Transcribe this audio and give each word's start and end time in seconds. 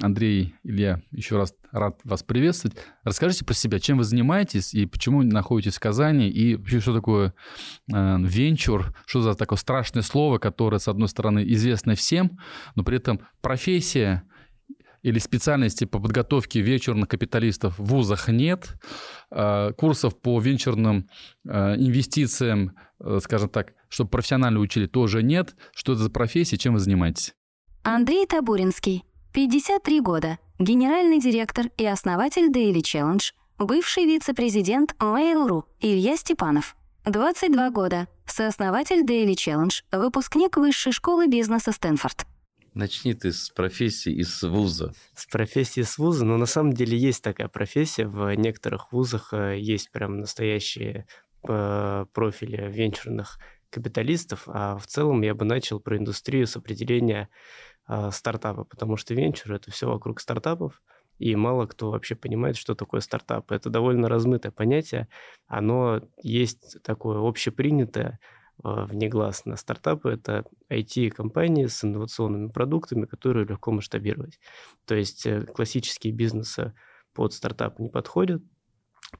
Андрей, 0.00 0.54
Илья, 0.62 1.02
еще 1.10 1.36
раз 1.36 1.54
рад 1.72 2.00
вас 2.04 2.22
приветствовать. 2.22 2.76
Расскажите 3.02 3.44
про 3.44 3.54
себя, 3.54 3.78
чем 3.80 3.98
вы 3.98 4.04
занимаетесь 4.04 4.74
и 4.74 4.86
почему 4.86 5.22
находитесь 5.22 5.76
в 5.76 5.80
Казани, 5.80 6.28
и 6.28 6.56
вообще 6.56 6.80
что 6.80 6.94
такое 6.94 7.34
э, 7.92 8.16
венчур, 8.20 8.94
что 9.06 9.20
за 9.20 9.34
такое 9.34 9.58
страшное 9.58 10.02
слово, 10.02 10.38
которое, 10.38 10.78
с 10.78 10.88
одной 10.88 11.08
стороны, 11.08 11.44
известно 11.48 11.94
всем, 11.94 12.38
но 12.74 12.84
при 12.84 12.96
этом 12.96 13.20
профессия 13.40 14.24
или 15.02 15.18
специальности 15.18 15.84
по 15.84 16.00
подготовке 16.00 16.60
венчурных 16.60 17.08
капиталистов 17.08 17.78
в 17.78 17.84
вузах 17.84 18.28
нет, 18.28 18.74
э, 19.30 19.72
курсов 19.76 20.20
по 20.20 20.40
венчурным 20.40 21.08
э, 21.46 21.76
инвестициям, 21.76 22.76
э, 23.00 23.18
скажем 23.22 23.48
так, 23.48 23.74
чтобы 23.88 24.10
профессионально 24.10 24.60
учили, 24.60 24.86
тоже 24.86 25.22
нет. 25.22 25.56
Что 25.74 25.92
это 25.92 26.02
за 26.02 26.10
профессия, 26.10 26.56
чем 26.56 26.74
вы 26.74 26.80
занимаетесь? 26.80 27.34
Андрей 27.84 28.26
Табуринский, 28.26 29.04
53 29.32 30.00
года, 30.00 30.38
генеральный 30.58 31.20
директор 31.20 31.66
и 31.76 31.84
основатель 31.84 32.50
Daily 32.50 32.80
Challenge, 32.80 33.22
бывший 33.58 34.06
вице-президент 34.06 34.94
Mail.ru 34.98 35.64
Илья 35.80 36.16
Степанов, 36.16 36.76
22 37.04 37.70
года, 37.70 38.08
сооснователь 38.26 39.04
Daily 39.04 39.34
Challenge, 39.34 39.82
выпускник 39.92 40.56
высшей 40.56 40.92
школы 40.92 41.28
бизнеса 41.28 41.72
Стэнфорд. 41.72 42.26
Начни 42.72 43.12
ты 43.12 43.32
с 43.32 43.50
профессии 43.50 44.12
из 44.12 44.42
вуза. 44.42 44.94
С 45.14 45.26
профессии 45.26 45.80
из 45.80 45.98
вуза, 45.98 46.24
но 46.24 46.36
на 46.38 46.46
самом 46.46 46.72
деле 46.72 46.96
есть 46.96 47.22
такая 47.22 47.48
профессия. 47.48 48.06
В 48.06 48.32
некоторых 48.34 48.92
вузах 48.92 49.32
э, 49.32 49.58
есть 49.58 49.90
прям 49.90 50.20
настоящие 50.20 51.06
э, 51.46 52.06
профили 52.12 52.70
венчурных 52.70 53.38
капиталистов, 53.70 54.44
а 54.46 54.78
в 54.78 54.86
целом 54.86 55.22
я 55.22 55.34
бы 55.34 55.44
начал 55.44 55.80
про 55.80 55.98
индустрию 55.98 56.46
с 56.46 56.56
определения 56.56 57.28
э, 57.88 58.10
стартапа, 58.12 58.64
потому 58.64 58.96
что 58.96 59.14
венчур– 59.14 59.52
это 59.54 59.70
все 59.70 59.88
вокруг 59.88 60.20
стартапов, 60.20 60.82
и 61.18 61.34
мало 61.34 61.66
кто 61.66 61.90
вообще 61.90 62.14
понимает, 62.14 62.56
что 62.56 62.74
такое 62.74 63.00
стартап. 63.00 63.50
Это 63.50 63.70
довольно 63.70 64.08
размытое 64.08 64.52
понятие, 64.52 65.08
оно 65.46 66.00
есть 66.22 66.82
такое 66.82 67.18
общепринятое, 67.18 68.20
а, 68.62 68.86
внегласно. 68.86 69.56
Стартапы– 69.56 70.10
это 70.10 70.44
IT-компании 70.70 71.66
с 71.66 71.84
инновационными 71.84 72.48
продуктами, 72.48 73.06
которые 73.06 73.46
легко 73.46 73.70
масштабировать. 73.70 74.40
То 74.84 74.94
есть 74.94 75.26
э, 75.26 75.42
классические 75.42 76.12
бизнесы 76.12 76.74
под 77.14 77.32
стартап 77.32 77.78
не 77.78 77.88
подходят, 77.88 78.42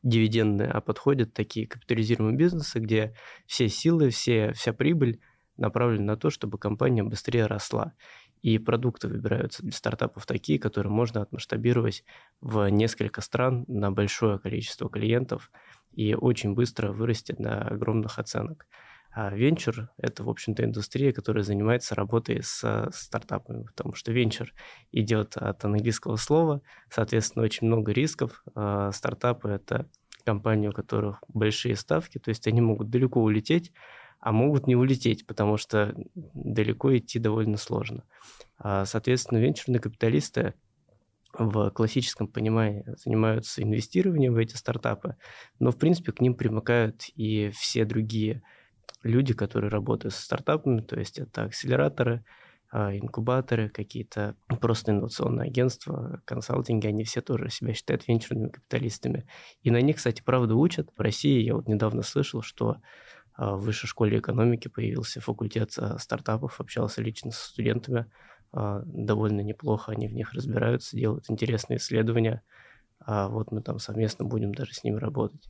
дивидендные, 0.03 0.69
а 0.69 0.81
подходят 0.81 1.35
такие 1.35 1.67
капитализируемые 1.67 2.37
бизнесы, 2.37 2.79
где 2.81 3.15
все 3.47 3.69
силы, 3.69 4.11
все, 4.11 4.53
вся 4.53 4.73
прибыль 4.73 5.21
направлена 5.57 6.05
на 6.05 6.17
то, 6.17 6.31
чтобы 6.31 6.59
компания 6.59 7.03
быстрее 7.03 7.47
росла. 7.47 7.95
И 8.43 8.59
продукты 8.59 9.09
выбираются 9.09 9.63
для 9.63 9.73
стартапов 9.73 10.27
такие, 10.27 10.59
которые 10.59 10.93
можно 10.93 11.23
отмасштабировать 11.23 12.05
в 12.41 12.69
несколько 12.69 13.21
стран 13.21 13.65
на 13.69 13.91
большое 13.91 14.39
количество 14.39 14.89
клиентов 14.89 15.51
и 15.93 16.15
очень 16.15 16.55
быстро 16.55 16.93
вырасти 16.93 17.35
до 17.39 17.63
огромных 17.63 18.19
оценок. 18.19 18.67
А 19.11 19.31
венчур– 19.31 19.89
это, 19.97 20.23
в 20.23 20.29
общем-то, 20.29 20.65
индустрия, 20.65 21.13
которая 21.13 21.43
занимается 21.43 21.95
работой 21.95 22.43
с 22.43 22.89
стартапами, 22.93 23.65
потому 23.65 23.95
что 23.95 24.13
венчур 24.13 24.53
идет 24.93 25.37
от 25.37 25.65
английского 25.65 26.17
слова, 26.17 26.61
соответственно, 26.91 27.45
очень 27.45 27.67
много 27.67 27.91
рисков. 27.91 28.45
А 28.55 28.93
стартапы– 28.93 29.49
это 29.51 29.89
компании, 30.25 30.69
у 30.69 30.73
которых 30.73 31.25
большие 31.27 31.75
ставки, 31.75 32.19
то 32.19 32.29
есть 32.29 32.47
они 32.47 32.61
могут 32.61 32.91
далеко 32.91 33.23
улететь, 33.23 33.73
а 34.21 34.33
могут 34.33 34.67
не 34.67 34.77
улететь, 34.77 35.27
потому 35.27 35.57
что 35.57 35.95
далеко 36.15 36.97
идти 36.97 37.19
довольно 37.19 37.57
сложно. 37.57 38.05
А, 38.59 38.85
соответственно, 38.85 39.39
венчурные 39.39 39.81
капиталисты 39.81 40.55
в 41.39 41.71
классическом 41.71 42.27
понимании 42.27 42.85
занимаются 42.97 43.63
инвестированием 43.63 44.35
в 44.35 44.39
эти 44.39 44.57
стартапы, 44.57 45.17
но, 45.59 45.71
в 45.71 45.79
принципе, 45.79 46.13
к 46.13 46.21
ним 46.21 46.35
примыкают 46.35 47.05
и 47.15 47.51
все 47.51 47.85
другие 47.85 48.43
люди, 49.03 49.35
которые 49.35 49.71
работают 49.71 50.15
со 50.15 50.23
стартапами, 50.23 50.81
то 50.81 50.99
есть 50.99 51.19
это 51.19 51.45
акселераторы, 51.45 52.25
а, 52.71 52.95
инкубаторы, 52.95 53.71
какие-то 53.71 54.37
просто 54.61 54.93
инновационные 54.93 55.47
агентства, 55.47 56.21
консалтинги, 56.27 56.87
они 56.87 57.05
все 57.05 57.23
тоже 57.23 57.49
себя 57.49 57.73
считают 57.73 58.07
венчурными 58.07 58.51
капиталистами. 58.51 59.27
И 59.63 59.71
на 59.71 59.81
них, 59.81 59.97
кстати, 59.97 60.23
правда 60.23 60.55
учат. 60.55 60.91
В 60.95 61.01
России 61.01 61.43
я 61.43 61.55
вот 61.55 61.67
недавно 61.67 62.03
слышал, 62.03 62.43
что 62.43 62.77
в 63.39 63.61
высшей 63.61 63.89
школе 63.89 64.19
экономики 64.19 64.69
появился 64.69 65.21
факультет 65.21 65.73
а, 65.79 65.99
стартапов, 65.99 66.61
общался 66.61 67.01
лично 67.01 67.31
со 67.31 67.49
студентами, 67.49 68.11
довольно 68.53 69.43
неплохо 69.43 69.93
они 69.93 70.09
в 70.09 70.13
них 70.13 70.33
разбираются, 70.33 70.97
делают 70.97 71.27
интересные 71.29 71.77
исследования. 71.77 72.43
Вот 73.07 73.53
мы 73.53 73.63
там 73.63 73.79
совместно 73.79 74.25
будем 74.25 74.55
даже 74.55 74.73
с 74.73 74.83
ними 74.85 74.97
работать. 74.97 75.47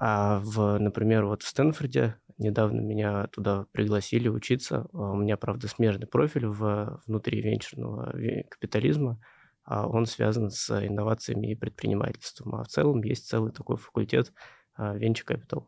А 0.00 0.40
в, 0.40 0.78
например, 0.78 1.26
вот 1.26 1.42
в 1.42 1.48
Стэнфорде 1.48 2.16
недавно 2.38 2.80
меня 2.80 3.26
туда 3.26 3.66
пригласили 3.72 4.28
учиться. 4.28 4.86
А 4.92 5.12
у 5.12 5.16
меня, 5.16 5.36
правда, 5.36 5.68
смежный 5.68 6.06
профиль 6.06 6.46
в, 6.46 7.00
внутри 7.06 7.42
венчурного 7.42 8.12
капитализма. 8.48 9.20
А 9.64 9.86
он 9.86 10.06
связан 10.06 10.50
с 10.50 10.70
инновациями 10.84 11.52
и 11.52 11.54
предпринимательством. 11.54 12.54
А 12.54 12.64
в 12.64 12.68
целом 12.68 13.02
есть 13.02 13.28
целый 13.28 13.52
такой 13.52 13.76
факультет 13.76 14.32
Venture 14.76 15.26
Capital. 15.26 15.66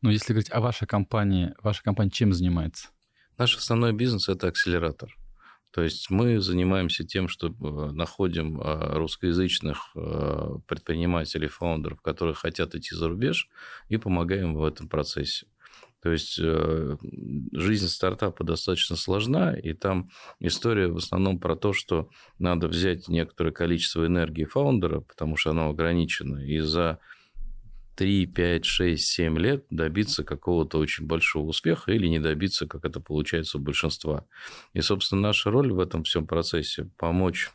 Но 0.00 0.10
если 0.10 0.32
говорить 0.32 0.52
о 0.52 0.60
вашей 0.60 0.86
компании, 0.86 1.54
ваша 1.62 1.82
компания 1.82 2.10
чем 2.10 2.32
занимается? 2.32 2.88
Наш 3.38 3.56
основной 3.56 3.92
бизнес– 3.92 4.28
это 4.28 4.48
акселератор. 4.48 5.16
То 5.72 5.82
есть 5.82 6.10
мы 6.10 6.38
занимаемся 6.40 7.02
тем, 7.02 7.28
что 7.28 7.48
э, 7.48 7.92
находим 7.92 8.60
э, 8.60 8.94
русскоязычных 8.94 9.92
э, 9.94 10.58
предпринимателей, 10.66 11.48
фаундеров, 11.48 12.02
которые 12.02 12.34
хотят 12.34 12.74
идти 12.74 12.94
за 12.94 13.08
рубеж, 13.08 13.48
и 13.88 13.96
помогаем 13.96 14.54
в 14.54 14.64
этом 14.64 14.88
процессе. 14.88 15.46
То 16.02 16.10
есть 16.10 16.34
жизнь 16.36 17.86
стартапа 17.86 18.42
достаточно 18.42 18.96
сложна, 18.96 19.54
и 19.54 19.72
там 19.72 20.10
история 20.40 20.88
в 20.88 20.96
основном 20.96 21.38
про 21.38 21.54
то, 21.54 21.72
что 21.72 22.10
надо 22.40 22.66
взять 22.66 23.06
некоторое 23.06 23.52
количество 23.52 24.04
энергии 24.04 24.44
фаундера, 24.44 25.00
потому 25.00 25.36
что 25.36 25.50
оно 25.50 25.68
ограничено, 25.70 26.44
и 26.44 26.58
за 26.58 26.98
3, 27.96 28.26
5, 28.26 28.64
6, 28.64 29.06
7 29.06 29.38
лет 29.38 29.66
добиться 29.70 30.24
какого-то 30.24 30.78
очень 30.78 31.06
большого 31.06 31.48
успеха 31.48 31.92
или 31.92 32.06
не 32.06 32.18
добиться, 32.18 32.66
как 32.66 32.84
это 32.84 33.00
получается 33.00 33.58
у 33.58 33.60
большинства. 33.60 34.24
И, 34.72 34.80
собственно, 34.80 35.20
наша 35.20 35.50
роль 35.50 35.72
в 35.72 35.80
этом 35.80 36.04
всем 36.04 36.26
процессе– 36.26 36.88
помочь 36.96 37.50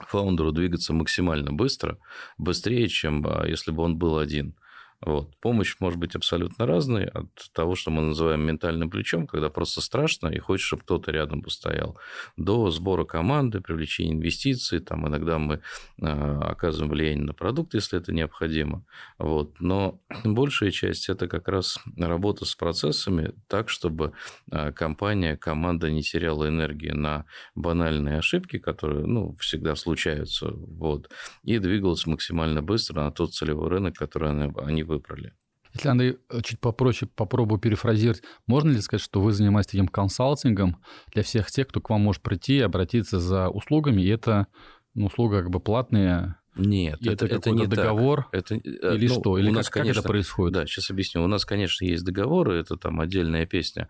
фаундеру 0.00 0.52
двигаться 0.52 0.92
максимально 0.92 1.52
быстро, 1.52 1.98
быстрее, 2.36 2.88
чем 2.88 3.26
а, 3.26 3.46
если 3.46 3.70
бы 3.70 3.82
он 3.82 3.96
был 3.96 4.18
один– 4.18 4.54
вот. 5.00 5.36
Помощь 5.40 5.76
может 5.78 5.98
быть 5.98 6.14
абсолютно 6.14 6.66
разной, 6.66 7.04
от 7.04 7.28
того, 7.52 7.74
что 7.74 7.90
мы 7.90 8.02
называем 8.02 8.40
ментальным 8.40 8.88
плечом, 8.88 9.26
когда 9.26 9.50
просто 9.50 9.80
страшно 9.80 10.28
и 10.28 10.38
хочешь, 10.38 10.66
чтобы 10.66 10.82
кто-то 10.82 11.10
рядом 11.10 11.42
постоял, 11.42 11.98
до 12.36 12.70
сбора 12.70 13.04
команды, 13.04 13.60
привлечения 13.60 14.14
инвестиций, 14.14 14.80
там 14.80 15.06
иногда 15.06 15.38
мы 15.38 15.60
а, 16.00 16.40
оказываем 16.50 16.90
влияние 16.90 17.26
на 17.26 17.34
продукт, 17.34 17.74
если 17.74 17.98
это 17.98 18.12
необходимо. 18.12 18.84
Вот. 19.18 19.60
Но 19.60 20.00
большая 20.24 20.70
часть– 20.70 21.08
это 21.10 21.28
как 21.28 21.48
раз 21.48 21.78
работа 21.96 22.44
с 22.46 22.54
процессами 22.54 23.34
так, 23.48 23.68
чтобы 23.68 24.12
а, 24.50 24.72
компания, 24.72 25.36
команда 25.36 25.90
не 25.90 26.02
теряла 26.02 26.48
энергии 26.48 26.92
на 26.92 27.26
банальные 27.54 28.18
ошибки, 28.18 28.58
которые 28.58 29.04
ну, 29.04 29.36
всегда 29.38 29.76
случаются, 29.76 30.50
вот, 30.52 31.10
и 31.42 31.58
двигалась 31.58 32.06
максимально 32.06 32.62
быстро 32.62 33.02
на 33.02 33.10
тот 33.10 33.34
целевой 33.34 33.68
рынок, 33.68 33.94
который 33.94 34.30
они 34.30 34.85
выбрали. 34.86 35.34
Если, 35.74 35.88
Андрей, 35.88 36.16
чуть 36.42 36.58
попроще 36.58 37.10
попробую 37.14 37.60
перефразировать, 37.60 38.22
можно 38.46 38.70
ли 38.70 38.80
сказать, 38.80 39.04
что 39.04 39.20
вы 39.20 39.32
занимаетесь 39.32 39.72
таким 39.72 39.88
консалтингом 39.88 40.78
для 41.12 41.22
всех 41.22 41.50
тех, 41.50 41.68
кто 41.68 41.82
к 41.82 41.90
вам 41.90 42.00
может 42.00 42.22
прийти 42.22 42.56
и 42.56 42.62
обратиться 42.62 43.20
за 43.20 43.50
услугами, 43.50 44.00
и 44.00 44.08
это 44.08 44.46
ну, 44.94 45.06
услуга 45.06 45.42
как 45.42 45.50
бы 45.50 45.60
платная, 45.60 46.40
нет, 46.56 46.98
и 47.02 47.10
это, 47.10 47.26
это 47.26 47.50
не 47.50 47.66
договор 47.66 48.28
Это, 48.32 48.54
э, 48.54 48.58
или 48.94 49.08
ну, 49.08 49.20
что? 49.20 49.38
Или 49.38 49.50
у 49.50 49.52
нас, 49.52 49.66
как, 49.66 49.82
конечно, 49.82 50.00
как 50.00 50.04
это 50.04 50.08
происходит? 50.08 50.54
Да, 50.54 50.66
сейчас 50.66 50.90
объясню. 50.90 51.22
У 51.22 51.26
нас, 51.26 51.44
конечно, 51.44 51.84
есть 51.84 52.04
договоры, 52.04 52.58
это 52.58 52.76
там 52.76 53.00
отдельная 53.00 53.44
песня. 53.44 53.88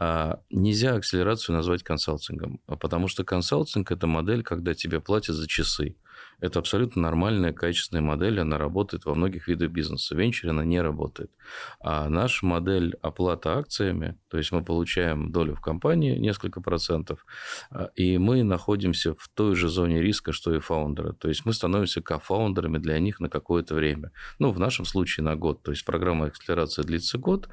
А 0.00 0.40
нельзя 0.50 0.94
акселерацию 0.94 1.54
назвать 1.54 1.82
консалтингом, 1.82 2.60
потому 2.66 3.08
что 3.08 3.22
консалтинг– 3.22 3.90
это 3.92 4.06
модель, 4.06 4.42
когда 4.42 4.74
тебе 4.74 5.00
платят 5.00 5.36
за 5.36 5.46
часы. 5.46 5.96
Это 6.40 6.58
абсолютно 6.58 7.02
нормальная, 7.02 7.52
качественная 7.52 8.02
модель, 8.02 8.40
она 8.40 8.58
работает 8.58 9.04
во 9.04 9.14
многих 9.14 9.48
видах 9.48 9.70
бизнеса. 9.70 10.14
В 10.14 10.46
она 10.48 10.64
не 10.64 10.80
работает. 10.80 11.30
А 11.80 12.08
наша 12.08 12.44
модель 12.44 12.96
оплата 13.00 13.58
акциями, 13.58 14.18
то 14.28 14.38
есть 14.38 14.52
мы 14.52 14.64
получаем 14.64 15.32
долю 15.32 15.54
в 15.54 15.60
компании, 15.60 16.18
несколько 16.18 16.60
процентов, 16.60 17.24
а, 17.70 17.90
и 17.94 18.18
мы 18.18 18.42
находимся 18.42 19.14
в 19.14 19.28
той 19.34 19.54
же 19.54 19.68
зоне 19.68 20.02
риска, 20.02 20.32
что 20.32 20.54
и 20.54 20.58
фаундеры. 20.58 21.14
То 21.14 21.28
есть 21.28 21.46
мы 21.46 21.52
становимся 21.52 22.02
кофаундерами 22.02 22.78
для 22.78 22.98
них 22.98 23.20
на 23.20 23.28
какое-то 23.28 23.74
время. 23.74 24.12
Ну, 24.38 24.50
в 24.50 24.58
нашем 24.58 24.84
случае 24.84 25.24
на 25.24 25.36
год. 25.36 25.62
То 25.62 25.70
есть 25.70 25.84
программа 25.84 26.26
акселерации 26.26 26.82
длится 26.82 27.18
год, 27.18 27.48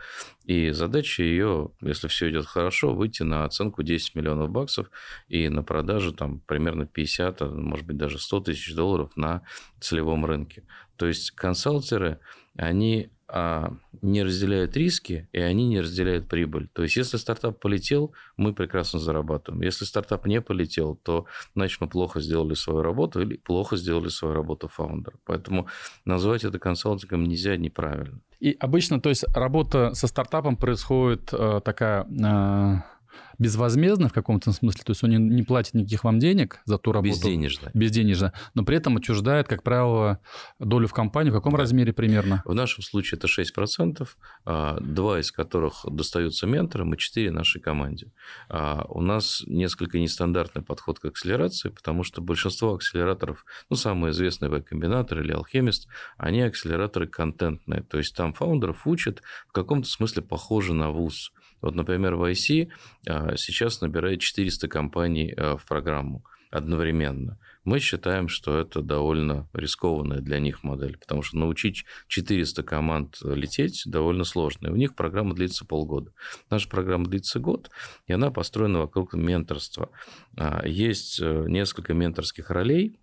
и 0.45 0.71
задача 0.71 1.24
ее, 1.24 1.71
если 1.81 2.07
все 2.07 2.30
идет 2.30 2.45
хорошо, 2.45 2.94
выйти 2.94 3.24
на 3.24 3.45
оценку 3.45 3.83
10 3.83 4.15
миллионов 4.15 4.50
баксов 4.50 4.89
и 5.27 5.50
на 5.50 5.63
продажу 5.63 6.13
там 6.13 6.39
примерно 6.42 6.86
50, 6.86 7.42
а 7.42 7.50
может 7.50 7.86
быть 7.86 7.98
даже 7.98 8.19
100 8.19 8.39
тысяч 8.42 8.53
долларов 8.76 9.12
на 9.16 9.42
целевом 9.80 10.26
рынке. 10.26 10.64
То 10.96 11.08
есть 11.08 11.32
консалтеры, 11.32 12.20
они 12.56 13.10
а, 13.36 13.74
не 14.04 14.22
разделяют 14.22 14.78
риски, 14.78 15.28
и 15.32 15.40
они 15.40 15.68
не 15.68 15.82
разделяют 15.82 16.28
прибыль. 16.28 16.70
То 16.72 16.84
есть, 16.84 16.98
если 16.98 17.18
стартап 17.18 17.60
полетел, 17.60 18.14
мы 18.38 18.54
прекрасно 18.54 19.00
зарабатываем. 19.00 19.64
Если 19.64 19.86
стартап 19.86 20.28
не 20.28 20.40
полетел, 20.40 20.96
то, 20.96 21.26
значит, 21.56 21.82
мы 21.82 21.88
плохо 21.88 22.22
сделали 22.22 22.54
свою 22.54 22.84
работу 22.84 23.22
или 23.22 23.38
плохо 23.38 23.76
сделали 23.76 24.10
свою 24.10 24.36
работу 24.36 24.68
фаундер. 24.68 25.16
Поэтому 25.26 25.68
назвать 26.06 26.44
это 26.44 26.60
консалтингом 26.60 27.24
нельзя 27.24 27.58
неправильно. 27.58 28.20
И 28.40 28.56
обычно, 28.60 29.02
то 29.02 29.10
есть, 29.10 29.24
работа 29.36 29.96
со 29.96 30.06
стартапом 30.06 30.56
происходит 30.56 31.34
э, 31.34 31.60
такая... 31.64 32.04
Э 32.04 32.93
безвозмездно 33.40 34.10
в 34.10 34.14
каком-то 34.14 34.52
смысле, 34.52 34.84
то 34.84 34.92
есть 34.92 35.04
он 35.04 35.10
не, 35.12 35.18
не 35.18 35.44
платит 35.44 35.74
никаких 35.74 36.04
вам 36.04 36.20
денег 36.20 36.60
за 36.66 36.78
ту 36.78 36.92
работу. 36.92 37.14
Безденежно. 37.14 37.72
Безденежно. 37.74 38.34
Но 38.54 38.64
при 38.64 38.78
этом 38.78 38.98
отчуждает, 38.98 39.48
как 39.48 39.64
правило, 39.64 40.20
долю 40.60 40.88
в 40.88 40.94
компании. 40.94 41.32
В 41.32 41.34
каком 41.34 41.54
да. 41.54 41.60
размере 41.60 41.94
примерно? 41.94 42.42
В 42.46 42.54
нашем 42.54 42.84
случае 42.84 43.18
это 43.18 43.28
6%, 43.28 44.08
а, 44.46 44.80
два 44.80 45.20
из 45.20 45.32
которых 45.32 45.86
достаются 45.90 46.48
менторам 46.48 46.94
и 46.94 46.98
четыре 46.98 47.32
нашей 47.32 47.62
команде. 47.62 48.12
А, 48.50 48.86
у 48.90 49.02
нас 49.02 49.44
несколько 49.48 50.00
нестандартный 50.00 50.62
подход 50.62 51.00
к 51.00 51.06
акселерации, 51.06 51.70
потому 51.70 52.04
что 52.04 52.22
большинство 52.22 52.74
акселераторов, 52.74 53.46
ну, 53.70 53.76
самые 53.76 54.12
известные 54.12 54.52
Y-комбинатор 54.52 55.22
или 55.22 55.32
алхемист, 55.32 55.88
они 56.18 56.42
акселераторы 56.42 57.08
контентные. 57.08 57.82
То 57.84 57.98
есть 57.98 58.16
там 58.16 58.34
фаундеров 58.34 58.86
учат 58.88 59.22
в 59.48 59.52
каком-то 59.52 59.90
смысле 59.90 60.22
похоже 60.24 60.74
на 60.74 60.92
вуз. 60.92 61.32
Вот, 61.63 61.75
например, 61.75 62.15
в 62.15 62.30
IC 62.30 62.69
а, 63.07 63.38
сейчас 63.38 63.80
набирает 63.81 64.19
400 64.19 64.68
компаний 64.68 65.33
а, 65.36 65.56
в 65.57 65.65
программу 65.65 66.24
одновременно. 66.51 67.39
Мы 67.63 67.80
считаем, 67.80 68.27
что 68.27 68.60
это 68.60 68.81
довольно 68.81 69.50
рискованная 69.54 70.19
для 70.19 70.39
них 70.39 70.62
модель, 70.62 70.98
потому 70.98 71.21
что 71.24 71.38
научить 71.38 71.86
400 72.10 72.62
команд 72.63 73.18
лететь 73.24 73.83
довольно 73.86 74.25
сложно. 74.25 74.68
И 74.68 74.71
у 74.71 74.75
них 74.75 74.94
программа 74.94 75.33
длится 75.33 75.65
полгода. 75.65 76.12
Наша 76.50 76.69
программа 76.69 77.06
длится 77.06 77.39
год, 77.39 77.71
и 78.07 78.13
она 78.13 78.30
построена 78.30 78.80
вокруг 78.80 79.13
менторства. 79.13 79.89
А, 80.38 80.68
есть 80.68 81.19
э, 81.21 81.45
несколько 81.48 81.94
менторских 81.94 82.50
ролей, 82.50 83.00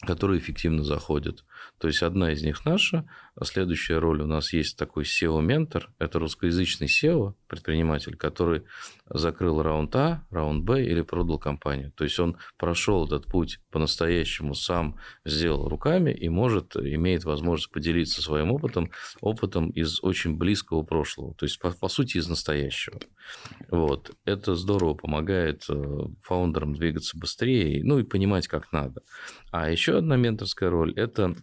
которые 0.00 0.40
эффективно 0.40 0.82
заходят. 0.82 1.44
То 1.78 1.88
есть 1.88 2.02
одна 2.02 2.32
из 2.32 2.42
них 2.42 2.64
наша, 2.64 3.08
следующая 3.42 3.98
роль 3.98 4.22
у 4.22 4.26
нас 4.26 4.52
есть 4.52 4.78
такой 4.78 5.04
SEO-ментор, 5.04 5.90
это 5.98 6.18
русскоязычный 6.18 6.86
SEO, 6.86 7.34
предприниматель, 7.48 8.16
который 8.16 8.62
закрыл 9.08 9.62
раунд 9.62 9.94
А, 9.96 10.24
раунд 10.30 10.64
Б 10.64 10.84
или 10.84 11.02
продал 11.02 11.38
компанию. 11.38 11.92
То 11.92 12.04
есть 12.04 12.18
он 12.20 12.36
прошел 12.56 13.06
этот 13.06 13.26
путь 13.26 13.60
по-настоящему, 13.70 14.54
сам 14.54 14.98
сделал 15.24 15.68
руками 15.68 16.12
и 16.12 16.28
может, 16.28 16.76
имеет 16.76 17.24
возможность 17.24 17.72
поделиться 17.72 18.22
своим 18.22 18.52
опытом, 18.52 18.90
опытом 19.20 19.70
из 19.70 20.02
очень 20.02 20.36
близкого 20.36 20.82
прошлого, 20.82 21.34
то 21.34 21.44
есть 21.44 21.58
по, 21.58 21.72
по 21.72 21.88
сути 21.88 22.18
из 22.18 22.28
настоящего. 22.28 23.00
Вот. 23.68 24.12
Это 24.24 24.54
здорово 24.54 24.94
помогает 24.94 25.64
э, 25.68 25.84
фаундерам 26.22 26.74
двигаться 26.74 27.18
быстрее, 27.18 27.82
ну 27.82 27.98
и 27.98 28.04
понимать, 28.04 28.46
как 28.46 28.72
надо. 28.72 29.02
А 29.50 29.70
еще 29.70 29.98
одна 29.98 30.16
менторская 30.16 30.70
роль– 30.70 30.92
это 30.96 31.34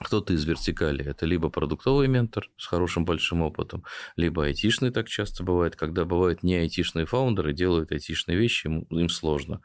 кто-то 0.00 0.32
из 0.32 0.44
вертикали. 0.44 1.04
Это 1.04 1.26
либо 1.26 1.48
продуктовый 1.48 2.08
ментор 2.08 2.50
с 2.56 2.66
хорошим 2.66 3.04
большим 3.04 3.42
опытом, 3.42 3.84
либо 4.16 4.44
айтишный 4.44 4.90
так 4.90 5.08
часто 5.08 5.42
бывает, 5.42 5.76
когда 5.76 6.04
бывают 6.04 6.42
не 6.42 6.56
айтишные 6.56 7.06
фаундеры, 7.06 7.52
делают 7.52 7.92
айтишные 7.92 8.38
вещи, 8.38 8.66
им, 8.66 8.82
им 8.90 9.08
сложно. 9.08 9.60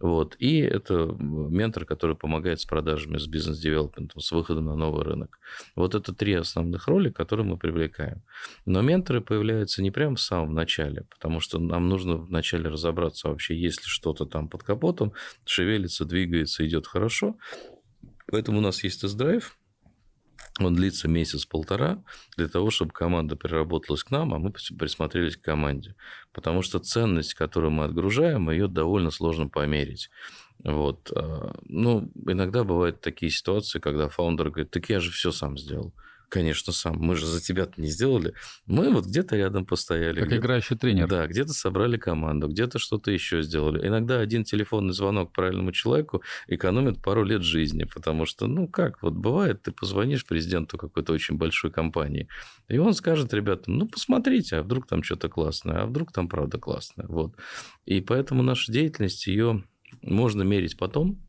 Вот. 0.00 0.36
И 0.38 0.58
это 0.58 1.16
ментор, 1.18 1.84
который 1.84 2.16
помогает 2.16 2.60
с 2.60 2.64
продажами, 2.64 3.18
с 3.18 3.26
бизнес-девелопментом, 3.26 4.20
с 4.20 4.30
выходом 4.32 4.66
на 4.66 4.74
новый 4.74 5.04
рынок. 5.04 5.38
Вот 5.74 5.94
это 5.94 6.12
три 6.14 6.34
основных 6.34 6.86
роли, 6.88 7.10
которые 7.10 7.46
мы 7.46 7.56
привлекаем. 7.56 8.22
Но 8.66 8.82
менторы 8.82 9.20
появляются 9.20 9.82
не 9.82 9.90
прямо 9.90 10.16
в 10.16 10.20
самом 10.20 10.54
начале, 10.54 11.06
потому 11.10 11.40
что 11.40 11.58
нам 11.58 11.88
нужно 11.88 12.16
вначале 12.16 12.68
разобраться 12.68 13.28
вообще, 13.28 13.56
есть 13.56 13.80
ли 13.80 13.86
что-то 13.86 14.26
там 14.26 14.48
под 14.48 14.62
капотом, 14.62 15.12
шевелится, 15.44 16.04
двигается, 16.04 16.66
идет 16.66 16.86
хорошо. 16.86 17.36
Поэтому 18.30 18.58
у 18.58 18.60
нас 18.60 18.84
есть 18.84 19.00
тест-драйв, 19.00 19.56
он 20.58 20.74
длится 20.74 21.08
месяц-полтора 21.08 22.02
для 22.36 22.48
того, 22.48 22.70
чтобы 22.70 22.92
команда 22.92 23.36
переработалась 23.36 24.02
к 24.02 24.10
нам, 24.10 24.34
а 24.34 24.38
мы 24.38 24.52
присмотрелись 24.52 25.36
к 25.36 25.42
команде. 25.42 25.94
Потому 26.32 26.62
что 26.62 26.78
ценность, 26.78 27.34
которую 27.34 27.70
мы 27.70 27.84
отгружаем, 27.84 28.50
ее 28.50 28.68
довольно 28.68 29.10
сложно 29.10 29.48
померить. 29.48 30.10
Вот. 30.64 31.12
А, 31.14 31.54
ну, 31.64 32.10
иногда 32.26 32.64
бывают 32.64 33.00
такие 33.00 33.30
ситуации, 33.30 33.78
когда 33.78 34.08
фаундер 34.08 34.50
говорит, 34.50 34.70
так 34.70 34.88
я 34.88 35.00
же 35.00 35.10
все 35.10 35.30
сам 35.30 35.56
сделал. 35.56 35.92
Конечно, 36.28 36.74
сам. 36.74 36.98
Мы 36.98 37.16
же 37.16 37.26
за 37.26 37.40
тебя-то 37.40 37.80
не 37.80 37.88
сделали. 37.88 38.34
Мы 38.66 38.90
вот 38.92 39.06
где-то 39.06 39.36
рядом 39.36 39.64
постояли. 39.64 40.20
Как 40.20 40.32
играющий 40.32 40.76
тренер. 40.76 41.08
Да, 41.08 41.26
где-то 41.26 41.54
собрали 41.54 41.96
команду, 41.96 42.48
где-то 42.48 42.78
что-то 42.78 43.10
еще 43.10 43.42
сделали. 43.42 43.86
Иногда 43.86 44.20
один 44.20 44.44
телефонный 44.44 44.92
звонок 44.92 45.32
правильному 45.32 45.72
человеку 45.72 46.22
экономит 46.46 47.02
пару 47.02 47.24
лет 47.24 47.42
жизни, 47.42 47.84
потому 47.84 48.26
что, 48.26 48.46
ну 48.46 48.68
как, 48.68 49.02
вот 49.02 49.14
бывает, 49.14 49.62
ты 49.62 49.72
позвонишь 49.72 50.26
президенту 50.26 50.76
какой-то 50.76 51.14
очень 51.14 51.36
большой 51.36 51.70
компании, 51.70 52.28
и 52.68 52.76
он 52.76 52.92
скажет 52.92 53.32
ребятам, 53.32 53.78
ну 53.78 53.88
посмотрите, 53.88 54.56
а 54.56 54.62
вдруг 54.62 54.86
там 54.86 55.02
что-то 55.02 55.28
классное, 55.28 55.82
а 55.82 55.86
вдруг 55.86 56.12
там 56.12 56.28
правда 56.28 56.58
классное. 56.58 57.06
Вот. 57.06 57.34
И 57.86 58.00
поэтому 58.02 58.42
наша 58.42 58.70
деятельность, 58.70 59.26
ее 59.26 59.64
можно 60.02 60.42
мерить 60.42 60.76
потом, 60.76 61.27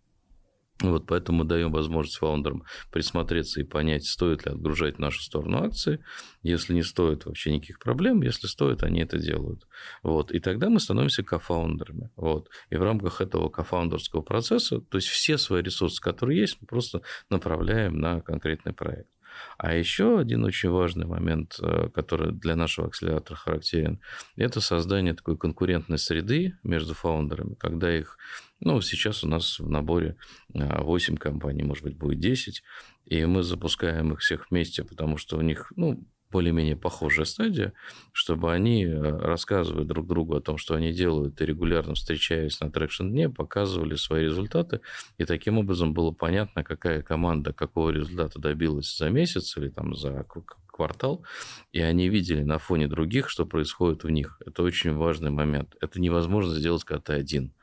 вот 0.81 1.08
поэтому 1.08 1.40
мы 1.40 1.46
даем 1.46 1.72
возможность 1.72 2.18
фаундерам 2.18 2.64
присмотреться 2.92 3.60
и 3.60 3.64
понять, 3.64 4.06
стоит 4.06 4.46
ли 4.46 4.52
отгружать 4.54 4.98
нашу 4.98 5.22
сторону 5.22 5.64
акции. 5.64 6.04
Если 6.42 6.74
не 6.74 6.84
стоит, 6.84 7.26
вообще 7.26 7.52
никаких 7.52 7.80
проблем. 7.80 8.22
Если 8.22 8.48
стоит, 8.48 8.81
они 8.84 9.02
это 9.02 9.18
делают. 9.18 9.68
Вот. 10.04 10.31
И 10.31 10.40
тогда 10.40 10.70
мы 10.70 10.80
становимся 10.80 11.22
кофаундерами. 11.22 12.12
Вот. 12.16 12.50
И 12.70 12.78
в 12.78 12.81
рамках 12.81 13.20
этого 13.20 13.50
кофаундерского 13.50 14.22
процесса, 14.22 14.80
то 14.80 14.98
есть 14.98 15.10
все 15.10 15.38
свои 15.38 15.62
ресурсы, 15.62 16.02
которые 16.02 16.40
есть, 16.40 16.58
мы 16.62 16.68
просто 16.68 17.02
направляем 17.30 18.00
на 18.00 18.22
конкретный 18.22 18.72
проект. 18.72 19.10
А 19.58 19.74
еще 19.76 20.20
один 20.20 20.44
очень 20.44 20.70
важный 20.70 21.06
момент, 21.06 21.60
э, 21.62 21.90
который 21.94 22.31
для 22.31 22.56
нашего 22.56 22.88
акселератора 22.88 23.38
характерен, 23.38 24.00
это 24.36 24.62
создание 24.62 25.14
такой 25.14 25.38
конкурентной 25.38 25.98
среды 25.98 26.58
между 26.64 26.94
фаундерами, 26.94 27.56
когда 27.56 27.96
их 27.96 28.18
ну, 28.60 28.82
сейчас 28.82 29.24
у 29.24 29.28
нас 29.28 29.60
в 29.60 29.70
наборе 29.70 30.16
8 30.54 31.16
а, 31.16 31.18
компаний, 31.18 31.64
может 31.64 31.83
быть, 31.83 31.98
будет 31.98 32.19
10, 32.19 32.64
и 33.06 33.26
мы 33.26 33.44
запускаем 33.44 34.14
их 34.14 34.19
всех 34.19 34.50
вместе, 34.50 34.83
потому 34.83 35.18
что 35.18 35.38
у 35.38 35.42
них, 35.42 35.72
ну, 35.76 36.04
более-менее 36.31 36.76
похожая 36.76 37.26
стадия, 37.26 37.74
чтобы 38.12 38.54
они 38.54 38.86
э, 38.86 39.00
рассказывали 39.00 39.83
друг 39.83 40.07
другу 40.07 40.36
о 40.36 40.42
том, 40.42 40.57
что 40.57 40.76
они 40.76 40.94
делают, 40.94 41.42
и 41.42 41.45
регулярно 41.45 41.95
встречаясь 41.95 42.60
на 42.60 42.72
трекшн-дне, 42.72 43.30
показывали 43.30 43.95
свои 43.95 44.26
результаты, 44.26 44.81
и 45.18 45.26
таким 45.26 45.57
образом 45.57 45.94
было 45.94 46.12
понятно, 46.12 46.64
какая 46.64 47.02
команда 47.02 47.52
какого 47.52 47.90
результата 47.90 48.40
добилась 48.40 48.95
за 48.95 49.10
месяц 49.10 49.57
или 49.57 49.69
там 49.69 49.95
за 49.95 50.26
квартал, 50.68 51.26
и 51.74 51.81
они 51.81 52.10
видели 52.10 52.44
на 52.44 52.57
фоне 52.57 52.88
других, 52.88 53.30
что 53.30 53.45
происходит 53.45 54.04
в 54.04 54.10
них. 54.10 54.40
Это 54.45 54.64
очень 54.64 54.94
важный 54.94 55.31
момент. 55.31 55.76
Это 55.81 56.00
невозможно 56.00 56.54
сделать, 56.54 56.83
когда 56.86 57.02
ты 57.02 57.14
один. 57.14 57.54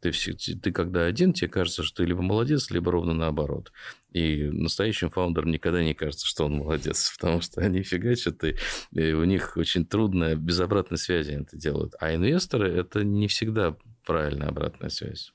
Ты, 0.00 0.12
ты 0.12 0.72
когда 0.72 1.04
один, 1.04 1.32
тебе 1.32 1.48
кажется, 1.48 1.82
что 1.82 1.98
ты 1.98 2.04
либо 2.04 2.22
молодец, 2.22 2.70
либо 2.70 2.90
ровно 2.90 3.12
наоборот. 3.12 3.72
И 4.12 4.44
настоящим 4.44 5.10
фаундерам 5.10 5.50
никогда 5.50 5.84
не 5.84 5.94
кажется, 5.94 6.26
что 6.26 6.46
он 6.46 6.54
молодец, 6.54 7.12
потому 7.18 7.40
что 7.40 7.60
они 7.60 7.82
фигачат, 7.82 8.42
и, 8.44 8.56
и 8.92 9.12
у 9.12 9.24
них 9.24 9.56
очень 9.56 9.86
трудно, 9.86 10.34
без 10.34 10.58
обратной 10.60 10.98
связи 10.98 11.32
это 11.32 11.56
делают. 11.56 11.94
А 12.00 12.14
инвесторы– 12.14 12.68
это 12.74 13.04
не 13.04 13.28
всегда 13.28 13.76
правильная 14.04 14.48
обратная 14.48 14.90
связь. 14.90 15.32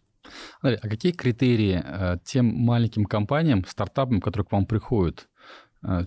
а 0.61 0.75
какие 0.77 1.11
критерии 1.11 1.81
э, 1.83 2.17
тем 2.23 2.47
маленьким 2.47 3.05
компаниям, 3.05 3.63
стартапам, 3.65 4.19
которые 4.19 4.45
к 4.47 4.51
вам 4.51 4.65
приходят, 4.65 5.29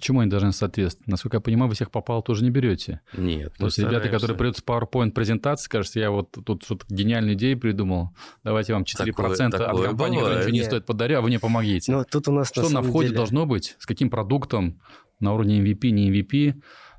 чему 0.00 0.20
они 0.20 0.30
должны 0.30 0.52
соответствовать? 0.52 1.08
Насколько 1.08 1.36
я 1.36 1.40
понимаю, 1.40 1.68
вы 1.68 1.74
всех 1.74 1.90
попал 1.90 2.22
тоже 2.22 2.44
не 2.44 2.50
берете. 2.50 3.00
Нет. 3.16 3.52
То 3.58 3.66
есть 3.66 3.78
ребята, 3.78 4.08
которые 4.08 4.36
придут 4.36 4.58
с 4.58 4.62
PowerPoint 4.62 5.12
презентации, 5.12 5.64
скажут, 5.64 5.96
я 5.96 6.10
вот 6.10 6.30
тут 6.44 6.64
что-то 6.64 6.84
гениальную 6.88 7.34
идею 7.34 7.58
придумал, 7.58 8.10
давайте 8.44 8.72
вам 8.72 8.82
4% 8.82 9.04
такое, 9.04 9.46
от 9.46 9.52
такое 9.52 9.88
компании, 9.88 10.18
которая 10.18 10.38
ничего 10.38 10.52
не 10.52 10.64
стоит, 10.64 10.86
подарю, 10.86 11.18
а 11.18 11.20
вы 11.20 11.28
мне 11.28 11.38
помогите. 11.38 11.92
Но 11.92 12.04
тут 12.04 12.28
у 12.28 12.32
нас 12.32 12.48
что 12.48 12.68
на, 12.68 12.80
на 12.80 12.82
входе 12.82 13.08
деле... 13.08 13.16
должно 13.16 13.46
быть? 13.46 13.76
С 13.78 13.86
каким 13.86 14.10
продуктом? 14.10 14.80
На 15.20 15.34
уровне 15.34 15.60
MVP, 15.60 15.90
не 15.90 16.10
MVP? 16.10 16.54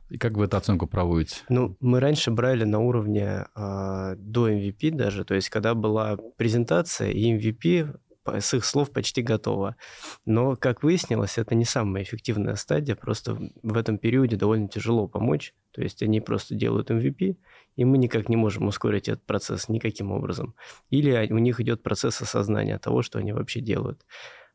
И 0.10 0.18
как 0.18 0.34
вы 0.34 0.46
эту 0.46 0.58
оценку 0.58 0.88
проводите? 0.88 1.38
Ну, 1.50 1.78
мы 1.80 2.00
раньше 2.00 2.32
брали 2.32 2.64
на 2.64 2.80
уровне 2.80 3.46
э, 3.56 4.16
до 4.18 4.50
MVP 4.50 4.92
даже, 4.92 5.24
то 5.24 5.36
есть 5.36 5.50
когда 5.50 5.76
была 5.76 6.18
презентация 6.38 7.12
и 7.12 7.38
MVP 7.38 7.96
с 8.38 8.54
их 8.54 8.66
слов 8.66 8.92
почти 8.92 9.22
готово. 9.22 9.76
Но, 10.26 10.56
как 10.56 10.84
выяснилось, 10.84 11.38
это 11.38 11.56
не 11.56 11.66
самая 11.66 12.04
эффективная 12.04 12.56
стадия, 12.56 12.96
просто 12.96 13.38
в 13.64 13.78
этом 13.78 13.98
периоде 13.98 14.36
довольно 14.36 14.68
тяжело 14.68 15.08
помочь. 15.08 15.54
То 15.72 15.82
есть 15.82 16.02
они 16.04 16.22
просто 16.22 16.56
делают 16.56 16.92
MVP, 16.92 17.38
и 17.76 17.86
мы 17.86 17.98
никак 17.98 18.30
не 18.30 18.36
можем 18.36 18.68
ускорить 18.68 19.08
этот 19.08 19.26
процесс 19.26 19.70
никаким 19.70 20.12
образом. 20.12 20.56
Или 20.90 21.32
у 21.32 21.38
них 21.38 21.60
идет 21.60 21.84
процесс 21.84 22.22
осознания 22.22 22.78
того, 22.78 23.02
что 23.02 23.20
они 23.20 23.34
вообще 23.34 23.62
делают. 23.62 24.06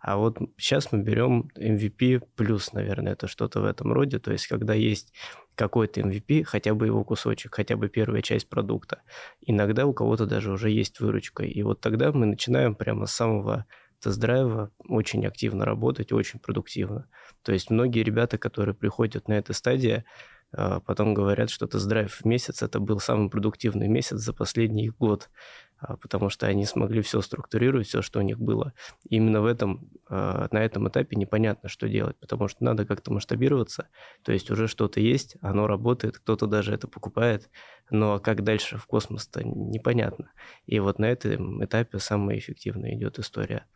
А 0.05 0.19
вот 0.19 0.39
сейчас 0.59 0.93
мы 0.93 1.03
берем 1.03 1.51
MVP 1.57 2.23
плюс, 2.37 2.75
наверное, 2.75 3.15
это 3.15 3.27
что-то 3.27 3.63
в 3.63 3.65
этом 3.65 3.91
роде. 3.91 4.19
То 4.19 4.33
есть, 4.33 4.47
когда 4.47 4.75
есть 4.75 5.15
какой-то 5.55 6.01
MVP, 6.01 6.45
хотя 6.45 6.75
бы 6.75 6.87
его 6.87 7.05
кусочек, 7.05 7.55
хотя 7.55 7.77
бы 7.77 7.89
первая 7.89 8.23
часть 8.23 8.49
продукта. 8.49 9.03
Иногда 9.41 9.87
у 9.87 9.93
кого-то 9.93 10.27
даже 10.27 10.53
уже 10.53 10.71
есть 10.71 11.01
выручка. 11.01 11.45
И 11.45 11.63
вот 11.63 11.81
тогда 11.81 12.13
мы 12.13 12.27
начинаем 12.27 12.75
прямо 12.75 13.07
с 13.07 13.13
самого 13.13 13.67
тест-драйва 14.01 14.71
очень 14.89 15.27
активно 15.27 15.65
работать, 15.65 16.13
очень 16.13 16.39
продуктивно. 16.39 17.09
То 17.43 17.53
есть 17.53 17.71
многие 17.71 18.03
ребята, 18.03 18.39
которые 18.39 18.75
приходят 18.75 19.29
на 19.29 19.35
этой 19.35 19.55
стадии, 19.55 20.05
а, 20.53 20.81
потом 20.81 21.15
говорят, 21.15 21.51
что 21.51 21.67
тест-драйв 21.67 22.13
в 22.13 22.25
месяц 22.25 22.63
это 22.63 22.81
был 22.81 23.01
самый 23.01 23.31
продуктивный 23.31 23.89
месяц 23.89 24.19
за 24.19 24.33
последний 24.33 24.91
год. 24.91 25.31
А, 25.79 25.97
потому 25.97 26.31
что 26.31 26.47
они 26.47 26.65
смогли 26.65 27.03
все 27.03 27.21
структурировать, 27.21 27.87
все, 27.87 28.01
что 28.01 28.21
у 28.21 28.23
них 28.23 28.39
было. 28.39 28.73
И 29.09 29.17
именно 29.17 29.41
в 29.43 29.47
этом, 29.47 29.91
а, 30.09 30.49
на 30.51 30.59
этом 30.65 30.89
этапе 30.89 31.17
непонятно, 31.17 31.69
что 31.69 31.89
делать, 31.89 32.17
потому 32.19 32.49
что 32.49 32.65
надо 32.65 32.87
как-то 32.87 33.13
масштабироваться, 33.13 33.89
то 34.23 34.33
есть 34.33 34.51
уже 34.51 34.69
что-то 34.69 35.01
есть, 35.01 35.37
оно 35.43 35.67
работает, 35.67 36.19
кто-то 36.19 36.47
даже 36.47 36.73
это 36.73 36.89
покупает, 36.89 37.51
но 37.91 38.19
как 38.19 38.45
дальше 38.45 38.79
в 38.79 38.87
космос-то 38.87 39.43
непонятно. 39.45 40.31
И 40.67 40.79
вот 40.79 40.99
на 40.99 41.07
этом 41.07 41.65
этапе 41.65 41.99
самая 41.99 42.39
эффективная 42.39 42.95
идет 42.95 43.19
история. 43.19 43.67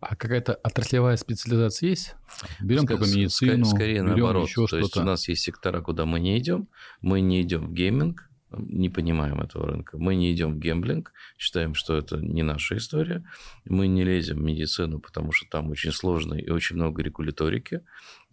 А 0.00 0.16
какая-то 0.16 0.54
отраслевая 0.54 1.16
специализация 1.16 1.90
есть? 1.90 2.16
Берем 2.60 2.86
только 2.86 3.04
медицину, 3.04 3.64
скорее, 3.64 4.00
скорее 4.00 4.02
наоборот. 4.02 4.48
Еще 4.48 4.66
То 4.66 4.78
есть 4.78 4.96
у 4.96 5.02
нас 5.02 5.28
есть 5.28 5.42
сектора, 5.42 5.80
куда 5.80 6.06
мы 6.06 6.18
не 6.18 6.36
идем. 6.38 6.68
Мы 7.00 7.20
не 7.20 7.42
идем 7.42 7.68
в 7.68 7.72
гейминг, 7.72 8.29
не 8.52 8.88
понимаем 8.88 9.40
этого 9.40 9.66
рынка. 9.66 9.98
Мы 9.98 10.14
не 10.14 10.32
идем 10.32 10.54
в 10.54 10.58
гемблинг, 10.58 11.12
считаем, 11.38 11.74
что 11.74 11.96
это 11.96 12.16
не 12.16 12.42
наша 12.42 12.76
история. 12.76 13.24
Мы 13.64 13.86
не 13.86 14.04
лезем 14.04 14.38
в 14.38 14.42
медицину, 14.42 14.98
потому 14.98 15.32
что 15.32 15.48
там 15.48 15.70
очень 15.70 15.92
сложно 15.92 16.34
и 16.34 16.50
очень 16.50 16.76
много 16.76 17.02
регуляторики. 17.02 17.82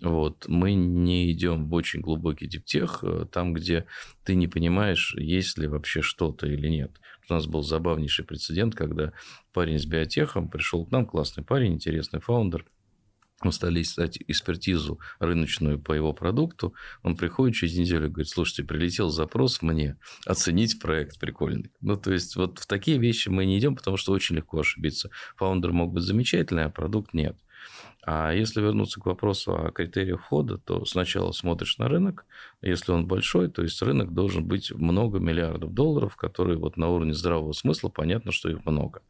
Вот. 0.02 0.46
Мы 0.48 0.74
не 0.74 1.32
идем 1.32 1.68
в 1.68 1.74
очень 1.74 2.02
глубокий 2.02 2.48
deep 2.48 2.73
tech, 2.73 3.04
э, 3.04 3.26
там, 3.32 3.54
где 3.54 3.86
ты 4.24 4.36
не 4.36 4.48
понимаешь, 4.48 5.16
есть 5.18 5.58
ли 5.58 5.68
вообще 5.68 6.02
что-то 6.02 6.48
или 6.48 6.68
нет. 6.68 6.92
У 7.30 7.34
нас 7.34 7.46
был 7.46 7.62
забавнейший 7.62 8.26
прецедент, 8.26 8.76
когда 8.76 9.12
парень 9.54 9.80
с 9.80 9.86
биотехом 9.86 10.50
пришел 10.50 10.86
к 10.86 10.92
нам, 10.92 11.06
классный 11.06 11.44
парень, 11.44 11.74
интересный 11.74 12.22
founder– 12.22 12.66
мы 13.44 13.52
стали 13.52 13.82
искать 13.82 14.18
экспертизу 14.28 15.00
рыночную 15.20 15.80
по 15.80 15.94
его 15.94 16.12
продукту. 16.14 16.74
Он 17.04 17.16
приходит 17.16 17.56
через 17.56 17.78
неделю 17.78 18.08
и 18.08 18.10
говорит, 18.10 18.30
слушайте, 18.30 18.64
прилетел 18.64 19.10
запрос 19.10 19.62
мне 19.62 19.98
оценить 20.26 20.80
проект 20.80 21.20
прикольный. 21.20 21.72
Ну, 21.82 21.98
то 21.98 22.12
есть, 22.12 22.36
вот 22.36 22.60
в 22.60 22.66
такие 22.66 22.98
вещи 22.98 23.30
мы 23.30 23.46
не 23.46 23.60
идем, 23.60 23.76
потому 23.76 23.98
что 23.98 24.12
очень 24.12 24.38
легко 24.38 24.60
ошибиться. 24.60 25.12
Founder 25.36 25.72
мог 25.72 25.94
быть 25.94 26.04
замечательный, 26.04 26.66
а 26.66 26.70
продукт 26.70 27.14
нет. 27.14 27.38
А 28.10 28.32
если 28.32 28.62
вернуться 28.62 29.02
к 29.02 29.06
вопросу 29.06 29.54
о 29.54 29.72
критериях 29.72 30.22
входа, 30.22 30.58
то 30.58 30.86
сначала 30.86 31.34
смотришь 31.34 31.78
на 31.78 31.90
рынок. 31.90 32.26
Если 32.62 32.94
он 32.94 33.06
большой, 33.06 33.50
то 33.50 33.64
есть 33.64 33.82
рынок 33.82 34.14
должен 34.14 34.48
быть 34.48 34.72
много 34.72 35.20
миллиардов 35.20 35.74
долларов, 35.74 36.16
которые 36.16 36.58
вот 36.58 36.78
на 36.78 36.88
уровне 36.88 37.14
здравого 37.14 37.52
смысла 37.52 37.90
понятно, 37.90 38.32
что 38.32 38.50
их 38.50 38.66
много. 38.66 39.02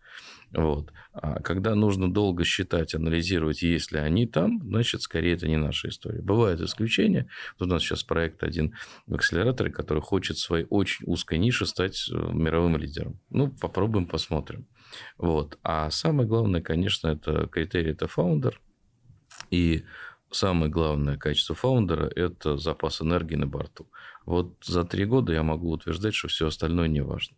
Вот. 0.53 0.91
А 1.13 1.41
когда 1.41 1.75
нужно 1.75 2.11
долго 2.11 2.45
считать, 2.45 2.95
анализировать, 2.95 3.61
есть 3.63 3.91
ли 3.91 3.99
они 3.99 4.27
там, 4.27 4.61
значит, 4.63 5.01
скорее 5.01 5.33
это 5.33 5.47
не 5.47 5.57
наша 5.57 5.89
история. 5.89 6.21
Бывают 6.21 6.61
исключения. 6.61 7.27
Вот 7.59 7.67
у 7.67 7.69
нас 7.69 7.81
сейчас 7.81 8.03
проект 8.03 8.43
один 8.43 8.73
в 9.07 9.15
акселераторе, 9.15 9.71
который 9.71 10.01
хочет 10.01 10.37
в 10.37 10.41
своей 10.41 10.65
очень 10.69 11.05
узкой 11.05 11.37
нише 11.39 11.65
стать 11.65 12.09
э, 12.09 12.15
мировым 12.15 12.77
лидером. 12.77 13.19
Ну, 13.29 13.49
попробуем, 13.49 14.05
посмотрим. 14.05 14.67
Вот. 15.17 15.57
А 15.63 15.89
самое 15.89 16.29
главное, 16.29 16.61
конечно, 16.61 17.09
это 17.09 17.47
критерий, 17.47 17.91
это 17.91 18.07
фаундер. 18.07 18.61
И 19.51 19.83
самое 20.31 20.71
главное 20.71 21.17
качество 21.17 21.55
фаундера– 21.55 22.11
это 22.15 22.57
запас 22.57 23.01
энергии 23.01 23.35
на 23.35 23.47
борту. 23.47 23.89
Вот 24.25 24.55
за 24.63 24.83
три 24.83 25.05
года 25.05 25.33
я 25.33 25.43
могу 25.43 25.71
утверждать, 25.71 26.13
что 26.13 26.27
все 26.27 26.47
остальное 26.47 26.87
не 26.87 27.01
важно. 27.01 27.37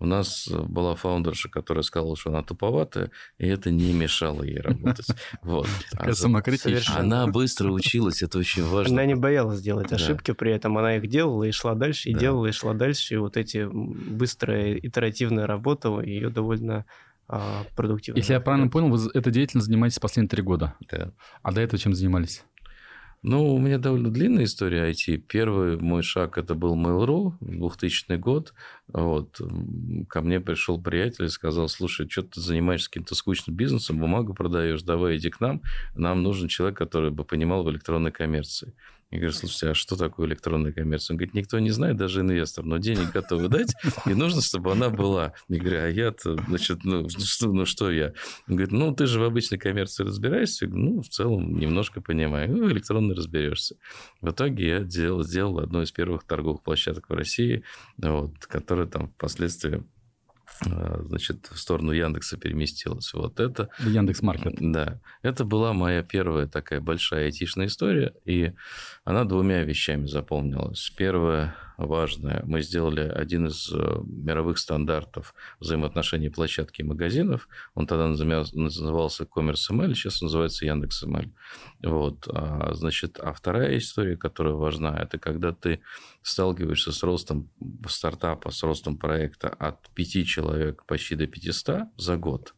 У 0.00 0.06
нас 0.06 0.48
была 0.48 0.94
фаундерша, 0.94 1.48
которая 1.48 1.82
сказала, 1.82 2.16
что 2.16 2.30
она 2.30 2.42
туповатая, 2.42 3.10
и 3.38 3.46
это 3.46 3.70
не 3.70 3.92
мешало 3.92 4.42
ей 4.42 4.60
работать. 4.60 5.06
Вот. 5.42 5.68
Самокритичная. 6.12 7.00
Она 7.00 7.26
быстро 7.26 7.70
училась, 7.70 8.22
это 8.22 8.38
очень 8.38 8.64
важно. 8.64 8.94
Она 8.94 9.06
не 9.06 9.14
боялась 9.14 9.60
делать 9.60 9.92
ошибки, 9.92 10.32
при 10.32 10.52
этом 10.52 10.76
она 10.78 10.96
их 10.96 11.08
делала 11.08 11.44
и 11.44 11.50
шла 11.50 11.74
дальше, 11.74 12.10
и 12.10 12.14
делала, 12.14 12.46
и 12.46 12.52
шла 12.52 12.74
дальше. 12.74 13.14
И 13.14 13.16
вот 13.16 13.36
эти 13.36 13.66
быстрая 13.70 14.74
итеративная 14.76 15.46
работа 15.46 16.00
ее 16.00 16.30
довольно 16.30 16.84
а, 17.28 17.64
продуктивно. 17.76 18.18
Если 18.18 18.32
я 18.32 18.40
правильно 18.40 18.68
понял, 18.68 18.88
вы 18.88 19.10
этой 19.12 19.32
деятельностью 19.32 19.72
занимаетесь 19.72 19.98
последние 19.98 20.30
три 20.30 20.42
года. 20.42 20.74
Да. 20.90 21.12
А 21.42 21.52
до 21.52 21.60
этого 21.60 21.78
чем 21.78 21.94
занимались? 21.94 22.44
Ну, 23.22 23.52
у 23.54 23.58
меня 23.58 23.78
довольно 23.78 24.10
длинная 24.10 24.44
история 24.44 24.90
IT. 24.90 25.18
Первый 25.28 25.76
мой 25.78 26.02
шаг 26.02 26.38
это 26.38 26.54
был 26.54 26.76
Mail.ru, 26.76 27.34
2000 27.40 28.16
год. 28.16 28.54
Вот. 28.92 29.40
Ко 30.08 30.22
мне 30.22 30.40
пришел 30.40 30.80
приятель 30.80 31.26
и 31.26 31.30
сказал, 31.30 31.68
слушай, 31.68 32.08
что 32.08 32.22
ты 32.22 32.40
занимаешься 32.40 32.88
каким-то 32.88 33.14
скучным 33.14 33.56
бизнесом, 33.56 33.98
бумагу 33.98 34.34
продаешь, 34.34 34.82
давай 34.82 35.18
иди 35.18 35.30
к 35.30 35.40
нам. 35.40 35.62
Нам 35.94 36.22
нужен 36.22 36.48
человек, 36.48 36.78
который 36.78 37.10
бы 37.10 37.24
понимал 37.24 37.64
в 37.64 37.70
электронной 37.70 38.12
коммерции. 38.12 38.74
Я 39.10 39.20
говорю, 39.20 39.32
слушайте, 39.32 39.70
а 39.70 39.74
что 39.74 39.96
такое 39.96 40.26
электронная 40.26 40.70
коммерция? 40.70 41.14
Он 41.14 41.16
говорит, 41.16 41.32
никто 41.32 41.58
не 41.58 41.70
знает, 41.70 41.96
даже 41.96 42.20
инвестор, 42.20 42.66
но 42.66 42.76
денег 42.76 43.10
готовы 43.10 43.48
дать, 43.48 43.74
и 44.04 44.12
нужно, 44.12 44.42
чтобы 44.42 44.70
она 44.72 44.90
была. 44.90 45.32
Я 45.48 45.58
говорю, 45.58 45.78
а 45.80 45.88
я-то, 45.88 46.36
значит, 46.46 46.84
ну 46.84 47.08
что, 47.08 47.50
ну 47.50 47.64
что 47.64 47.90
я? 47.90 48.12
Он 48.48 48.56
говорит, 48.56 48.72
ну 48.72 48.94
ты 48.94 49.06
же 49.06 49.18
в 49.18 49.24
обычной 49.24 49.56
коммерции 49.56 50.04
разбираешься? 50.04 50.66
Я 50.66 50.70
говорю, 50.70 50.90
ну, 50.90 51.02
в 51.02 51.08
целом, 51.08 51.58
немножко 51.58 52.02
понимаю. 52.02 52.54
Ну, 52.54 52.68
электронно 52.70 53.14
разберешься. 53.14 53.76
В 54.20 54.30
итоге 54.30 54.68
я 54.68 54.84
сделал, 54.84 55.22
сделал 55.22 55.58
одну 55.60 55.80
из 55.80 55.90
первых 55.90 56.24
торговых 56.24 56.62
площадок 56.62 57.08
в 57.08 57.14
России, 57.14 57.62
вот, 57.96 58.34
которая 58.44 58.77
там 58.86 59.08
впоследствии 59.08 59.84
а, 60.66 61.02
значит, 61.04 61.46
в 61.50 61.58
сторону 61.58 61.92
Яндекса 61.92 62.36
переместилась. 62.36 63.12
Вот 63.12 63.38
это... 63.38 63.68
Яндекс 63.78 64.22
Маркет. 64.22 64.56
Да. 64.58 65.00
Это 65.22 65.44
была 65.44 65.72
моя 65.72 66.02
первая 66.02 66.46
такая 66.46 66.80
большая 66.80 67.26
айтишная 67.26 67.66
история, 67.66 68.14
и 68.24 68.52
она 69.04 69.24
двумя 69.24 69.62
вещами 69.62 70.06
заполнилась. 70.06 70.90
Первое, 70.96 71.54
важное. 71.78 72.42
Мы 72.44 72.60
сделали 72.62 73.00
один 73.00 73.46
из 73.46 73.72
э, 73.72 73.76
мировых 74.04 74.58
стандартов 74.58 75.32
взаимоотношений 75.60 76.28
площадки 76.28 76.80
и 76.82 76.84
магазинов. 76.84 77.48
Он 77.74 77.86
тогда 77.86 78.08
назывался 78.08 79.24
Commerce 79.24 79.70
ML, 79.70 79.94
сейчас 79.94 80.20
называется 80.20 80.66
Яндекс 80.66 81.04
ML. 81.04 81.30
Вот. 81.84 82.28
А, 82.28 82.74
значит, 82.74 83.18
а 83.20 83.32
вторая 83.32 83.78
история, 83.78 84.16
которая 84.16 84.54
важна, 84.54 84.98
это 84.98 85.18
когда 85.18 85.52
ты 85.52 85.80
сталкиваешься 86.22 86.90
с 86.90 87.02
ростом 87.04 87.48
стартапа, 87.86 88.50
с 88.50 88.62
ростом 88.64 88.98
проекта 88.98 89.48
от 89.48 89.88
5 89.90 90.26
человек 90.26 90.84
почти 90.84 91.14
до 91.14 91.26
500 91.28 91.84
за 91.96 92.16
год 92.16 92.54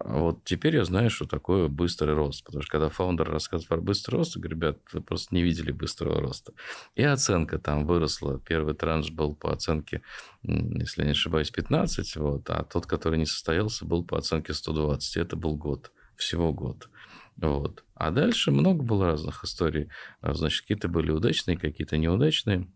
вот 0.00 0.44
теперь 0.44 0.76
я 0.76 0.84
знаю, 0.84 1.10
что 1.10 1.26
такое 1.26 1.68
быстрый 1.68 2.14
рост. 2.14 2.44
Потому 2.44 2.62
что 2.62 2.70
когда 2.70 2.88
фаундер 2.88 3.28
рассказывает 3.28 3.68
про 3.68 3.80
быстрый 3.80 4.16
рост, 4.16 4.36
я 4.36 4.40
говорю, 4.40 4.56
ребят, 4.56 4.78
вы 4.92 5.00
просто 5.00 5.34
не 5.34 5.42
видели 5.42 5.72
быстрого 5.72 6.20
роста. 6.20 6.52
И 6.94 7.02
оценка 7.02 7.58
там 7.58 7.84
выросла. 7.84 8.38
Первый 8.38 8.74
транш 8.74 9.10
был 9.10 9.34
по 9.34 9.52
оценке, 9.52 10.02
если 10.42 11.04
не 11.04 11.10
ошибаюсь, 11.10 11.50
15, 11.50 12.16
вот, 12.16 12.48
а 12.48 12.62
тот, 12.62 12.86
который 12.86 13.18
не 13.18 13.26
состоялся, 13.26 13.84
был 13.84 14.04
по 14.04 14.16
оценке 14.16 14.54
120. 14.54 15.16
Это 15.16 15.36
был 15.36 15.56
год, 15.56 15.90
всего 16.16 16.52
год. 16.52 16.88
Вот. 17.36 17.84
А 17.94 18.10
дальше 18.12 18.52
много 18.52 18.82
было 18.82 19.06
разных 19.06 19.42
историй. 19.42 19.88
А, 20.20 20.34
значит, 20.34 20.62
какие-то 20.62 20.88
были 20.88 21.10
удачные, 21.10 21.58
какие-то 21.58 21.96
неудачные. 21.96 22.68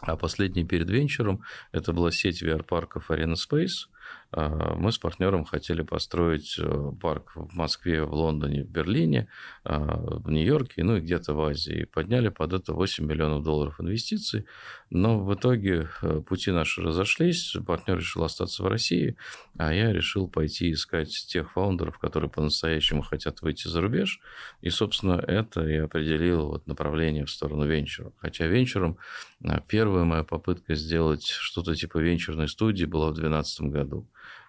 А 0.00 0.16
последний 0.16 0.64
перед 0.64 0.88
венчуром 0.88 1.42
это 1.72 1.92
была 1.92 2.10
сеть 2.10 2.42
VR-парков 2.42 3.10
Arena 3.10 3.34
Space– 3.34 3.88
а, 3.95 3.95
мы 4.32 4.92
с 4.92 4.98
партнером 4.98 5.44
хотели 5.44 5.82
построить 5.82 6.56
э, 6.58 6.92
парк 7.00 7.32
в 7.36 7.54
Москве, 7.54 8.02
в 8.02 8.12
Лондоне, 8.12 8.64
в 8.64 8.68
Берлине, 8.68 9.28
а, 9.64 9.96
в 9.96 10.30
Нью-Йорке, 10.30 10.82
ну 10.84 10.96
и 10.96 11.00
где-то 11.00 11.32
в 11.32 11.40
Азии. 11.40 11.84
Подняли 11.84 12.28
под 12.28 12.52
это 12.52 12.74
8 12.74 13.06
миллионов 13.06 13.44
долларов 13.44 13.80
инвестиций. 13.80 14.44
Но 14.90 15.20
в 15.20 15.32
итоге 15.34 15.88
э, 16.02 16.20
пути 16.20 16.50
наши 16.50 16.82
разошлись. 16.82 17.56
Партнер 17.66 17.98
решил 17.98 18.24
остаться 18.24 18.62
в 18.62 18.66
России, 18.66 19.16
а 19.56 19.72
я 19.72 19.92
решил 19.92 20.28
пойти 20.28 20.72
искать 20.72 21.10
тех 21.28 21.52
фаундеров, 21.52 21.98
которые 21.98 22.28
по-настоящему 22.28 23.02
хотят 23.02 23.40
выйти 23.42 23.68
за 23.68 23.80
рубеж. 23.80 24.20
И, 24.60 24.70
собственно, 24.70 25.14
это 25.14 25.66
и 25.66 25.76
определило 25.76 26.42
вот 26.42 26.66
направление 26.66 27.24
в 27.24 27.30
сторону 27.30 27.64
венчура. 27.64 28.12
Хотя 28.18 28.46
венчуром 28.46 28.98
а, 29.44 29.60
первая 29.60 30.04
моя 30.04 30.24
попытка 30.24 30.74
сделать 30.74 31.26
что-то 31.26 31.74
типа 31.74 31.98
венчурной 31.98 32.48
студии 32.48 32.84
была 32.84 33.10
в 33.10 33.14
2012 33.14 33.60
году. 33.62 33.95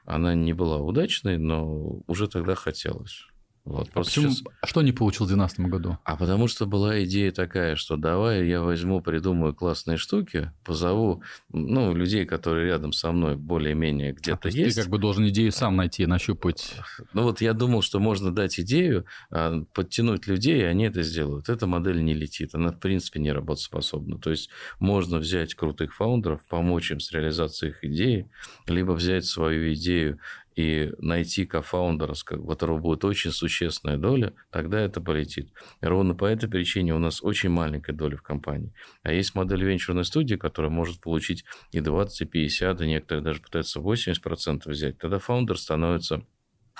Она 0.06 0.36
не 0.36 0.54
была 0.54 0.80
удачной, 0.80 1.38
но 1.38 2.02
уже 2.08 2.28
тогда 2.28 2.56
хотелось. 2.56 3.28
Вот, 3.68 3.90
а 3.94 4.00
почему, 4.00 4.30
сейчас... 4.30 4.44
Что 4.64 4.82
не 4.82 4.94
получил 4.94 5.26
в 5.26 5.28
2012 5.28 5.60
году? 5.70 5.98
А 6.06 6.16
потому 6.16 6.48
что 6.48 6.66
была 6.66 7.04
идея 7.04 7.34
такая, 7.34 7.76
что 7.76 7.98
давай 7.98 8.48
я 8.48 8.62
возьму, 8.62 9.02
придумаю 9.02 9.54
классные 9.54 9.98
штуки, 9.98 10.54
позову 10.64 11.22
ну, 11.52 11.94
людей, 11.94 12.26
которые 12.26 12.68
рядом 12.68 12.94
со 12.94 13.12
мной 13.12 13.36
более-менее 13.36 14.14
где-то 14.14 14.48
а, 14.48 14.50
есть. 14.50 14.78
Ты 14.78 14.82
как 14.84 14.90
бы 14.90 14.98
должен 15.00 15.28
идею 15.28 15.52
сам 15.52 15.76
найти, 15.76 16.06
нащупать. 16.06 16.76
Ну 17.12 17.24
вот 17.24 17.42
я 17.42 17.52
думал, 17.52 17.82
что 17.82 18.00
можно 18.00 18.34
дать 18.34 18.58
идею, 18.58 19.06
а, 19.32 19.62
подтянуть 19.74 20.28
людей, 20.28 20.62
и 20.62 20.66
они 20.66 20.86
это 20.86 21.04
сделают. 21.04 21.50
Эта 21.50 21.68
модель 21.68 22.02
не 22.02 22.14
летит, 22.14 22.56
она 22.56 22.72
в 22.72 22.80
принципе 22.80 23.20
не 23.20 23.34
работоспособна. 23.34 24.18
То 24.18 24.30
есть 24.30 24.50
можно 24.80 25.18
взять 25.18 25.56
крутых 25.56 25.94
фаундеров, 25.94 26.46
помочь 26.48 26.92
им 26.92 27.02
с 27.02 27.12
реализацией 27.12 27.72
их 27.72 27.84
идеи, 27.84 28.32
либо 28.66 28.94
взять 28.94 29.26
свою 29.26 29.74
идею 29.74 30.20
и 30.58 30.92
найти 30.98 31.46
кофаундера, 31.46 32.16
у 32.32 32.48
которого 32.48 32.80
будет 32.80 33.06
очень 33.06 33.32
существенная 33.32 33.98
доля, 33.98 34.34
тогда 34.50 34.82
это 34.82 35.00
полетит. 35.00 35.54
И 35.82 35.86
ровно 35.86 36.16
по 36.16 36.26
этой 36.26 36.50
причине 36.50 36.96
у 36.96 37.00
нас 37.00 37.24
очень 37.24 37.50
маленькая 37.50 37.94
доля 37.94 38.18
в 38.18 38.24
компании. 38.24 38.74
А 39.04 39.14
есть 39.14 39.36
модель 39.36 39.64
венчурной 39.64 40.04
студии, 40.04 40.34
которая 40.34 40.72
может 40.72 41.00
получить 41.00 41.46
и 41.72 41.80
20, 41.80 42.22
и 42.22 42.26
50, 42.26 42.82
и 42.82 42.88
некоторые 42.88 43.24
даже 43.24 43.40
пытаются 43.40 43.80
80% 43.80 44.68
взять. 44.68 44.98
Тогда 44.98 45.20
фаундер 45.20 45.60
становится 45.60 46.26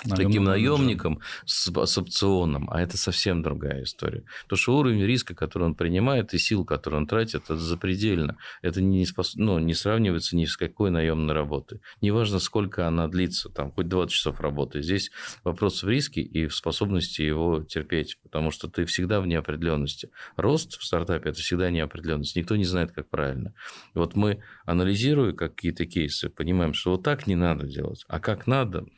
таким 0.04 0.44
наемником 0.44 1.20
с, 1.44 1.70
с 1.70 1.98
опционом, 1.98 2.68
а 2.70 2.80
это 2.80 2.96
совсем 2.96 3.42
другая 3.42 3.82
история. 3.82 4.24
Потому 4.44 4.58
что 4.58 4.76
уровень 4.76 5.04
риска, 5.04 5.34
который 5.34 5.64
он 5.64 5.74
принимает, 5.74 6.34
и 6.34 6.38
сил, 6.38 6.64
которые 6.64 7.00
он 7.00 7.06
тратит, 7.06 7.44
это 7.44 7.56
запредельно. 7.56 8.36
Это 8.62 8.80
не, 8.80 9.04
спос... 9.06 9.34
ну, 9.36 9.58
не 9.58 9.74
сравнивается 9.74 10.36
ни 10.36 10.44
с 10.44 10.56
какой 10.56 10.90
наемной 10.90 11.34
работой. 11.34 11.80
Неважно, 12.00 12.38
сколько 12.38 12.86
она 12.86 13.08
длится, 13.08 13.48
там, 13.48 13.72
хоть 13.72 13.88
20 13.88 14.12
часов 14.12 14.40
работы. 14.40 14.82
Здесь 14.82 15.10
вопрос 15.44 15.82
в 15.82 15.88
риске 15.88 16.20
и 16.20 16.46
в 16.46 16.54
способности 16.54 17.22
его 17.22 17.62
терпеть, 17.62 18.18
потому 18.22 18.50
что 18.50 18.68
ты 18.68 18.84
всегда 18.84 19.20
в 19.20 19.26
неопределенности. 19.26 20.10
Рост 20.36 20.78
в 20.78 20.84
стартапе– 20.84 21.28
это 21.30 21.40
всегда 21.40 21.70
неопределенность. 21.70 22.36
Никто 22.36 22.56
не 22.56 22.64
знает, 22.64 22.92
как 22.92 23.08
правильно. 23.08 23.54
И 23.94 23.98
вот 23.98 24.14
мы, 24.14 24.42
анализируя 24.64 25.32
какие-то 25.32 25.86
кейсы, 25.86 26.28
понимаем, 26.28 26.74
что 26.74 26.92
вот 26.92 27.02
так 27.02 27.26
не 27.26 27.34
надо 27.34 27.66
делать, 27.66 28.04
а 28.08 28.20
как 28.20 28.46
надо– 28.46 28.86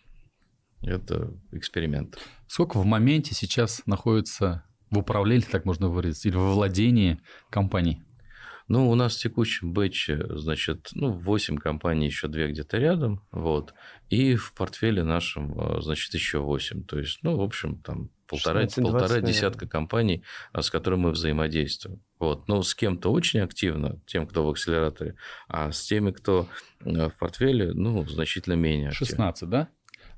это 0.82 1.32
эксперимент. 1.52 2.18
Сколько 2.46 2.78
в 2.78 2.84
моменте 2.84 3.34
сейчас 3.34 3.82
находится 3.86 4.64
в 4.90 4.98
управлении, 4.98 5.44
так 5.44 5.64
можно 5.64 5.88
выразиться, 5.88 6.28
или 6.28 6.36
во 6.36 6.52
владении 6.52 7.20
компаний? 7.48 8.02
Ну, 8.68 8.88
у 8.88 8.94
нас 8.94 9.16
в 9.16 9.20
текущем 9.20 9.72
бэче, 9.72 10.24
значит, 10.30 10.90
ну, 10.94 11.10
8 11.10 11.56
компаний, 11.56 12.06
еще 12.06 12.28
2 12.28 12.46
где-то 12.48 12.78
рядом, 12.78 13.20
вот, 13.32 13.74
и 14.10 14.36
в 14.36 14.54
портфеле 14.54 15.02
нашем, 15.02 15.58
э, 15.58 15.80
значит, 15.82 16.14
еще 16.14 16.38
8, 16.38 16.84
то 16.84 16.98
есть, 16.98 17.18
ну, 17.22 17.36
в 17.36 17.42
общем, 17.42 17.80
там 17.80 18.10
полтора, 18.30 18.66
полтора 18.66 19.20
десятка 19.20 19.66
компаний, 19.66 20.22
а, 20.52 20.62
с 20.62 20.70
которыми 20.70 21.00
мы 21.00 21.10
взаимодействуем. 21.10 22.00
Вот. 22.18 22.48
Но 22.48 22.62
с 22.62 22.74
кем-то 22.74 23.10
очень 23.10 23.40
активно, 23.40 24.00
тем, 24.06 24.26
кто 24.26 24.46
в 24.46 24.50
акселераторе, 24.50 25.16
а 25.48 25.72
с 25.72 25.82
теми, 25.82 26.12
кто 26.12 26.46
э, 26.80 27.08
в 27.08 27.18
портфеле, 27.18 27.72
ну, 27.72 28.06
значительно 28.06 28.54
менее 28.54 28.90
активно. 28.90 29.06
16, 29.06 29.48
да? 29.48 29.68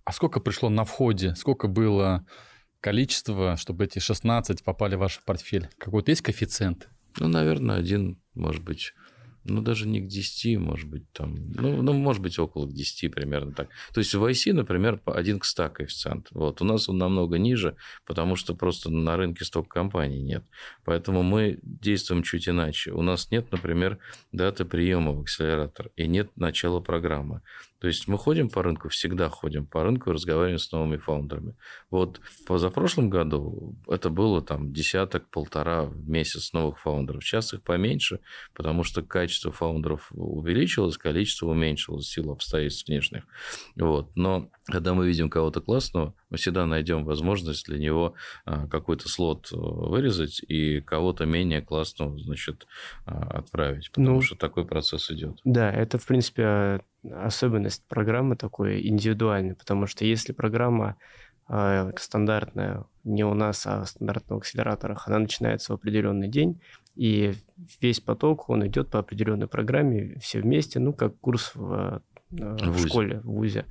А 0.04 0.12
сколько 0.12 0.40
пришло 0.40 0.68
на 0.68 0.84
входе? 0.84 1.34
Сколько 1.34 1.68
было 1.68 2.26
количество, 2.80 3.56
чтобы 3.56 3.84
эти 3.84 3.98
16 3.98 4.64
попали 4.64 4.96
в 4.96 4.98
ваш 4.98 5.20
портфель? 5.24 5.68
Какой-то 5.78 6.10
есть 6.10 6.22
коэффициент? 6.22 6.88
Ну, 7.18 7.28
наверное, 7.28 7.76
один, 7.76 8.20
может 8.34 8.62
быть, 8.62 8.94
ну, 9.44 9.60
даже 9.60 9.88
не 9.88 10.00
к 10.00 10.06
10, 10.06 10.58
может 10.58 10.88
быть, 10.88 11.10
там, 11.12 11.34
ну, 11.52 11.82
ну, 11.82 11.92
может 11.92 12.22
быть, 12.22 12.38
около 12.38 12.70
10 12.70 13.12
примерно 13.12 13.52
так. 13.52 13.68
То 13.92 13.98
есть 13.98 14.14
в 14.14 14.24
IC, 14.24 14.52
например, 14.52 15.00
один 15.04 15.38
к 15.38 15.44
100 15.44 15.70
коэффициент. 15.70 16.28
Вот. 16.30 16.62
У 16.62 16.64
нас 16.64 16.88
он 16.88 16.98
намного 16.98 17.38
ниже, 17.38 17.76
потому 18.06 18.36
что 18.36 18.54
просто 18.54 18.90
на 18.90 19.16
рынке 19.16 19.44
столько 19.44 19.68
компаний 19.68 20.22
нет. 20.22 20.44
Поэтому 20.84 21.22
мы 21.22 21.58
действуем 21.62 22.22
чуть 22.22 22.48
иначе. 22.48 22.92
У 22.92 23.02
нас 23.02 23.30
нет, 23.30 23.50
например, 23.50 23.98
даты 24.30 24.64
приема 24.64 25.12
в 25.12 25.22
акселератор 25.22 25.90
и 25.96 26.06
нет 26.06 26.30
начала 26.36 26.80
программы. 26.80 27.42
То 27.82 27.88
есть 27.88 28.06
мы 28.06 28.16
ходим 28.16 28.48
по 28.48 28.62
рынку, 28.62 28.88
всегда 28.90 29.28
ходим 29.28 29.66
по 29.66 29.82
рынку 29.82 30.10
и 30.10 30.12
разговариваем 30.12 30.60
с 30.60 30.70
новыми 30.70 30.98
фаундерами. 30.98 31.56
Вот 31.90 32.20
в 32.22 32.44
позапрошлом 32.44 33.10
году 33.10 33.74
это 33.88 34.08
было 34.08 34.40
там 34.40 34.72
десяток-полтора 34.72 35.86
в 35.86 36.08
месяц 36.08 36.52
новых 36.52 36.78
фаундеров. 36.78 37.24
Сейчас 37.24 37.52
их 37.54 37.62
поменьше, 37.62 38.20
потому 38.54 38.84
что 38.84 39.02
качество 39.02 39.50
фаундеров 39.50 40.12
увеличилось, 40.12 40.96
количество 40.96 41.48
уменьшилось 41.48 42.06
в 42.06 42.12
силу 42.12 42.34
обстоятельств 42.34 42.86
внешних. 42.86 43.24
Вот. 43.74 44.14
Но 44.14 44.48
когда 44.66 44.94
мы 44.94 45.04
видим 45.04 45.28
кого-то 45.28 45.60
классного, 45.60 46.14
мы 46.30 46.36
всегда 46.36 46.66
найдем 46.66 47.04
возможность 47.04 47.66
для 47.66 47.80
него 47.80 48.14
а, 48.44 48.68
какой-то 48.68 49.08
слот 49.08 49.48
э, 49.52 49.56
вырезать 49.56 50.40
и 50.46 50.80
кого-то 50.80 51.26
менее 51.26 51.62
классного, 51.62 52.16
значит, 52.16 52.68
а, 53.06 53.38
отправить, 53.38 53.90
потому 53.90 54.16
ну, 54.16 54.22
что 54.22 54.36
такой 54.36 54.64
процесс 54.64 55.10
идет. 55.10 55.40
Да, 55.44 55.70
это, 55.70 55.98
в 55.98 56.06
принципе, 56.06 56.80
особенность 57.10 57.84
программы 57.88 58.36
такой 58.36 58.86
индивидуальной, 58.86 59.54
потому 59.54 59.86
что 59.86 60.04
если 60.04 60.32
программа 60.32 60.96
э, 61.48 61.92
стандартная, 61.96 62.84
не 63.04 63.24
у 63.24 63.34
нас, 63.34 63.66
а 63.66 63.84
в 63.84 63.88
стандартных 63.88 64.38
акселераторах, 64.38 65.08
она 65.08 65.18
начинается 65.18 65.72
в 65.72 65.76
определенный 65.76 66.28
день, 66.28 66.60
и 66.94 67.32
весь 67.80 68.00
поток, 68.00 68.48
он 68.48 68.66
идет 68.66 68.90
по 68.90 68.98
определенной 68.98 69.48
программе, 69.48 70.18
все 70.20 70.40
вместе, 70.40 70.78
ну, 70.78 70.92
как 70.92 71.18
курс 71.18 71.52
в, 71.54 72.02
э, 72.30 72.56
в, 72.56 72.70
в 72.70 72.86
школе, 72.86 73.20
в 73.20 73.32
ВУЗе 73.32 73.66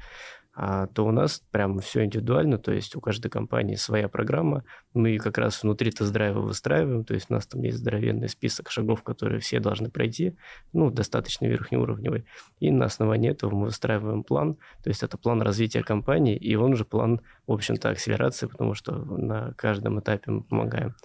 а, 0.53 0.87
то 0.87 1.05
у 1.05 1.11
нас 1.11 1.41
прям 1.51 1.79
все 1.79 2.03
индивидуально, 2.03 2.57
то 2.57 2.73
есть 2.73 2.95
у 2.95 3.01
каждой 3.01 3.29
компании 3.29 3.75
своя 3.75 4.09
программа. 4.09 4.65
Мы 4.93 5.17
как 5.17 5.37
раз 5.37 5.63
внутри 5.63 5.91
тест-драйва 5.91 6.41
выстраиваем, 6.41 7.05
то 7.05 7.13
есть 7.13 7.27
у 7.29 7.33
нас 7.33 7.47
там 7.47 7.61
есть 7.61 7.77
здоровенный 7.77 8.27
список 8.27 8.69
шагов, 8.69 9.01
которые 9.01 9.39
все 9.39 9.61
должны 9.61 9.89
пройти, 9.89 10.35
ну, 10.73 10.91
достаточно 10.91 11.45
верхнеуровневый. 11.45 12.25
И 12.59 12.69
на 12.69 12.85
основании 12.85 13.31
этого 13.31 13.55
мы 13.55 13.65
выстраиваем 13.65 14.23
план, 14.23 14.55
то 14.83 14.89
есть 14.89 15.03
это 15.03 15.17
план 15.17 15.41
развития 15.41 15.83
компании, 15.83 16.35
и 16.35 16.55
он 16.55 16.75
же 16.75 16.83
план, 16.83 17.21
в 17.47 17.53
общем-то, 17.53 17.89
акселерации, 17.89 18.47
потому 18.47 18.73
что 18.73 18.93
на 18.93 19.53
каждом 19.53 20.01
этапе 20.01 20.31
мы 20.31 20.43
помогаем. 20.43 20.95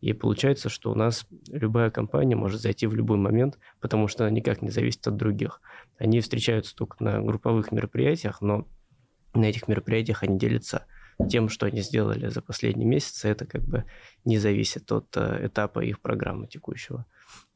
И 0.00 0.12
получается, 0.12 0.68
что 0.68 0.90
у 0.90 0.94
нас 0.94 1.26
любая 1.48 1.90
компания 1.90 2.36
может 2.36 2.60
зайти 2.60 2.86
в 2.86 2.94
любой 2.94 3.16
момент, 3.18 3.58
потому 3.80 4.08
что 4.08 4.24
она 4.24 4.34
никак 4.34 4.62
не 4.62 4.70
зависит 4.70 5.06
от 5.06 5.16
других. 5.16 5.60
Они 5.96 6.20
встречаются 6.20 6.74
только 6.74 7.02
на 7.02 7.22
групповых 7.22 7.72
мероприятиях, 7.72 8.40
но 8.40 8.66
на 9.36 9.46
этих 9.46 9.68
мероприятиях 9.68 10.22
они 10.22 10.38
делятся 10.38 10.86
тем, 11.30 11.48
что 11.48 11.66
они 11.66 11.80
сделали 11.80 12.28
за 12.28 12.42
последние 12.42 12.86
месяцы, 12.86 13.28
это 13.28 13.46
как 13.46 13.62
бы 13.62 13.84
не 14.24 14.38
зависит 14.38 14.90
от 14.92 15.16
э, 15.16 15.46
этапа 15.46 15.80
их 15.80 16.00
программы 16.00 16.46
текущего. 16.46 17.06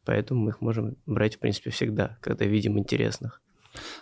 Поэтому 0.05 0.41
мы 0.41 0.51
их 0.51 0.61
можем 0.61 0.97
брать, 1.07 1.37
в 1.37 1.39
принципе, 1.39 1.71
всегда, 1.71 2.17
когда 2.21 2.47
видим 2.47 2.79
интересных. 2.79 3.43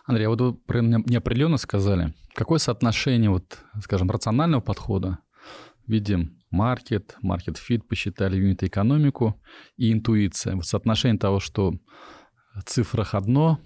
Андрей, 0.06 0.26
а 0.26 0.30
вот 0.30 0.40
вы 0.40 0.54
про 0.54 0.80
неопределенно 0.80 1.58
сказали. 1.58 2.14
Какое 2.34 2.58
соотношение, 2.58 3.30
вот, 3.30 3.58
скажем, 3.82 4.10
рационального 4.10 4.60
подхода 4.60 5.18
видим 5.86 6.38
market, 6.50 7.16
market-fit, 7.20 7.86
посчитали 7.86 8.36
юнит-экономику 8.36 9.40
и 9.76 9.92
интуиция. 9.92 10.54
Вот 10.54 10.66
соотношение 10.66 11.18
того, 11.18 11.40
что 11.40 11.74
в 12.54 12.62
цифрах 12.64 13.14
одно, 13.14 13.60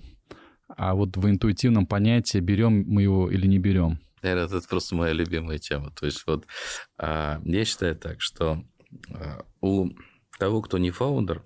а 0.77 0.95
вот 0.95 1.17
в 1.17 1.29
интуитивном 1.29 1.87
понятии 1.87 2.39
берем 2.39 2.85
мы 2.87 3.03
его 3.03 3.31
или 3.31 3.47
не 3.47 3.59
берем. 3.59 3.99
Наверное, 4.23 4.47
это 4.47 4.69
просто 4.69 4.95
моя 4.95 5.13
любимая 5.13 5.59
тема. 5.59 5.91
То 5.91 6.07
есть 6.07 6.23
вот 6.27 6.47
а, 6.99 7.41
я 7.45 7.65
считаю 7.65 7.97
так, 7.97 8.21
что 8.21 8.65
а, 9.13 9.45
у 9.61 9.91
того, 10.39 10.63
кто 10.63 10.79
не 10.79 10.91
founder, 10.91 11.43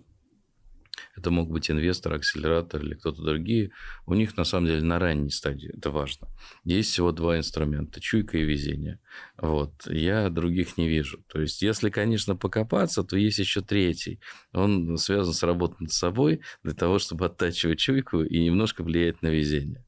это 1.17 1.31
мог 1.31 1.51
быть 1.51 1.71
инвестор, 1.71 2.15
акселератор 2.15 2.83
или 2.83 2.95
кто-то 2.95 3.23
другие, 3.23 3.71
у 4.07 4.15
них 4.15 4.37
на 4.37 4.45
самом 4.45 4.67
деле 4.67 4.83
на 4.83 4.99
ранней 4.99 5.31
стадии, 5.31 5.71
это 5.77 5.91
важно. 5.91 6.29
Есть 6.65 6.91
всего 6.91 7.13
два 7.13 7.39
инструмента, 7.39 8.01
чуйка 8.01 8.39
и 8.39 8.45
везение. 8.45 9.01
Вот. 9.39 9.73
Я 9.87 10.29
других 10.29 10.77
не 10.77 10.89
вижу. 10.89 11.23
То 11.29 11.41
есть, 11.41 11.63
если, 11.63 11.91
конечно, 11.91 12.37
покопаться, 12.37 13.03
то 13.03 13.17
есть 13.17 13.39
еще 13.39 13.63
третий. 13.63 14.21
Он 14.53 14.97
связан 14.99 15.33
с 15.33 15.43
работой 15.43 15.77
над 15.81 15.93
собой 15.93 16.41
для 16.63 16.75
того, 16.75 16.99
чтобы 16.99 17.27
оттачивать 17.27 17.79
чуйку 17.79 18.23
и 18.23 18.45
немножко 18.45 18.83
влиять 18.83 19.23
на 19.23 19.29
везение. 19.29 19.86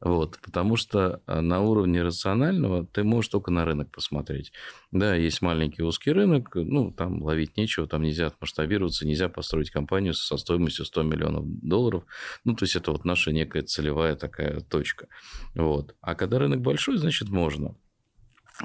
Вот, 0.00 0.38
потому 0.42 0.76
что 0.76 1.22
а, 1.26 1.40
на 1.40 1.60
уровне 1.60 2.02
рационального 2.02 2.86
ты 2.86 3.04
можешь 3.04 3.30
только 3.30 3.50
на 3.50 3.64
рынок 3.64 3.90
посмотреть. 3.90 4.52
Да, 4.90 5.14
есть 5.14 5.42
маленький 5.42 5.82
узкий 5.82 6.12
рынок, 6.12 6.50
ну, 6.54 6.90
там 6.92 7.22
ловить 7.22 7.56
нечего, 7.56 7.86
там 7.86 8.02
нельзя 8.02 8.32
масштабироваться, 8.40 9.06
нельзя 9.06 9.28
построить 9.28 9.70
компанию 9.70 10.14
со 10.14 10.36
стоимостью 10.36 10.84
100 10.84 11.02
миллионов 11.02 11.44
долларов. 11.46 12.04
Ну, 12.44 12.54
то 12.54 12.64
есть 12.64 12.76
это 12.76 12.92
вот 12.92 13.04
наша 13.04 13.32
некая 13.32 13.62
целевая 13.62 14.16
такая 14.16 14.60
точка. 14.60 15.08
Вот. 15.54 15.94
А 16.00 16.14
когда 16.14 16.38
рынок 16.38 16.60
большой, 16.60 16.98
значит, 16.98 17.28
можно. 17.28 17.74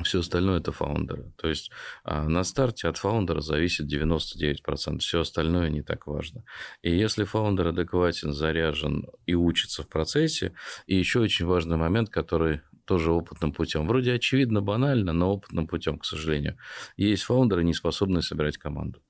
Все 0.04 0.20
остальное 0.20 0.60
это 0.60 0.72
фаундеры. 0.72 1.32
То 1.38 1.48
есть 1.48 1.72
а, 2.04 2.28
на 2.28 2.44
старте 2.44 2.88
от 2.88 2.98
фаундера 2.98 3.40
зависит 3.40 3.92
99%. 3.92 5.00
Все 5.00 5.22
остальное 5.22 5.70
не 5.70 5.82
так 5.84 6.08
важно. 6.08 6.44
И 6.82 6.96
если 6.96 7.24
фаундер 7.24 7.68
адекватен, 7.68 8.34
заряжен 8.34 9.08
и 9.26 9.36
учится 9.36 9.84
в 9.84 9.88
процессе, 9.88 10.54
и 10.86 10.96
еще 10.96 11.20
очень 11.22 11.46
важный 11.46 11.78
момент, 11.78 12.10
который 12.10 12.62
тоже 12.86 13.12
опытным 13.12 13.52
путем. 13.52 13.88
Вроде 13.88 14.14
очевидно, 14.14 14.62
банально, 14.62 15.14
но 15.14 15.34
опытным 15.34 15.66
путем, 15.68 15.98
к 15.98 16.06
сожалению. 16.06 16.58
Есть 16.98 17.24
фаундеры, 17.24 17.64
не 17.64 17.74
способные 17.74 18.22
собирать 18.22 18.58
команду. 18.58 19.02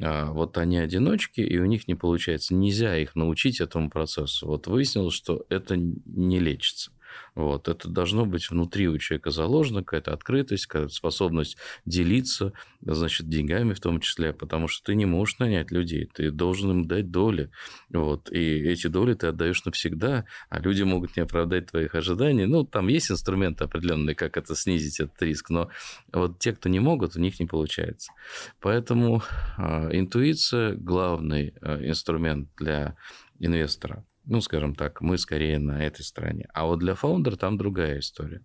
А, 0.00 0.32
вот 0.32 0.58
они 0.58 0.78
одиночки, 0.78 1.40
и 1.40 1.58
у 1.58 1.66
них 1.66 1.88
не 1.88 1.94
получается. 1.94 2.54
Нельзя 2.54 2.96
их 2.96 3.14
научить 3.14 3.60
этому 3.60 3.90
процессу. 3.90 4.46
Вот 4.46 4.66
выяснилось, 4.66 5.14
что 5.14 5.44
это 5.48 5.76
не 5.76 6.38
лечится. 6.38 6.90
Вот. 7.34 7.68
Это 7.68 7.88
должно 7.88 8.26
быть 8.26 8.50
внутри 8.50 8.88
у 8.88 8.98
человека 8.98 9.30
заложено, 9.30 9.82
какая-то 9.82 10.12
открытость, 10.12 10.66
какая-то 10.66 10.92
способность 10.92 11.56
делиться, 11.84 12.52
значит, 12.80 13.28
деньгами 13.28 13.74
в 13.74 13.80
том 13.80 14.00
числе, 14.00 14.32
потому 14.32 14.68
что 14.68 14.84
ты 14.84 14.94
не 14.94 15.06
можешь 15.06 15.38
нанять 15.38 15.70
людей, 15.70 16.08
ты 16.12 16.30
должен 16.30 16.70
им 16.70 16.84
дать 16.86 17.10
доли. 17.10 17.50
Вот. 17.90 18.30
И 18.30 18.38
эти 18.38 18.86
доли 18.86 19.14
ты 19.14 19.28
отдаешь 19.28 19.64
навсегда, 19.64 20.24
а 20.50 20.60
люди 20.60 20.82
могут 20.82 21.16
не 21.16 21.22
оправдать 21.22 21.70
твоих 21.70 21.94
ожиданий. 21.94 22.46
Ну, 22.46 22.64
там 22.64 22.88
есть 22.88 23.10
инструменты 23.10 23.64
определенные, 23.64 24.14
как 24.14 24.36
это 24.36 24.54
снизить 24.54 25.00
этот 25.00 25.20
риск, 25.22 25.50
но 25.50 25.70
вот 26.12 26.38
те, 26.38 26.52
кто 26.52 26.68
не 26.68 26.80
могут, 26.80 27.16
у 27.16 27.20
них 27.20 27.40
не 27.40 27.46
получается. 27.46 28.12
Поэтому 28.60 29.22
э, 29.58 29.90
интуиция– 29.92 30.74
главный 30.76 31.54
э, 31.60 31.88
инструмент 31.88 32.48
для 32.56 32.96
инвестора 33.38 34.04
ну, 34.24 34.40
скажем 34.40 34.74
так, 34.74 35.00
мы 35.00 35.18
скорее 35.18 35.58
на 35.58 35.84
этой 35.84 36.02
стороне. 36.02 36.48
А 36.54 36.64
вот 36.64 36.78
для 36.78 36.94
фаундера 36.94 37.36
там 37.36 37.58
другая 37.58 37.98
история. 37.98 38.42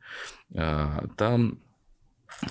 А, 0.56 1.08
там 1.18 1.60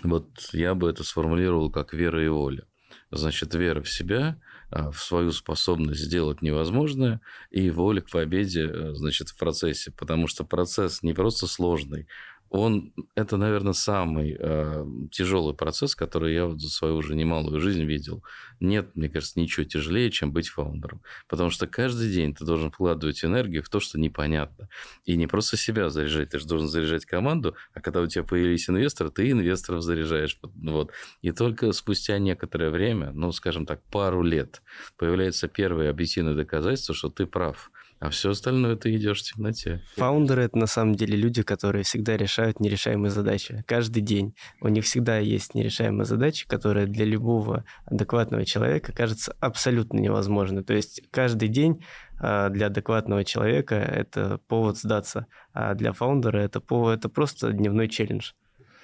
вот 0.02 0.28
я 0.52 0.74
бы 0.74 0.88
это 0.88 1.04
сформулировал 1.04 1.70
как 1.70 1.92
вера 1.92 2.24
и 2.24 2.28
воля. 2.28 2.64
Значит, 3.10 3.54
вера 3.54 3.82
в 3.82 3.88
себя, 3.88 4.40
а, 4.70 4.90
в 4.90 4.98
свою 4.98 5.32
способность 5.32 6.00
сделать 6.00 6.42
невозможное 6.42 7.20
и 7.50 7.70
воля 7.70 8.00
к 8.00 8.10
победе, 8.10 8.68
э, 8.68 8.94
значит, 8.94 9.28
в 9.28 9.36
процессе. 9.36 9.92
Потому 9.92 10.26
что 10.26 10.44
процесс 10.44 11.02
не 11.02 11.12
просто 11.12 11.46
сложный, 11.46 12.08
он, 12.56 12.92
это, 13.14 13.36
наверное, 13.36 13.72
самый 13.72 14.36
э, 14.38 14.84
тяжелый 15.10 15.54
процесс, 15.54 15.94
который 15.94 16.34
я 16.34 16.46
вот 16.46 16.60
за 16.60 16.68
свою 16.68 16.96
уже 16.96 17.14
немалую 17.14 17.60
жизнь 17.60 17.84
видел. 17.84 18.22
Нет, 18.60 18.94
мне 18.94 19.08
кажется, 19.08 19.38
ничего 19.38 19.64
тяжелее, 19.64 20.10
чем 20.10 20.32
быть 20.32 20.48
фаундером. 20.48 21.02
Потому 21.28 21.50
что 21.50 21.66
каждый 21.66 22.10
день 22.10 22.34
ты 22.34 22.44
должен 22.44 22.70
вкладывать 22.70 23.24
энергию 23.24 23.62
в 23.62 23.68
то, 23.68 23.80
что 23.80 23.98
непонятно. 23.98 24.68
И 25.04 25.16
не 25.16 25.26
просто 25.26 25.56
себя 25.56 25.90
заряжать, 25.90 26.30
ты 26.30 26.38
же 26.38 26.46
должен 26.46 26.68
заряжать 26.68 27.04
команду, 27.04 27.54
а 27.74 27.80
когда 27.80 28.00
у 28.00 28.06
тебя 28.06 28.24
появились 28.24 28.68
инвесторы, 28.68 29.10
ты 29.10 29.30
инвесторов 29.30 29.82
заряжаешь. 29.82 30.38
Вот. 30.42 30.92
И 31.22 31.32
только 31.32 31.72
спустя 31.72 32.18
некоторое 32.18 32.70
время, 32.70 33.12
ну, 33.12 33.32
скажем 33.32 33.66
так, 33.66 33.82
пару 33.90 34.22
лет, 34.22 34.62
появляется 34.96 35.48
первое 35.48 35.90
объективное 35.90 36.34
доказательство, 36.34 36.94
что 36.94 37.10
ты 37.10 37.26
прав 37.26 37.70
а 37.98 38.10
все 38.10 38.30
остальное 38.30 38.76
ты 38.76 38.94
идешь 38.94 39.22
в 39.22 39.32
темноте. 39.32 39.82
Фаундеры 39.96 40.42
это 40.42 40.58
на 40.58 40.66
самом 40.66 40.94
деле 40.94 41.16
люди, 41.16 41.42
которые 41.42 41.82
всегда 41.82 42.16
решают 42.16 42.60
нерешаемые 42.60 43.10
задачи. 43.10 43.64
Каждый 43.66 44.02
день. 44.02 44.34
У 44.60 44.68
них 44.68 44.84
всегда 44.84 45.18
есть 45.18 45.54
нерешаемые 45.54 46.04
задачи, 46.04 46.46
которые 46.46 46.86
для 46.86 47.06
любого 47.06 47.64
адекватного 47.86 48.44
человека 48.44 48.92
кажутся 48.92 49.34
абсолютно 49.40 49.98
невозможны. 49.98 50.62
То 50.62 50.74
есть 50.74 51.02
каждый 51.10 51.48
день 51.48 51.82
а, 52.18 52.50
для 52.50 52.66
адекватного 52.66 53.24
человека 53.24 53.76
это 53.76 54.40
повод 54.46 54.76
сдаться, 54.76 55.26
а 55.52 55.74
для 55.74 55.92
фаундера 55.92 56.38
это, 56.38 56.60
повод, 56.60 56.98
это 56.98 57.08
просто 57.08 57.52
дневной 57.52 57.88
челлендж. 57.88 58.32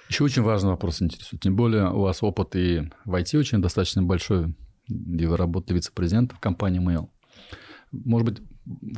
Еще 0.09 0.23
очень 0.23 0.41
важный 0.41 0.71
вопрос 0.71 1.01
интересует. 1.01 1.41
Тем 1.41 1.55
более 1.55 1.89
у 1.91 2.01
вас 2.01 2.23
опыт 2.23 2.55
и 2.55 2.91
в 3.05 3.13
IT 3.13 3.37
очень 3.37 3.61
достаточно 3.61 4.01
большой, 4.01 4.55
где 4.87 5.27
вы 5.27 5.37
работали 5.37 5.77
вице-президентом 5.77 6.37
в 6.37 6.41
компании 6.41 6.81
Mail. 6.81 7.09
Может 7.91 8.27
быть, 8.27 8.41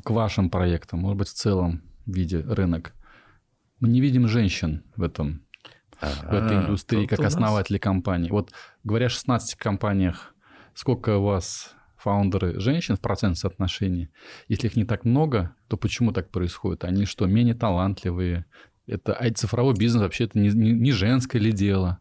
к 0.04 0.10
вашим 0.10 0.50
проектам, 0.50 1.00
может 1.00 1.18
быть, 1.18 1.28
в 1.30 1.34
целом 1.34 1.82
виде 2.06 2.40
рынок. 2.40 2.94
Мы 3.80 3.90
не 3.90 4.02
видим 4.02 4.28
женщин 4.28 4.84
в 4.96 5.04
этом, 5.04 5.46
в 6.02 6.34
этой 6.34 6.58
индустрии, 6.58 7.08
как 7.08 7.20
основатели 7.20 7.78
компаний. 7.78 8.30
Вот 8.30 8.52
говоря 8.84 9.08
о 9.08 9.10
16 9.10 9.56
компаниях, 9.56 10.36
сколько 10.74 11.18
у 11.18 11.24
вас 11.24 11.76
фаундеры 11.98 12.60
женщин 12.60 12.96
в 12.96 13.02
процент 13.02 13.38
соотношения? 13.38 14.10
Если 14.48 14.68
их 14.68 14.76
не 14.76 14.86
так 14.86 15.06
много, 15.06 15.56
то 15.68 15.78
почему 15.78 16.12
так 16.12 16.30
происходит? 16.30 16.84
Они 16.84 17.06
что, 17.06 17.26
менее 17.26 17.56
талантливые? 17.56 18.46
Это 18.88 19.14
а 19.14 19.34
цифровой 19.34 19.74
бизнес 19.74 20.04
вообще 20.04 20.26
это 20.26 20.38
не, 20.38 20.50
не, 20.50 20.72
не 20.72 20.92
женское 20.92 21.40
ли 21.40 21.52
дело? 21.52 22.00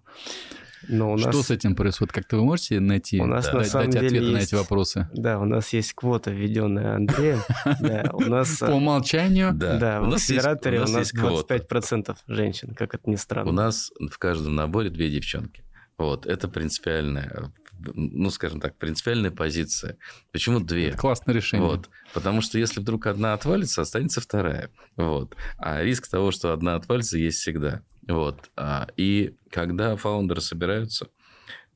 Но 0.89 1.13
у 1.13 1.17
нас... 1.17 1.35
Что 1.35 1.43
с 1.43 1.51
этим 1.51 1.75
происходит? 1.75 2.13
Как-то 2.13 2.37
вы 2.37 2.45
можете 2.45 2.81
найти, 2.81 3.21
у 3.21 3.27
нас, 3.27 3.47
да, 3.47 3.59
на 3.59 3.65
самом 3.65 3.91
дать 3.91 4.01
деле 4.01 4.07
ответы 4.07 4.25
есть... 4.25 4.35
на 4.35 4.39
эти 4.39 4.55
вопросы? 4.55 5.09
Да, 5.13 5.39
у 5.39 5.45
нас 5.45 5.73
есть 5.73 5.93
квота, 5.95 6.31
введенная 6.31 6.97
Андреем. 6.97 7.41
У 8.15 8.21
нас... 8.23 8.59
По 8.59 8.67
умолчанию? 8.67 9.53
Да, 9.53 10.01
в 10.01 10.15
акселераторе 10.15 10.81
у 10.81 10.89
нас 10.89 11.13
25% 11.15 12.17
женщин, 12.27 12.75
как 12.75 12.95
это 12.95 13.09
ни 13.09 13.17
странно. 13.17 13.51
У 13.51 13.53
нас 13.53 13.91
в 13.99 14.19
каждом 14.19 14.55
наборе 14.55 14.91
две 14.91 15.11
девчонки. 15.11 15.65
Вот, 15.97 16.27
это 16.27 16.49
принципиальная, 16.49 17.53
ну, 17.95 18.31
скажем 18.31 18.61
так, 18.61 18.77
принципиальная 18.77 19.31
позиция. 19.31 19.97
Почему 20.33 20.61
две? 20.61 20.89
Это 20.89 20.99
классное 20.99 21.35
решение. 21.35 21.67
Вот, 21.67 21.89
потому 22.13 22.41
что 22.41 22.59
если 22.59 22.81
вдруг 22.81 23.07
одна 23.07 23.33
отвалится, 23.33 23.83
останется 23.83 24.21
вторая. 24.21 24.71
Вот. 24.97 25.37
А 25.59 25.83
риск 25.83 26.09
того, 26.09 26.31
что 26.33 26.53
одна 26.53 26.75
отвалится, 26.75 27.19
есть 27.19 27.39
всегда. 27.39 27.83
Вот. 28.09 28.51
А, 28.57 28.89
и 28.97 29.35
когда 29.51 29.97
фаундеры 29.97 30.41
собираются, 30.41 31.09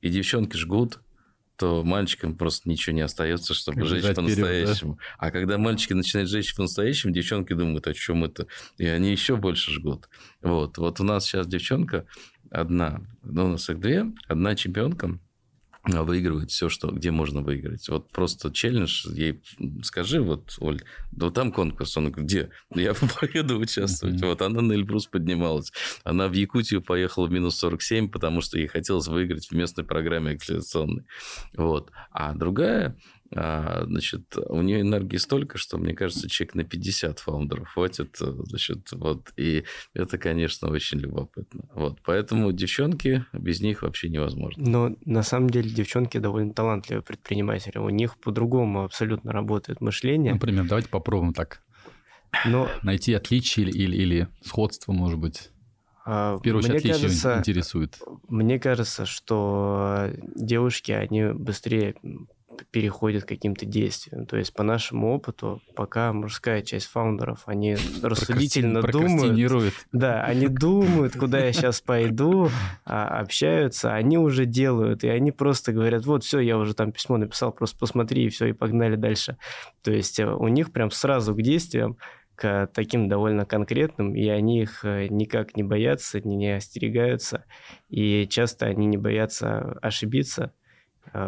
и 0.00 0.08
девчонки 0.10 0.56
жгут, 0.56 1.00
то 1.56 1.82
мальчикам 1.82 2.36
просто 2.36 2.68
ничего 2.68 2.94
не 2.94 3.00
остается, 3.00 3.52
чтобы 3.52 3.80
как 3.80 3.88
жечь 3.88 4.14
по-настоящему. 4.14 4.94
Да? 4.94 5.00
А 5.18 5.30
когда 5.32 5.58
мальчики 5.58 5.92
начинают 5.92 6.30
жечь 6.30 6.54
по-настоящему, 6.54 7.12
девчонки 7.12 7.52
думают, 7.52 7.88
о 7.88 7.94
чем 7.94 8.24
это? 8.24 8.46
И 8.76 8.86
они 8.86 9.10
еще 9.10 9.36
больше 9.36 9.72
жгут. 9.72 10.08
Вот. 10.40 10.78
Вот 10.78 11.00
у 11.00 11.04
нас 11.04 11.24
сейчас 11.24 11.48
девчонка 11.48 12.06
одна, 12.50 13.00
ну, 13.22 13.46
у 13.46 13.48
нас 13.48 13.68
их 13.68 13.80
две, 13.80 14.06
одна 14.28 14.54
чемпионка, 14.54 15.18
выигрывает 15.84 16.50
все, 16.50 16.68
что, 16.68 16.90
где 16.90 17.10
можно 17.10 17.40
выиграть. 17.40 17.88
Вот 17.88 18.10
просто 18.10 18.52
челлендж, 18.52 19.06
ей 19.10 19.40
скажи, 19.82 20.20
вот, 20.20 20.56
Оль, 20.60 20.82
да 21.12 21.30
там 21.30 21.52
конкурс, 21.52 21.96
он 21.96 22.10
говорит, 22.10 22.28
где? 22.28 22.50
Я 22.74 22.94
поеду 23.20 23.58
участвовать. 23.58 24.20
Вот 24.22 24.42
она 24.42 24.60
на 24.60 24.72
Эльбрус 24.72 25.06
поднималась. 25.06 25.72
Она 26.04 26.28
в 26.28 26.32
Якутию 26.32 26.82
поехала 26.82 27.26
в 27.26 27.30
минус 27.30 27.56
47, 27.56 28.08
потому 28.08 28.40
что 28.40 28.58
ей 28.58 28.66
хотелось 28.66 29.08
выиграть 29.08 29.46
в 29.46 29.52
местной 29.52 29.84
программе 29.84 30.32
акселерационной. 30.32 31.04
Вот. 31.56 31.90
А 32.12 32.34
другая 32.34 32.96
а, 33.34 33.84
значит, 33.84 34.36
у 34.36 34.62
нее 34.62 34.80
энергии 34.80 35.18
столько, 35.18 35.58
что, 35.58 35.76
мне 35.76 35.94
кажется, 35.94 36.28
человек 36.28 36.54
на 36.54 36.64
50 36.64 37.18
фаундеров 37.18 37.68
хватит, 37.68 38.16
э, 38.20 38.32
значит, 38.44 38.90
вот, 38.92 39.32
и 39.36 39.64
это, 39.92 40.16
конечно, 40.16 40.68
очень 40.68 40.98
любопытно. 40.98 41.68
Вот, 41.74 41.98
поэтому 42.04 42.52
девчонки, 42.52 43.24
без 43.32 43.60
них 43.60 43.82
вообще 43.82 44.08
невозможно. 44.08 44.64
Но 44.66 44.96
на 45.04 45.22
самом 45.22 45.50
деле 45.50 45.68
девчонки 45.68 46.18
довольно 46.18 46.54
талантливые 46.54 47.02
предприниматели, 47.02 47.78
у 47.78 47.90
них 47.90 48.16
по-другому 48.18 48.84
абсолютно 48.84 49.32
работает 49.32 49.80
мышление. 49.80 50.32
Например, 50.32 50.66
давайте 50.66 50.88
попробуем 50.88 51.34
так. 51.34 51.62
Но... 52.46 52.68
Найти 52.82 53.12
отличие 53.14 53.66
или, 53.66 53.78
или, 53.78 53.96
или 53.96 54.28
сходство, 54.42 54.92
может 54.92 55.18
быть. 55.18 55.50
А, 56.04 56.36
в 56.36 56.40
первую 56.40 56.64
очередь, 56.64 56.80
отличие 56.80 57.02
кажется, 57.02 57.38
интересует. 57.38 57.98
Мне 58.28 58.58
кажется, 58.58 59.04
что 59.04 60.10
девушки, 60.34 60.92
они 60.92 61.32
быстрее 61.34 61.96
переходит 62.66 63.24
к 63.24 63.28
каким-то 63.28 63.66
действиям. 63.66 64.26
То 64.26 64.36
есть 64.36 64.52
по 64.54 64.62
нашему 64.62 65.14
опыту, 65.14 65.60
пока 65.74 66.12
мужская 66.12 66.62
часть 66.62 66.86
фаундеров, 66.86 67.42
они 67.46 67.76
рассудительно 68.02 68.82
думают. 68.82 69.36
Да, 69.92 70.22
они 70.22 70.48
думают, 70.48 71.14
куда 71.16 71.38
я 71.38 71.52
сейчас 71.52 71.80
пойду, 71.80 72.50
а, 72.84 73.20
общаются, 73.20 73.94
они 73.94 74.18
уже 74.18 74.44
делают, 74.44 75.04
и 75.04 75.08
они 75.08 75.32
просто 75.32 75.72
говорят, 75.72 76.06
вот, 76.06 76.24
все, 76.24 76.40
я 76.40 76.58
уже 76.58 76.74
там 76.74 76.92
письмо 76.92 77.16
написал, 77.16 77.52
просто 77.52 77.78
посмотри, 77.78 78.26
и 78.26 78.28
все, 78.28 78.46
и 78.46 78.52
погнали 78.52 78.96
дальше. 78.96 79.36
То 79.82 79.92
есть 79.92 80.18
э, 80.20 80.26
у 80.26 80.48
них 80.48 80.72
прям 80.72 80.90
сразу 80.90 81.34
к 81.34 81.42
действиям, 81.42 81.96
к 82.38 82.68
таким 82.72 83.08
довольно 83.08 83.44
конкретным, 83.44 84.14
и 84.14 84.28
они 84.28 84.62
их 84.62 84.84
э, 84.84 85.08
никак 85.10 85.56
не 85.56 85.64
боятся, 85.64 86.20
не 86.20 86.54
остерегаются, 86.54 87.44
и 87.88 88.28
часто 88.28 88.66
они 88.66 88.86
не 88.86 88.96
боятся 88.96 89.76
ошибиться, 89.82 90.52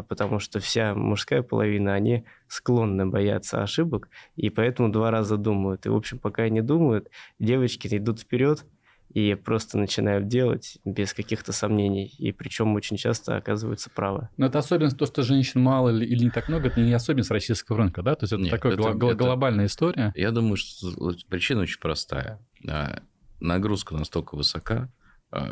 потому 0.09 0.39
что 0.39 0.61
вся 0.61 0.95
мужская 0.95 1.43
половина, 1.43 1.95
они 1.95 2.25
склонны 2.49 3.07
бояться 3.07 3.63
ошибок, 3.63 4.09
и 4.37 4.51
поэтому 4.51 4.91
два 4.91 5.11
раза 5.11 5.37
думают. 5.37 5.87
И, 5.87 5.89
в 5.89 5.97
общем, 5.97 6.19
пока 6.19 6.43
они 6.45 6.61
думают, 6.61 7.09
девочки 7.39 7.89
идут 7.97 8.21
вперед 8.21 8.65
и 9.13 9.35
просто 9.35 9.77
начинают 9.77 10.29
делать 10.29 10.79
без 10.85 11.13
каких-то 11.15 11.53
сомнений, 11.53 12.15
и 12.19 12.31
причем 12.31 12.75
очень 12.75 12.97
часто 12.97 13.37
оказываются 13.37 13.91
правы. 13.91 14.29
Но 14.37 14.47
это 14.47 14.61
особенность 14.61 14.99
то, 14.99 15.07
что 15.07 15.23
женщин 15.23 15.61
мало 15.61 15.89
или, 15.89 16.05
или 16.05 16.25
не 16.25 16.31
так 16.31 16.47
много, 16.49 16.69
это 16.69 16.81
не 16.81 16.93
особенность 16.93 17.31
российского 17.31 17.79
рынка, 17.79 18.03
да? 18.03 18.15
То 18.15 18.25
есть 18.25 18.33
это 18.33 18.43
Нет, 18.43 18.53
такая 18.53 18.75
это, 18.75 18.93
гл- 18.93 19.09
это, 19.09 19.17
глобальная 19.17 19.67
история. 19.67 20.13
Я 20.15 20.31
думаю, 20.31 20.57
что 20.57 21.13
причина 21.29 21.63
очень 21.63 21.81
простая. 21.81 22.39
Нагрузка 23.41 23.95
настолько 23.95 24.37
высока, 24.37 24.75
а, 24.75 24.91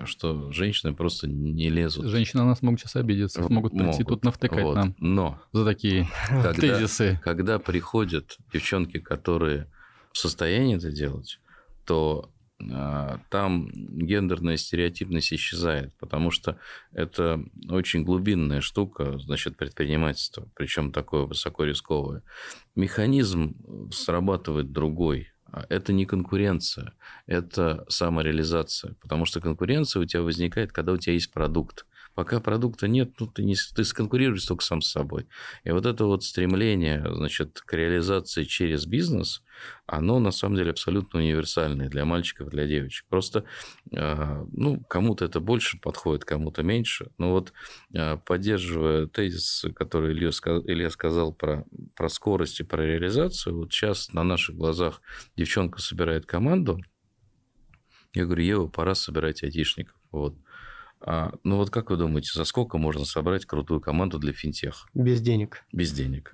что 0.05 0.51
женщины 0.53 0.95
просто 0.95 1.29
не 1.29 1.71
лезут. 1.71 2.07
Женщины 2.07 2.43
на 2.43 2.49
нас 2.49 2.63
могут 2.63 2.81
сейчас 2.81 2.97
обидеться, 2.97 3.43
могут 3.49 3.73
прийти 3.73 4.05
тут 4.05 4.25
навтыкать 4.25 4.65
вот. 4.65 4.77
нам 4.77 4.95
Но 4.99 5.41
за 5.53 5.65
такие 5.65 6.09
когда, 6.29 6.53
тезисы. 6.53 7.21
Когда 7.23 7.59
приходят 7.59 8.37
девчонки, 8.53 8.99
которые 8.99 9.71
в 10.13 10.19
состоянии 10.19 10.77
это 10.77 10.91
делать, 10.91 11.39
то 11.85 12.31
а, 12.73 13.21
там 13.31 13.71
гендерная 13.73 14.57
стереотипность 14.57 15.33
исчезает, 15.33 15.95
потому 15.99 16.31
что 16.31 16.59
это 16.93 17.41
очень 17.69 18.03
глубинная 18.03 18.61
штука, 18.61 19.19
значит, 19.19 19.57
предпринимательство, 19.57 20.49
причем 20.55 20.91
такое 20.91 21.23
высоко 21.23 21.65
рисковое. 21.65 22.23
Механизм 22.75 23.57
срабатывает 23.93 24.73
другой. 24.73 25.29
А 25.51 25.65
это 25.69 25.93
не 25.93 26.05
конкуренция, 26.05 26.93
это 27.27 27.85
самореализация. 27.89 28.95
Потому 29.01 29.25
что 29.25 29.41
конкуренция 29.41 30.03
у 30.03 30.05
тебя 30.05 30.23
возникает, 30.23 30.73
когда 30.73 30.93
у 30.93 30.99
тебя 30.99 31.15
есть 31.15 31.33
продукт. 31.33 31.87
Пока 32.19 32.41
продукта 32.41 32.89
нет, 32.89 33.13
ну, 33.21 33.29
ты, 33.29 33.45
не, 33.45 33.55
ты 33.77 33.85
сконкурируешь 33.85 34.45
только 34.45 34.65
сам 34.65 34.83
с 34.83 34.91
собой. 34.91 35.29
И 35.63 35.71
вот 35.71 35.87
это 35.87 36.05
вот 36.05 36.25
стремление 36.25 37.01
значит, 37.15 37.61
к 37.61 37.73
реализации 37.75 38.43
через 38.43 38.87
бизнес, 38.87 39.45
оно 39.87 40.19
на 40.19 40.33
самом 40.33 40.57
деле 40.57 40.73
абсолютно 40.73 41.21
универсальное 41.21 41.89
для 41.89 42.05
мальчиков, 42.05 42.49
для 42.49 42.67
девочек. 42.67 43.07
Просто 43.09 43.45
а, 43.97 44.45
ну, 44.51 44.81
кому-то 44.81 45.27
это 45.27 45.39
больше 45.39 45.79
подходит, 45.79 46.25
кому-то 46.25 46.65
меньше. 46.65 47.13
Но 47.19 47.31
вот 47.31 47.53
а, 47.95 48.17
поддерживая 48.17 49.07
тезис, 49.07 49.67
который 49.77 50.13
Илья 50.13 50.91
сказал 50.91 51.33
про, 51.33 51.67
про 51.95 52.09
скорость 52.09 52.59
и 52.59 52.65
про 52.65 52.85
реализацию, 52.85 53.57
вот 53.57 53.73
сейчас 53.73 54.13
на 54.13 54.25
наших 54.25 54.57
глазах 54.57 55.03
девчонка 55.37 55.81
собирает 55.81 56.27
команду, 56.27 56.81
я 58.13 58.25
говорю, 58.25 58.43
Ева, 58.43 58.67
пора 58.67 58.97
собирать 58.97 59.45
айтишников. 59.45 59.95
Вот. 60.11 60.35
А, 61.01 61.33
ну 61.45 61.57
вот 61.57 61.71
как 61.71 61.91
вы 61.91 61.97
думаете, 61.97 62.31
за 62.35 62.45
сколько 62.45 62.79
можно 62.79 63.05
собрать 63.05 63.45
крутую 63.47 63.81
команду 63.81 64.19
для 64.19 64.33
финтех? 64.33 64.89
Без 64.95 65.21
денег. 65.21 65.65
Без 65.73 65.93
денег. 65.93 66.33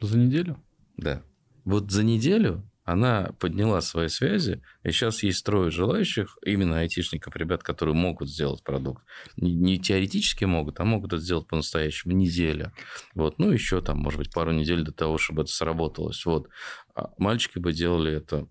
За 0.00 0.16
неделю? 0.16 0.56
Да. 0.96 1.22
Вот 1.64 1.90
за 1.90 2.04
неделю 2.04 2.64
она 2.84 3.32
подняла 3.38 3.82
свои 3.82 4.08
связи, 4.08 4.62
и 4.82 4.92
сейчас 4.92 5.22
есть 5.22 5.44
трое 5.44 5.70
желающих, 5.70 6.38
именно 6.42 6.78
айтишников, 6.78 7.36
ребят, 7.36 7.62
которые 7.62 7.94
могут 7.94 8.30
сделать 8.30 8.64
продукт. 8.64 9.04
Не, 9.36 9.54
не 9.54 9.78
теоретически 9.78 10.46
могут, 10.46 10.80
а 10.80 10.84
могут 10.86 11.12
это 11.12 11.20
сделать 11.20 11.46
по-настоящему. 11.46 12.14
Неделя. 12.14 12.72
Вот. 13.14 13.38
Ну, 13.38 13.50
еще 13.50 13.82
там, 13.82 13.98
может 13.98 14.18
быть, 14.18 14.32
пару 14.32 14.52
недель 14.52 14.84
до 14.84 14.92
того, 14.92 15.18
чтобы 15.18 15.42
это 15.42 15.50
сработалось. 15.52 16.24
Вот. 16.24 16.48
А 16.94 17.10
мальчики 17.18 17.58
бы 17.58 17.74
делали 17.74 18.12
это 18.12 18.48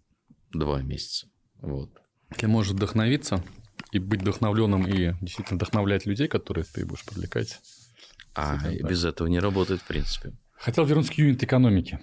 два 0.51 0.83
месяца. 0.83 1.27
Вот. 1.61 1.89
Если 2.31 2.45
можешь 2.47 2.73
вдохновиться 2.73 3.43
и 3.91 3.99
быть 3.99 4.21
вдохновленным 4.21 4.85
и 4.85 5.13
действительно 5.21 5.57
вдохновлять 5.57 6.05
людей, 6.05 6.27
которые 6.27 6.65
ты 6.65 6.85
будешь 6.85 7.05
привлекать. 7.05 7.59
А 8.35 8.57
без 8.71 9.03
этого 9.05 9.27
не 9.27 9.39
работает, 9.39 9.81
в 9.81 9.87
принципе. 9.87 10.33
Хотел 10.53 10.85
вернуться 10.85 11.13
к 11.13 11.17
юнит-экономике. 11.17 11.99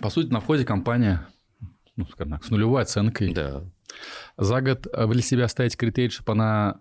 По 0.00 0.10
сути, 0.10 0.28
на 0.28 0.40
входе 0.40 0.64
компания, 0.64 1.26
ну, 1.96 2.06
скажем 2.06 2.34
так, 2.34 2.44
с 2.44 2.50
нулевой 2.50 2.82
оценкой. 2.82 3.32
Да. 3.32 3.64
За 4.36 4.60
год 4.60 4.86
вы 4.92 5.14
для 5.14 5.22
себя 5.22 5.48
ставите 5.48 5.76
критерий, 5.76 6.10
чтобы 6.10 6.32
она 6.32 6.80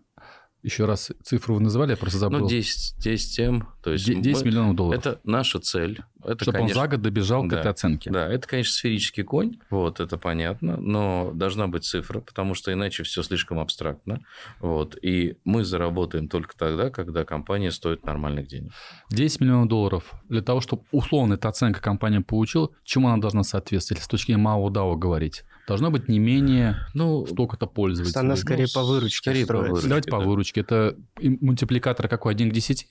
еще 0.63 0.85
раз 0.85 1.11
цифру 1.23 1.55
вы 1.55 1.61
называли, 1.61 1.91
я 1.91 1.97
просто 1.97 2.17
забыл. 2.19 2.39
Ну, 2.39 2.47
10, 2.47 2.95
10 2.97 3.35
тем. 3.35 3.67
То 3.83 3.91
есть 3.91 4.05
10 4.05 4.41
мы, 4.41 4.47
миллионов 4.47 4.75
долларов. 4.75 4.99
Это 4.99 5.19
наша 5.23 5.59
цель. 5.59 6.01
Это, 6.23 6.43
Чтобы 6.43 6.57
конечно, 6.57 6.81
он 6.81 6.85
за 6.85 6.91
год 6.91 7.01
добежал 7.01 7.43
да, 7.47 7.55
к 7.55 7.59
этой 7.59 7.71
оценке. 7.71 8.09
Да, 8.09 8.27
это, 8.27 8.47
конечно, 8.47 8.73
сферический 8.73 9.23
конь, 9.23 9.59
вот, 9.69 9.99
это 9.99 10.17
понятно, 10.17 10.75
но 10.77 11.31
должна 11.33 11.67
быть 11.67 11.85
цифра, 11.85 12.19
потому 12.19 12.53
что 12.53 12.73
иначе 12.73 13.03
все 13.03 13.23
слишком 13.23 13.59
абстрактно. 13.59 14.21
Вот, 14.59 14.97
и 15.01 15.37
мы 15.45 15.63
заработаем 15.63 16.27
только 16.27 16.57
тогда, 16.57 16.89
когда 16.89 17.23
компания 17.23 17.71
стоит 17.71 18.05
нормальных 18.05 18.47
денег. 18.47 18.73
10 19.09 19.39
миллионов 19.41 19.69
долларов. 19.69 20.13
Для 20.27 20.41
того, 20.41 20.59
чтобы 20.59 20.83
условно 20.91 21.35
эта 21.35 21.47
оценка 21.47 21.81
компания 21.81 22.21
получила, 22.21 22.71
чему 22.83 23.07
она 23.07 23.21
должна 23.21 23.43
соответствовать, 23.43 24.03
с 24.03 24.07
точки 24.07 24.31
зрения 24.31 24.43
МАО 24.43 24.69
ДАО 24.69 24.95
говорить? 24.97 25.45
Должно 25.67 25.91
быть 25.91 26.07
не 26.07 26.17
менее 26.17 26.77
ну, 26.93 27.27
столько-то 27.27 27.67
пользователей. 27.67 28.19
Она 28.19 28.37
скорее 28.37 28.67
ну, 28.73 28.81
по 28.81 28.83
выручке. 28.83 29.17
Скорее 29.17 29.45
по 29.45 29.57
выручке. 29.57 29.87
Давайте 29.87 30.09
да. 30.09 30.17
по 30.17 30.23
выручке. 30.23 30.61
Это 30.61 30.95
мультипликатор 31.21 32.07
какой? 32.07 32.33
1 32.33 32.49
к 32.49 32.53
10? 32.53 32.87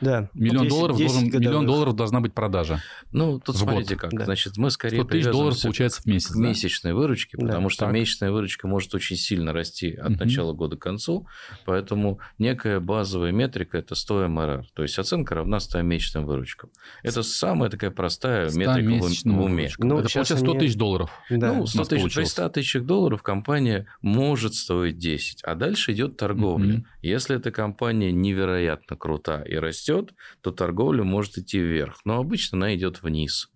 Да. 0.00 0.28
Миллион, 0.34 0.64
10, 0.64 0.68
долларов, 0.68 0.96
10 0.96 1.12
должен, 1.12 1.40
миллион 1.40 1.66
долларов 1.66 1.96
должна 1.96 2.20
быть 2.20 2.34
продажа. 2.34 2.82
Ну, 3.12 3.38
тут 3.38 3.56
смотрите 3.56 3.96
как. 3.96 4.10
Да. 4.12 4.24
Значит, 4.24 4.56
мы 4.56 4.70
скорее 4.70 5.02
100 5.02 5.08
тысяч 5.08 5.24
долларов 5.26 5.62
получается 5.62 6.02
в 6.02 6.06
месяц. 6.06 6.30
В 6.30 6.38
месячной 6.38 6.92
выручке, 6.92 7.36
да. 7.38 7.46
потому 7.46 7.68
что 7.68 7.86
так. 7.86 7.94
месячная 7.94 8.32
выручка 8.32 8.66
может 8.66 8.94
очень 8.94 9.16
сильно 9.16 9.52
расти 9.52 9.94
от 9.94 10.10
угу. 10.12 10.24
начала 10.24 10.52
года 10.52 10.76
к 10.76 10.80
концу. 10.80 11.26
Поэтому 11.64 12.20
некая 12.38 12.80
базовая 12.80 13.32
метрика– 13.32 13.78
это 13.78 13.94
100 13.94 14.28
МРР. 14.28 14.66
То 14.74 14.82
есть 14.82 14.98
оценка 14.98 15.34
равна 15.36 15.60
100 15.60 15.82
месячным 15.82 16.26
выручкам. 16.26 16.70
Это 17.02 17.22
самая 17.22 17.70
такая 17.70 17.90
простая 17.90 18.50
метрика 18.50 19.04
в, 19.04 19.24
в 19.24 19.40
уме. 19.40 19.70
Ну, 19.78 19.94
это 19.94 20.02
получается 20.02 20.36
100 20.36 20.54
тысяч 20.54 20.76
долларов. 20.76 21.10
Да. 21.30 21.52
Ну, 21.52 21.66
100 21.66 21.84
тысяч, 21.84 22.14
при 22.14 22.24
100 22.24 22.48
тысячах 22.50 22.84
долларов 22.84 23.22
компания 23.22 23.86
может 24.02 24.54
стоить 24.54 24.98
10. 24.98 25.42
А 25.44 25.54
дальше 25.54 25.92
идет 25.92 26.16
торговля. 26.16 26.78
Угу. 26.78 26.84
Если 27.02 27.36
эта 27.36 27.50
компания 27.50 28.12
невероятно 28.12 28.96
крута 28.96 29.42
и 29.42 29.59
растет, 29.60 30.14
то 30.40 30.50
торговля 30.50 31.04
может 31.04 31.38
идти 31.38 31.58
вверх. 31.58 32.00
Но 32.04 32.18
обычно 32.18 32.58
она 32.58 32.74
идет 32.74 33.02
вниз. 33.02 33.50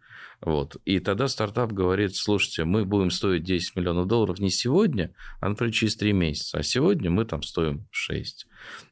Вот. 0.45 0.77
И 0.85 1.01
тогда 1.01 1.29
стартап 1.29 1.73
говорит, 1.73 2.17
слушайте, 2.17 2.65
мы 2.65 2.85
будем 2.85 3.11
стоить 3.11 3.45
10 3.45 3.77
миллионов 3.77 4.07
долларов 4.07 4.39
не 4.39 4.51
сегодня, 4.51 5.15
а, 5.41 5.49
например, 5.49 5.73
через 5.73 5.97
3 5.97 6.13
месяца. 6.13 6.59
А 6.59 6.63
сегодня 6.63 7.11
мы 7.11 7.25
там 7.25 7.43
стоим 7.43 7.87
6. 7.91 8.47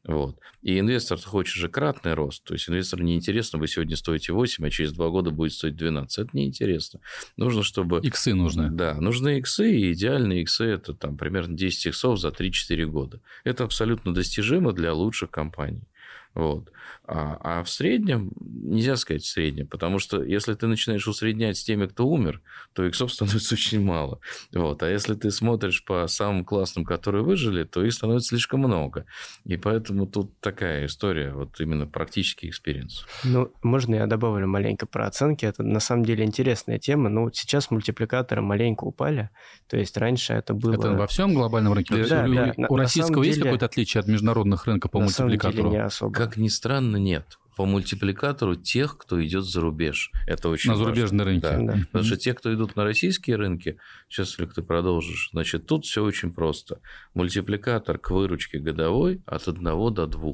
Вот. 0.04 0.38
И 0.62 0.78
инвестор 0.78 1.18
хочет 1.18 1.54
же 1.54 1.68
кратный 1.68 2.14
рост. 2.14 2.42
То 2.44 2.54
есть 2.54 2.70
инвестору 2.70 3.02
неинтересно, 3.02 3.58
вы 3.58 3.68
сегодня 3.68 3.96
стоите 3.96 4.32
8, 4.32 4.66
а 4.66 4.70
через 4.70 4.92
2 4.92 5.08
года 5.10 5.30
будет 5.30 5.52
стоить 5.52 5.76
12. 5.76 6.18
Это 6.18 6.30
неинтересно. 6.36 7.00
Нужно, 7.36 7.62
чтобы... 7.62 8.00
Иксы 8.00 8.34
нужны. 8.34 8.70
Да, 8.70 8.94
нужны 8.94 9.38
иксы, 9.38 9.70
и 9.72 9.92
идеальные 9.92 10.42
иксы– 10.42 10.64
это 10.66 10.94
там 10.94 11.18
примерно 11.18 11.54
10 11.54 11.86
иксов 11.86 12.18
за 12.18 12.28
3-4 12.28 12.84
года. 12.86 13.20
Это 13.44 13.64
абсолютно 13.64 14.14
достижимо 14.14 14.72
для 14.72 14.94
лучших 14.94 15.30
компаний. 15.30 15.86
Вот. 16.34 16.70
А, 17.14 17.38
а 17.42 17.62
в 17.62 17.68
среднем, 17.68 18.32
нельзя 18.40 18.96
сказать 18.96 19.22
в 19.22 19.28
среднем, 19.28 19.66
потому 19.66 19.98
что 19.98 20.22
если 20.22 20.54
ты 20.54 20.66
начинаешь 20.66 21.06
усреднять 21.06 21.58
с 21.58 21.62
теми, 21.64 21.84
кто 21.84 22.06
умер, 22.06 22.40
то 22.72 22.86
иксов 22.86 23.12
становится 23.12 23.54
очень 23.54 23.84
мало. 23.84 24.20
Вот. 24.54 24.82
А 24.82 24.90
если 24.90 25.14
ты 25.14 25.30
смотришь 25.30 25.84
по 25.84 26.06
самым 26.06 26.46
классным, 26.46 26.86
которые 26.86 27.22
выжили, 27.22 27.64
то 27.64 27.84
их 27.84 27.92
становится 27.92 28.30
слишком 28.30 28.60
много. 28.60 29.04
И 29.44 29.58
поэтому 29.58 30.06
тут 30.06 30.40
такая 30.40 30.86
история, 30.86 31.32
вот 31.32 31.60
именно 31.60 31.86
практический 31.86 32.48
experience. 32.48 33.04
Ну, 33.24 33.52
можно 33.62 33.96
я 33.96 34.06
добавлю 34.06 34.46
маленько 34.46 34.86
про 34.86 35.06
оценки? 35.06 35.44
Это 35.44 35.62
на 35.62 35.80
самом 35.80 36.06
деле 36.06 36.24
интересная 36.24 36.78
тема. 36.78 37.10
Но 37.10 37.24
вот 37.24 37.36
сейчас 37.36 37.70
мультипликаторы 37.70 38.40
маленько 38.40 38.84
упали. 38.84 39.28
То 39.68 39.76
есть 39.76 39.98
раньше 39.98 40.32
это 40.32 40.54
было... 40.54 40.72
Это 40.72 40.92
во 40.92 41.06
всем 41.06 41.34
глобальном 41.34 41.74
рынке? 41.74 42.06
Да, 42.06 42.24
у, 42.24 42.34
да, 42.34 42.54
у 42.70 42.76
российского 42.76 43.22
есть 43.22 43.36
деле... 43.36 43.50
какое-то 43.50 43.66
отличие 43.66 44.00
от 44.00 44.08
международных 44.08 44.64
рынков 44.64 44.90
по 44.90 44.98
на 44.98 45.04
мультипликатору? 45.04 45.52
Самом 45.52 45.70
деле 45.72 45.82
не 45.82 45.84
особо. 45.84 46.14
Как 46.14 46.38
ни 46.38 46.48
странно, 46.48 47.01
нет 47.02 47.38
по 47.56 47.66
мультипликатору 47.66 48.56
тех, 48.56 48.96
кто 48.96 49.22
идет 49.24 49.44
за 49.44 49.60
рубеж. 49.60 50.10
Это 50.26 50.48
очень 50.48 50.70
На 50.70 50.76
важно. 50.76 50.94
зарубежные 50.94 51.24
рынки. 51.26 51.42
Да. 51.42 51.58
Да. 51.58 51.78
Потому 51.86 52.04
что 52.04 52.16
те, 52.16 52.34
кто 52.34 52.52
идут 52.52 52.76
на 52.76 52.84
российские 52.84 53.36
рынки, 53.36 53.78
сейчас, 54.08 54.30
если 54.30 54.46
ты 54.46 54.62
продолжишь, 54.62 55.28
значит, 55.32 55.66
тут 55.66 55.84
все 55.84 56.02
очень 56.02 56.32
просто. 56.32 56.80
Мультипликатор 57.14 57.98
к 57.98 58.10
выручке 58.10 58.58
годовой 58.58 59.22
от 59.26 59.46
1 59.48 59.62
до 59.62 60.06
2. 60.06 60.32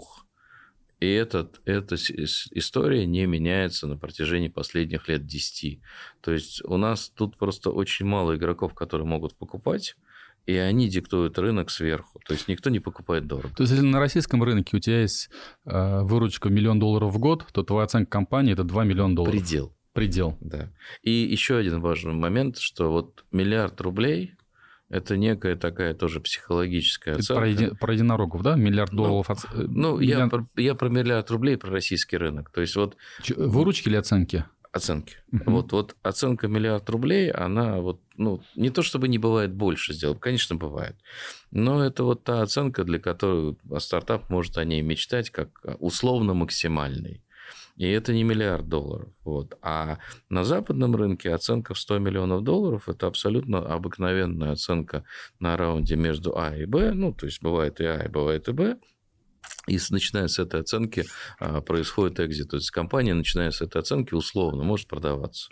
И 1.00 1.06
этот, 1.06 1.60
эта 1.64 1.94
история 1.94 3.06
не 3.06 3.24
меняется 3.26 3.86
на 3.86 3.96
протяжении 3.96 4.48
последних 4.48 5.08
лет 5.08 5.26
10. 5.26 5.80
То 6.20 6.32
есть 6.32 6.64
у 6.64 6.76
нас 6.76 7.08
тут 7.08 7.36
просто 7.36 7.70
очень 7.70 8.06
мало 8.06 8.36
игроков, 8.36 8.74
которые 8.74 9.06
могут 9.06 9.36
покупать 9.36 9.96
и 10.48 10.56
они 10.56 10.88
диктуют 10.88 11.38
рынок 11.38 11.70
сверху. 11.70 12.20
То 12.26 12.32
есть 12.34 12.48
никто 12.48 12.70
не 12.70 12.80
покупает 12.80 13.26
дорого. 13.26 13.54
То 13.54 13.62
есть 13.64 13.72
если 13.72 13.84
на 13.84 14.00
российском 14.00 14.42
рынке 14.42 14.76
у 14.76 14.80
тебя 14.80 15.02
есть 15.02 15.28
э, 15.66 16.00
выручка 16.02 16.48
миллион 16.48 16.78
долларов 16.78 17.12
в 17.12 17.18
год, 17.18 17.46
то 17.52 17.62
твоя 17.62 17.84
оценка 17.84 18.10
компании 18.10 18.54
это 18.54 18.64
2 18.64 18.84
миллиона 18.84 19.14
долларов. 19.14 19.34
Предел. 19.38 19.74
Предел. 19.92 20.38
Да. 20.40 20.70
И 21.02 21.10
еще 21.10 21.56
один 21.58 21.80
важный 21.80 22.14
момент, 22.14 22.56
что 22.58 22.90
вот 22.90 23.24
миллиард 23.30 23.80
рублей 23.80 24.34
Это 24.90 25.18
некая 25.18 25.54
такая 25.54 25.92
тоже 25.92 26.18
психологическая 26.20 27.12
Это 27.14 27.20
оценка. 27.20 27.40
про, 27.42 27.48
еди- 27.50 27.76
про 27.78 27.92
единорогов, 27.92 28.42
да? 28.42 28.56
Миллиард 28.56 28.92
Ну, 28.92 29.02
долларов. 29.04 29.28
оц- 29.28 29.44
э, 29.52 29.66
Ну, 29.68 30.00
я, 30.00 30.14
миллиард- 30.16 30.30
про- 30.30 30.48
я 30.62 30.74
про 30.74 30.88
миллиард 30.88 31.30
рублей, 31.30 31.58
про 31.58 31.70
российский 31.70 32.16
рынок. 32.16 32.50
То 32.50 32.62
есть 32.62 32.74
вот 32.74 32.96
Ч- 33.22 33.34
Выручки 33.34 33.88
или 33.90 33.96
оценки? 33.96 34.46
Оценки. 34.72 35.16
Мгм. 35.30 35.52
Вот, 35.52 35.72
вот 35.72 35.96
оценка 36.02 36.48
миллиард 36.48 36.88
рублей, 36.90 37.30
она 37.30 37.80
вот, 37.80 38.00
ну, 38.16 38.42
не 38.56 38.70
то 38.70 38.82
чтобы 38.82 39.08
не 39.08 39.18
бывает 39.18 39.52
больше 39.52 39.92
сделок, 39.92 40.20
конечно, 40.20 40.56
бывает. 40.56 40.96
Но 41.50 41.84
это 41.84 42.04
вот 42.04 42.24
та 42.24 42.42
оценка, 42.42 42.84
для 42.84 42.98
которой 42.98 43.56
стартап 43.78 44.30
может 44.30 44.58
о 44.58 44.64
ней 44.64 44.82
мечтать 44.82 45.30
как 45.30 45.50
условно 45.78 46.34
максимальный. 46.34 47.22
И 47.78 47.88
это 47.88 48.12
не 48.12 48.24
миллиард 48.24 48.68
долларов. 48.68 49.08
Вот. 49.24 49.56
А 49.62 49.98
на 50.28 50.44
западном 50.44 50.96
рынке 50.96 51.32
оценка 51.32 51.74
в 51.74 51.78
100 51.78 51.98
миллионов 51.98 52.42
долларов– 52.42 52.82
это 52.88 53.06
абсолютно 53.06 53.58
обыкновенная 53.58 54.52
оценка 54.52 55.04
на 55.38 55.56
раунде 55.56 55.94
между 55.94 56.36
А 56.36 56.56
и 56.56 56.66
Б. 56.66 56.92
Ну, 56.92 57.12
то 57.12 57.26
есть 57.26 57.40
бывает 57.40 57.80
и 57.80 57.84
А, 57.84 58.04
и 58.04 58.08
бывает 58.08 58.48
и 58.48 58.52
Б. 58.52 58.78
И 59.66 59.78
начиная 59.90 60.28
с 60.28 60.38
этой 60.38 60.60
оценки 60.60 61.04
а, 61.38 61.60
происходит 61.60 62.20
экзит. 62.20 62.50
То 62.50 62.56
есть 62.56 62.70
компания, 62.70 63.14
начиная 63.14 63.50
с 63.50 63.60
этой 63.60 63.80
оценки, 63.80 64.14
условно 64.14 64.64
может 64.64 64.88
продаваться. 64.88 65.50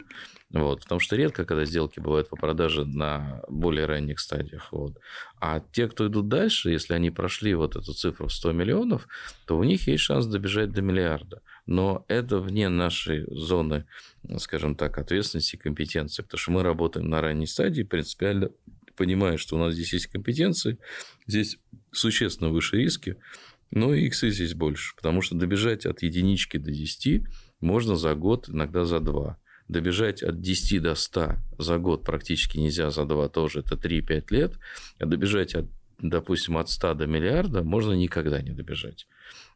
Вот. 0.51 0.83
Потому 0.83 1.01
что 1.01 1.16
редко, 1.16 1.44
когда 1.44 1.64
сделки 1.64 2.01
бывают 2.01 2.29
по 2.29 2.37
продаже 2.37 2.87
на 2.87 3.42
более 3.49 3.85
ранних 3.85 4.20
стадиях. 4.20 4.72
Вот. 4.72 4.96
А 5.38 5.61
те, 5.61 5.88
кто 5.88 6.07
идут 6.07 6.29
дальше, 6.29 6.70
если 6.70 6.94
они 6.94 7.11
прошли 7.11 7.55
вот 7.55 7.77
эту 7.77 7.92
цифру 7.92 8.29
в 8.29 8.33
100 8.33 8.53
миллионов, 8.53 9.07
то 9.46 9.59
у 9.59 9.64
них 9.64 9.87
есть 9.87 10.05
шанс 10.05 10.27
добежать 10.27 10.72
до 10.72 10.81
миллиарда. 10.83 11.42
Но 11.66 12.05
это 12.09 12.38
вне 12.38 12.68
нашей 12.68 13.27
зоны, 13.29 13.87
скажем 14.38 14.77
так, 14.77 14.99
ответственности 14.99 15.57
и 15.57 15.59
компетенции. 15.59 16.22
Потому 16.22 16.38
что 16.38 16.53
мы 16.53 16.62
работаем 16.62 17.09
на 17.11 17.20
ранней 17.20 17.46
стадии, 17.46 17.83
принципиально 17.83 18.51
понимая, 18.96 19.37
что 19.37 19.57
у 19.57 19.59
нас 19.59 19.75
здесь 19.75 19.92
есть 19.92 20.07
компетенции, 20.07 20.79
здесь 21.27 21.59
существенно 21.92 22.51
выше 22.51 22.77
риски, 22.79 23.16
но 23.70 23.94
иксы 23.94 24.31
здесь 24.31 24.55
больше, 24.55 24.94
потому 24.96 25.22
что 25.22 25.35
добежать 25.35 25.87
от 25.87 26.02
единички 26.02 26.57
до 26.57 26.70
10 26.70 27.24
можно 27.61 27.96
за 27.96 28.14
год, 28.14 28.48
иногда 28.48 28.85
за 28.85 29.00
два. 29.00 29.38
Добежать 29.68 30.22
от 30.22 30.40
10 30.40 30.83
до 30.83 30.94
100 30.94 31.37
за 31.59 31.79
год 31.79 32.05
практически 32.05 32.59
нельзя, 32.59 32.90
за 32.90 33.05
два 33.05 33.29
тоже, 33.29 33.61
это 33.61 33.74
3-5 33.74 34.24
лет. 34.31 34.59
А 34.98 35.07
добежать, 35.07 35.55
от, 35.55 35.66
допустим, 35.98 36.57
от 36.57 36.70
100 36.70 36.94
до 36.94 37.07
миллиарда 37.07 37.62
можно 37.62 37.92
никогда 37.92 38.40
не 38.40 38.52
добежать. 38.52 39.09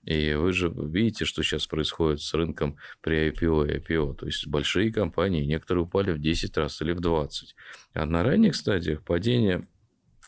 И 0.05 0.35
вы 0.35 0.53
же 0.53 0.73
видите, 0.75 1.25
что 1.25 1.43
сейчас 1.43 1.67
происходит 1.67 2.21
с 2.23 2.35
рынком 2.35 2.77
при 3.03 3.31
IPO 3.31 3.71
и 3.71 3.79
IPO. 3.79 4.17
То 4.17 4.27
есть 4.27 4.47
большие 4.49 4.93
компании, 4.93 5.45
некоторые 5.45 5.85
упали 5.85 6.11
в 6.11 6.19
10 6.19 6.57
раз 6.57 6.83
или 6.83 6.93
в 6.93 7.01
20. 7.01 7.55
А 7.95 8.07
на 8.07 8.25
ранних 8.25 8.57
стадиях 8.57 9.05
падение 9.05 9.65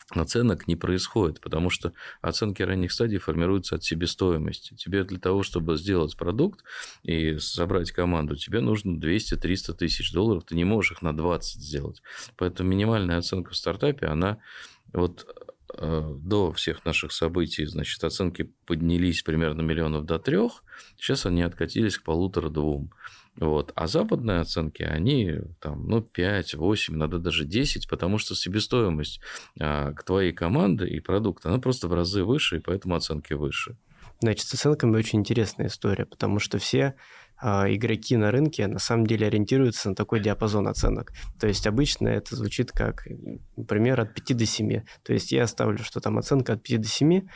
оценок 0.09 0.67
не 0.67 0.75
происходит, 0.75 1.39
потому 1.41 1.69
что 1.69 1.93
оценки 2.21 2.61
ранних 2.61 2.91
стадий 2.91 3.17
формируются 3.17 3.75
от 3.75 3.83
себестоимости. 3.83 4.75
Тебе 4.75 5.03
для 5.03 5.19
того, 5.19 5.43
чтобы 5.43 5.77
сделать 5.77 6.17
продукт 6.17 6.63
и 7.03 7.37
собрать 7.39 7.91
команду, 7.91 8.35
тебе 8.35 8.59
нужно 8.59 8.97
200-300 8.97 9.73
тысяч 9.73 10.11
долларов, 10.11 10.43
ты 10.45 10.55
не 10.55 10.65
можешь 10.65 10.93
их 10.93 11.01
на 11.01 11.15
20 11.15 11.61
сделать. 11.61 12.01
Поэтому 12.37 12.69
минимальная 12.69 13.17
оценка 13.17 13.51
в 13.51 13.55
стартапе, 13.55 14.07
она 14.07 14.39
вот 14.91 15.25
э, 15.75 16.15
до 16.19 16.51
всех 16.53 16.85
наших 16.85 17.11
событий, 17.11 17.65
значит, 17.65 18.03
оценки 18.03 18.51
поднялись 18.65 19.23
примерно 19.23 19.61
миллионов 19.61 20.05
до 20.05 20.19
трех, 20.19 20.63
сейчас 20.97 21.25
они 21.25 21.41
откатились 21.41 21.97
к 21.97 22.03
полутора-двум. 22.03 22.91
Вот. 23.37 23.71
А 23.75 23.87
западные 23.87 24.41
оценки, 24.41 24.83
они 24.83 25.39
там, 25.59 25.87
ну, 25.87 26.01
5, 26.01 26.53
8, 26.53 26.95
иногда 26.95 27.17
даже 27.17 27.45
10, 27.45 27.89
потому 27.89 28.17
что 28.17 28.35
себестоимость 28.35 29.21
а, 29.59 29.91
к 29.93 30.03
твоей 30.03 30.33
команде 30.33 30.85
и 30.87 30.99
продукта, 30.99 31.49
она 31.49 31.59
просто 31.59 31.87
в 31.87 31.93
разы 31.93 32.23
выше, 32.23 32.57
и 32.57 32.59
поэтому 32.59 32.95
оценки 32.95 33.33
выше. 33.33 33.75
Значит, 34.21 34.47
с 34.47 34.53
оценками 34.53 34.95
очень 34.95 35.19
интересная 35.19 35.67
история, 35.67 36.05
потому 36.05 36.39
что 36.39 36.57
все 36.57 36.95
а, 37.45 37.65
игроки 37.69 38.15
на 38.15 38.31
рынке 38.31 38.67
на 38.67 38.79
самом 38.79 39.05
деле 39.05 39.27
ориентируются 39.27 39.89
на 39.89 39.95
такой 39.95 40.21
диапазон 40.21 40.67
оценок. 40.67 41.11
То 41.39 41.47
есть 41.47 41.67
обычно 41.67 42.07
это 42.07 42.35
звучит 42.37 42.71
как, 42.71 43.05
например, 43.57 43.99
от 43.99 44.13
5 44.13 44.37
до 44.37 44.45
7. 44.45 44.81
То 45.03 45.11
есть 45.11 45.31
я 45.33 45.45
ставлю, 45.47 45.79
что 45.79 45.99
там 45.99 46.17
оценка 46.17 46.53
от 46.53 46.63
5 46.63 46.81
до 46.81 46.87
7, 46.87 47.27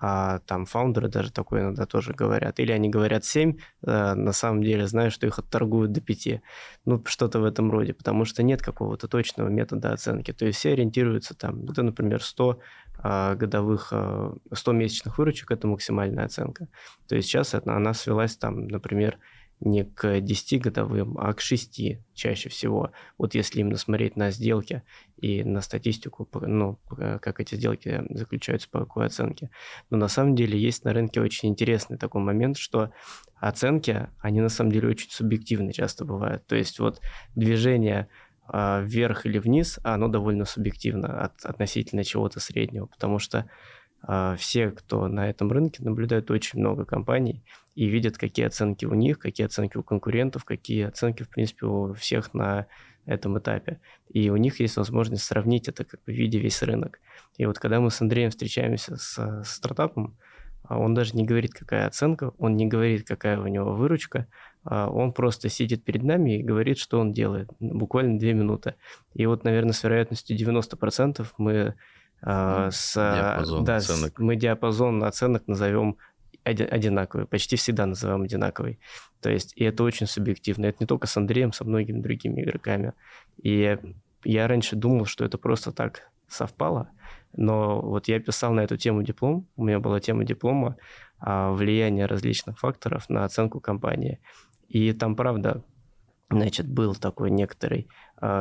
а 0.00 0.38
там 0.40 0.64
фаундеры 0.64 1.08
даже 1.08 1.30
такое 1.30 1.60
иногда 1.62 1.84
тоже 1.84 2.14
говорят. 2.14 2.58
Или 2.58 2.72
они 2.72 2.88
говорят 2.88 3.24
7, 3.24 3.56
а 3.86 4.14
на 4.14 4.32
самом 4.32 4.62
деле 4.62 4.86
знаю, 4.86 5.10
что 5.10 5.26
их 5.26 5.38
отторгуют 5.38 5.92
до 5.92 6.00
5. 6.00 6.40
Ну, 6.86 7.02
что-то 7.04 7.40
в 7.40 7.44
этом 7.44 7.70
роде, 7.70 7.92
потому 7.92 8.24
что 8.24 8.42
нет 8.42 8.62
какого-то 8.62 9.08
точного 9.08 9.48
метода 9.48 9.92
оценки. 9.92 10.32
То 10.32 10.46
есть 10.46 10.58
все 10.58 10.72
ориентируются 10.72 11.34
там, 11.34 11.64
это, 11.64 11.82
например, 11.82 12.22
100 12.22 12.60
а, 13.02 13.34
годовых, 13.34 13.88
а, 13.92 14.34
100 14.52 14.72
месячных 14.72 15.18
выручек– 15.18 15.50
это 15.52 15.66
максимальная 15.66 16.24
оценка. 16.24 16.68
То 17.06 17.16
есть 17.16 17.28
сейчас 17.28 17.54
она 17.54 17.92
свелась 17.92 18.36
там, 18.36 18.68
например, 18.68 19.18
не 19.60 19.84
к 19.84 20.20
10 20.20 20.62
годовым, 20.62 21.18
а 21.18 21.32
к 21.34 21.40
6 21.40 21.98
чаще 22.14 22.48
всего. 22.48 22.92
Вот 23.18 23.34
если 23.34 23.60
именно 23.60 23.76
смотреть 23.76 24.16
на 24.16 24.30
сделки 24.30 24.82
и 25.18 25.44
на 25.44 25.60
статистику, 25.60 26.28
ну, 26.32 26.78
как 26.88 27.40
эти 27.40 27.54
сделки 27.54 28.02
заключаются, 28.10 28.68
по 28.70 28.80
какой 28.80 29.06
оценке. 29.06 29.50
Но 29.90 29.98
на 29.98 30.08
самом 30.08 30.34
деле 30.34 30.58
есть 30.58 30.84
на 30.84 30.92
рынке 30.92 31.20
очень 31.20 31.50
интересный 31.50 31.98
такой 31.98 32.22
момент, 32.22 32.56
что 32.56 32.90
оценки, 33.36 34.08
они 34.20 34.40
на 34.40 34.48
самом 34.48 34.72
деле 34.72 34.88
очень 34.88 35.10
субъективны 35.10 35.72
часто 35.72 36.04
бывают. 36.04 36.46
То 36.46 36.56
есть 36.56 36.78
вот 36.78 37.00
движение 37.34 38.08
э, 38.50 38.82
вверх 38.82 39.26
или 39.26 39.38
вниз, 39.38 39.78
оно 39.82 40.08
довольно 40.08 40.46
субъективно 40.46 41.22
от, 41.22 41.44
относительно 41.44 42.02
чего-то 42.02 42.40
среднего, 42.40 42.86
потому 42.86 43.18
что 43.18 43.48
все, 44.38 44.70
кто 44.70 45.08
на 45.08 45.28
этом 45.28 45.52
рынке, 45.52 45.82
наблюдают 45.82 46.30
очень 46.30 46.58
много 46.58 46.84
компаний 46.84 47.42
и 47.74 47.86
видят, 47.86 48.16
какие 48.18 48.46
оценки 48.46 48.84
у 48.84 48.94
них, 48.94 49.18
какие 49.18 49.46
оценки 49.46 49.76
у 49.76 49.82
конкурентов, 49.82 50.44
какие 50.44 50.84
оценки, 50.84 51.22
в 51.22 51.28
принципе, 51.28 51.66
у 51.66 51.92
всех 51.94 52.34
на 52.34 52.66
этом 53.06 53.38
этапе. 53.38 53.80
И 54.08 54.30
у 54.30 54.36
них 54.36 54.60
есть 54.60 54.76
возможность 54.76 55.24
сравнить 55.24 55.68
это, 55.68 55.84
как 55.84 56.02
бы, 56.04 56.12
видя 56.12 56.38
весь 56.38 56.62
рынок. 56.62 57.00
И 57.36 57.46
вот 57.46 57.58
когда 57.58 57.80
мы 57.80 57.90
с 57.90 58.00
Андреем 58.00 58.30
встречаемся 58.30 58.96
с, 58.96 59.18
с 59.44 59.54
стартапом, 59.54 60.16
он 60.68 60.94
даже 60.94 61.16
не 61.16 61.24
говорит, 61.24 61.52
какая 61.52 61.86
оценка, 61.86 62.32
он 62.38 62.56
не 62.56 62.66
говорит, 62.66 63.06
какая 63.06 63.40
у 63.40 63.46
него 63.46 63.72
выручка, 63.74 64.26
он 64.64 65.12
просто 65.12 65.48
сидит 65.48 65.84
перед 65.84 66.02
нами 66.02 66.38
и 66.38 66.42
говорит, 66.42 66.78
что 66.78 67.00
он 67.00 67.12
делает, 67.12 67.50
буквально 67.58 68.18
две 68.18 68.34
минуты. 68.34 68.74
И 69.14 69.26
вот, 69.26 69.42
наверное, 69.42 69.72
с 69.72 69.82
вероятностью 69.82 70.36
90% 70.36 71.26
мы 71.38 71.74
с, 72.22 72.94
диапазон 72.94 73.64
да, 73.64 73.76
оценок. 73.76 74.18
мы 74.18 74.36
диапазон 74.36 75.04
оценок 75.04 75.46
назовем 75.46 75.96
одинаковый, 76.44 77.26
почти 77.26 77.56
всегда 77.56 77.86
называем 77.86 78.22
одинаковый. 78.22 78.78
То 79.20 79.30
есть, 79.30 79.52
и 79.56 79.64
это 79.64 79.82
очень 79.84 80.06
субъективно. 80.06 80.66
Это 80.66 80.78
не 80.80 80.86
только 80.86 81.06
с 81.06 81.16
Андреем, 81.16 81.52
со 81.52 81.64
многими 81.64 82.00
другими 82.00 82.42
игроками. 82.42 82.94
И 83.42 83.78
я 84.24 84.48
раньше 84.48 84.76
думал, 84.76 85.04
что 85.04 85.24
это 85.24 85.38
просто 85.38 85.72
так 85.72 86.10
совпало, 86.28 86.90
но 87.32 87.80
вот 87.80 88.08
я 88.08 88.20
писал 88.20 88.52
на 88.52 88.60
эту 88.60 88.76
тему 88.76 89.02
диплом, 89.02 89.48
у 89.56 89.64
меня 89.64 89.80
была 89.80 90.00
тема 90.00 90.24
диплома 90.24 90.76
о 91.18 91.52
влиянии 91.52 92.02
различных 92.02 92.58
факторов 92.58 93.08
на 93.08 93.24
оценку 93.24 93.60
компании. 93.60 94.20
И 94.68 94.92
там, 94.92 95.16
правда, 95.16 95.64
значит, 96.30 96.68
был 96.68 96.94
такой 96.94 97.30
некоторый 97.30 97.88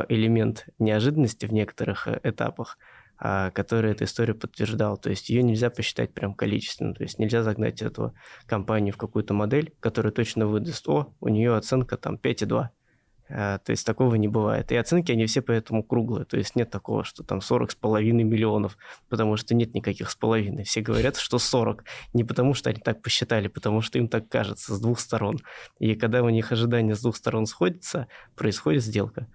элемент 0.09 0.67
неожиданности 0.77 1.45
в 1.45 1.53
некоторых 1.53 2.07
э, 2.07 2.19
этапах, 2.23 2.77
который 3.19 3.91
эту 3.91 4.05
историю 4.05 4.37
подтверждал. 4.37 4.97
То 4.97 5.09
есть 5.09 5.29
ее 5.29 5.43
нельзя 5.43 5.69
посчитать 5.69 6.13
прям 6.13 6.33
количественно. 6.33 6.93
То 6.93 7.03
есть 7.03 7.19
нельзя 7.19 7.43
загнать 7.43 7.81
эту 7.81 8.13
компанию 8.45 8.93
в 8.93 8.97
какую-то 8.97 9.33
модель, 9.33 9.73
которая 9.79 10.13
точно 10.13 10.47
выдаст, 10.47 10.87
о, 10.87 11.13
у 11.19 11.27
нее 11.27 11.55
оценка 11.55 11.97
там 11.97 12.15
5,2. 12.15 12.69
То 13.29 13.61
есть 13.67 13.85
такого 13.85 14.15
не 14.15 14.27
бывает. 14.27 14.71
И 14.71 14.75
оценки, 14.75 15.11
они 15.11 15.27
все 15.27 15.43
поэтому 15.43 15.83
круглые. 15.83 16.25
То 16.25 16.37
есть 16.37 16.55
нет 16.55 16.71
такого, 16.71 17.03
что 17.03 17.23
там 17.23 17.41
40 17.41 17.71
с 17.71 17.75
половиной 17.75 18.23
миллионов, 18.23 18.75
потому 19.07 19.37
что 19.37 19.53
нет 19.53 19.75
никаких 19.75 20.09
с 20.09 20.15
половиной. 20.15 20.63
Все 20.63 20.81
говорят, 20.81 21.15
что 21.15 21.37
40. 21.37 21.83
Не 22.13 22.23
потому, 22.23 22.55
что 22.55 22.71
они 22.71 22.79
так 22.79 23.03
посчитали, 23.03 23.47
потому 23.47 23.81
что 23.81 23.99
им 23.99 24.07
так 24.07 24.29
кажется 24.29 24.73
с 24.73 24.79
двух 24.81 24.99
сторон. 24.99 25.39
И 25.77 25.93
когда 25.93 26.23
у 26.23 26.29
них 26.29 26.51
ожидания 26.51 26.95
с 26.95 27.01
двух 27.01 27.17
сторон 27.17 27.45
сходятся, 27.45 28.07
происходит 28.35 28.83
сделка. 28.83 29.27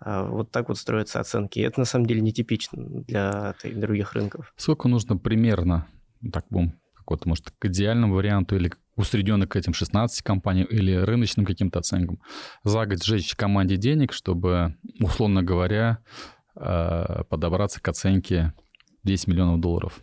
Вот 0.00 0.50
так 0.50 0.68
вот 0.68 0.78
строятся 0.78 1.20
оценки. 1.20 1.58
И 1.58 1.62
это 1.62 1.80
на 1.80 1.86
самом 1.86 2.06
деле 2.06 2.20
нетипично 2.20 2.82
для 3.02 3.54
других 3.64 4.12
рынков. 4.12 4.52
Сколько 4.56 4.88
нужно 4.88 5.16
примерно, 5.16 5.86
так 6.32 6.44
будем 6.50 6.78
какой-то, 7.06 7.28
может, 7.28 7.50
к 7.58 7.64
идеальному 7.66 8.14
варианту 8.14 8.56
или 8.56 8.72
усредненно 8.96 9.46
к 9.46 9.54
этим 9.54 9.72
16 9.72 10.22
компаниям 10.22 10.66
или 10.66 10.92
рыночным 10.92 11.46
каким-то 11.46 11.78
оценкам, 11.78 12.20
за 12.64 12.84
год 12.84 13.02
сжечь 13.02 13.36
команде 13.36 13.76
денег, 13.76 14.12
чтобы, 14.12 14.74
условно 15.00 15.42
говоря, 15.42 15.98
э, 16.56 17.22
подобраться 17.28 17.80
к 17.80 17.88
оценке 17.88 18.52
10 19.04 19.28
миллионов 19.28 19.60
долларов? 19.60 20.00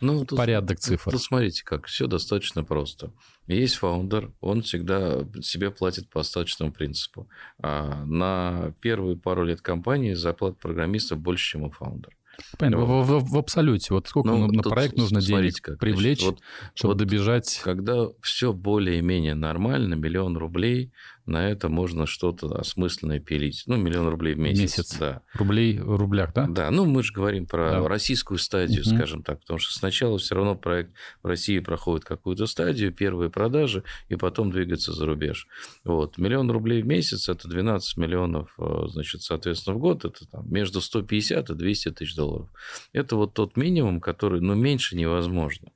Ну, 0.00 0.24
тут, 0.24 0.36
Порядок 0.36 0.78
цифр. 0.78 1.10
Тут 1.10 1.22
смотрите, 1.22 1.64
как 1.64 1.86
все 1.86 2.06
достаточно 2.06 2.64
просто. 2.64 3.12
Есть 3.46 3.76
фаундер, 3.76 4.32
он 4.40 4.62
всегда 4.62 5.26
себе 5.42 5.70
платит 5.70 6.08
по 6.08 6.20
остаточному 6.20 6.72
принципу. 6.72 7.28
А 7.62 8.04
на 8.04 8.74
первые 8.80 9.16
пару 9.16 9.44
лет 9.44 9.60
компании 9.60 10.14
зарплата 10.14 10.56
программиста 10.60 11.16
больше, 11.16 11.52
чем 11.52 11.62
у 11.62 11.70
фаундера. 11.70 12.14
Понятно. 12.58 12.84
В, 12.84 13.06
в, 13.06 13.30
в 13.30 13.38
абсолюте. 13.38 13.94
Вот 13.94 14.08
сколько 14.08 14.28
ну, 14.28 14.48
на 14.48 14.62
проект 14.62 14.96
нужно 14.96 15.20
денег 15.20 15.60
как, 15.62 15.78
привлечь, 15.78 16.20
значит, 16.20 16.40
вот, 16.40 16.74
чтобы 16.74 16.94
вот 16.94 16.98
добежать... 16.98 17.60
Когда 17.62 18.08
все 18.20 18.52
более-менее 18.52 19.34
нормально, 19.34 19.94
миллион 19.94 20.36
рублей– 20.36 20.92
на 21.26 21.48
это 21.48 21.68
можно 21.68 22.06
что-то 22.06 22.48
осмысленное 22.54 23.18
пилить. 23.18 23.62
Ну, 23.66 23.76
миллион 23.76 24.08
рублей 24.08 24.34
в 24.34 24.38
месяц. 24.38 24.60
Месяц. 24.60 24.98
Да. 24.98 25.22
Рублей 25.34 25.78
в 25.78 25.96
рублях, 25.96 26.34
да? 26.34 26.46
Да, 26.46 26.70
ну 26.70 26.84
мы 26.84 27.02
же 27.02 27.12
говорим 27.12 27.46
про 27.46 27.70
да. 27.70 27.88
российскую 27.88 28.38
стадию, 28.38 28.82
угу. 28.82 28.94
скажем 28.94 29.22
так, 29.22 29.40
потому 29.40 29.58
что 29.58 29.72
сначала 29.72 30.18
все 30.18 30.34
равно 30.34 30.54
проект 30.54 30.92
в 31.22 31.26
России 31.26 31.58
проходит 31.60 32.04
какую-то 32.04 32.46
стадию, 32.46 32.92
первые 32.92 33.30
продажи, 33.30 33.84
и 34.08 34.16
потом 34.16 34.50
двигается 34.50 34.92
за 34.92 35.06
рубеж. 35.06 35.48
Вот. 35.84 36.18
Миллион 36.18 36.50
рублей 36.50 36.82
в 36.82 36.86
месяц– 36.86 37.28
это 37.30 37.48
12 37.48 37.96
миллионов, 37.96 38.54
э, 38.58 38.86
значит, 38.88 39.22
соответственно, 39.22 39.76
в 39.76 39.80
год, 39.80 40.04
это 40.04 40.26
там 40.28 40.50
между 40.52 40.80
150 40.80 41.50
и 41.50 41.54
200 41.54 41.90
тысяч 41.92 42.14
долларов. 42.14 42.48
Это 42.92 43.16
вот 43.16 43.34
тот 43.34 43.56
минимум, 43.56 44.00
который, 44.00 44.40
ну, 44.40 44.54
меньше 44.54 44.96
невозможно. 44.96 45.68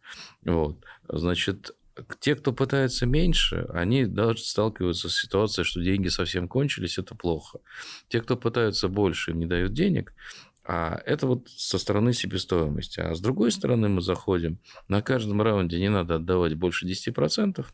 Вот. 0.45 0.79
Значит, 1.09 1.73
те, 2.21 2.35
кто 2.35 2.53
пытается 2.53 3.07
меньше, 3.07 3.67
они 3.73 4.07
даже 4.07 4.39
сталкиваются 4.39 5.09
с 5.09 5.17
ситуацией, 5.17 5.65
что 5.65 5.83
деньги 5.83 6.09
совсем 6.09 6.49
кончились, 6.49 6.99
это 6.99 7.15
плохо. 7.15 7.61
Те, 8.09 8.21
кто 8.21 8.37
пытаются 8.37 8.89
больше, 8.89 9.33
им 9.33 9.39
не 9.39 9.47
дают 9.47 9.73
денег, 9.73 10.15
а 10.65 11.01
это 11.07 11.27
вот 11.27 11.49
со 11.49 11.79
стороны 11.79 12.13
себестоимости. 12.13 13.01
А 13.01 13.15
с 13.15 13.21
другой 13.21 13.51
стороны 13.51 13.89
мы 13.89 14.03
заходим, 14.03 14.59
на 14.87 15.01
каждом 15.01 15.41
раунде 15.41 15.79
не 15.79 15.89
надо 15.89 16.17
отдавать 16.17 16.55
больше 16.55 16.87
10%, 16.87 17.65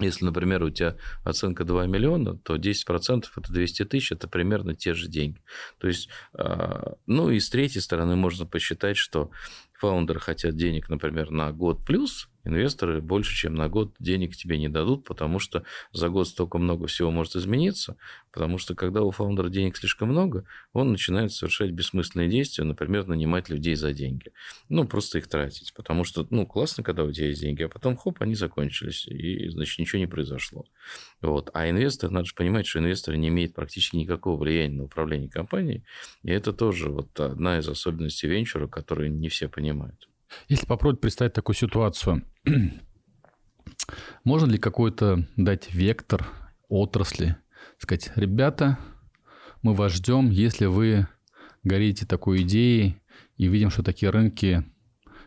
если, 0.00 0.24
например, 0.24 0.62
у 0.62 0.70
тебя 0.70 0.96
оценка 1.24 1.64
2 1.64 1.86
миллиона, 1.86 2.36
то 2.38 2.56
10% 2.56 3.24
это 3.36 3.52
200 3.52 3.84
тысяч, 3.84 4.12
это 4.12 4.28
примерно 4.28 4.74
те 4.74 4.94
же 4.94 5.08
деньги. 5.08 5.42
То 5.78 5.88
есть, 5.88 6.08
а, 6.34 6.94
ну 7.06 7.30
и 7.30 7.40
с 7.40 7.50
третьей 7.50 7.80
стороны 7.80 8.14
можно 8.14 8.46
посчитать, 8.46 8.96
что 8.96 9.30
фаундеры 9.74 10.20
хотят 10.20 10.54
денег, 10.54 10.88
например, 10.88 11.30
на 11.30 11.52
год 11.52 11.84
плюс, 11.84 12.27
инвесторы 12.48 13.00
больше, 13.00 13.34
чем 13.34 13.54
на 13.54 13.68
год 13.68 13.94
денег 13.98 14.36
тебе 14.36 14.58
не 14.58 14.68
дадут, 14.68 15.04
потому 15.04 15.38
что 15.38 15.64
за 15.92 16.08
год 16.08 16.28
столько 16.28 16.58
много 16.58 16.86
всего 16.86 17.10
может 17.10 17.36
измениться, 17.36 17.96
потому 18.32 18.58
что 18.58 18.74
когда 18.74 19.02
у 19.02 19.10
фаундера 19.10 19.48
денег 19.48 19.76
слишком 19.76 20.08
много, 20.08 20.44
он 20.72 20.90
начинает 20.90 21.32
совершать 21.32 21.70
бессмысленные 21.70 22.28
действия, 22.28 22.64
например, 22.64 23.06
нанимать 23.06 23.48
людей 23.48 23.74
за 23.74 23.92
деньги. 23.92 24.32
Ну, 24.68 24.86
просто 24.86 25.18
их 25.18 25.28
тратить, 25.28 25.72
потому 25.74 26.04
что, 26.04 26.26
ну, 26.30 26.46
классно, 26.46 26.82
когда 26.82 27.04
у 27.04 27.12
тебя 27.12 27.28
есть 27.28 27.40
деньги, 27.40 27.62
а 27.62 27.68
потом, 27.68 27.96
хоп, 27.96 28.20
они 28.20 28.34
закончились, 28.34 29.06
и, 29.06 29.48
значит, 29.48 29.78
ничего 29.78 29.98
не 30.00 30.06
произошло. 30.06 30.66
Вот. 31.20 31.50
А 31.54 31.68
инвестор, 31.68 32.10
надо 32.10 32.26
же 32.26 32.34
понимать, 32.34 32.66
что 32.66 32.78
инвестор 32.78 33.16
не 33.16 33.28
имеет 33.28 33.54
практически 33.54 33.96
никакого 33.96 34.38
влияния 34.38 34.76
на 34.76 34.84
управление 34.84 35.28
компанией, 35.28 35.84
и 36.22 36.30
это 36.30 36.52
тоже 36.52 36.90
вот 36.90 37.18
одна 37.20 37.58
из 37.58 37.68
особенностей 37.68 38.28
венчура, 38.28 38.66
которую 38.66 39.12
не 39.12 39.28
все 39.28 39.48
понимают. 39.48 40.08
Если 40.48 40.66
попробовать 40.66 41.00
представить 41.00 41.32
такую 41.32 41.56
ситуацию, 41.56 42.24
можно 44.24 44.50
ли 44.50 44.58
какой-то 44.58 45.26
дать 45.36 45.72
вектор 45.72 46.26
отрасли, 46.68 47.36
сказать, 47.78 48.12
ребята, 48.16 48.78
мы 49.62 49.74
вас 49.74 49.92
ждем, 49.92 50.30
если 50.30 50.66
вы 50.66 51.08
горите 51.64 52.06
такой 52.06 52.42
идеей 52.42 53.00
и 53.36 53.48
видим, 53.48 53.70
что 53.70 53.82
такие 53.82 54.10
рынки 54.10 54.64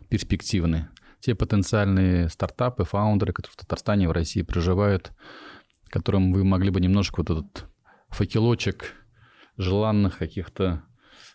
перспективны. 0.10 0.90
Те 1.20 1.36
потенциальные 1.36 2.30
стартапы, 2.30 2.84
фаундеры, 2.84 3.34
которые 3.34 3.54
в 3.54 3.58
Татарстане, 3.58 4.08
в 4.08 4.12
России 4.12 4.42
проживают, 4.42 5.12
которым 5.90 6.34
вы 6.34 6.44
могли 6.44 6.70
бы 6.72 6.80
немножко 6.80 7.20
вот 7.20 7.30
этот 7.30 7.66
факелочек 8.10 8.94
желанных 9.58 10.18
каких-то 10.18 10.84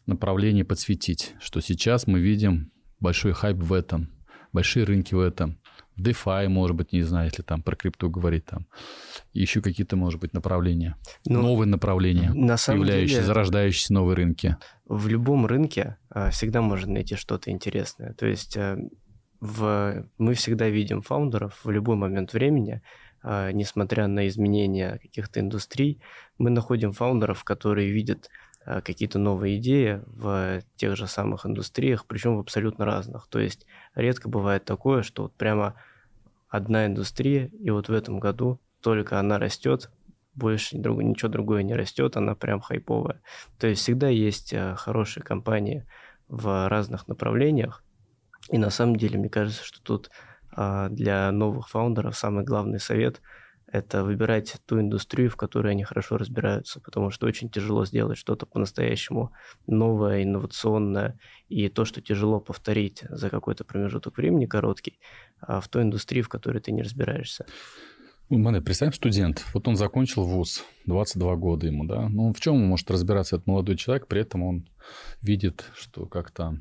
направлений 0.07 0.65
подсветить, 0.65 1.35
что 1.41 1.61
сейчас 1.61 2.07
мы 2.07 2.21
видим 2.21 2.73
большой 3.01 3.33
хайп 3.33 3.57
в 3.59 3.73
этом, 3.73 4.11
большие 4.53 4.85
рынки 4.85 5.15
в 5.15 5.21
этом. 5.21 5.59
DeFi, 5.99 6.49
может 6.49 6.77
быть, 6.77 6.93
не 6.93 7.03
знаю, 7.03 7.27
если 7.27 7.43
там 7.43 7.63
про 7.63 7.75
крипту 7.75 8.11
говорить, 8.11 8.45
там 8.45 8.67
еще 9.33 9.63
какие-то, 9.63 9.97
может 9.97 10.21
быть, 10.21 10.35
направления, 10.35 10.97
ну, 11.25 11.41
новые 11.41 11.69
направления, 11.69 12.33
на 12.35 12.59
самом 12.59 12.83
появляющиеся, 12.83 13.15
деле, 13.17 13.27
зарождающиеся 13.27 13.95
новые 13.95 14.17
рынки. 14.17 14.57
В 14.85 15.09
любом 15.09 15.47
рынке 15.47 15.97
а, 16.11 16.31
всегда 16.31 16.61
можно 16.61 16.93
найти 16.93 17.17
что-то 17.17 17.51
интересное. 17.51 18.13
То 18.13 18.27
есть 18.27 18.59
а, 18.59 18.79
в, 19.41 20.07
мы 20.19 20.35
всегда 20.35 20.69
видим 20.69 21.01
фаундеров 21.01 21.65
в 21.65 21.71
любой 21.71 21.97
момент 21.97 22.35
времени, 22.35 22.83
а, 23.23 23.51
несмотря 23.53 24.07
на 24.07 24.29
изменения 24.29 24.99
каких-то 25.01 25.41
индустрий, 25.41 26.01
мы 26.39 26.51
находим 26.51 26.93
фаундеров, 26.93 27.43
которые 27.43 27.91
видят 27.91 28.29
какие-то 28.67 29.19
новые 29.19 29.59
идеи 29.59 30.03
в 30.07 30.63
тех 30.77 30.97
же 30.97 31.07
самых 31.07 31.47
индустриях, 31.47 32.05
причем 32.07 32.37
в 32.37 32.41
абсолютно 32.41 32.85
разных. 32.85 33.29
То 33.29 33.39
есть 33.39 33.67
редко 33.95 34.29
бывает 34.29 34.65
такое, 34.65 35.03
что 35.03 35.25
вот 35.25 35.35
прямо 35.35 35.75
одна 36.49 36.87
индустрия, 36.87 37.47
и 37.47 37.71
вот 37.71 37.89
в 37.89 37.93
этом 37.93 38.19
году 38.19 38.61
только 38.81 39.21
она 39.21 39.39
растет, 39.39 39.91
больше 40.35 40.77
друг, 40.77 41.03
ничего 41.03 41.31
другое 41.31 41.63
не 41.63 41.75
растет, 41.75 42.17
она 42.17 42.35
прям 42.35 42.61
хайповая. 42.61 43.23
То 43.59 43.67
есть 43.67 43.83
всегда 43.83 44.09
есть 44.09 44.53
э, 44.53 44.75
хорошие 44.77 45.23
компании 45.23 45.87
в 46.29 46.69
разных 46.69 47.09
направлениях, 47.09 47.85
и 48.51 48.59
на 48.59 48.71
самом 48.71 48.97
деле 48.97 49.19
мне 49.19 49.29
кажется, 49.29 49.65
что 49.65 49.83
тут 49.83 50.11
а, 50.53 50.89
для 50.89 51.31
новых 51.33 51.69
фаундеров 51.69 52.17
самый 52.17 52.45
главный 52.45 52.81
совет– 52.81 53.21
это 53.77 54.05
выбирать 54.05 54.57
ту 54.67 54.81
индустрию, 54.81 55.31
в 55.31 55.37
которой 55.37 55.73
они 55.73 55.85
хорошо 55.85 56.17
разбираются, 56.17 56.81
потому 56.81 57.11
что 57.11 57.27
очень 57.27 57.51
тяжело 57.51 57.85
сделать 57.85 58.19
что-то 58.19 58.47
по-настоящему 58.47 59.33
новое, 59.67 60.23
инновационное, 60.23 61.19
и 61.49 61.69
то, 61.69 61.85
что 61.85 62.01
тяжело 62.01 62.41
повторить 62.41 63.05
за 63.09 63.31
какой-то 63.31 63.65
промежуток 63.65 64.17
времени 64.17 64.47
короткий, 64.47 64.99
а 65.41 65.61
в 65.61 65.69
той 65.69 65.83
индустрии, 65.83 66.23
в 66.23 66.29
которой 66.29 66.61
ты 66.61 66.73
не 66.73 66.83
разбираешься. 66.83 67.47
Ну, 68.29 68.39
Мане, 68.39 68.61
представь, 68.61 68.97
студент, 68.97 69.45
вот 69.55 69.69
он 69.69 69.77
закончил 69.77 70.25
вуз, 70.25 70.65
22 70.87 71.37
года 71.37 71.67
ему, 71.67 71.85
да, 71.85 72.09
ну 72.09 72.33
в 72.33 72.41
чем 72.41 72.59
может 72.59 72.91
разбираться 72.91 73.37
этот 73.37 73.47
молодой 73.47 73.77
человек, 73.77 74.09
при 74.09 74.23
этом 74.23 74.43
он 74.43 74.69
видит, 75.23 75.71
что 75.75 76.07
как-то 76.07 76.59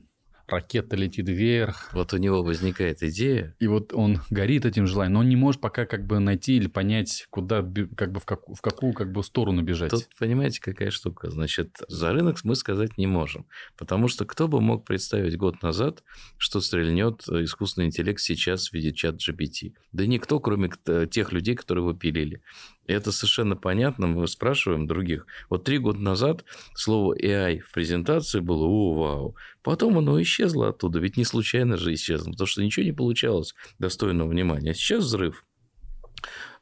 ракета 0.48 0.96
летит 0.96 1.28
вверх. 1.28 1.89
Вот 1.93 2.14
у 2.14 2.18
него 2.18 2.43
возникает 2.43 3.04
идея. 3.04 3.56
И 3.60 3.68
вот 3.68 3.93
он 3.93 4.22
горит 4.30 4.66
этим 4.66 4.88
желанием, 4.88 5.14
но 5.14 5.20
он 5.20 5.30
не 5.30 5.36
может 5.36 5.62
пока 5.62 5.86
как 5.86 6.06
бы 6.06 6.20
найти 6.20 6.58
или 6.58 6.68
понять, 6.68 7.28
куда, 7.30 7.58
как 7.96 8.12
бы 8.12 8.20
в, 8.20 8.26
как, 8.26 8.48
в 8.48 8.62
какую 8.62 8.93
как 8.93 9.12
бы 9.12 9.24
сторону 9.24 9.62
бежать. 9.62 9.91
Тут 9.91 10.08
понимаете, 10.20 10.62
какая 10.62 10.91
штука? 10.91 11.30
Значит, 11.30 11.78
за 11.88 12.12
рынок 12.12 12.38
мы 12.43 12.56
сказать 12.56 12.98
не 12.98 13.08
можем. 13.08 13.46
Потому 13.78 14.08
что 14.08 14.26
кто 14.26 14.48
бы 14.48 14.62
мог 14.62 14.86
представить 14.86 15.38
год 15.38 15.62
назад, 15.62 16.04
что 16.38 16.62
стрельнет 16.62 17.28
искусственный 17.28 17.88
интеллект 17.88 18.20
сейчас 18.20 18.70
в 18.70 18.74
виде 18.74 18.93
чат 18.93 19.16
GPT? 19.16 19.74
Да 19.91 20.06
никто, 20.06 20.39
кроме 20.39 20.70
тех 21.10 21.32
людей, 21.32 21.56
которые 21.56 21.84
его 21.84 21.93
пилили. 21.93 22.41
Это 22.88 23.11
совершенно 23.11 23.55
понятно. 23.55 24.07
Мы 24.07 24.27
спрашиваем 24.27 24.88
других. 24.88 25.25
Вот 25.49 25.63
три 25.63 25.79
года 25.79 25.99
назад 25.99 26.45
слово 26.75 27.15
AI 27.17 27.59
в 27.59 27.71
презентации 27.71 28.39
было 28.39 28.65
«О, 28.65 28.93
вау». 28.93 29.36
Потом 29.63 29.97
оно 29.97 30.21
исчезло 30.21 30.69
оттуда. 30.69 30.99
Ведь 30.99 31.17
не 31.17 31.25
случайно 31.25 31.77
же 31.77 31.93
исчезло, 31.93 32.31
потому 32.31 32.47
что 32.47 32.63
ничего 32.63 32.86
не 32.86 32.91
получалось 32.91 33.55
достойного 33.79 34.29
внимания. 34.29 34.71
А 34.71 34.73
сейчас 34.75 35.03
взрыв 35.05 35.43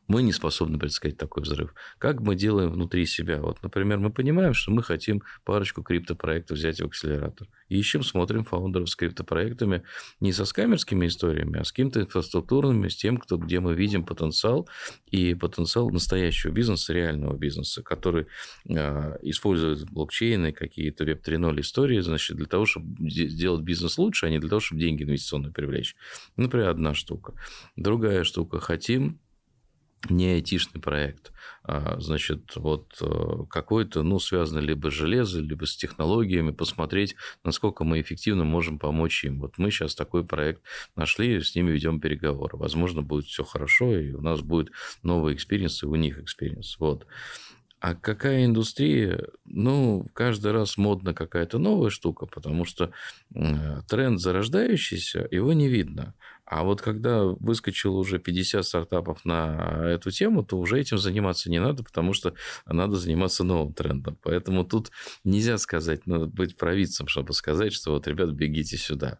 мы 0.07 0.21
не 0.21 0.31
способны 0.31 0.77
предсказать 0.77 1.17
такой 1.17 1.43
взрыв. 1.43 1.73
Как 1.97 2.19
мы 2.19 2.35
делаем 2.35 2.71
внутри 2.71 3.05
себя? 3.05 3.41
Вот, 3.41 3.61
например, 3.63 3.99
мы 3.99 4.11
понимаем, 4.11 4.53
что 4.53 4.71
мы 4.71 4.83
хотим 4.83 5.23
парочку 5.45 5.81
криптопроектов 5.81 6.57
взять 6.57 6.81
в 6.81 6.85
акселератор. 6.85 7.47
Ищем, 7.69 8.03
смотрим 8.03 8.43
фаундеров 8.43 8.89
с 8.89 8.95
криптопроектами 8.95 9.83
не 10.19 10.33
со 10.33 10.45
скамерскими 10.45 11.07
историями, 11.07 11.59
а 11.59 11.63
с 11.63 11.71
какими-то 11.71 12.01
инфраструктурными, 12.01 12.89
с 12.89 12.95
тем, 12.95 13.17
кто, 13.17 13.37
где 13.37 13.59
мы 13.59 13.73
видим 13.75 14.05
потенциал 14.05 14.67
и 15.09 15.33
потенциал 15.35 15.89
настоящего 15.89 16.51
бизнеса, 16.51 16.93
реального 16.93 17.37
бизнеса, 17.37 17.81
который 17.81 18.27
э, 18.67 19.17
использует 19.21 19.89
блокчейны, 19.89 20.51
какие-то 20.51 21.05
веб 21.05 21.25
3.0 21.25 21.61
истории, 21.61 21.99
значит, 22.01 22.37
для 22.37 22.45
того, 22.45 22.65
чтобы 22.65 23.09
сделать 23.09 23.63
бизнес 23.63 23.97
лучше, 23.97 24.25
а 24.25 24.29
не 24.29 24.39
для 24.39 24.49
того, 24.49 24.59
чтобы 24.59 24.81
деньги 24.81 25.03
инвестиционные 25.03 25.51
привлечь. 25.51 25.95
Например, 26.35 26.69
одна 26.69 26.93
штука. 26.93 27.33
Другая 27.75 28.23
штука. 28.23 28.59
Хотим 28.59 29.19
не 30.09 30.27
айтишный 30.33 30.81
проект, 30.81 31.31
а, 31.63 31.99
значит, 31.99 32.55
вот 32.55 32.97
э, 33.01 33.45
какой-то, 33.49 34.03
ну, 34.03 34.19
связанный 34.19 34.61
либо 34.61 34.91
с 34.91 34.93
железом, 34.93 35.47
либо 35.47 35.65
с 35.65 35.75
технологиями, 35.75 36.51
посмотреть, 36.51 37.15
насколько 37.43 37.83
мы 37.83 38.01
эффективно 38.01 38.43
можем 38.43 38.79
помочь 38.79 39.23
им. 39.23 39.39
Вот 39.39 39.57
мы 39.57 39.71
сейчас 39.71 39.95
такой 39.95 40.25
проект 40.25 40.61
нашли, 40.95 41.39
с 41.41 41.55
ними 41.55 41.71
ведем 41.71 41.99
переговоры. 41.99 42.57
Возможно, 42.57 43.01
будет 43.01 43.25
все 43.25 43.43
хорошо, 43.43 43.97
и 43.97 44.11
у 44.11 44.21
нас 44.21 44.41
будет 44.41 44.71
новый 45.03 45.35
experience, 45.35 45.83
и 45.83 45.85
у 45.85 45.95
них 45.95 46.19
experience. 46.19 46.77
Вот. 46.79 47.07
А 47.83 47.95
какая 47.95 48.45
индустрия? 48.45 49.27
Ну, 49.43 50.07
каждый 50.13 50.53
раз 50.53 50.77
модна 50.77 51.13
какая-то 51.13 51.59
новая 51.59 51.89
штука, 51.89 52.25
потому 52.25 52.63
что 52.63 52.93
тренд 53.89 54.21
зарождающийся, 54.21 55.27
его 55.29 55.51
не 55.51 55.67
видно. 55.67 56.13
А 56.45 56.63
вот 56.63 56.81
когда 56.81 57.25
выскочило 57.25 57.97
уже 57.97 58.19
50 58.19 58.65
стартапов 58.65 59.25
на 59.25 59.81
эту 59.83 60.11
тему, 60.11 60.45
то 60.45 60.57
уже 60.57 60.79
этим 60.79 60.97
заниматься 60.97 61.51
не 61.51 61.59
надо, 61.59 61.83
потому 61.83 62.13
что 62.13 62.35
надо 62.65 62.95
заниматься 62.95 63.43
новым 63.43 63.73
трендом. 63.73 64.17
Поэтому 64.23 64.63
тут 64.63 64.89
нельзя 65.25 65.57
сказать, 65.57 66.07
надо 66.07 66.27
быть 66.27 66.55
провидцем, 66.55 67.09
чтобы 67.09 67.33
сказать, 67.33 67.73
что 67.73 67.91
вот, 67.91 68.07
ребят, 68.07 68.29
бегите 68.29 68.77
сюда. 68.77 69.19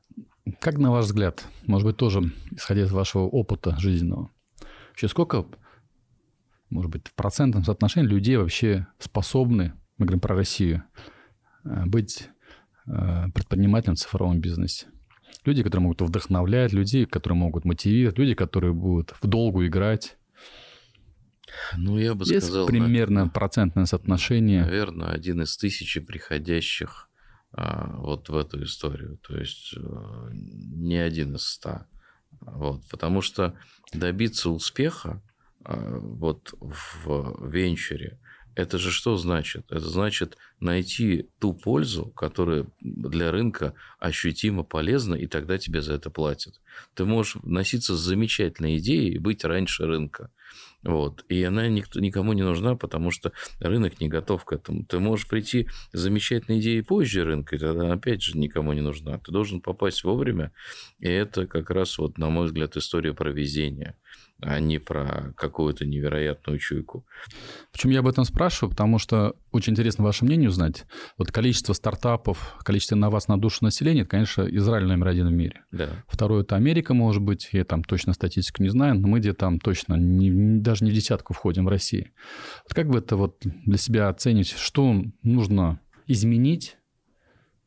Как 0.61 0.78
на 0.78 0.89
ваш 0.89 1.07
взгляд, 1.07 1.45
может 1.66 1.86
быть, 1.86 1.97
тоже 1.97 2.32
исходя 2.51 2.84
из 2.84 2.93
вашего 2.93 3.24
опыта 3.24 3.78
жизненного, 3.78 4.30
вообще 4.88 5.09
сколько, 5.09 5.45
может 6.74 6.91
быть, 6.91 7.07
в 7.07 7.13
процентном 7.13 7.63
соотношении 7.63 8.07
людей 8.07 8.38
вообще 8.38 8.88
способны, 8.99 9.74
мы 9.97 10.05
говорим 10.07 10.19
про 10.19 10.36
Россию, 10.36 10.84
э, 11.63 11.86
быть 11.86 12.30
э, 12.88 13.26
предпринимателем 13.34 13.95
в 13.95 13.99
цифровом 13.99 14.41
бизнесе? 14.41 14.88
Люди, 15.45 15.61
которые 15.61 15.84
могут 15.84 16.01
вдохновлять, 16.01 16.74
люди, 16.74 17.05
которые 17.05 17.38
могут 17.38 17.65
мотивировать, 17.65 18.17
люди, 18.17 18.34
которые 18.34 18.74
будут 18.74 19.13
в 19.21 19.28
долгу 19.28 19.65
играть. 19.65 20.17
Ну, 21.78 21.99
я 21.99 22.15
бы 22.15 22.26
Есть 22.26 22.47
сказал... 22.47 22.65
примерно 22.65 23.28
процентное 23.28 23.86
соотношение. 23.86 24.61
Наверное, 24.61 25.09
один 25.09 25.41
из 25.41 25.55
тысячи 25.57 25.99
приходящих 25.99 27.09
а, 27.51 27.97
вот 27.97 28.30
в 28.30 28.38
эту 28.38 28.63
историю. 28.63 29.19
То 29.28 29.38
есть 29.38 29.76
а, 29.78 30.30
не 30.32 30.97
один 30.97 31.36
из 31.36 31.43
ста. 31.43 31.88
Вот, 32.41 32.88
потому 32.89 33.21
что 33.21 33.55
добиться 33.93 34.49
успеха 34.49 35.21
вот 35.66 36.53
в 36.59 37.49
венчуре, 37.49 38.20
это 38.55 38.78
же 38.78 38.91
что 38.91 39.18
значит? 39.18 39.66
Это 39.72 39.89
значит 39.89 40.38
найти 40.59 41.28
ту 41.39 41.53
пользу, 41.53 42.05
которая 42.16 42.68
для 42.82 43.32
рынка 43.32 43.74
ощутимо 43.99 44.64
полезна, 44.64 45.16
и 45.16 45.26
тогда 45.26 45.57
тебе 45.57 45.82
за 45.82 45.93
это 45.93 46.11
платят. 46.11 46.61
Ты 46.93 47.05
можешь 47.05 47.38
носиться 47.43 47.95
с 47.95 47.99
замечательной 47.99 48.78
идеей 48.78 49.16
и 49.16 49.18
быть 49.18 49.43
раньше 49.43 49.86
рынка. 49.88 50.30
Вот. 50.84 51.26
И 51.30 51.41
она 51.43 51.68
никто, 51.68 51.99
никому 51.99 52.34
не 52.34 52.43
нужна, 52.43 52.76
потому 52.76 53.09
что 53.09 53.32
рынок 53.59 53.99
не 53.99 54.07
готов 54.07 54.45
к 54.45 54.53
этому. 54.53 54.86
Ты 54.86 54.99
можешь 54.99 55.28
прийти 55.28 55.68
с 55.91 55.99
замечательной 55.99 56.59
идеей 56.59 56.84
позже 56.84 57.24
рынка, 57.24 57.55
и 57.55 57.59
тогда 57.59 57.91
опять 57.91 58.22
же 58.22 58.38
никому 58.38 58.74
не 58.74 58.82
нужна. 58.82 59.18
Ты 59.18 59.32
должен 59.32 59.61
попасть 59.61 60.03
вовремя, 60.03 60.51
и 60.99 61.07
это 61.07 61.47
как 61.47 61.72
раз, 61.72 61.97
вот, 61.97 62.18
на 62.18 62.30
мой 62.30 62.45
взгляд, 62.45 62.78
история 62.78 63.14
про 63.14 63.32
везение 63.32 63.95
а 64.45 64.59
не 64.59 64.79
про 64.79 65.33
какую-то 65.35 65.85
невероятную 65.85 66.59
чуйку. 66.59 67.05
Почему 67.71 67.93
я 67.93 67.99
об 67.99 68.07
этом 68.07 68.25
спрашиваю? 68.25 68.71
Потому 68.71 68.99
что 68.99 69.35
очень 69.51 69.73
интересно 69.73 70.03
ваше 70.03 70.25
мнение 70.25 70.49
узнать. 70.49 70.85
Вот 71.17 71.31
количество 71.31 71.73
стартапов, 71.73 72.55
количество 72.63 72.95
инноваций 72.95 73.33
на 73.33 73.39
душу 73.39 73.63
населения, 73.63 74.01
это, 74.01 74.09
конечно, 74.09 74.43
Израиль 74.43 74.85
номер 74.85 75.07
один 75.07 75.27
в 75.27 75.31
мире. 75.31 75.63
Да. 75.71 75.89
Второе– 76.07 76.41
это 76.43 76.55
Америка, 76.55 76.93
может 76.93 77.21
быть. 77.21 77.49
Я 77.51 77.63
там 77.63 77.83
точно 77.83 78.13
статистику 78.13 78.63
не 78.63 78.69
знаю, 78.69 78.99
но 78.99 79.07
мы 79.07 79.19
где-то 79.19 79.39
там 79.39 79.59
точно 79.59 79.95
не, 79.95 80.59
даже 80.59 80.85
не 80.85 80.91
в 80.91 80.93
десятку 80.93 81.33
входим 81.33 81.65
в 81.65 81.69
России. 81.69 82.11
Вот 82.63 82.73
как 82.73 82.87
вы 82.87 82.99
это 82.99 83.15
вот 83.15 83.37
для 83.43 83.77
себя 83.77 84.09
оцените? 84.09 84.55
Что 84.57 85.03
нужно 85.23 85.79
изменить 86.07 86.77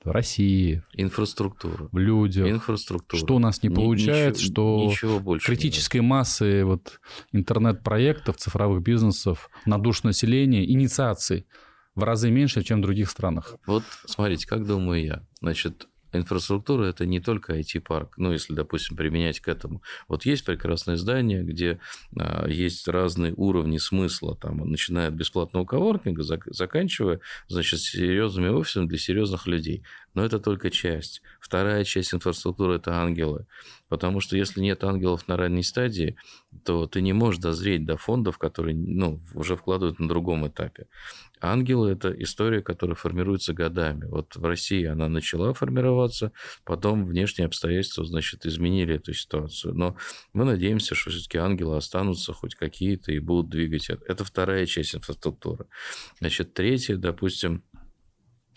в 0.07 0.11
России, 0.11 0.83
инфраструктура, 0.95 1.89
в 1.93 1.99
людях, 1.99 2.49
инфраструктура. 2.49 3.21
Что 3.21 3.35
у 3.37 3.39
нас 3.39 3.63
не 3.63 3.71
получается, 3.71 4.43
ничего, 4.43 4.53
что 4.53 4.87
ничего 4.91 5.21
больше 5.21 5.47
критической 5.47 6.01
массы 6.01 6.65
вот 6.65 7.01
интернет-проектов, 7.33 8.37
цифровых 8.37 8.83
бизнесов, 8.83 9.51
на 9.67 9.79
душу 9.79 10.03
населения, 10.05 10.65
инициаций 10.65 11.47
в 11.95 12.05
разы 12.05 12.31
меньше, 12.31 12.63
чем 12.63 12.79
в 12.79 12.83
других 12.83 13.11
странах. 13.11 13.57
Вот 13.67 13.83
смотрите, 14.05 14.47
как 14.47 14.65
думаю 14.65 15.05
я. 15.05 15.23
Значит, 15.41 15.89
инфраструктура– 16.19 16.85
это 16.87 17.07
не 17.07 17.21
только 17.21 17.59
IT-парк, 17.59 18.15
ну, 18.17 18.33
если, 18.33 18.55
допустим, 18.55 18.97
применять 18.97 19.41
к 19.41 19.49
этому. 19.49 19.83
Вот 20.09 20.25
есть 20.25 20.45
прекрасное 20.45 20.97
здание, 20.97 21.43
где 21.43 21.81
а, 22.19 22.47
есть 22.49 22.89
разные 22.89 23.33
уровни 23.37 23.79
смысла, 23.79 24.37
там, 24.37 24.59
начиная 24.71 25.09
от 25.09 25.15
бесплатного 25.15 25.65
коворкинга, 25.65 26.23
зак- 26.23 26.51
заканчивая, 26.53 27.21
значит, 27.49 27.81
серьезными 27.81 28.49
офисами 28.49 28.87
для 28.87 28.99
серьезных 28.99 29.47
людей. 29.47 29.83
Но 30.15 30.25
это 30.25 30.39
только 30.39 30.71
часть. 30.71 31.23
Вторая 31.41 31.85
часть 31.85 32.15
инфраструктуры– 32.15 32.75
это 32.77 32.95
ангелы. 32.95 33.47
Потому 33.89 34.21
что 34.21 34.37
если 34.37 34.61
нет 34.61 34.83
ангелов 34.83 35.29
на 35.29 35.37
ранней 35.37 35.63
стадии, 35.63 36.17
то 36.65 36.87
ты 36.87 37.01
не 37.01 37.13
можешь 37.13 37.41
дозреть 37.41 37.85
до 37.85 37.97
фондов, 37.97 38.39
которые 38.39 38.77
ну, 38.77 39.21
уже 39.35 39.57
вкладывают 39.57 39.99
на 39.99 40.09
другом 40.09 40.49
этапе. 40.49 40.87
Ангелы– 41.41 41.91
это 41.93 42.11
история, 42.11 42.63
которая 42.63 42.97
формируется 42.97 43.53
годами. 43.53 44.07
Вот 44.07 44.37
в 44.37 44.45
России 44.45 44.85
она 44.85 45.09
начала 45.09 45.53
формироваться, 45.53 46.33
потом 46.65 47.07
внешние 47.07 47.47
обстоятельства, 47.47 48.05
значит, 48.05 48.47
изменили 48.47 48.97
эту 48.97 49.13
ситуацию. 49.13 49.75
Но 49.75 49.97
мы 50.33 50.45
надеемся, 50.45 50.95
что 50.95 51.11
все-таки 51.11 51.39
ангелы 51.39 51.77
останутся 51.77 52.33
хоть 52.33 52.55
какие-то 52.55 53.13
и 53.13 53.19
будут 53.19 53.51
двигать 53.51 53.91
это. 53.91 54.25
Вторая 54.25 54.67
часть 54.67 54.95
инфраструктуры. 54.95 55.67
Значит, 56.21 56.55
третья, 56.55 56.97
допустим, 56.97 57.63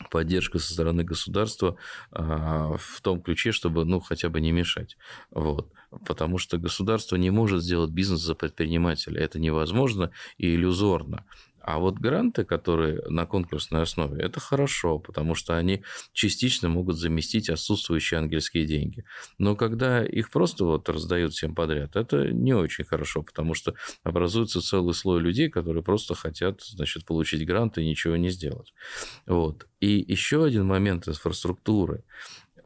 поддержка 0.10 0.60
со 0.60 0.74
стороны 0.74 1.04
государства 1.04 1.78
а, 2.12 2.78
в 2.78 3.02
том 3.02 3.22
ключе, 3.22 3.52
чтобы, 3.52 3.86
ну, 3.86 4.00
хотя 4.00 4.30
бы 4.30 4.40
не 4.40 4.52
мешать. 4.52 4.98
Вот. 5.32 5.72
Потому 6.06 6.38
что 6.38 6.58
государство 6.58 7.16
не 7.16 7.32
может 7.32 7.64
сделать 7.64 7.92
бизнес 7.92 8.22
за 8.22 8.36
предпринимателя. 8.36 9.22
Это 9.22 9.40
невозможно 9.40 10.12
и 10.38 10.56
иллюзорно. 10.56 11.26
А 11.62 11.80
вот 11.80 12.00
гранты, 12.00 12.44
которые 12.46 13.02
на 13.10 13.26
конкурсной 13.26 13.84
основе, 13.84 14.22
это 14.22 14.40
хорошо, 14.40 15.00
потому 15.00 15.36
что 15.36 15.58
они 15.58 15.84
частично 16.14 16.70
могут 16.70 16.98
заместить 16.98 17.50
отсутствующие 17.50 18.20
ангельские 18.20 18.66
деньги. 18.66 19.06
Но 19.38 19.56
когда 19.56 20.04
их 20.04 20.32
просто 20.32 20.66
вот 20.66 20.90
раздают 20.90 21.34
всем 21.34 21.56
подряд, 21.56 21.96
это 21.96 22.32
не 22.32 22.54
очень 22.54 22.86
хорошо, 22.86 23.24
потому 23.24 23.54
что 23.54 23.76
образуется 24.04 24.62
целый 24.62 24.94
слой 24.94 25.22
людей, 25.22 25.50
которые 25.50 25.84
просто 25.84 26.16
хотят 26.16 26.62
значит, 26.62 27.06
получить 27.06 27.46
грант 27.46 27.78
и 27.78 27.86
ничего 27.86 28.16
не 28.16 28.30
сделать. 28.30 28.74
Вот. 29.26 29.68
И 29.80 30.06
еще 30.08 30.44
один 30.44 30.66
момент 30.66 31.08
инфраструктуры. 31.08 32.04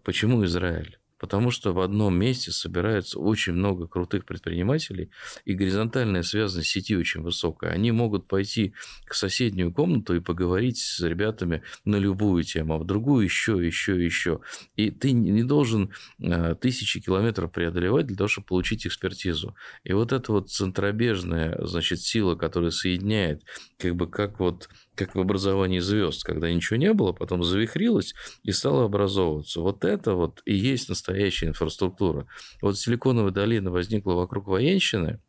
Почему 0.04 0.44
Израиль? 0.46 0.98
Потому 1.24 1.52
что 1.52 1.72
в 1.72 1.80
одном 1.80 2.20
месте 2.20 2.52
собирается 2.52 3.18
очень 3.18 3.54
много 3.54 3.88
крутых 3.88 4.26
предпринимателей, 4.26 5.10
и 5.46 5.54
горизонтальная 5.54 6.22
связанность 6.22 6.68
сети 6.68 6.98
очень 6.98 7.22
высокая. 7.22 7.72
Они 7.72 7.94
могут 7.94 8.28
пойти 8.28 8.74
к 9.06 9.14
соседнюю 9.14 9.72
комнату 9.72 10.14
и 10.18 10.20
поговорить 10.20 10.80
с 10.80 11.00
ребятами 11.00 11.64
на 11.86 11.96
любую 11.96 12.44
тему, 12.44 12.74
а 12.74 12.78
в 12.78 12.86
другую 12.86 13.24
еще, 13.24 13.54
еще, 13.54 14.04
еще. 14.04 14.42
И 14.76 14.92
ты 14.92 15.14
не 15.14 15.44
должен 15.44 15.94
э, 16.20 16.56
тысячи 16.60 17.00
километров 17.00 17.54
преодолевать 17.54 18.08
для 18.08 18.18
того, 18.18 18.28
чтобы 18.28 18.48
получить 18.48 18.86
экспертизу. 18.86 19.56
И 19.86 19.94
вот 19.94 20.12
эта 20.12 20.30
вот 20.34 20.50
центробежная, 20.50 21.58
значит, 21.66 22.02
сила, 22.02 22.36
которая 22.36 22.72
соединяет, 22.72 23.44
как 23.78 23.96
бы 23.96 24.10
как 24.10 24.42
вот 24.42 24.68
как 24.96 25.16
в 25.16 25.20
образовании 25.20 25.80
звезд, 25.80 26.24
когда 26.24 26.52
ничего 26.52 26.78
не 26.78 26.94
было, 26.94 27.14
потом 27.14 27.44
завихрилось 27.44 28.14
и 28.44 28.52
стало 28.52 28.86
образовываться. 28.86 29.62
Вот 29.62 29.86
это 29.86 30.14
вот 30.14 30.42
и 30.46 30.54
есть 30.56 30.90
настоящая 30.90 31.48
инфраструктура. 31.48 32.28
Вот 32.62 32.78
Силиконовая 32.78 33.32
долина 33.32 33.72
возникла 33.72 34.14
вокруг 34.14 34.48
военщины, 34.48 35.20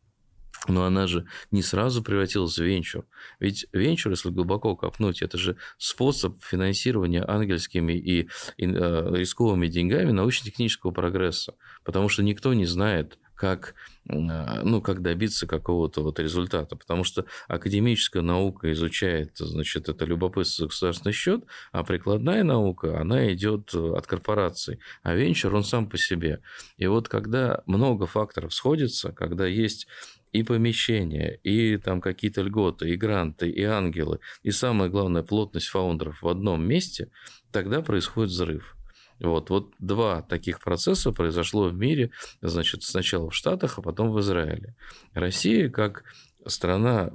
но 0.67 0.85
она 0.85 1.07
же 1.07 1.27
не 1.51 1.61
сразу 1.61 2.03
превратилась 2.03 2.57
в 2.57 2.63
венчур. 2.63 3.05
Ведь 3.39 3.67
венчур, 3.71 4.11
если 4.11 4.29
глубоко 4.29 4.75
копнуть, 4.75 5.21
это 5.21 5.37
же 5.37 5.57
способ 5.77 6.43
финансирования 6.43 7.23
ангельскими 7.23 7.93
и 7.93 8.23
э, 8.23 8.27
рисковыми 8.57 9.67
деньгами 9.67 10.11
научно-технического 10.11 10.91
прогресса. 10.91 11.55
Потому 11.83 12.09
что 12.09 12.23
никто 12.23 12.53
не 12.53 12.65
знает, 12.65 13.19
как, 13.35 13.75
а, 14.09 14.61
ну, 14.63 14.81
как 14.81 15.01
добиться 15.01 15.47
какого-то 15.47 16.01
вот 16.01 16.19
результата. 16.19 16.75
Потому 16.75 17.03
что 17.03 17.25
академическая 17.47 18.23
наука 18.23 18.71
изучает, 18.71 19.31
значит, 19.37 19.89
это 19.89 20.05
любопытство 20.05 20.63
за 20.63 20.67
государственный 20.69 21.13
счет, 21.13 21.43
а 21.71 21.83
прикладная 21.83 22.43
наука, 22.43 22.99
она 22.99 23.31
идет 23.33 23.73
от 23.73 24.07
корпораций. 24.07 24.79
А 25.03 25.15
венчур, 25.15 25.53
он 25.53 25.63
сам 25.63 25.89
по 25.89 25.97
себе. 25.97 26.41
И 26.77 26.87
вот 26.87 27.09
когда 27.09 27.61
много 27.65 28.05
факторов 28.05 28.53
сходится, 28.53 29.11
когда 29.11 29.45
есть 29.45 29.87
и 30.35 30.43
помещения, 30.43 31.39
и 31.43 31.77
там 31.77 32.01
какие-то 32.01 32.41
льготы, 32.41 32.89
и 32.89 32.97
гранты, 32.97 33.49
и 33.49 33.63
ангелы, 33.63 34.19
и 34.43 34.51
самое 34.51 34.89
главное, 34.91 35.23
плотность 35.23 35.67
фаундеров 35.67 36.21
в 36.21 36.27
одном 36.27 36.67
месте, 36.67 37.09
тогда 37.51 37.81
происходит 37.81 38.31
взрыв. 38.31 38.74
Вот, 39.19 39.49
вот 39.49 39.73
два 39.79 40.21
таких 40.21 40.59
процесса 40.59 41.11
произошло 41.11 41.69
в 41.69 41.73
мире, 41.73 42.11
значит, 42.41 42.83
сначала 42.83 43.29
в 43.29 43.35
Штатах, 43.35 43.77
а 43.77 43.81
потом 43.81 44.11
в 44.11 44.19
Израиле. 44.19 44.75
Россия, 45.13 45.69
как 45.69 46.03
страна, 46.47 47.11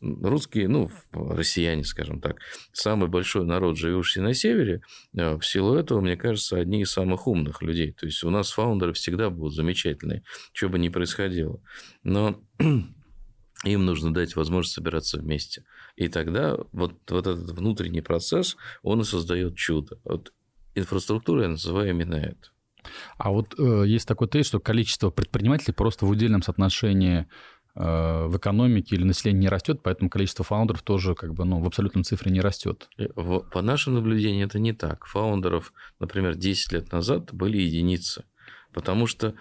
русские, 0.00 0.68
ну, 0.68 0.90
россияне, 1.12 1.84
скажем 1.84 2.20
так, 2.20 2.36
самый 2.72 3.08
большой 3.08 3.44
народ, 3.44 3.76
живущий 3.76 4.20
на 4.20 4.34
севере, 4.34 4.82
э, 5.14 5.36
в 5.36 5.42
силу 5.44 5.74
этого, 5.74 6.00
мне 6.00 6.16
кажется, 6.16 6.58
одни 6.58 6.82
из 6.82 6.90
самых 6.90 7.26
умных 7.26 7.62
людей. 7.62 7.92
То 7.92 8.06
есть 8.06 8.22
у 8.22 8.30
нас 8.30 8.52
фаундеры 8.52 8.92
всегда 8.92 9.30
будут 9.30 9.54
замечательные, 9.54 10.22
что 10.52 10.68
бы 10.68 10.78
ни 10.78 10.88
происходило. 10.88 11.60
Но 12.04 12.40
им 13.64 13.84
нужно 13.84 14.14
дать 14.14 14.36
возможность 14.36 14.74
собираться 14.74 15.18
вместе. 15.18 15.64
И 15.96 16.08
тогда 16.08 16.56
вот, 16.72 16.94
вот 17.10 17.26
этот 17.26 17.50
внутренний 17.50 18.00
процесс, 18.00 18.56
он 18.82 19.00
и 19.00 19.04
создает 19.04 19.56
чудо. 19.56 19.98
Вот 20.04 20.32
инфраструктуру 20.74 21.42
я 21.42 21.48
называю 21.48 21.90
именно 21.90 22.14
это. 22.14 22.50
А 23.18 23.30
вот 23.30 23.54
э, 23.58 23.84
есть 23.86 24.08
такой 24.08 24.28
тезис, 24.28 24.48
что 24.48 24.60
количество 24.60 25.10
предпринимателей 25.10 25.72
просто 25.72 26.04
в 26.04 26.10
удельном 26.10 26.42
соотношении 26.42 27.26
э, 27.74 28.26
в 28.26 28.36
экономике 28.36 28.96
или 28.96 29.04
население 29.04 29.42
не 29.42 29.48
растет, 29.48 29.80
поэтому 29.82 30.10
количество 30.10 30.44
фаундеров 30.44 30.82
тоже 30.82 31.14
как 31.14 31.34
бы 31.34 31.44
ну, 31.44 31.60
в 31.60 31.66
абсолютном 31.66 32.04
цифре 32.04 32.32
не 32.32 32.40
растет. 32.40 32.88
По 33.14 33.62
нашим 33.62 33.94
наблюдениям 33.94 34.48
это 34.48 34.58
не 34.58 34.72
так. 34.72 35.06
Фаундеров, 35.06 35.72
например, 36.00 36.34
10 36.34 36.72
лет 36.72 36.92
назад 36.92 37.32
были 37.32 37.58
единицы, 37.58 38.24
потому 38.72 39.06
что 39.06 39.34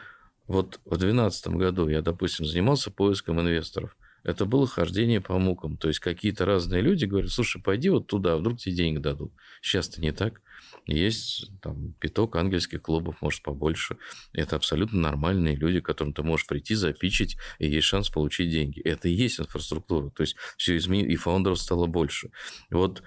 вот 0.48 0.80
в 0.86 0.98
2012 0.98 1.48
году 1.50 1.88
я, 1.88 2.02
допустим, 2.02 2.46
занимался 2.46 2.92
поиском 2.92 3.40
инвесторов. 3.40 3.96
Это 4.24 4.46
было 4.46 4.68
хождение 4.68 5.20
по 5.20 5.40
мукам. 5.40 5.78
То 5.78 5.88
есть 5.88 6.00
какие-то 6.00 6.46
разные 6.46 6.82
люди 6.82 7.06
говорят, 7.06 7.32
слушай, 7.32 7.62
пойди 7.62 7.90
вот 7.90 8.08
туда, 8.08 8.38
вдруг 8.38 8.60
тебе 8.60 8.76
денег 8.76 9.02
дадут. 9.02 9.34
Сейчас-то 9.62 10.02
не 10.02 10.12
так. 10.12 10.42
Есть 10.86 11.52
там 11.62 11.94
пяток 12.00 12.36
ангельских 12.36 12.82
клубов, 12.82 13.22
может, 13.22 13.44
побольше. 13.44 13.98
Это 14.34 14.56
абсолютно 14.56 15.00
нормальные 15.00 15.56
люди, 15.56 15.80
к 15.80 15.86
которым 15.86 16.14
ты 16.14 16.24
можешь 16.24 16.48
прийти, 16.48 16.76
запичить, 16.76 17.38
и 17.60 17.68
есть 17.68 17.88
шанс 17.88 18.10
получить 18.10 18.50
деньги. 18.50 18.82
Это 18.82 19.08
и 19.08 19.14
есть 19.14 19.40
инфраструктура. 19.40 20.10
То 20.10 20.22
есть 20.22 20.36
все 20.58 20.76
изменилось, 20.78 21.14
и 21.14 21.16
фаундеров 21.16 21.60
стало 21.60 21.86
больше. 21.86 22.32
Вот, 22.70 23.04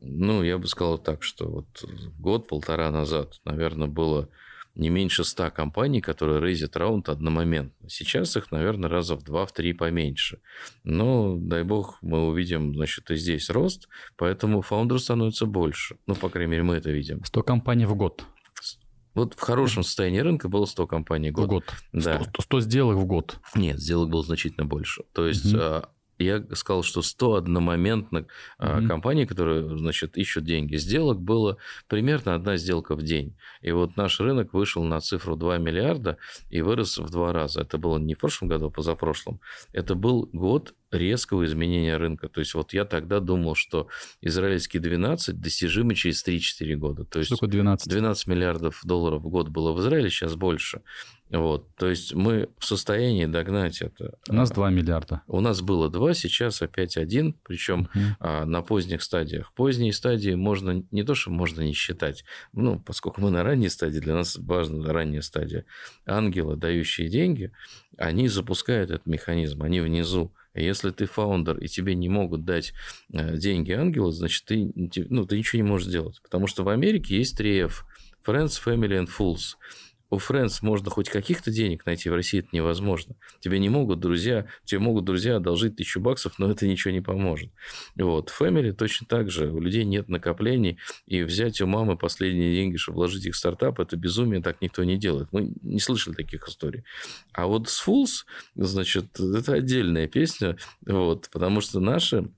ну, 0.00 0.42
я 0.42 0.58
бы 0.58 0.66
сказал 0.66 0.98
так, 0.98 1.22
что 1.22 1.48
вот 1.48 1.84
год-полтора 2.18 2.90
назад, 2.90 3.40
наверное, 3.44 3.88
было 3.88 4.28
не 4.78 4.90
меньше 4.90 5.24
100 5.24 5.50
компаний, 5.50 6.00
которые 6.00 6.40
рейзят 6.40 6.76
раунд 6.76 7.08
одномоментно. 7.08 7.88
Сейчас 7.90 8.36
их, 8.36 8.50
наверное, 8.52 8.88
раза 8.88 9.16
в 9.16 9.24
2-3 9.24 9.74
поменьше. 9.74 10.40
Но, 10.84 11.36
дай 11.36 11.64
бог, 11.64 11.98
мы 12.00 12.28
увидим, 12.28 12.74
значит, 12.74 13.10
и 13.10 13.16
здесь 13.16 13.50
рост, 13.50 13.88
поэтому 14.16 14.62
фаундеров 14.62 15.02
становится 15.02 15.46
больше. 15.46 15.96
Ну, 16.06 16.14
по 16.14 16.28
крайней 16.28 16.52
мере, 16.52 16.62
мы 16.62 16.76
это 16.76 16.90
видим. 16.90 17.24
100 17.24 17.42
компаний 17.42 17.86
в 17.86 17.94
год. 17.94 18.24
Вот 19.14 19.34
в 19.34 19.40
хорошем 19.40 19.82
состоянии 19.82 20.20
рынка 20.20 20.48
было 20.48 20.64
100 20.64 20.86
компаний 20.86 21.30
в 21.30 21.34
год. 21.34 21.46
В 21.46 21.48
год. 21.48 21.64
Да. 21.92 22.22
100, 22.22 22.42
100 22.42 22.60
сделок 22.60 22.96
в 22.98 23.04
год. 23.04 23.40
Нет, 23.56 23.80
сделок 23.80 24.10
было 24.10 24.22
значительно 24.22 24.64
больше. 24.64 25.02
То 25.12 25.26
есть 25.26 25.52
угу 25.52 25.82
я 26.24 26.44
сказал, 26.54 26.82
что 26.82 27.02
100 27.02 27.34
одномоментных 27.34 28.26
mm-hmm. 28.58 28.86
компаний, 28.86 29.26
которые, 29.26 29.78
значит, 29.78 30.16
ищут 30.16 30.44
деньги. 30.44 30.76
Сделок 30.76 31.20
было 31.20 31.58
примерно 31.86 32.34
одна 32.34 32.56
сделка 32.56 32.94
в 32.94 33.02
день. 33.02 33.36
И 33.60 33.72
вот 33.72 33.96
наш 33.96 34.20
рынок 34.20 34.52
вышел 34.52 34.82
на 34.84 35.00
цифру 35.00 35.36
2 35.36 35.58
миллиарда 35.58 36.18
и 36.50 36.62
вырос 36.62 36.98
в 36.98 37.10
два 37.10 37.32
раза. 37.32 37.60
Это 37.60 37.78
было 37.78 37.98
не 37.98 38.14
в 38.14 38.18
прошлом 38.18 38.48
году, 38.48 38.66
а 38.66 38.70
позапрошлом. 38.70 39.40
Это 39.72 39.94
был 39.94 40.28
год 40.32 40.74
резкого 40.90 41.44
изменения 41.44 41.96
рынка. 41.96 42.28
То 42.28 42.40
есть 42.40 42.54
вот 42.54 42.72
я 42.72 42.84
тогда 42.84 43.20
думал, 43.20 43.54
что 43.54 43.88
израильский 44.20 44.78
12 44.78 45.40
достижимы 45.40 45.94
через 45.94 46.26
3-4 46.26 46.74
года. 46.76 47.04
То 47.04 47.18
есть 47.18 47.30
такое 47.30 47.48
12? 47.48 47.88
12 47.88 48.26
миллиардов 48.26 48.80
долларов 48.84 49.22
в 49.22 49.28
год 49.28 49.48
было 49.48 49.72
в 49.72 49.80
Израиле, 49.80 50.10
сейчас 50.10 50.34
больше. 50.34 50.82
Вот, 51.30 51.74
то 51.76 51.88
есть 51.88 52.14
мы 52.14 52.48
в 52.58 52.64
состоянии 52.64 53.26
догнать 53.26 53.82
это. 53.82 54.16
У 54.28 54.32
нас 54.32 54.50
2 54.50 54.70
миллиарда. 54.70 55.22
У 55.26 55.40
нас 55.40 55.60
было 55.60 55.90
2, 55.90 56.14
сейчас 56.14 56.62
опять 56.62 56.96
1, 56.96 57.34
причем 57.42 57.90
угу. 57.94 58.46
на 58.46 58.62
поздних 58.62 59.02
стадиях. 59.02 59.52
Поздние 59.52 59.92
стадии 59.92 60.34
можно 60.34 60.84
не 60.90 61.02
то, 61.02 61.14
что 61.14 61.30
можно 61.30 61.60
не 61.60 61.74
считать, 61.74 62.24
ну, 62.54 62.78
поскольку 62.80 63.20
мы 63.20 63.30
на 63.30 63.42
ранней 63.42 63.68
стадии, 63.68 63.98
для 63.98 64.14
нас 64.14 64.36
важна 64.38 64.90
ранняя 64.90 65.20
стадия. 65.20 65.66
Ангелы, 66.06 66.56
дающие 66.56 67.08
деньги, 67.08 67.52
они 67.98 68.28
запускают 68.28 68.90
этот 68.90 69.06
механизм, 69.06 69.62
они 69.62 69.80
внизу. 69.80 70.32
Если 70.54 70.90
ты 70.90 71.04
фаундер, 71.04 71.58
и 71.58 71.68
тебе 71.68 71.94
не 71.94 72.08
могут 72.08 72.44
дать 72.44 72.72
э, 73.12 73.36
деньги 73.36 73.72
ангела, 73.72 74.10
значит, 74.10 74.44
ты, 74.46 74.72
ну, 74.74 75.26
ты 75.26 75.38
ничего 75.38 75.62
не 75.62 75.68
можешь 75.68 75.88
сделать. 75.88 76.20
Потому 76.22 76.46
что 76.46 76.64
в 76.64 76.70
Америке 76.70 77.18
есть 77.18 77.38
3F– 77.38 77.72
Friends, 78.28 78.58
Family 78.58 78.94
and 78.98 79.08
Fools 79.08 79.56
у 80.10 80.16
Friends 80.16 80.58
можно 80.62 80.90
хоть 80.90 81.08
каких-то 81.08 81.50
денег 81.50 81.84
найти, 81.86 82.08
в 82.08 82.14
России 82.14 82.40
это 82.40 82.48
невозможно. 82.52 83.16
Тебе 83.40 83.58
не 83.58 83.68
могут 83.68 84.00
друзья, 84.00 84.46
тебе 84.64 84.80
могут 84.80 85.04
друзья 85.04 85.36
одолжить 85.36 85.76
тысячу 85.76 86.00
баксов, 86.00 86.38
но 86.38 86.50
это 86.50 86.66
ничего 86.66 86.92
не 86.92 87.00
поможет. 87.00 87.50
Вот. 87.96 88.32
Family 88.38 88.72
точно 88.72 89.06
так 89.06 89.30
же. 89.30 89.50
У 89.50 89.60
людей 89.60 89.84
нет 89.84 90.08
накоплений, 90.08 90.78
и 91.06 91.22
взять 91.22 91.60
у 91.60 91.66
мамы 91.66 91.96
последние 91.96 92.54
деньги, 92.54 92.76
чтобы 92.76 92.96
вложить 92.96 93.26
их 93.26 93.34
в 93.34 93.36
стартап, 93.36 93.80
это 93.80 93.96
безумие, 93.96 94.42
так 94.42 94.60
никто 94.62 94.82
не 94.84 94.96
делает. 94.96 95.28
Мы 95.32 95.52
не 95.62 95.80
слышали 95.80 96.14
таких 96.14 96.48
историй. 96.48 96.84
А 97.32 97.46
вот 97.46 97.68
с 97.68 97.86
Fools, 97.86 98.24
значит, 98.54 99.18
это 99.20 99.52
отдельная 99.52 100.08
песня, 100.08 100.56
вот, 100.86 101.28
потому 101.30 101.60
что 101.60 101.80
наши 101.80 102.30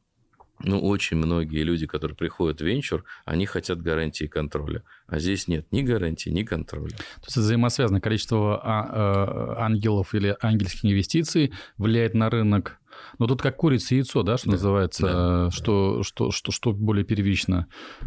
ну, 0.63 0.81
очень 0.81 1.17
многие 1.17 1.63
люди, 1.63 1.87
которые 1.87 2.17
приходят 2.17 2.61
в 2.61 2.65
венчур, 2.65 3.05
они 3.25 3.47
хотят 3.47 3.81
гарантии 3.81 4.27
контроля. 4.27 4.83
А 5.07 5.19
здесь 5.19 5.49
нет 5.49 5.67
ни 5.73 5.83
гарантии, 5.83 6.31
ни 6.31 6.43
контроля. 6.43 6.91
То 6.91 7.27
есть 7.27 7.33
это 7.33 7.41
взаимосвязано. 7.41 8.01
Количество 8.01 8.61
а, 8.63 9.57
э, 9.57 9.61
ангелов 9.61 10.15
или 10.15 10.37
ангельских 10.41 10.85
инвестиций 10.85 11.53
влияет 11.79 12.15
на 12.15 12.31
рынок 12.31 12.80
но 13.19 13.27
тут 13.27 13.43
как 13.43 13.57
курица 13.57 13.95
и 13.95 13.99
яйцо, 13.99 14.23
да, 14.23 14.37
что 14.37 14.47
да, 14.47 14.53
называется, 14.53 15.03
да, 15.03 15.51
что, 15.51 16.03
Что, 16.03 16.31
что, 16.31 16.53
что 16.53 16.73
более 16.73 17.05
первично. 17.05 17.67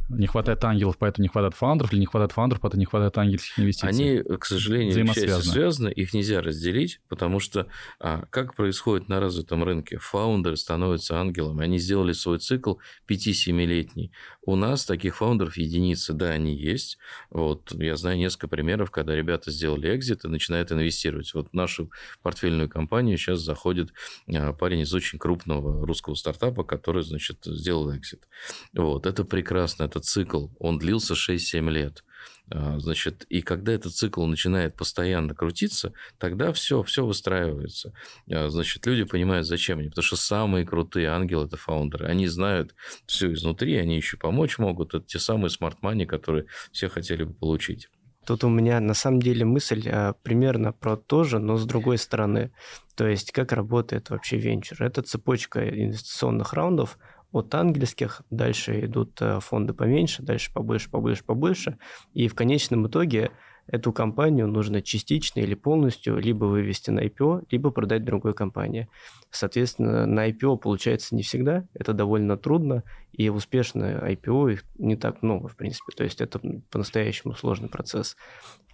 Не 0.10 0.28
хватает 0.28 0.64
ангелов, 0.64 0.98
поэтому 0.98 1.24
не 1.24 1.30
хватает 1.30 1.56
фаундеров, 1.56 1.94
или 1.94 2.00
не 2.00 2.06
хватает 2.06 2.32
фаундеров, 2.32 2.62
поэтому 2.62 2.80
не 2.80 2.86
хватает 2.86 3.18
ангельских 3.18 3.60
инвестиций. 3.60 3.90
Они, 3.90 4.22
к 4.38 4.46
сожалению, 4.46 4.94
связаны. 5.14 5.52
связаны, 5.52 5.90
их 5.90 6.14
нельзя 6.14 6.42
разделить, 6.42 7.02
потому 7.10 7.40
что 7.40 7.68
а, 8.00 8.26
как 8.30 8.56
происходит 8.56 9.10
на 9.10 9.20
развитом 9.20 9.64
рынке? 9.64 9.98
Фаундеры 9.98 10.58
становятся 10.58 11.20
ангелами, 11.20 11.64
они 11.64 11.80
сделали 11.80 12.14
свой 12.14 12.40
цикл 12.40 12.76
5-7-летний. 13.08 14.12
У 14.46 14.56
нас 14.56 14.86
таких 14.86 15.16
фаундеров 15.16 15.58
единицы, 15.58 16.14
да, 16.14 16.32
они 16.32 16.56
есть. 16.56 16.98
Вот, 17.30 17.72
я 17.74 17.96
знаю 17.96 18.18
несколько 18.18 18.48
примеров, 18.48 18.92
когда 18.92 19.16
ребята 19.16 19.52
сделали 19.52 19.96
экзит 19.96 20.26
и 20.26 20.28
начинают 20.28 20.72
инвестировать. 20.72 21.34
Вот 21.34 21.50
в 21.50 21.54
нашу 21.54 21.92
портфельную 22.22 22.70
компанию 22.70 23.18
сейчас 23.18 23.40
заходит 23.40 23.94
а, 24.28 24.54
парень 24.54 24.83
из 24.84 24.94
очень 24.94 25.20
крупного 25.20 25.86
русского 25.86 26.16
стартапа, 26.16 26.64
который, 26.64 27.04
значит, 27.04 27.40
сделал 27.46 27.96
экзит. 27.96 28.28
Вот, 28.74 29.06
это 29.06 29.24
прекрасно, 29.24 29.84
это 29.84 30.00
цикл, 30.00 30.48
он 30.60 30.78
длился 30.78 31.14
6-7 31.14 31.70
лет. 31.70 32.04
А, 32.50 32.78
значит, 32.80 33.26
и 33.30 33.42
когда 33.42 33.72
этот 33.72 33.96
цикл 33.96 34.26
начинает 34.26 34.76
постоянно 34.76 35.34
крутиться, 35.34 35.94
тогда 36.18 36.52
все, 36.52 36.84
все 36.84 37.06
выстраивается. 37.06 37.94
А, 38.30 38.50
значит, 38.50 38.86
люди 38.86 39.04
понимают, 39.04 39.48
зачем 39.48 39.80
они. 39.80 39.90
Потому 39.90 40.04
что 40.04 40.16
самые 40.16 40.66
крутые 40.66 41.08
ангелы– 41.08 41.46
это 41.48 41.58
фаундеры. 41.58 42.08
Они 42.08 42.28
знают 42.28 42.76
все 43.06 43.32
изнутри, 43.34 43.78
они 43.78 43.96
еще 43.96 44.18
помочь 44.18 44.58
могут. 44.58 44.94
Это 44.94 45.06
те 45.06 45.20
самые 45.20 45.50
смарт-мани, 45.50 46.06
которые 46.06 46.46
все 46.72 46.90
хотели 46.90 47.24
бы 47.24 47.34
получить. 47.34 47.90
Тут 48.26 48.44
у 48.44 48.50
меня 48.50 48.80
на 48.80 48.94
самом 48.94 49.22
деле 49.22 49.46
мысль 49.46 49.90
а, 49.90 50.14
примерно 50.24 50.72
про 50.72 50.96
то 50.96 51.24
же, 51.24 51.40
но 51.40 51.58
с 51.58 51.66
другой 51.66 51.98
стороны. 51.98 52.52
То 52.96 53.08
есть 53.08 53.32
как 53.32 53.52
работает 53.52 54.10
вообще 54.10 54.38
венчур? 54.38 54.82
Это 54.82 55.02
цепочка 55.02 55.68
инвестиционных 55.68 56.54
раундов 56.54 56.98
от 57.32 57.54
ангельских, 57.56 58.22
дальше 58.30 58.86
идут 58.86 59.20
э, 59.20 59.40
фонды 59.40 59.74
поменьше, 59.74 60.22
дальше 60.22 60.54
побольше, 60.54 60.90
побольше, 60.92 61.24
побольше. 61.24 61.78
И 62.14 62.28
в 62.28 62.36
конечном 62.36 62.88
итоге 62.88 63.32
эту 63.68 63.94
компанию 63.94 64.48
нужно 64.48 64.82
частично 64.82 65.40
или 65.40 65.56
полностью 65.56 66.18
либо 66.18 66.46
вывести 66.46 66.90
на 66.90 67.02
IPO, 67.02 67.48
либо 67.50 67.72
продать 67.72 68.04
другой 68.04 68.34
компании. 68.34 68.88
Соответственно, 69.32 70.06
на 70.06 70.30
IPO 70.30 70.58
получается 70.58 71.16
не 71.16 71.24
всегда, 71.24 71.66
это 71.74 71.94
довольно 71.94 72.38
трудно, 72.38 72.84
и 73.14 73.30
успешные 73.30 73.98
IPO 73.98 74.54
их 74.54 74.64
не 74.78 74.96
так 74.96 75.24
много, 75.24 75.48
в 75.48 75.56
принципе. 75.56 75.94
То 75.96 76.04
есть 76.04 76.22
это 76.22 76.40
по-настоящему 76.70 77.34
сложный 77.36 77.70
процесс. 77.70 78.18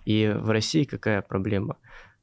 И 0.06 0.34
в 0.36 0.50
России 0.50 0.86
какая 0.86 1.22
проблема? 1.22 1.78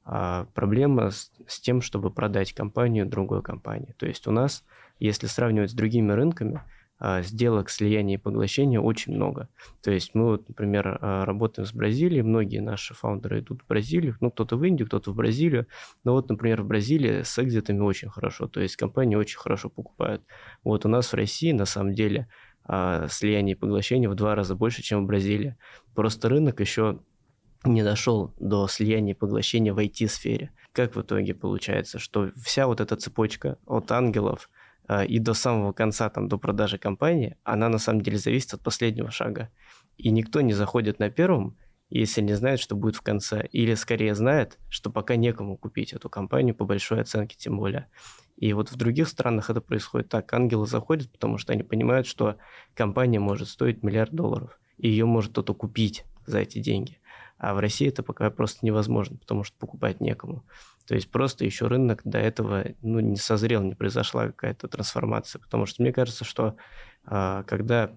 А 0.04 0.46
проблема 0.54 1.10
с, 1.10 1.32
с 1.46 1.60
тем, 1.60 1.80
чтобы 1.80 2.10
продать 2.10 2.52
компанию 2.52 3.06
другой 3.06 3.42
компании. 3.42 3.94
То 3.98 4.06
есть 4.06 4.26
у 4.26 4.30
нас, 4.30 4.64
если 5.00 5.26
сравнивать 5.26 5.72
с 5.72 5.74
другими 5.74 6.12
рынками, 6.12 6.62
сделок 6.98 7.68
слияния 7.68 8.14
и 8.14 8.20
поглощения 8.20 8.80
очень 8.80 9.14
много. 9.14 9.48
То 9.82 9.90
есть 9.90 10.14
мы, 10.14 10.26
вот, 10.26 10.48
например, 10.48 10.98
а, 11.00 11.24
работаем 11.24 11.66
с 11.66 11.72
Бразилией, 11.72 12.22
многие 12.22 12.60
наши 12.60 12.94
фаундеры 12.94 13.40
идут 13.40 13.62
в 13.62 13.66
Бразилию, 13.66 14.16
ну, 14.20 14.30
кто-то 14.30 14.56
в 14.56 14.64
Индию, 14.64 14.86
кто-то 14.86 15.12
в 15.12 15.14
Бразилию. 15.14 15.66
Но 16.04 16.12
вот, 16.12 16.28
например, 16.30 16.62
в 16.62 16.66
Бразилии 16.66 17.22
с 17.22 17.38
экзитами 17.38 17.80
очень 17.80 18.08
хорошо, 18.08 18.48
то 18.48 18.60
есть 18.60 18.76
компании 18.76 19.16
очень 19.16 19.38
хорошо 19.38 19.68
покупают. 19.68 20.22
Вот 20.64 20.86
у 20.86 20.88
нас 20.88 21.12
в 21.12 21.14
России, 21.14 21.52
на 21.52 21.66
самом 21.66 21.92
деле, 21.92 22.28
а, 22.64 23.06
слияние 23.08 23.54
и 23.54 23.58
поглощение 23.58 24.08
в 24.08 24.14
два 24.14 24.34
раза 24.34 24.54
больше, 24.54 24.82
чем 24.82 25.04
в 25.04 25.06
Бразилии. 25.06 25.56
Просто 25.94 26.28
рынок 26.28 26.60
еще 26.60 27.00
не 27.64 27.82
дошел 27.82 28.32
до 28.38 28.68
слияния 28.68 29.14
и 29.14 29.16
поглощения 29.16 29.72
в 29.72 29.78
IT-сфере. 29.78 30.50
Как 30.72 30.96
в 30.96 31.02
итоге 31.02 31.34
получается, 31.34 31.98
что 31.98 32.30
вся 32.36 32.66
вот 32.66 32.80
эта 32.80 32.96
цепочка 32.96 33.58
от 33.66 33.90
ангелов 33.92 34.50
и 35.06 35.18
до 35.18 35.34
самого 35.34 35.72
конца, 35.72 36.08
там, 36.10 36.28
до 36.28 36.38
продажи 36.38 36.78
компании, 36.78 37.36
она 37.44 37.68
на 37.68 37.78
самом 37.78 38.02
деле 38.02 38.18
зависит 38.18 38.54
от 38.54 38.62
последнего 38.62 39.10
шага. 39.10 39.50
И 39.96 40.10
никто 40.10 40.40
не 40.40 40.52
заходит 40.52 40.98
на 40.98 41.10
первом, 41.10 41.56
если 41.88 42.20
не 42.20 42.34
знает, 42.34 42.60
что 42.60 42.76
будет 42.76 42.96
в 42.96 43.02
конце. 43.02 43.46
Или 43.52 43.74
скорее 43.74 44.14
знает, 44.14 44.58
что 44.68 44.90
пока 44.90 45.16
некому 45.16 45.56
купить 45.56 45.92
эту 45.92 46.08
компанию 46.08 46.54
по 46.54 46.64
большой 46.64 47.00
оценке 47.00 47.36
тем 47.36 47.56
более. 47.56 47.88
И 48.36 48.52
вот 48.52 48.70
в 48.70 48.76
других 48.76 49.08
странах 49.08 49.50
это 49.50 49.60
происходит 49.60 50.08
так. 50.08 50.32
Ангелы 50.32 50.66
заходят, 50.66 51.10
потому 51.10 51.38
что 51.38 51.52
они 51.52 51.62
понимают, 51.62 52.06
что 52.06 52.36
компания 52.74 53.18
может 53.18 53.48
стоить 53.48 53.82
миллиард 53.82 54.12
долларов. 54.12 54.58
И 54.76 54.88
ее 54.88 55.06
может 55.06 55.32
кто-то 55.32 55.54
купить 55.54 56.04
за 56.26 56.40
эти 56.40 56.58
деньги. 56.58 57.00
А 57.38 57.54
в 57.54 57.58
России 57.58 57.88
это 57.88 58.02
пока 58.02 58.30
просто 58.30 58.64
невозможно, 58.64 59.16
потому 59.16 59.44
что 59.44 59.56
покупать 59.58 60.00
некому. 60.00 60.44
То 60.86 60.94
есть 60.94 61.10
просто 61.10 61.44
еще 61.44 61.66
рынок 61.66 62.02
до 62.04 62.18
этого 62.18 62.64
ну, 62.82 63.00
не 63.00 63.16
созрел, 63.16 63.62
не 63.62 63.74
произошла 63.74 64.26
какая-то 64.26 64.68
трансформация. 64.68 65.40
Потому 65.40 65.66
что 65.66 65.82
мне 65.82 65.92
кажется, 65.92 66.24
что 66.24 66.56
э, 67.06 67.44
когда 67.46 67.90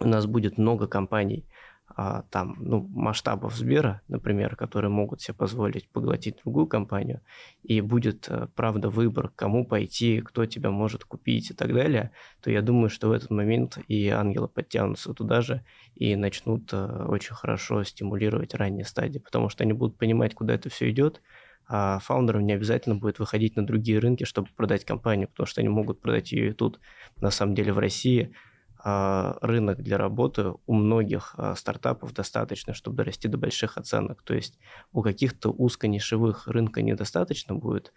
у 0.00 0.08
нас 0.08 0.26
будет 0.26 0.58
много 0.58 0.86
компаний, 0.86 1.46
а, 1.88 2.22
там, 2.30 2.56
ну, 2.58 2.86
масштабов 2.90 3.54
Сбера, 3.54 4.02
например, 4.08 4.56
которые 4.56 4.90
могут 4.90 5.22
себе 5.22 5.34
позволить 5.34 5.88
поглотить 5.88 6.36
другую 6.44 6.66
компанию, 6.66 7.20
и 7.62 7.80
будет, 7.80 8.28
э, 8.28 8.48
правда, 8.56 8.90
выбор, 8.90 9.30
кому 9.34 9.64
пойти, 9.64 10.20
кто 10.20 10.46
тебя 10.46 10.70
может 10.70 11.04
купить 11.04 11.50
и 11.52 11.54
так 11.54 11.72
далее, 11.72 12.10
то 12.42 12.50
я 12.50 12.60
думаю, 12.60 12.90
что 12.90 13.08
в 13.08 13.12
этот 13.12 13.30
момент 13.30 13.78
и 13.88 14.08
ангелы 14.08 14.48
подтянутся 14.48 15.14
туда 15.14 15.40
же 15.40 15.64
и 15.94 16.16
начнут 16.16 16.70
э, 16.72 17.06
очень 17.08 17.34
хорошо 17.34 17.84
стимулировать 17.84 18.52
ранние 18.54 18.84
стадии, 18.84 19.20
потому 19.20 19.48
что 19.48 19.62
они 19.62 19.72
будут 19.72 19.96
понимать, 19.96 20.34
куда 20.34 20.54
это 20.54 20.68
все 20.68 20.90
идет, 20.90 21.22
а 21.68 21.98
фаундерам 21.98 22.44
не 22.44 22.52
обязательно 22.52 22.96
будет 22.96 23.18
выходить 23.18 23.56
на 23.56 23.66
другие 23.66 23.98
рынки, 23.98 24.24
чтобы 24.24 24.48
продать 24.56 24.84
компанию, 24.84 25.28
потому 25.28 25.46
что 25.46 25.60
они 25.60 25.68
могут 25.68 26.00
продать 26.00 26.32
ее 26.32 26.50
и 26.50 26.52
тут, 26.52 26.80
на 27.20 27.30
самом 27.30 27.54
деле, 27.54 27.72
в 27.72 27.78
России– 27.78 28.32
а, 28.88 29.36
рынок 29.40 29.82
для 29.82 29.98
работы 29.98 30.52
у 30.66 30.74
многих 30.74 31.34
а, 31.36 31.56
стартапов 31.56 32.12
достаточно, 32.12 32.72
чтобы 32.72 32.98
дорасти 32.98 33.26
до 33.26 33.36
больших 33.36 33.78
оценок. 33.78 34.22
То 34.22 34.32
есть 34.32 34.60
у 34.92 35.02
каких-то 35.02 35.50
узконишевых 35.50 36.46
рынка 36.46 36.82
недостаточно 36.82 37.56
будет, 37.56 37.92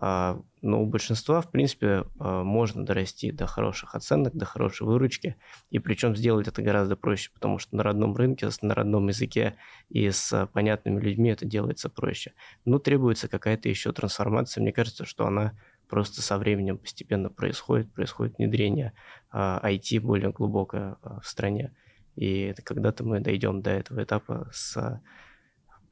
но 0.00 0.82
у 0.82 0.86
большинства, 0.86 1.40
в 1.40 1.50
принципе, 1.50 2.04
можно 2.18 2.84
дорасти 2.84 3.30
до 3.30 3.46
хороших 3.46 3.94
оценок, 3.94 4.34
до 4.34 4.44
хорошей 4.44 4.86
выручки. 4.86 5.36
И 5.70 5.78
причем 5.78 6.16
сделать 6.16 6.48
это 6.48 6.62
гораздо 6.62 6.96
проще, 6.96 7.30
потому 7.32 7.58
что 7.58 7.76
на 7.76 7.82
родном 7.82 8.16
рынке, 8.16 8.48
на 8.62 8.74
родном 8.74 9.08
языке 9.08 9.56
и 9.90 10.10
с 10.10 10.48
понятными 10.52 11.00
людьми 11.00 11.30
это 11.30 11.44
делается 11.44 11.88
проще. 11.88 12.32
Но 12.64 12.78
требуется 12.78 13.28
какая-то 13.28 13.68
еще 13.68 13.92
трансформация. 13.92 14.62
Мне 14.62 14.72
кажется, 14.72 15.04
что 15.04 15.26
она 15.26 15.52
просто 15.92 16.22
со 16.22 16.38
временем 16.38 16.78
постепенно 16.78 17.28
происходит, 17.28 17.92
происходит 17.92 18.38
внедрение 18.38 18.94
IT 19.30 19.98
а, 19.98 20.00
более 20.00 20.30
глубокое 20.30 20.96
а, 21.02 21.20
в 21.20 21.26
стране. 21.26 21.74
И 22.16 22.54
когда-то 22.64 23.04
мы 23.04 23.20
дойдем 23.20 23.60
до 23.60 23.72
этого 23.72 24.02
этапа 24.02 24.48
с 24.52 25.02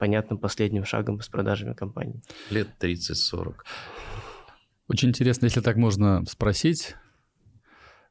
понятным 0.00 0.38
последним 0.38 0.84
шагом 0.84 1.20
с 1.20 1.28
продажами 1.28 1.74
компании. 1.74 2.22
Лет 2.48 2.68
30-40. 2.80 3.54
Очень 4.88 5.10
интересно, 5.10 5.44
если 5.44 5.60
так 5.60 5.76
можно 5.76 6.24
спросить, 6.26 6.96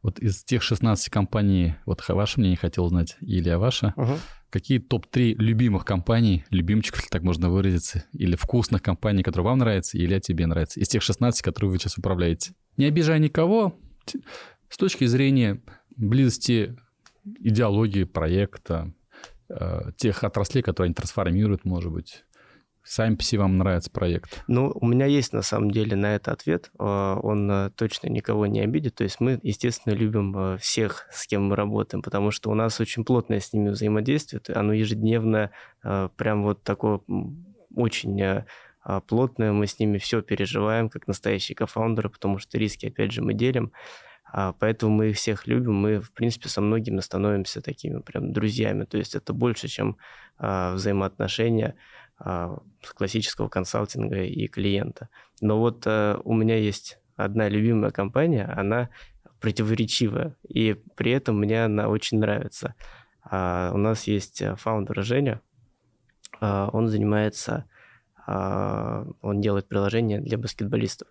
вот 0.01 0.19
из 0.19 0.43
тех 0.43 0.61
16 0.61 1.09
компаний, 1.09 1.75
вот 1.85 2.07
ваше 2.07 2.39
мнение 2.39 2.57
хотел 2.57 2.85
узнать, 2.85 3.17
или 3.19 3.49
ваше, 3.55 3.93
угу. 3.97 4.13
какие 4.49 4.77
топ-3 4.77 5.33
любимых 5.33 5.83
компаний, 5.83 6.45
любимчиков, 6.51 6.99
если 6.99 7.09
так 7.09 7.23
можно 7.23 7.49
выразиться, 7.49 8.05
или 8.13 8.35
вкусных 8.35 8.81
компаний, 8.81 9.23
которые 9.23 9.47
вам 9.47 9.57
нравятся, 9.57 9.97
или 9.97 10.13
а 10.13 10.19
тебе 10.21 10.45
нравятся, 10.45 10.79
из 10.79 10.87
тех 10.87 11.01
16, 11.01 11.41
которые 11.41 11.71
вы 11.71 11.79
сейчас 11.79 11.97
управляете? 11.97 12.53
Не 12.77 12.85
обижая 12.85 13.19
никого, 13.19 13.75
с 14.69 14.77
точки 14.77 15.05
зрения 15.05 15.61
близости 15.97 16.77
идеологии 17.39 18.05
проекта, 18.05 18.93
тех 19.97 20.23
отраслей, 20.23 20.61
которые 20.61 20.87
они 20.87 20.93
трансформируют, 20.93 21.65
может 21.65 21.91
быть, 21.91 22.23
сами 22.89 23.15
по 23.15 23.23
себе 23.23 23.41
вам 23.41 23.57
нравится 23.57 23.91
проект? 23.91 24.43
Ну, 24.47 24.71
у 24.73 24.87
меня 24.87 25.05
есть 25.05 25.31
на 25.31 25.41
самом 25.41 25.71
деле 25.71 25.95
на 25.95 26.15
это 26.15 26.31
ответ. 26.31 26.71
Э, 26.79 27.17
он 27.21 27.49
э, 27.49 27.69
точно 27.75 28.07
никого 28.07 28.47
не 28.47 28.61
обидит. 28.61 28.95
То 28.95 29.03
есть 29.03 29.19
мы, 29.19 29.39
естественно, 29.43 29.93
любим 29.93 30.35
э, 30.37 30.57
всех, 30.57 31.07
с 31.11 31.27
кем 31.27 31.45
мы 31.45 31.55
работаем, 31.55 32.01
потому 32.01 32.31
что 32.31 32.49
у 32.49 32.55
нас 32.55 32.79
очень 32.79 33.05
плотное 33.05 33.39
с 33.39 33.53
ними 33.53 33.69
взаимодействие. 33.69 34.41
Оно 34.55 34.73
ежедневно 34.73 35.51
прям 35.81 36.43
вот 36.43 36.63
такое 36.63 36.99
очень 37.75 38.43
плотное. 39.07 39.51
Мы 39.51 39.67
с 39.67 39.79
ними 39.79 39.97
все 39.97 40.21
переживаем, 40.21 40.89
как 40.89 41.07
настоящие 41.07 41.55
кофаундеры, 41.55 42.09
потому 42.09 42.37
что 42.39 42.57
риски, 42.57 42.87
опять 42.87 43.11
же, 43.11 43.21
мы 43.21 43.33
делим. 43.33 43.71
А, 44.31 44.53
поэтому 44.53 44.95
мы 44.95 45.09
их 45.09 45.17
всех 45.17 45.47
любим. 45.47 45.75
Мы, 45.75 45.99
в 45.99 46.11
принципе, 46.11 46.49
со 46.49 46.61
многими 46.61 46.99
становимся 46.99 47.61
такими 47.61 47.99
прям 47.99 48.31
друзьями. 48.31 48.85
То 48.85 48.97
есть 48.97 49.15
это 49.15 49.33
больше, 49.33 49.67
чем 49.67 49.97
а, 50.37 50.73
взаимоотношения 50.73 51.75
а, 52.17 52.59
классического 52.95 53.49
консалтинга 53.49 54.23
и 54.23 54.47
клиента. 54.47 55.09
Но 55.41 55.59
вот 55.59 55.83
а, 55.85 56.19
у 56.23 56.33
меня 56.33 56.57
есть 56.57 56.99
одна 57.15 57.49
любимая 57.49 57.91
компания, 57.91 58.45
она 58.45 58.89
противоречивая, 59.41 60.35
и 60.47 60.75
при 60.95 61.11
этом 61.11 61.39
мне 61.39 61.63
она 61.65 61.87
очень 61.87 62.19
нравится. 62.19 62.75
У 63.25 63.77
нас 63.77 64.05
есть 64.07 64.41
фаундер 64.57 65.03
Женя, 65.03 65.41
он 66.41 66.87
занимается, 66.87 67.65
он 68.25 69.41
делает 69.41 69.67
приложение 69.67 70.19
для 70.19 70.37
баскетболистов. 70.37 71.07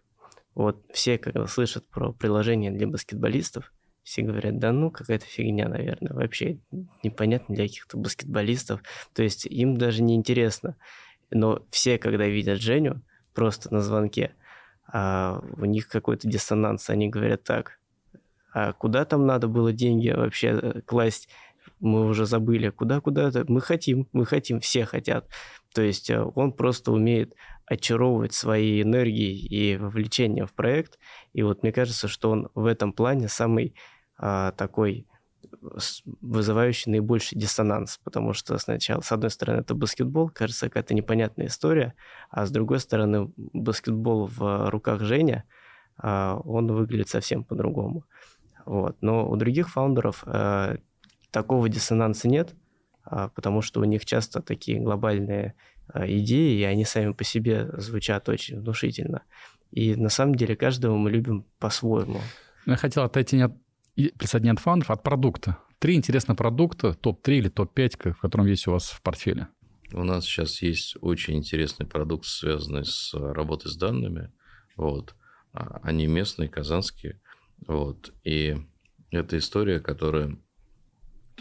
Вот 0.59 0.85
все, 0.93 1.19
когда 1.19 1.47
слышат 1.47 1.87
про 1.87 2.13
приложение 2.13 2.73
для 2.73 2.89
баскетболистов, 2.89 3.73
все 4.03 4.23
говорят, 4.23 4.59
да 4.59 4.73
ну, 4.73 4.91
какая-то 4.91 5.25
фигня, 5.25 5.69
наверное, 5.69 6.13
вообще 6.13 6.59
непонятно 7.05 7.55
для 7.55 7.69
каких-то 7.69 7.97
баскетболистов. 7.97 8.83
То 9.15 9.23
есть 9.23 9.47
им 9.47 9.77
даже 9.77 10.03
не 10.03 10.17
интересно. 10.17 10.75
Но 11.31 11.65
все, 11.71 11.97
когда 11.97 12.27
видят 12.27 12.61
Женю 12.61 13.03
просто 13.35 13.73
на 13.73 13.83
звонке, 13.83 14.35
а 14.93 15.41
у 15.59 15.65
них 15.65 15.87
какой-то 15.87 16.27
диссонанс, 16.27 16.91
они 16.91 17.09
говорят 17.09 17.45
так, 17.45 17.79
а 18.53 18.73
куда 18.73 19.05
там 19.05 19.27
надо 19.27 19.47
было 19.47 19.73
деньги 19.73 20.09
вообще 20.09 20.59
э, 20.61 20.81
класть? 20.81 21.29
Мы 21.79 22.05
уже 22.05 22.27
забыли, 22.27 22.71
куда-куда-то. 22.71 23.45
Мы 23.47 23.61
хотим, 23.61 24.09
мы 24.13 24.27
хотим, 24.27 24.59
все 24.59 24.85
хотят. 24.87 25.29
То 25.73 25.83
есть 25.83 26.11
э, 26.11 26.21
он 26.21 26.51
просто 26.51 26.91
умеет 26.91 27.33
очаровывать 27.69 28.33
своей 28.33 28.83
энергией 28.83 29.47
и 29.47 29.77
вовлечением 29.77 30.47
в 30.47 30.55
проект. 30.55 30.99
И 31.33 31.43
вот 31.43 31.63
мне 31.63 31.73
кажется, 31.73 32.09
что 32.09 32.31
он 32.31 32.49
в 32.55 32.67
этом 32.67 32.93
плане 32.93 33.29
самый 33.29 33.75
а, 34.17 34.53
такой 34.53 35.07
вызывающий 36.21 36.91
наибольший 36.91 37.39
диссонанс, 37.39 38.01
потому 38.03 38.33
что 38.33 38.59
сначала, 38.59 39.01
с 39.01 39.13
одной 39.13 39.31
стороны, 39.31 39.61
это 39.61 39.75
баскетбол, 39.75 40.31
кажется, 40.31 40.67
какая-то 40.67 40.95
непонятная 40.95 41.47
история, 41.47 41.95
а 42.31 42.47
с 42.47 42.51
другой 42.51 42.81
стороны, 42.81 43.33
баскетбол 43.37 44.27
в 44.27 44.71
руках 44.71 45.01
Женя, 45.03 45.45
а, 45.97 46.41
он 46.45 46.73
выглядит 46.73 47.09
совсем 47.09 47.45
по-другому. 47.45 48.05
Вот. 48.65 48.97
Но 49.01 49.29
у 49.29 49.37
других 49.37 49.71
фаундеров 49.71 50.23
а, 50.27 50.77
такого 51.31 51.69
диссонанса 51.69 52.29
нет, 52.29 52.55
а, 53.05 53.29
потому 53.29 53.63
что 53.63 53.81
у 53.81 53.85
них 53.85 54.05
часто 54.05 54.43
такие 54.43 54.81
глобальные 54.81 55.55
идеи, 55.95 56.61
и 56.61 56.65
они 56.65 56.85
сами 56.85 57.13
по 57.13 57.25
себе 57.25 57.69
звучат 57.75 58.29
очень 58.29 58.61
внушительно. 58.61 59.23
И 59.71 59.95
на 59.97 60.09
самом 60.09 60.35
деле 60.35 60.57
каждого 60.57 60.97
мы 60.97 61.11
любим 61.11 61.45
по-своему. 61.59 62.21
Я 62.67 62.77
хотел 62.77 63.05
отойти 63.05 63.37
не 63.37 63.43
от, 63.43 63.53
писать 64.19 64.43
не 64.43 64.51
от 64.51 64.59
фаундеров, 64.59 64.91
а 64.91 64.95
от 64.95 65.03
продукта. 65.03 65.59
Три 65.79 65.95
интересных 65.95 66.37
продукта, 66.37 66.95
топ-3 66.95 67.39
или 67.39 67.49
топ-5, 67.49 68.13
в 68.13 68.21
котором 68.21 68.47
есть 68.47 68.67
у 68.67 68.73
вас 68.73 68.91
в 68.91 69.01
портфеле. 69.03 69.49
У 69.93 70.03
нас 70.03 70.25
сейчас 70.25 70.61
есть 70.61 70.97
очень 71.01 71.37
интересный 71.37 71.87
продукт, 71.87 72.27
связанный 72.27 72.85
с 72.85 73.15
работой 73.15 73.71
с 73.71 73.77
данными. 73.77 74.31
Вот. 74.77 75.15
А, 75.53 75.81
они 75.83 76.07
местные, 76.07 76.49
казанские. 76.49 77.21
Вот. 77.67 78.13
И 78.25 78.57
это 79.11 79.39
история, 79.39 79.81
которая 79.81 80.37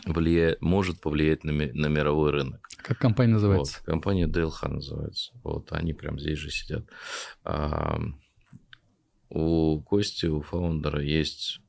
влияет, 0.05 0.61
может 0.61 1.01
повлиять 1.01 1.43
на, 1.43 1.51
ми, 1.51 1.71
на 1.73 1.87
мировой 1.87 2.31
рынок. 2.31 2.67
Как 2.77 2.97
компания 2.97 3.33
называется? 3.33 3.79
Вот, 3.79 3.85
компания 3.85 4.27
DLH 4.27 4.67
называется. 4.67 5.33
Вот, 5.43 5.71
они 5.71 5.93
прям 5.93 6.19
здесь 6.19 6.37
же 6.37 6.49
сидят. 6.49 6.85
А, 7.43 7.99
у 9.29 9.81
Кости, 9.81 10.25
у 10.27 10.41
фаундера 10.41 11.01
есть 11.01 11.61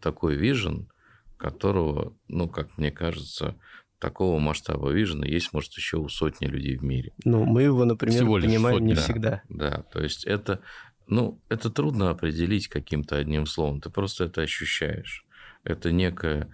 такой 0.00 0.36
вижен, 0.36 0.88
которого, 1.36 2.16
ну, 2.28 2.48
как 2.48 2.78
мне 2.78 2.90
кажется, 2.90 3.56
такого 3.98 4.38
масштаба 4.38 4.90
вижена 4.90 5.26
есть, 5.26 5.52
может, 5.52 5.72
еще 5.74 5.98
у 5.98 6.08
сотни 6.08 6.46
людей 6.46 6.76
в 6.76 6.84
мире. 6.84 7.12
Ну, 7.24 7.44
мы 7.44 7.62
его, 7.62 7.84
например, 7.84 8.16
Всего 8.16 8.34
понимаем 8.34 8.78
сотни. 8.78 8.86
не 8.88 8.94
да, 8.94 9.02
всегда. 9.02 9.42
Да, 9.48 9.82
то 9.92 10.02
есть 10.02 10.24
это, 10.24 10.60
ну, 11.06 11.40
это 11.48 11.70
трудно 11.70 12.10
определить 12.10 12.68
каким-то 12.68 13.16
одним 13.16 13.46
словом, 13.46 13.80
ты 13.80 13.90
просто 13.90 14.24
это 14.24 14.42
ощущаешь. 14.42 15.24
Это 15.64 15.90
некая 15.90 16.44
Э, 16.44 16.50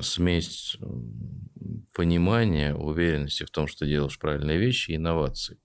смесь 0.00 0.76
понимания, 1.94 2.74
уверенности 2.74 3.44
в 3.44 3.50
том, 3.50 3.66
что 3.66 3.86
делаешь 3.86 4.18
правильные 4.18 4.58
вещи 4.58 4.92
и 4.92 4.96
инноваций. 4.96 5.58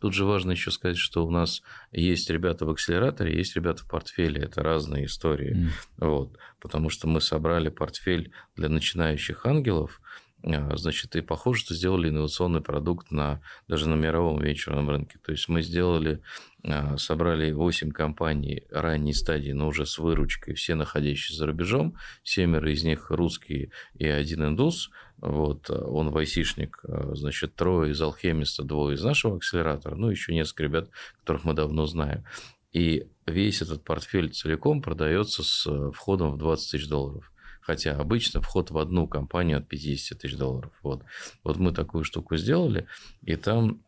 Тут 0.00 0.14
же 0.14 0.24
важно 0.24 0.52
еще 0.52 0.70
сказать, 0.70 0.96
что 0.96 1.24
у 1.26 1.30
нас 1.30 1.62
есть 1.92 2.28
ребята 2.30 2.66
в 2.66 2.70
акселераторе, 2.70 3.36
есть 3.36 3.54
ребята 3.56 3.84
в 3.84 3.88
портфеле. 3.88 4.42
Это 4.42 4.62
разные 4.62 5.06
истории. 5.06 5.56
Mm. 5.56 5.70
Вот. 5.98 6.38
Потому 6.60 6.90
что 6.90 7.06
мы 7.06 7.20
собрали 7.20 7.68
портфель 7.68 8.32
для 8.56 8.68
начинающих 8.68 9.46
ангелов, 9.46 10.00
значит, 10.42 11.14
и 11.16 11.20
похоже, 11.20 11.60
что 11.60 11.74
сделали 11.74 12.08
инновационный 12.08 12.60
продукт 12.60 13.10
на, 13.10 13.40
даже 13.68 13.88
на 13.88 13.94
мировом 13.94 14.40
венчурном 14.40 14.90
рынке. 14.90 15.18
То 15.24 15.32
есть 15.32 15.48
мы 15.48 15.62
сделали, 15.62 16.20
а, 16.64 16.96
собрали 16.96 17.52
8 17.52 17.90
компаний 17.92 18.64
ранней 18.70 19.14
стадии, 19.14 19.52
но 19.52 19.68
уже 19.68 19.86
с 19.86 19.98
выручкой, 19.98 20.54
все 20.54 20.74
находящиеся 20.74 21.38
за 21.38 21.46
рубежом, 21.46 21.96
семеро 22.24 22.70
из 22.72 22.82
них 22.82 23.10
русские 23.10 23.70
и 23.94 24.06
один 24.06 24.44
индус, 24.44 24.90
вот, 25.18 25.70
он 25.70 26.10
вайсишник, 26.10 26.80
а, 26.84 27.14
значит, 27.14 27.54
трое 27.54 27.92
из 27.92 28.00
алхемиста, 28.00 28.64
двое 28.64 28.96
из 28.96 29.02
нашего 29.04 29.36
акселератора, 29.36 29.94
ну, 29.94 30.10
еще 30.10 30.34
несколько 30.34 30.64
ребят, 30.64 30.90
которых 31.20 31.44
мы 31.44 31.54
давно 31.54 31.86
знаем. 31.86 32.24
И 32.72 33.06
весь 33.26 33.62
этот 33.62 33.84
портфель 33.84 34.32
целиком 34.32 34.82
продается 34.82 35.44
с 35.44 35.92
входом 35.92 36.32
в 36.32 36.38
20 36.38 36.70
тысяч 36.70 36.88
долларов. 36.88 37.31
Хотя 37.62 37.96
обычно 37.96 38.42
вход 38.42 38.70
в 38.70 38.78
одну 38.78 39.06
компанию 39.06 39.58
от 39.58 39.68
50 39.68 40.18
тысяч 40.18 40.36
долларов. 40.36 40.72
Вот. 40.82 41.04
вот 41.44 41.56
мы 41.58 41.72
такую 41.72 42.04
штуку 42.04 42.36
сделали, 42.36 42.86
и 43.22 43.36
там 43.36 43.82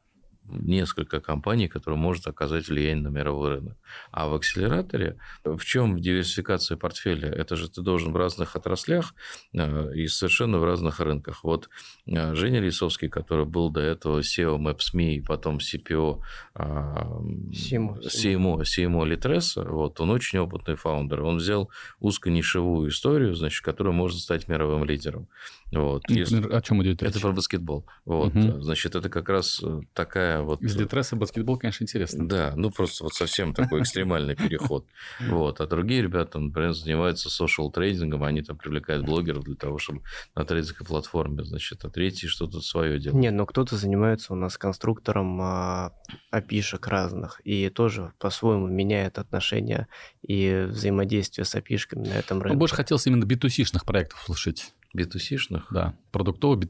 несколько 0.49 1.21
компаний, 1.21 1.69
которые 1.69 1.99
может 1.99 2.27
оказать 2.27 2.69
влияние 2.69 3.05
на 3.05 3.09
мировой 3.09 3.57
рынок. 3.57 3.77
А 4.11 4.29
в 4.29 4.35
акселераторе 4.35 5.17
в 5.45 5.65
чем 5.65 5.99
диверсификация 5.99 6.77
портфеля? 6.77 7.29
Это 7.29 7.57
же 7.57 7.69
ты 7.69 7.83
должен 7.83 8.13
в 8.13 8.17
разных 8.17 8.57
отраслях 8.57 9.15
э, 9.53 9.95
и 9.95 10.07
совершенно 10.09 10.59
в 10.59 10.65
разных 10.65 11.01
рынках. 11.01 11.45
Вот 11.45 11.69
э, 12.07 12.35
Женя 12.35 12.61
Лисовский, 12.61 13.09
который 13.09 13.47
был 13.47 13.71
до 13.71 13.81
этого 13.81 14.21
SEO 14.21 14.59
Maps.me, 14.59 15.23
потом 15.27 15.59
CPO 15.59 16.21
CMO, 16.55 18.01
CMO, 18.01 18.61
CMO 18.63 19.05
Litres, 19.05 19.69
вот, 19.69 20.01
он 20.01 20.11
очень 20.11 20.39
опытный 20.39 20.77
фаундер. 20.77 21.23
Он 21.23 21.39
взял 21.39 21.71
узконишевую 22.01 22.91
историю, 22.91 23.35
значит, 23.35 23.65
которую 23.65 23.95
можно 23.95 24.19
стать 24.19 24.49
мировым 24.49 24.85
лидером. 24.85 25.29
Вот. 25.73 26.03
Если... 26.09 26.41
О 26.53 26.61
чем 26.61 26.83
идет 26.83 27.03
речь? 27.03 27.11
Это 27.11 27.21
про 27.21 27.33
баскетбол. 27.33 27.87
Вот. 28.05 28.35
Угу. 28.35 28.61
Значит, 28.63 28.95
это 28.95 29.09
как 29.09 29.29
раз 29.29 29.61
э, 29.63 29.81
такая 29.93 30.43
вот... 30.43 30.63
Из 30.63 30.77
Литресса 30.77 31.17
баскетбол, 31.17 31.59
конечно, 31.59 31.85
интересно. 31.85 32.29
Да, 32.29 32.53
ну 32.57 32.71
просто 32.71 33.05
вот 33.05 33.15
совсем 33.15 33.55
такой 33.55 33.83
экстремальный 33.83 34.37
переход. 34.37 34.87
Вот. 35.29 35.61
А 35.61 35.67
другие 35.67 36.03
ребята, 36.03 36.39
например, 36.39 36.73
занимаются 36.73 37.29
social 37.29 37.71
трейдингом, 37.71 38.25
они 38.25 38.43
там 38.43 38.57
привлекают 38.57 39.05
блогеров 39.05 39.45
для 39.45 39.57
того, 39.57 39.79
чтобы 39.79 40.03
на 40.35 40.45
трейдинговой 40.45 40.87
платформе, 40.87 41.45
значит, 41.45 41.85
а 41.85 41.91
третьи 41.91 42.27
что-то 42.27 42.61
свое 42.61 42.99
делают. 42.99 43.21
Нет, 43.21 43.35
но 43.35 43.47
кто-то 43.47 43.77
занимается 43.77 44.33
у 44.33 44.37
нас 44.37 44.57
конструктором 44.59 45.41
а, 45.41 45.93
опишек 46.31 46.87
разных, 46.87 47.41
и 47.45 47.69
тоже 47.69 48.13
по-своему 48.19 48.69
меняет 48.69 49.19
отношения 49.19 49.89
и 50.23 50.67
взаимодействие 50.69 51.45
с 51.45 51.55
опишками 51.55 52.07
на 52.07 52.15
этом 52.15 52.41
рынке. 52.41 52.55
Ну, 52.55 52.59
больше 52.59 52.75
хотелось 52.75 53.07
именно 53.07 53.27
b 53.27 53.37
проектов 53.85 54.23
слушать. 54.25 54.73
B2C-шных? 54.95 55.67
Да, 55.71 55.97
продуктово 56.13 56.57
b 56.57 56.67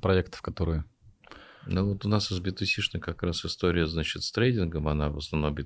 проектов, 0.00 0.42
которые... 0.42 0.84
Ну, 1.66 1.92
вот 1.92 2.06
у 2.06 2.08
нас 2.08 2.32
из 2.32 2.40
b 2.40 2.52
как 2.98 3.22
раз 3.22 3.44
история, 3.44 3.86
значит, 3.86 4.22
с 4.22 4.32
трейдингом, 4.32 4.88
она 4.88 5.10
в 5.10 5.18
основном 5.18 5.54
b 5.54 5.64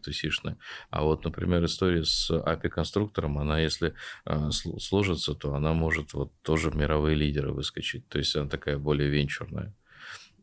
А 0.90 1.02
вот, 1.02 1.24
например, 1.24 1.64
история 1.64 2.04
с 2.04 2.30
API-конструктором, 2.30 3.38
она, 3.38 3.60
если 3.60 3.94
э, 4.24 4.50
сложится, 4.50 5.34
то 5.34 5.54
она 5.54 5.72
может 5.72 6.12
вот 6.12 6.32
тоже 6.42 6.72
мировые 6.72 7.14
лидеры 7.14 7.52
выскочить. 7.52 8.08
То 8.08 8.18
есть 8.18 8.34
она 8.34 8.48
такая 8.48 8.78
более 8.78 9.08
венчурная 9.10 9.74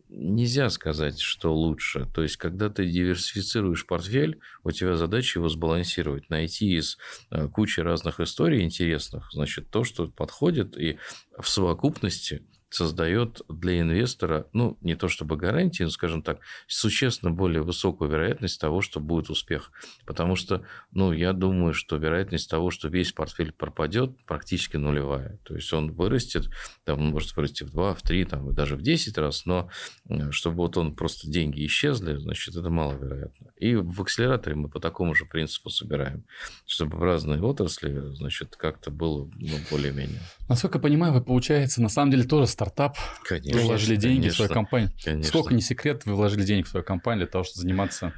нельзя 0.09 0.69
сказать, 0.69 1.19
что 1.19 1.53
лучше. 1.53 2.07
То 2.13 2.23
есть, 2.23 2.37
когда 2.37 2.69
ты 2.69 2.87
диверсифицируешь 2.87 3.85
портфель, 3.85 4.39
у 4.63 4.71
тебя 4.71 4.95
задача 4.95 5.39
его 5.39 5.49
сбалансировать, 5.49 6.29
найти 6.29 6.77
из 6.77 6.97
э, 7.31 7.47
кучи 7.47 7.79
разных 7.79 8.19
историй 8.19 8.61
интересных, 8.63 9.29
значит, 9.31 9.69
то, 9.69 9.83
что 9.83 10.07
подходит, 10.07 10.77
и 10.77 10.97
в 11.37 11.47
совокупности 11.47 12.43
создает 12.69 13.41
для 13.49 13.79
инвестора, 13.81 14.47
ну, 14.53 14.77
не 14.81 14.95
то 14.95 15.07
чтобы 15.07 15.37
гарантии, 15.37 15.83
но, 15.83 15.89
скажем 15.89 16.21
так, 16.21 16.39
существенно 16.67 17.31
более 17.31 17.61
высокую 17.61 18.09
вероятность 18.09 18.59
того, 18.59 18.81
что 18.81 18.99
будет 18.99 19.29
успех. 19.29 19.71
Потому 20.05 20.35
что, 20.35 20.63
ну, 20.91 21.11
я 21.11 21.33
думаю, 21.33 21.73
что 21.73 21.97
вероятность 21.97 22.49
того, 22.49 22.71
что 22.71 22.87
весь 22.87 23.11
портфель 23.11 23.51
пропадет, 23.51 24.11
практически 24.25 24.77
нулевая. 24.77 25.39
То 25.43 25.55
есть 25.55 25.71
он 25.73 25.91
вырастет, 25.91 26.49
там, 26.85 27.01
может 27.01 27.35
вырасти 27.35 27.63
в 27.63 27.71
2, 27.71 27.95
в 27.95 28.01
3, 28.01 28.25
там, 28.25 28.53
даже 28.53 28.75
в 28.75 28.81
10 28.81 29.17
раз, 29.17 29.45
но 29.45 29.69
э, 30.07 30.31
чтобы 30.31 30.57
вот 30.57 30.77
он 30.77 30.95
просто 30.95 31.29
деньги 31.29 31.65
исчезли, 31.65 32.17
значит, 32.17 32.55
это 32.55 32.69
маловероятно. 32.69 33.51
И 33.57 33.75
в 33.75 34.01
акселераторе 34.01 34.55
мы 34.55 34.69
по 34.69 34.79
такому 34.79 35.15
же 35.15 35.25
принципу 35.25 35.69
собираем, 35.69 36.23
чтобы 36.65 36.97
в 36.97 37.03
разные 37.03 37.41
отрасли, 37.41 38.13
значит, 38.15 38.55
как-то 38.55 38.91
было 38.91 39.29
ну, 39.35 39.55
более-менее. 39.71 40.19
Насколько 40.47 40.77
я 40.77 40.81
понимаю, 40.81 41.13
вы, 41.13 41.21
получается, 41.21 41.81
на 41.81 41.89
самом 41.89 42.11
деле 42.11 42.23
тоже 42.23 42.47
стартап. 42.59 42.97
Конечно. 43.23 43.61
Вы 43.61 43.67
вложили 43.67 43.95
деньги 43.95 44.21
конечно, 44.23 44.33
в 44.33 44.47
свою 44.47 44.53
компанию. 44.53 44.91
Конечно. 45.03 45.29
Сколько 45.29 45.53
не 45.53 45.61
секрет, 45.61 46.05
вы 46.05 46.15
вложили 46.15 46.43
денег 46.43 46.67
в 46.67 46.69
свою 46.69 46.85
компанию 46.85 47.25
для 47.25 47.31
того, 47.31 47.45
чтобы 47.45 47.61
заниматься 47.61 48.13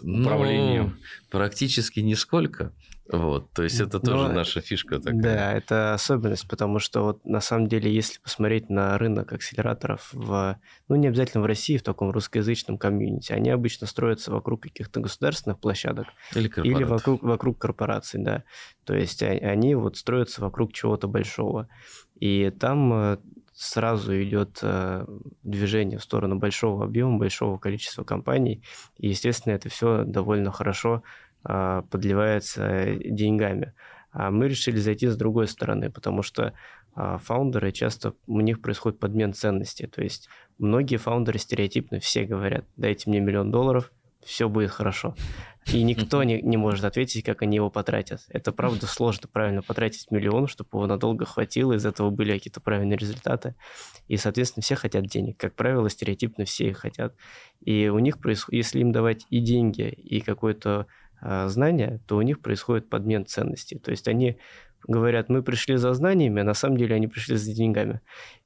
управлением? 0.00 0.96
Ну, 0.98 1.28
практически 1.30 2.00
нисколько. 2.00 2.72
Вот, 3.10 3.50
то 3.54 3.62
есть 3.62 3.80
это 3.80 4.00
тоже 4.00 4.28
Но, 4.28 4.32
наша 4.34 4.60
фишка 4.60 4.98
такая. 4.98 5.22
Да, 5.22 5.52
это 5.54 5.94
особенность, 5.94 6.46
потому 6.46 6.78
что 6.78 7.02
вот 7.02 7.24
на 7.24 7.40
самом 7.40 7.66
деле, 7.66 7.90
если 7.90 8.20
посмотреть 8.20 8.68
на 8.68 8.98
рынок 8.98 9.32
акселераторов 9.32 10.10
в, 10.12 10.60
ну 10.88 10.96
не 10.96 11.08
обязательно 11.08 11.42
в 11.42 11.46
России, 11.46 11.78
в 11.78 11.82
таком 11.82 12.10
русскоязычном 12.10 12.76
комьюнити, 12.76 13.32
они 13.32 13.48
обычно 13.48 13.86
строятся 13.86 14.30
вокруг 14.30 14.64
каких-то 14.64 15.00
государственных 15.00 15.58
площадок 15.58 16.08
или, 16.34 16.52
или 16.62 16.84
вокруг, 16.84 17.22
вокруг 17.22 17.58
корпораций, 17.58 18.22
да. 18.22 18.44
То 18.84 18.94
есть 18.94 19.22
они 19.22 19.74
вот 19.74 19.96
строятся 19.96 20.42
вокруг 20.42 20.74
чего-то 20.74 21.08
большого. 21.08 21.68
И 22.20 22.50
там 22.50 22.92
э, 22.92 23.18
сразу 23.58 24.14
идет 24.22 24.60
э, 24.62 25.04
движение 25.42 25.98
в 25.98 26.04
сторону 26.04 26.36
большого 26.36 26.84
объема, 26.84 27.18
большого 27.18 27.58
количества 27.58 28.04
компаний. 28.04 28.62
И, 28.98 29.08
естественно, 29.08 29.54
это 29.54 29.68
все 29.68 30.04
довольно 30.04 30.52
хорошо 30.52 31.02
э, 31.44 31.82
подливается 31.90 32.94
деньгами. 33.04 33.74
А 34.12 34.30
мы 34.30 34.48
решили 34.48 34.78
зайти 34.78 35.08
с 35.08 35.16
другой 35.16 35.48
стороны, 35.48 35.90
потому 35.90 36.22
что 36.22 36.54
фаундеры 36.94 37.70
часто 37.70 38.14
у 38.26 38.40
них 38.40 38.60
происходит 38.60 38.98
подмен 38.98 39.32
ценностей. 39.32 39.86
То 39.86 40.02
есть 40.02 40.28
многие 40.58 40.96
фаундеры 40.96 41.38
стереотипно 41.38 42.00
все 42.00 42.24
говорят, 42.24 42.64
дайте 42.76 43.08
мне 43.10 43.20
миллион 43.20 43.50
долларов, 43.52 43.92
все 44.24 44.48
будет 44.48 44.70
хорошо. 44.70 45.14
И 45.72 45.82
никто 45.84 46.22
не, 46.22 46.40
не 46.42 46.56
может 46.56 46.84
ответить, 46.84 47.24
как 47.24 47.42
они 47.42 47.56
его 47.56 47.70
потратят. 47.70 48.20
Это 48.28 48.52
правда 48.52 48.86
сложно 48.86 49.28
правильно 49.30 49.62
потратить 49.62 50.10
миллион, 50.10 50.46
чтобы 50.48 50.70
его 50.72 50.86
надолго 50.86 51.24
хватило, 51.24 51.74
из 51.74 51.86
этого 51.86 52.10
были 52.10 52.32
какие-то 52.32 52.60
правильные 52.60 52.96
результаты. 52.96 53.54
И, 54.08 54.16
соответственно, 54.16 54.62
все 54.62 54.76
хотят 54.76 55.06
денег. 55.06 55.36
Как 55.36 55.54
правило, 55.54 55.88
стереотипно 55.88 56.44
все 56.44 56.68
их 56.68 56.78
хотят. 56.78 57.14
И 57.60 57.88
у 57.88 57.98
них 57.98 58.18
происходит, 58.18 58.64
если 58.64 58.80
им 58.80 58.92
давать 58.92 59.26
и 59.30 59.40
деньги, 59.40 59.88
и 59.88 60.20
какое-то 60.20 60.86
э, 61.20 61.48
знание, 61.48 62.00
то 62.06 62.16
у 62.16 62.22
них 62.22 62.40
происходит 62.40 62.88
подмен 62.88 63.26
ценностей. 63.26 63.78
То 63.78 63.90
есть 63.90 64.08
они 64.08 64.38
говорят, 64.86 65.28
мы 65.28 65.42
пришли 65.42 65.76
за 65.76 65.92
знаниями, 65.92 66.40
а 66.40 66.44
на 66.44 66.54
самом 66.54 66.76
деле 66.76 66.94
они 66.94 67.08
пришли 67.08 67.36
за 67.36 67.52
деньгами. 67.52 68.00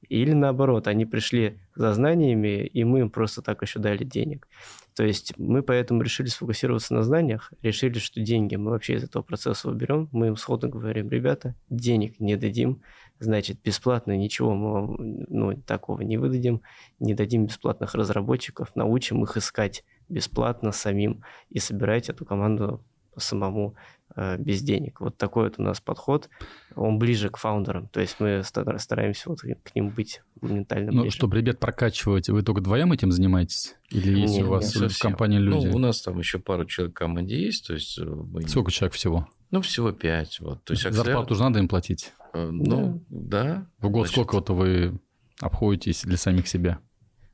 Или 0.09 0.33
наоборот, 0.33 0.87
они 0.87 1.05
пришли 1.05 1.59
за 1.75 1.93
знаниями, 1.93 2.65
и 2.65 2.83
мы 2.83 3.01
им 3.01 3.09
просто 3.09 3.41
так 3.41 3.61
еще 3.61 3.79
дали 3.79 4.03
денег. 4.03 4.47
То 4.95 5.03
есть 5.03 5.37
мы 5.37 5.63
поэтому 5.63 6.03
решили 6.03 6.27
сфокусироваться 6.27 6.93
на 6.93 7.03
знаниях, 7.03 7.51
решили, 7.61 7.97
что 7.97 8.21
деньги 8.21 8.55
мы 8.55 8.71
вообще 8.71 8.93
из 8.95 9.03
этого 9.03 9.23
процесса 9.23 9.69
уберем. 9.69 10.07
Мы 10.11 10.27
им 10.27 10.35
сходу 10.35 10.69
говорим, 10.69 11.09
ребята, 11.09 11.55
денег 11.69 12.19
не 12.19 12.35
дадим, 12.35 12.81
значит, 13.19 13.61
бесплатно 13.63 14.15
ничего 14.15 14.53
мы 14.53 14.71
вам 14.71 14.95
ну, 14.99 15.53
такого 15.61 16.01
не 16.01 16.17
выдадим, 16.17 16.61
не 16.99 17.13
дадим 17.13 17.47
бесплатных 17.47 17.95
разработчиков, 17.95 18.75
научим 18.75 19.23
их 19.23 19.35
искать 19.37 19.83
бесплатно 20.09 20.71
самим 20.71 21.23
и 21.49 21.59
собирать 21.59 22.09
эту 22.09 22.25
команду 22.25 22.83
самому 23.17 23.75
без 24.15 24.61
денег. 24.61 25.01
Вот 25.01 25.17
такой 25.17 25.45
вот 25.45 25.55
у 25.57 25.63
нас 25.63 25.81
подход. 25.81 26.29
Он 26.75 26.99
ближе 26.99 27.29
к 27.29 27.37
фаундерам. 27.37 27.87
То 27.87 27.99
есть 27.99 28.19
мы 28.19 28.43
стараемся 28.43 29.29
вот 29.29 29.41
к 29.41 29.75
ним 29.75 29.89
быть 29.89 30.21
моментально 30.41 30.91
ну, 30.91 31.01
ближе. 31.01 31.05
Ну, 31.05 31.11
чтобы 31.11 31.37
ребят 31.37 31.59
прокачивать, 31.59 32.29
вы 32.29 32.43
только 32.43 32.59
вдвоем 32.59 32.91
этим 32.91 33.11
занимаетесь? 33.11 33.75
Или 33.89 34.19
есть 34.21 34.35
нет, 34.35 34.45
у 34.45 34.49
вас 34.49 34.75
нет, 34.75 34.91
в 34.91 34.99
компании 34.99 35.37
люди? 35.37 35.67
Ну, 35.67 35.75
у 35.75 35.79
нас 35.79 36.01
там 36.01 36.19
еще 36.19 36.39
пару 36.39 36.65
человек 36.65 36.95
в 36.95 36.97
команде 36.97 37.39
есть. 37.39 37.67
То 37.67 37.73
есть 37.73 37.97
э, 37.97 38.03
мы... 38.03 38.47
Сколько 38.47 38.71
человек 38.71 38.93
всего? 38.93 39.27
Ну, 39.51 39.61
всего 39.61 39.91
пять. 39.91 40.39
Вот. 40.39 40.63
То 40.63 40.73
есть, 40.73 40.89
Зарплату 40.91 41.35
же 41.35 41.43
надо 41.43 41.59
им 41.59 41.67
платить? 41.67 42.11
Э, 42.33 42.49
ну, 42.49 43.03
да. 43.09 43.43
да. 43.43 43.67
В 43.79 43.89
год 43.89 44.07
Значит... 44.07 44.13
сколько 44.13 44.35
вот 44.35 44.49
вы 44.49 44.99
обходитесь 45.39 46.03
для 46.03 46.17
самих 46.17 46.47
себя? 46.47 46.79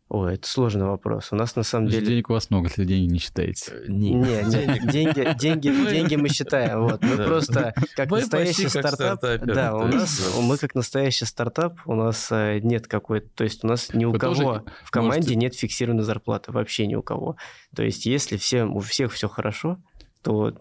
Ой, 0.10 0.34
это 0.34 0.48
сложный 0.48 0.88
вопрос. 0.88 1.28
У 1.32 1.36
нас 1.36 1.56
на 1.56 1.62
самом 1.62 1.88
деле... 1.88 2.08
Денег 2.08 2.32
у 2.32 2.34
вас 2.34 2.50
много, 2.50 2.68
если 2.68 2.84
деньги 2.84 3.12
не 3.14 3.20
считаете. 3.20 3.72
Э, 3.72 3.86
нет, 3.88 4.48
нет 4.48 4.92
деньги, 4.92 5.38
деньги, 5.40 5.68
деньги 5.92 6.16
мы 6.16 6.30
считаем. 6.30 6.82
Вот. 6.82 7.04
Мы 7.04 7.16
просто 7.18 7.76
как 7.96 8.10
настоящий 8.10 8.68
стартап... 8.70 9.22
Да, 9.22 9.76
у 9.76 9.86
нас, 9.86 10.36
мы 10.42 10.58
как 10.58 10.74
настоящий 10.74 11.26
стартап, 11.26 11.78
у 11.86 11.94
нас 11.94 12.30
э, 12.32 12.60
нет 12.64 12.88
какой-то... 12.88 13.30
То 13.36 13.44
есть 13.44 13.64
у 13.64 13.68
нас 13.68 13.94
ни 13.94 14.06
у 14.06 14.14
кого 14.14 14.66
в 14.84 14.90
команде 14.90 15.36
нет 15.36 15.54
фиксированной 15.54 16.04
зарплаты. 16.04 16.52
Вообще 16.52 16.88
ни 16.88 16.96
у 16.96 17.04
кого. 17.04 17.38
То 17.76 17.84
есть 17.84 18.08
если 18.08 18.38
всем, 18.38 18.76
у 18.76 18.80
всех 18.80 19.14
все 19.14 19.30
хорошо, 19.30 19.78
то 20.24 20.56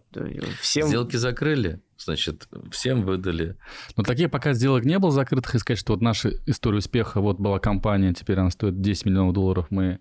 всем... 0.60 0.88
Сделки 0.88 1.16
закрыли. 1.16 1.80
Значит, 1.98 2.48
всем 2.70 3.02
выдали. 3.02 3.56
Но 3.96 4.04
таких 4.04 4.30
пока 4.30 4.52
сделок 4.52 4.84
не 4.84 4.98
было 4.98 5.10
закрытых, 5.10 5.54
и 5.54 5.58
сказать, 5.58 5.78
что 5.78 5.94
вот 5.94 6.02
наша 6.02 6.32
история 6.46 6.78
успеха, 6.78 7.20
вот 7.20 7.38
была 7.38 7.58
компания, 7.58 8.14
теперь 8.14 8.38
она 8.38 8.50
стоит 8.50 8.80
10 8.80 9.06
миллионов 9.06 9.34
долларов, 9.34 9.66
мы 9.70 9.98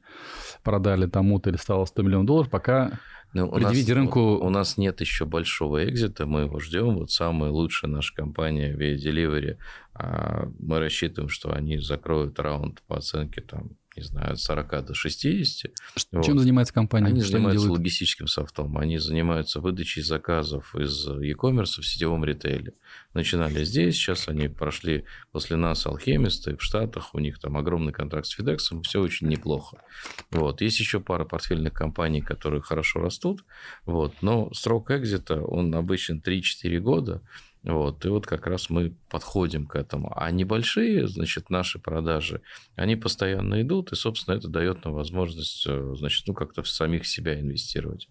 продали 0.64 1.08
тому-то 1.08 1.50
или 1.50 1.58
стало 1.58 1.86
100 1.86 2.04
миллионов 2.04 2.28
долларов, 2.28 2.50
пока 2.52 3.00
ну, 3.34 3.52
предъявить 3.52 3.90
рынку... 3.90 4.38
У 4.38 4.50
нас 4.50 4.78
нет 4.78 5.02
еще 5.02 5.26
большого 5.26 5.88
экзита, 5.90 6.26
мы 6.26 6.42
его 6.42 6.60
ждем. 6.60 6.96
Вот 6.96 7.12
самая 7.12 7.50
лучшая 7.50 7.92
наша 7.92 8.14
компания 8.16 8.74
Via 8.74 8.96
Delivery, 8.96 9.58
а, 9.94 10.50
мы 10.60 10.80
рассчитываем, 10.80 11.30
что 11.30 11.52
они 11.52 11.80
закроют 11.80 12.40
раунд 12.40 12.82
по 12.88 12.98
оценке 12.98 13.42
там 13.42 13.72
не 13.98 14.04
знаю, 14.04 14.34
от 14.34 14.40
40 14.40 14.86
до 14.86 14.94
60. 14.94 15.72
Чем 15.96 16.36
вот. 16.36 16.40
занимается 16.40 16.74
компания? 16.74 17.08
Они 17.08 17.22
Что 17.22 17.32
занимаются 17.32 17.66
они 17.66 17.76
логистическим 17.76 18.28
софтом. 18.28 18.78
Они 18.78 18.98
занимаются 18.98 19.60
выдачей 19.60 20.04
заказов 20.04 20.76
из 20.76 21.08
e-commerce 21.08 21.82
в 21.82 21.86
сетевом 21.86 22.24
ритейле. 22.24 22.74
Начинали 23.14 23.64
здесь, 23.64 23.96
сейчас 23.96 24.28
они 24.28 24.48
прошли 24.48 25.06
после 25.32 25.58
нас 25.58 25.86
алхемисты 25.86 26.56
в 26.56 26.62
Штатах, 26.62 27.16
у 27.16 27.20
них 27.20 27.40
там 27.40 27.58
огромный 27.58 27.92
контракт 27.92 28.28
с 28.28 28.40
FedEx, 28.40 28.82
все 28.84 29.02
очень 29.02 29.28
неплохо. 29.28 29.82
Вот. 30.30 30.62
Есть 30.62 30.80
еще 30.80 31.00
пара 31.00 31.26
портфельных 31.26 31.74
компаний, 31.74 32.22
которые 32.22 32.62
хорошо 32.62 33.00
растут, 33.00 33.44
вот. 33.86 34.14
но 34.22 34.54
срок 34.54 34.92
экзита, 34.92 35.42
он 35.42 35.74
обычно 35.74 36.22
3-4 36.24 36.80
года, 36.80 37.22
вот, 37.64 38.06
и 38.06 38.10
вот 38.10 38.26
как 38.26 38.48
раз 38.48 38.70
мы 38.70 38.96
подходим 39.10 39.66
к 39.66 39.76
этому. 39.76 40.14
А 40.16 40.32
небольшие, 40.32 41.08
значит, 41.08 41.50
наши 41.50 41.80
продажи, 41.80 42.42
они 42.76 42.96
постоянно 42.96 43.62
идут, 43.62 43.92
и, 43.92 43.96
собственно, 43.96 44.36
это 44.36 44.48
дает 44.48 44.86
нам 44.86 44.94
возможность, 44.94 45.66
э, 45.68 45.94
значит, 45.98 46.28
ну, 46.28 46.34
как-то 46.34 46.64
в 46.64 46.70
самих 46.70 47.06
себя 47.06 47.40
инвестировать. 47.40 48.10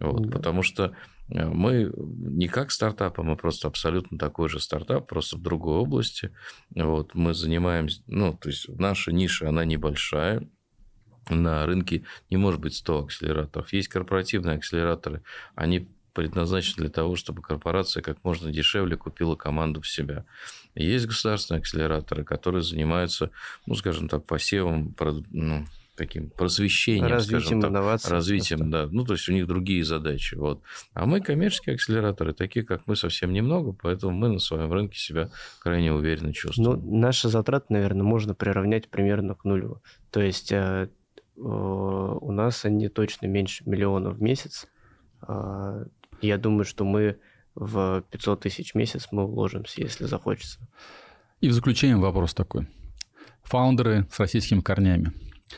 Вот, 0.00 0.26
да. 0.26 0.32
Потому 0.32 0.62
что 0.62 0.94
э, 1.28 1.46
мы 1.46 1.92
не 1.96 2.48
как 2.48 2.72
стартап, 2.72 3.20
а 3.20 3.22
мы 3.22 3.36
просто 3.36 3.68
абсолютно 3.68 4.18
такой 4.18 4.48
же 4.48 4.60
стартап, 4.60 5.08
просто 5.08 5.36
в 5.36 5.42
другой 5.42 5.78
области. 5.78 6.32
Вот, 6.74 7.14
мы 7.14 7.32
занимаемся, 7.32 8.02
ну, 8.06 8.36
то 8.36 8.48
есть 8.48 8.68
наша 8.68 9.12
ниша, 9.12 9.48
она 9.48 9.64
небольшая, 9.64 10.46
на 11.28 11.64
рынке 11.64 12.04
не 12.28 12.36
может 12.36 12.60
быть 12.60 12.74
100 12.74 13.04
акселераторов. 13.04 13.72
Есть 13.72 13.88
корпоративные 13.88 14.56
акселераторы, 14.56 15.22
они 15.54 15.88
предназначен 16.12 16.74
для 16.76 16.88
того, 16.88 17.16
чтобы 17.16 17.42
корпорация 17.42 18.02
как 18.02 18.22
можно 18.24 18.52
дешевле 18.52 18.96
купила 18.96 19.36
команду 19.36 19.80
в 19.80 19.88
себя. 19.88 20.24
Есть 20.74 21.06
государственные 21.06 21.60
акселераторы, 21.60 22.24
которые 22.24 22.62
занимаются, 22.62 23.30
ну, 23.66 23.74
скажем 23.74 24.08
так, 24.08 24.24
посевом, 24.24 24.94
ну, 25.30 25.66
таким 26.00 26.30
просвещением, 26.30 27.08
развитием 27.08 27.60
скажем 27.60 27.74
так, 27.74 28.10
развитием, 28.10 28.70
да, 28.70 28.88
ну 28.90 29.04
то 29.04 29.12
есть 29.12 29.28
у 29.28 29.32
них 29.32 29.46
другие 29.46 29.84
задачи, 29.84 30.34
вот. 30.34 30.62
А 30.94 31.04
мы 31.04 31.20
коммерческие 31.20 31.74
акселераторы, 31.74 32.32
такие 32.32 32.64
как 32.64 32.86
мы 32.86 32.96
совсем 32.96 33.34
немного, 33.34 33.72
поэтому 33.72 34.12
мы 34.12 34.30
на 34.30 34.38
своем 34.38 34.72
рынке 34.72 34.98
себя 34.98 35.30
крайне 35.58 35.92
уверенно 35.92 36.32
чувствуем. 36.32 36.80
Ну, 36.80 36.98
наши 36.98 37.28
затраты, 37.28 37.66
наверное, 37.68 38.02
можно 38.02 38.34
приравнять 38.34 38.88
примерно 38.88 39.34
к 39.34 39.44
нулю. 39.44 39.82
То 40.10 40.22
есть 40.22 40.50
э, 40.52 40.88
э, 41.36 41.40
у 41.42 42.32
нас 42.32 42.64
они 42.64 42.88
точно 42.88 43.26
меньше 43.26 43.64
миллиона 43.66 44.08
в 44.08 44.22
месяц. 44.22 44.68
Э, 45.28 45.84
я 46.26 46.38
думаю, 46.38 46.64
что 46.64 46.84
мы 46.84 47.18
в 47.54 48.04
500 48.10 48.40
тысяч 48.40 48.72
в 48.72 48.74
месяц 48.76 49.08
мы 49.10 49.24
уложимся, 49.24 49.80
если 49.80 50.04
захочется. 50.04 50.58
И 51.40 51.48
в 51.48 51.52
заключение 51.52 51.96
вопрос 51.96 52.34
такой. 52.34 52.68
Фаундеры 53.42 54.06
с 54.10 54.18
российскими 54.20 54.60
корнями 54.60 55.12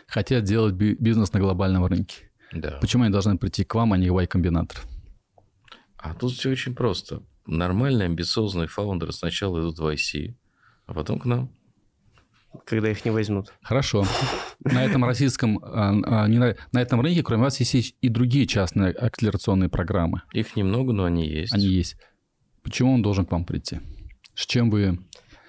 хотят 0.07 0.45
делать 0.45 0.75
бизнес 0.75 1.33
на 1.33 1.41
глобальном 1.41 1.85
рынке. 1.85 2.31
Да. 2.53 2.79
Почему 2.81 3.05
они 3.05 3.13
должны 3.13 3.39
прийти 3.39 3.65
к 3.65 3.75
вам, 3.75 3.93
а 3.93 3.99
не 3.99 4.11
в 4.11 4.19
Y-комбинатор? 4.19 4.81
А 5.97 6.15
тут 6.15 6.33
все 6.33 6.51
очень 6.51 6.75
просто. 6.75 7.23
Нормальные, 7.47 8.07
амбициозные 8.07 8.69
фаундеры 8.69 9.13
сначала 9.13 9.61
идут 9.61 9.79
в 9.79 9.87
IC, 9.87 10.35
а 10.87 10.95
потом 10.95 11.19
к 11.19 11.25
нам 11.25 11.53
когда 12.67 12.91
их 12.91 13.05
не 13.05 13.11
возьмут. 13.11 13.53
Хорошо. 13.63 14.05
На 14.61 14.85
этом 14.85 15.05
российском, 15.05 15.59
а, 15.63 15.93
а, 16.05 16.29
не 16.29 16.39
на, 16.39 16.57
на 16.73 16.81
этом 16.81 17.01
рынке, 17.01 17.23
кроме 17.23 17.45
вас, 17.45 17.61
есть 17.61 17.97
и 18.01 18.09
другие 18.09 18.47
частные 18.47 18.93
акселерационные 18.93 19.69
программы. 19.69 20.23
Их 20.33 20.57
немного, 20.57 20.93
но 20.93 21.05
они 21.05 21.27
есть. 21.27 21.53
Они 21.53 21.67
есть. 21.67 21.97
Почему 22.63 22.95
он 22.95 23.03
должен 23.03 23.27
к 23.27 23.33
вам 23.33 23.45
прийти? 23.45 23.81
С 24.35 24.47
чем 24.47 24.71
вы 24.71 24.99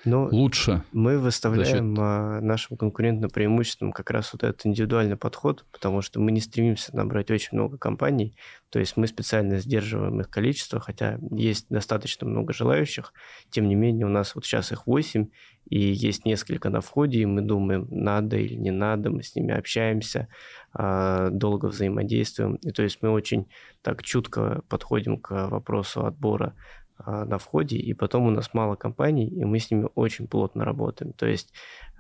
но 0.05 0.27
ну, 0.29 0.37
лучше. 0.37 0.83
Мы 0.91 1.17
выставляем 1.17 1.95
счет... 1.95 2.43
нашим 2.43 2.77
конкурентным 2.77 3.29
преимуществом 3.29 3.91
как 3.91 4.09
раз 4.11 4.33
вот 4.33 4.43
этот 4.43 4.65
индивидуальный 4.65 5.17
подход, 5.17 5.65
потому 5.71 6.01
что 6.01 6.19
мы 6.19 6.31
не 6.31 6.41
стремимся 6.41 6.95
набрать 6.95 7.31
очень 7.31 7.49
много 7.53 7.77
компаний, 7.77 8.35
то 8.69 8.79
есть 8.79 8.97
мы 8.97 9.07
специально 9.07 9.59
сдерживаем 9.59 10.19
их 10.19 10.29
количество, 10.29 10.79
хотя 10.79 11.19
есть 11.31 11.67
достаточно 11.69 12.27
много 12.27 12.53
желающих, 12.53 13.13
тем 13.49 13.67
не 13.67 13.75
менее 13.75 14.05
у 14.05 14.09
нас 14.09 14.35
вот 14.35 14.45
сейчас 14.45 14.71
их 14.71 14.87
8, 14.87 15.27
и 15.69 15.79
есть 15.79 16.25
несколько 16.25 16.69
на 16.69 16.81
входе, 16.81 17.19
и 17.19 17.25
мы 17.25 17.41
думаем, 17.41 17.87
надо 17.89 18.37
или 18.37 18.55
не 18.55 18.71
надо, 18.71 19.09
мы 19.09 19.23
с 19.23 19.35
ними 19.35 19.53
общаемся, 19.53 20.27
а, 20.73 21.29
долго 21.29 21.67
взаимодействуем, 21.67 22.55
и 22.55 22.71
то 22.71 22.83
есть 22.83 22.99
мы 23.01 23.09
очень 23.09 23.47
так 23.81 24.03
чутко 24.03 24.63
подходим 24.67 25.17
к 25.17 25.47
вопросу 25.47 26.05
отбора 26.05 26.55
а, 26.55 26.82
на 27.05 27.37
входе, 27.37 27.77
и 27.77 27.93
потом 27.93 28.27
у 28.27 28.29
нас 28.29 28.53
мало 28.53 28.75
компаний, 28.75 29.27
и 29.27 29.43
мы 29.45 29.59
с 29.59 29.71
ними 29.71 29.89
очень 29.95 30.27
плотно 30.27 30.63
работаем. 30.63 31.13
То 31.13 31.25
есть 31.25 31.53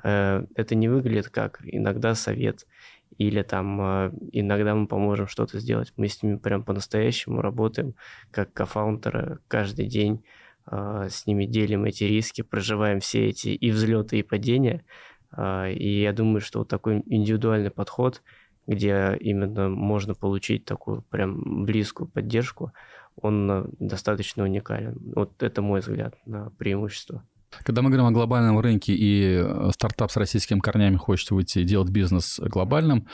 э, 0.03 0.45
это 0.55 0.75
не 0.75 0.87
выглядит 0.87 1.29
как 1.29 1.59
иногда 1.63 2.15
совет, 2.15 2.65
или 3.17 3.41
там 3.41 3.81
э, 3.81 4.11
иногда 4.31 4.75
мы 4.75 4.87
поможем 4.87 5.27
что-то 5.27 5.59
сделать. 5.59 5.93
Мы 5.97 6.07
с 6.07 6.21
ними 6.23 6.37
прям 6.37 6.63
по-настоящему 6.63 7.41
работаем, 7.41 7.95
как 8.31 8.53
кофаундеры, 8.53 9.39
каждый 9.47 9.87
день 9.87 10.23
э, 10.69 11.07
с 11.09 11.25
ними 11.25 11.45
делим 11.45 11.85
эти 11.85 12.03
риски, 12.03 12.41
проживаем 12.41 12.99
все 12.99 13.27
эти 13.27 13.49
и 13.49 13.71
взлеты, 13.71 14.19
и 14.19 14.23
падения. 14.23 14.83
Э, 15.35 15.71
и 15.71 16.01
я 16.01 16.13
думаю, 16.13 16.41
что 16.41 16.59
вот 16.59 16.69
такой 16.69 17.03
индивидуальный 17.05 17.71
подход, 17.71 18.21
где 18.65 19.17
именно 19.19 19.69
можно 19.69 20.15
получить 20.15 20.65
такую 20.65 21.01
прям 21.03 21.65
близкую 21.65 22.07
поддержку, 22.07 22.71
он 23.23 23.49
э, 23.49 23.65
достаточно 23.79 24.43
уникален. 24.43 24.97
Вот 25.15 25.41
это 25.41 25.61
мой 25.61 25.79
взгляд 25.79 26.15
на 26.25 26.51
преимущество. 26.51 27.23
Когда 27.63 27.81
мы 27.81 27.89
говорим 27.89 28.07
о 28.07 28.11
глобальном 28.11 28.59
рынке 28.59 28.93
и 28.93 29.41
э, 29.43 29.69
стартап 29.73 30.11
с 30.11 30.17
российскими 30.17 30.59
корнями 30.59 30.97
хочет 30.97 31.31
выйти 31.31 31.59
и 31.59 31.63
делать 31.63 31.89
бизнес 31.89 32.39
глобальным, 32.39 33.07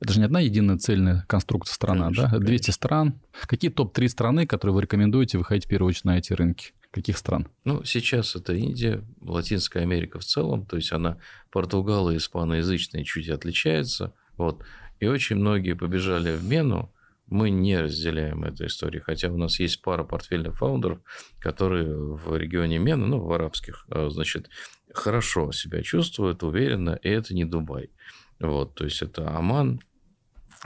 это 0.00 0.12
же 0.12 0.18
не 0.18 0.26
одна 0.26 0.40
единая 0.40 0.76
цельная 0.76 1.24
конструкция 1.28 1.74
страна, 1.74 2.06
конечно, 2.06 2.28
да? 2.28 2.38
200 2.38 2.46
конечно. 2.46 2.72
стран. 2.72 3.14
Какие 3.46 3.70
топ-3 3.70 4.08
страны, 4.08 4.46
которые 4.46 4.74
вы 4.74 4.82
рекомендуете 4.82 5.38
выходить 5.38 5.64
в 5.64 5.68
первую 5.68 5.88
очередь 5.88 6.04
на 6.04 6.18
эти 6.18 6.32
рынки? 6.32 6.72
Каких 6.90 7.16
стран? 7.16 7.48
Ну, 7.64 7.82
сейчас 7.84 8.36
это 8.36 8.52
Индия, 8.52 9.02
Латинская 9.20 9.80
Америка 9.80 10.18
в 10.20 10.24
целом, 10.24 10.66
то 10.66 10.76
есть 10.76 10.92
она 10.92 11.16
португало- 11.50 12.16
испаноязычная 12.16 13.02
чуть 13.04 13.28
отличается, 13.28 14.12
вот. 14.36 14.62
И 15.00 15.06
очень 15.06 15.36
многие 15.36 15.74
побежали 15.74 16.36
в 16.36 16.44
Мену, 16.44 16.92
мы 17.34 17.50
не 17.50 17.80
разделяем 17.80 18.44
эту 18.44 18.66
историю, 18.66 19.02
хотя 19.04 19.28
у 19.28 19.36
нас 19.36 19.58
есть 19.58 19.82
пара 19.82 20.04
портфельных 20.04 20.56
фаундеров, 20.56 21.00
которые 21.40 21.92
в 21.92 22.36
регионе 22.36 22.78
Мена, 22.78 23.06
ну, 23.06 23.18
в 23.18 23.32
арабских, 23.32 23.86
а, 23.90 24.08
значит, 24.08 24.48
хорошо 24.92 25.50
себя 25.50 25.82
чувствуют, 25.82 26.44
уверенно, 26.44 26.96
и 27.02 27.08
это 27.08 27.34
не 27.34 27.44
Дубай. 27.44 27.90
Вот, 28.38 28.76
то 28.76 28.84
есть 28.84 29.02
это 29.02 29.36
Оман 29.36 29.80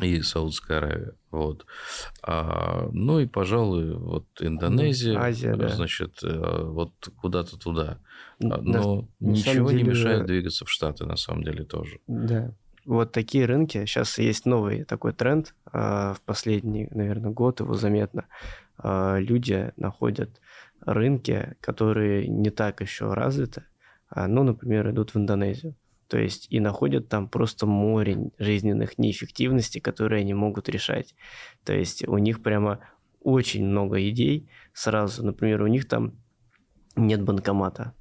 и 0.02 0.20
Саудская 0.20 0.76
Аравия. 0.76 1.14
Вот. 1.30 1.64
А, 2.22 2.90
ну 2.92 3.18
и, 3.18 3.26
пожалуй, 3.26 3.94
вот 3.94 4.26
Индонезия, 4.38 5.18
Азия, 5.18 5.56
да. 5.56 5.70
значит, 5.70 6.22
э, 6.22 6.64
вот 6.64 6.92
куда-то 7.16 7.58
туда. 7.58 7.98
Но 8.40 8.58
на, 8.58 9.08
ничего 9.20 9.70
деле... 9.70 9.84
не 9.84 9.88
мешает 9.88 10.26
двигаться 10.26 10.66
в 10.66 10.70
Штаты, 10.70 11.06
на 11.06 11.16
самом 11.16 11.44
деле, 11.44 11.64
тоже. 11.64 11.98
Да 12.06 12.54
вот 12.88 13.12
такие 13.12 13.44
рынки, 13.44 13.84
сейчас 13.84 14.16
есть 14.18 14.46
новый 14.46 14.84
такой 14.84 15.12
тренд, 15.12 15.54
а, 15.66 16.14
в 16.14 16.22
последний, 16.22 16.88
наверное, 16.90 17.30
год 17.30 17.60
его 17.60 17.74
заметно, 17.74 18.24
а, 18.78 19.18
люди 19.18 19.72
находят 19.76 20.40
рынки, 20.80 21.54
которые 21.60 22.28
не 22.28 22.48
так 22.48 22.80
еще 22.80 23.12
развиты, 23.12 23.64
а, 24.08 24.26
ну, 24.26 24.42
например, 24.42 24.90
идут 24.90 25.14
в 25.14 25.18
Индонезию. 25.18 25.74
То 26.08 26.16
есть 26.18 26.46
и 26.48 26.60
находят 26.60 27.10
там 27.10 27.28
просто 27.28 27.66
море 27.66 28.30
жизненных 28.38 28.96
неэффективностей, 28.96 29.82
которые 29.82 30.20
они 30.20 30.32
могут 30.32 30.70
решать. 30.70 31.14
То 31.64 31.74
есть 31.74 32.08
у 32.08 32.16
них 32.16 32.42
прямо 32.42 32.80
очень 33.20 33.66
много 33.66 34.08
идей 34.08 34.48
сразу. 34.72 35.22
Например, 35.26 35.60
у 35.60 35.66
них 35.66 35.86
там 35.86 36.14
нет 36.96 37.22
банкомата. 37.22 37.92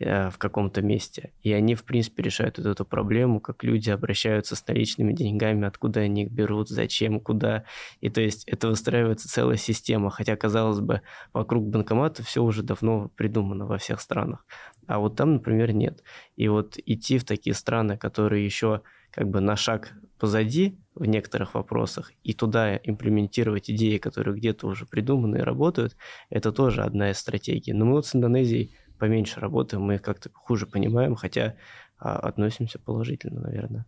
Э, 0.00 0.30
в 0.30 0.38
каком-то 0.38 0.80
месте. 0.80 1.32
И 1.42 1.52
они, 1.52 1.74
в 1.74 1.82
принципе, 1.82 2.22
решают 2.22 2.58
вот 2.58 2.68
эту 2.68 2.84
проблему, 2.84 3.40
как 3.40 3.64
люди 3.64 3.90
обращаются 3.90 4.54
с 4.54 4.64
наличными 4.68 5.12
деньгами, 5.12 5.66
откуда 5.66 6.00
они 6.00 6.22
их 6.22 6.30
берут, 6.30 6.68
зачем, 6.68 7.18
куда. 7.18 7.64
И 8.00 8.08
то 8.08 8.20
есть 8.20 8.44
это 8.44 8.68
выстраивается 8.68 9.28
целая 9.28 9.56
система, 9.56 10.10
хотя, 10.10 10.36
казалось 10.36 10.78
бы, 10.78 11.02
вокруг 11.32 11.66
банкомата 11.66 12.22
все 12.22 12.44
уже 12.44 12.62
давно 12.62 13.10
придумано 13.16 13.66
во 13.66 13.78
всех 13.78 14.00
странах. 14.00 14.46
А 14.86 15.00
вот 15.00 15.16
там, 15.16 15.32
например, 15.34 15.72
нет. 15.72 16.04
И 16.36 16.46
вот 16.46 16.78
идти 16.86 17.18
в 17.18 17.24
такие 17.24 17.54
страны, 17.54 17.96
которые 17.96 18.44
еще 18.44 18.82
как 19.10 19.28
бы 19.28 19.40
на 19.40 19.56
шаг 19.56 19.94
позади 20.20 20.78
в 20.94 21.06
некоторых 21.06 21.54
вопросах, 21.54 22.12
и 22.22 22.34
туда 22.34 22.76
имплементировать 22.76 23.68
идеи, 23.68 23.98
которые 23.98 24.36
где-то 24.36 24.68
уже 24.68 24.86
придуманы 24.86 25.38
и 25.38 25.42
работают, 25.42 25.96
это 26.30 26.52
тоже 26.52 26.82
одна 26.82 27.10
из 27.10 27.18
стратегий. 27.18 27.72
Но 27.72 27.84
мы 27.84 27.92
вот 27.94 28.06
с 28.06 28.14
Индонезией 28.14 28.76
поменьше 28.98 29.40
работаем, 29.40 29.82
мы 29.82 29.94
их 29.94 30.02
как-то 30.02 30.30
хуже 30.32 30.66
понимаем, 30.66 31.14
хотя 31.14 31.54
а, 31.98 32.18
относимся 32.18 32.78
положительно, 32.78 33.40
наверное. 33.40 33.86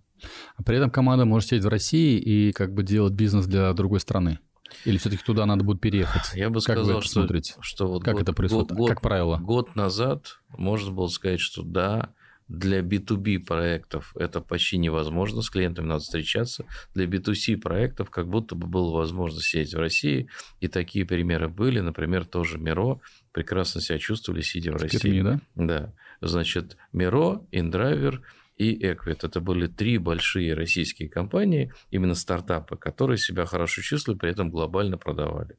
А 0.57 0.63
при 0.63 0.77
этом 0.77 0.91
команда 0.91 1.25
может 1.25 1.49
сидеть 1.49 1.65
в 1.65 1.69
России 1.69 2.19
и 2.19 2.53
как 2.53 2.75
бы 2.75 2.83
делать 2.83 3.13
бизнес 3.13 3.47
для 3.47 3.73
другой 3.73 4.01
страны? 4.01 4.39
Или 4.85 4.99
все-таки 4.99 5.23
туда 5.25 5.47
надо 5.47 5.65
будет 5.65 5.81
переехать? 5.81 6.35
Я 6.35 6.49
бы 6.49 6.57
как 6.57 6.63
сказал, 6.63 6.97
вы 6.97 7.03
что, 7.03 7.13
смотрите? 7.13 7.55
что 7.61 7.89
вот 7.89 8.05
как 8.05 8.15
год, 8.15 8.23
это 8.23 8.33
происходит, 8.33 8.73
год, 8.73 8.89
как 8.89 9.01
правило? 9.01 9.39
Год 9.39 9.75
назад 9.75 10.41
можно 10.57 10.93
было 10.93 11.09
сказать, 11.09 11.41
что 11.41 11.63
да, 11.63 12.11
для 12.51 12.81
B2B 12.81 13.45
проектов 13.45 14.13
это 14.17 14.41
почти 14.41 14.77
невозможно, 14.77 15.41
с 15.41 15.49
клиентами 15.49 15.87
надо 15.87 16.01
встречаться. 16.01 16.67
Для 16.95 17.07
B2C 17.07 17.57
проектов 17.59 18.11
как 18.11 18.29
будто 18.29 18.57
бы 18.57 18.67
было 18.67 18.93
возможно 18.93 19.41
сидеть 19.41 19.73
в 19.73 19.79
России, 19.79 20.29
и 20.59 20.67
такие 20.67 21.07
примеры 21.07 21.49
были. 21.49 21.79
Например, 21.79 22.25
тоже 22.25 22.59
Миро 22.59 23.01
прекрасно 23.33 23.81
себя 23.81 23.99
чувствовали, 23.99 24.41
сидя 24.41 24.73
в, 24.73 24.79
в 24.79 24.83
России. 24.83 24.99
Перми, 24.99 25.23
да? 25.23 25.41
Да. 25.55 25.95
Значит, 26.21 26.77
Миро, 26.93 27.47
Индрайвер 27.53 28.21
и 28.61 28.79
Equit. 28.79 29.21
Это 29.23 29.41
были 29.41 29.67
три 29.69 29.97
большие 29.97 30.53
российские 30.53 31.09
компании, 31.09 31.73
именно 31.91 32.15
стартапы, 32.15 32.77
которые 32.77 33.17
себя 33.17 33.47
хорошо 33.47 33.81
чувствовали, 33.81 34.19
при 34.19 34.31
этом 34.31 34.51
глобально 34.51 34.99
продавали. 34.99 35.57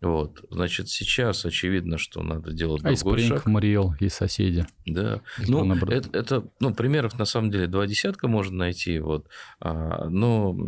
Вот. 0.00 0.44
Значит, 0.50 0.88
сейчас 0.88 1.44
очевидно, 1.44 1.96
что 1.96 2.24
надо 2.24 2.52
делать 2.52 2.82
а 2.84 2.92
другой 2.92 3.20
шаг. 3.20 3.46
Мариэл 3.46 3.94
и 4.00 4.08
соседи. 4.08 4.66
Да. 4.84 5.20
Ну, 5.46 5.72
это, 5.86 6.18
это, 6.18 6.48
ну, 6.58 6.74
примеров 6.74 7.16
на 7.20 7.24
самом 7.24 7.52
деле 7.52 7.68
два 7.68 7.86
десятка 7.86 8.26
можно 8.26 8.56
найти. 8.56 8.98
Вот. 8.98 9.28
А, 9.60 10.08
но 10.08 10.58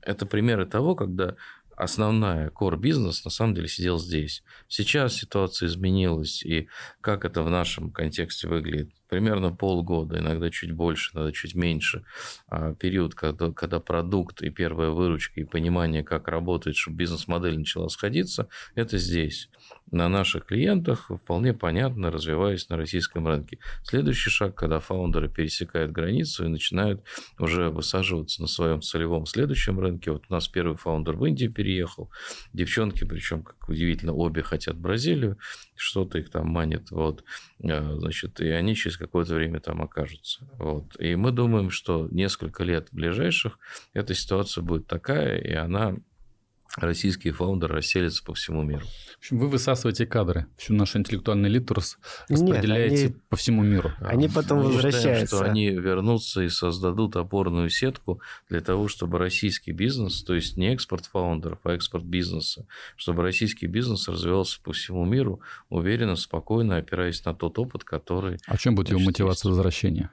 это 0.00 0.24
примеры 0.24 0.64
того, 0.64 0.94
когда 0.94 1.36
основная 1.76 2.48
core 2.48 2.78
бизнес 2.78 3.26
на 3.26 3.30
самом 3.30 3.54
деле 3.54 3.68
сидел 3.68 3.98
здесь. 3.98 4.42
Сейчас 4.68 5.16
ситуация 5.16 5.66
изменилась, 5.66 6.42
и 6.46 6.68
как 7.02 7.26
это 7.26 7.42
в 7.42 7.50
нашем 7.50 7.90
контексте 7.90 8.48
выглядит? 8.48 8.90
Примерно 9.10 9.52
полгода, 9.52 10.18
иногда 10.18 10.50
чуть 10.50 10.72
больше, 10.72 11.10
иногда 11.12 11.32
чуть 11.32 11.56
меньше, 11.56 12.04
а, 12.48 12.74
период, 12.74 13.14
когда, 13.16 13.50
когда 13.50 13.80
продукт 13.80 14.40
и 14.40 14.50
первая 14.50 14.90
выручка 14.90 15.40
и 15.40 15.44
понимание, 15.44 16.04
как 16.04 16.28
работает, 16.28 16.76
чтобы 16.76 16.98
бизнес-модель 16.98 17.58
начала 17.58 17.88
сходиться, 17.88 18.48
это 18.76 18.98
здесь. 18.98 19.50
На 19.90 20.08
наших 20.08 20.46
клиентах 20.46 21.10
вполне 21.10 21.52
понятно, 21.52 22.12
развиваясь 22.12 22.68
на 22.68 22.76
российском 22.76 23.26
рынке. 23.26 23.58
Следующий 23.82 24.30
шаг, 24.30 24.54
когда 24.54 24.78
фаундеры 24.78 25.28
пересекают 25.28 25.90
границу 25.90 26.44
и 26.44 26.48
начинают 26.48 27.02
уже 27.40 27.70
высаживаться 27.70 28.40
на 28.40 28.46
своем 28.46 28.82
солевом 28.82 29.26
следующем 29.26 29.80
рынке. 29.80 30.12
Вот 30.12 30.24
у 30.28 30.32
нас 30.32 30.46
первый 30.46 30.76
фаундер 30.76 31.16
в 31.16 31.24
Индию 31.24 31.52
переехал. 31.52 32.08
Девчонки, 32.52 33.04
причем, 33.04 33.42
как 33.42 33.68
удивительно, 33.68 34.12
обе 34.12 34.42
хотят 34.42 34.78
Бразилию, 34.78 35.38
что-то 35.80 36.18
их 36.18 36.30
там 36.30 36.48
манит. 36.48 36.90
Вот. 36.90 37.24
А, 37.62 37.96
значит, 37.96 38.40
и 38.40 38.48
они 38.48 38.74
через 38.74 38.96
какое-то 38.96 39.34
время 39.34 39.60
там 39.60 39.82
окажутся. 39.82 40.46
Вот. 40.58 41.00
И 41.00 41.16
мы 41.16 41.32
думаем, 41.32 41.70
что 41.70 42.06
несколько 42.10 42.64
лет 42.64 42.88
ближайших 42.92 43.58
эта 43.94 44.14
ситуация 44.14 44.62
будет 44.62 44.86
такая, 44.86 45.38
и 45.38 45.52
она 45.52 45.96
российские 46.76 47.32
фаундеры 47.32 47.76
расселятся 47.76 48.22
по 48.24 48.34
всему 48.34 48.62
миру. 48.62 48.84
В 49.14 49.18
общем, 49.18 49.38
вы 49.38 49.48
высасываете 49.48 50.06
кадры. 50.06 50.46
Всю 50.56 50.74
нашу 50.74 50.98
интеллектуальную 50.98 51.50
элиту 51.50 51.74
распределяете 51.74 52.94
Нет, 52.94 53.12
они, 53.12 53.20
по 53.28 53.36
всему 53.36 53.62
миру. 53.62 53.92
Они 54.00 54.28
потом 54.28 54.58
Мы 54.58 54.64
возвращаются. 54.64 55.00
Считаем, 55.00 55.26
что 55.26 55.42
они 55.42 55.70
вернутся 55.70 56.42
и 56.42 56.48
создадут 56.48 57.16
опорную 57.16 57.68
сетку 57.70 58.20
для 58.48 58.60
того, 58.60 58.88
чтобы 58.88 59.18
российский 59.18 59.72
бизнес, 59.72 60.22
то 60.22 60.34
есть 60.34 60.56
не 60.56 60.72
экспорт 60.72 61.06
фаундеров, 61.06 61.58
а 61.64 61.72
экспорт 61.72 62.04
бизнеса, 62.04 62.66
чтобы 62.96 63.22
российский 63.22 63.66
бизнес 63.66 64.08
развивался 64.08 64.60
по 64.62 64.72
всему 64.72 65.04
миру 65.04 65.40
уверенно, 65.68 66.16
спокойно, 66.16 66.76
опираясь 66.76 67.24
на 67.24 67.34
тот 67.34 67.58
опыт, 67.58 67.84
который... 67.84 68.38
А 68.46 68.56
в 68.56 68.60
чем 68.60 68.74
будет 68.74 68.90
его 68.90 69.00
мотивация 69.00 69.50
возвращения? 69.50 70.10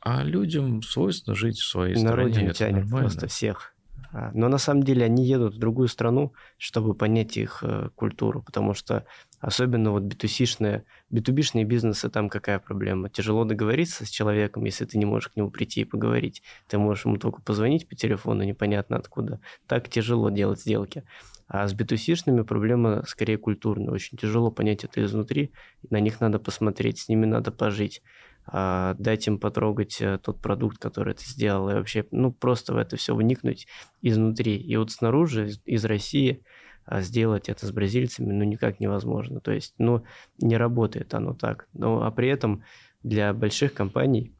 А 0.00 0.24
людям 0.24 0.82
свойственно 0.82 1.36
жить 1.36 1.58
в 1.58 1.64
своей 1.64 1.94
на 1.94 2.00
стране. 2.00 2.22
Родине 2.22 2.52
тянет 2.52 2.84
нормально. 2.84 3.08
просто 3.08 3.28
всех. 3.28 3.71
А, 4.12 4.30
но 4.34 4.48
на 4.48 4.58
самом 4.58 4.82
деле 4.82 5.06
они 5.06 5.24
едут 5.24 5.54
в 5.54 5.58
другую 5.58 5.88
страну, 5.88 6.34
чтобы 6.58 6.94
понять 6.94 7.36
их 7.38 7.60
э, 7.62 7.88
культуру, 7.94 8.42
потому 8.42 8.74
что 8.74 9.06
особенно 9.40 9.90
вот 9.90 10.02
B2C-шные, 10.02 10.84
B2B-шные 11.10 11.64
бизнесы, 11.64 12.10
там 12.10 12.28
какая 12.28 12.58
проблема? 12.58 13.08
Тяжело 13.08 13.44
договориться 13.44 14.04
с 14.04 14.10
человеком, 14.10 14.64
если 14.64 14.84
ты 14.84 14.98
не 14.98 15.06
можешь 15.06 15.30
к 15.30 15.36
нему 15.36 15.50
прийти 15.50 15.80
и 15.80 15.84
поговорить. 15.84 16.42
Ты 16.68 16.76
можешь 16.78 17.06
ему 17.06 17.16
только 17.16 17.40
позвонить 17.40 17.88
по 17.88 17.96
телефону, 17.96 18.42
непонятно 18.42 18.98
откуда. 18.98 19.40
Так 19.66 19.88
тяжело 19.88 20.28
делать 20.28 20.60
сделки. 20.60 21.04
А 21.48 21.66
с 21.66 21.74
B2C-шными 21.74 22.44
проблема 22.44 23.04
скорее 23.06 23.38
культурная. 23.38 23.92
Очень 23.92 24.18
тяжело 24.18 24.50
понять 24.50 24.84
это 24.84 25.02
изнутри. 25.02 25.52
На 25.88 26.00
них 26.00 26.20
надо 26.20 26.38
посмотреть, 26.38 26.98
с 26.98 27.08
ними 27.08 27.24
надо 27.24 27.50
пожить. 27.50 28.02
А, 28.44 28.94
дать 28.98 29.26
им 29.28 29.38
потрогать 29.38 30.00
э, 30.00 30.18
тот 30.18 30.40
продукт, 30.40 30.78
который 30.78 31.14
ты 31.14 31.24
сделал, 31.24 31.70
и 31.70 31.74
вообще, 31.74 32.04
ну, 32.10 32.32
просто 32.32 32.74
в 32.74 32.76
это 32.76 32.96
все 32.96 33.14
вникнуть 33.14 33.68
изнутри. 34.00 34.56
И 34.56 34.76
вот 34.76 34.90
снаружи, 34.90 35.50
из, 35.64 35.84
России, 35.84 36.42
а, 36.84 37.02
сделать 37.02 37.48
это 37.48 37.66
с 37.66 37.70
бразильцами, 37.70 38.32
ну, 38.32 38.44
никак 38.44 38.80
невозможно. 38.80 39.40
То 39.40 39.52
есть, 39.52 39.74
ну, 39.78 40.04
не 40.38 40.56
работает 40.56 41.14
оно 41.14 41.34
так. 41.34 41.68
Но, 41.72 42.02
а 42.02 42.10
при 42.10 42.28
этом 42.28 42.64
для 43.04 43.32
больших 43.32 43.74
компаний 43.74 44.34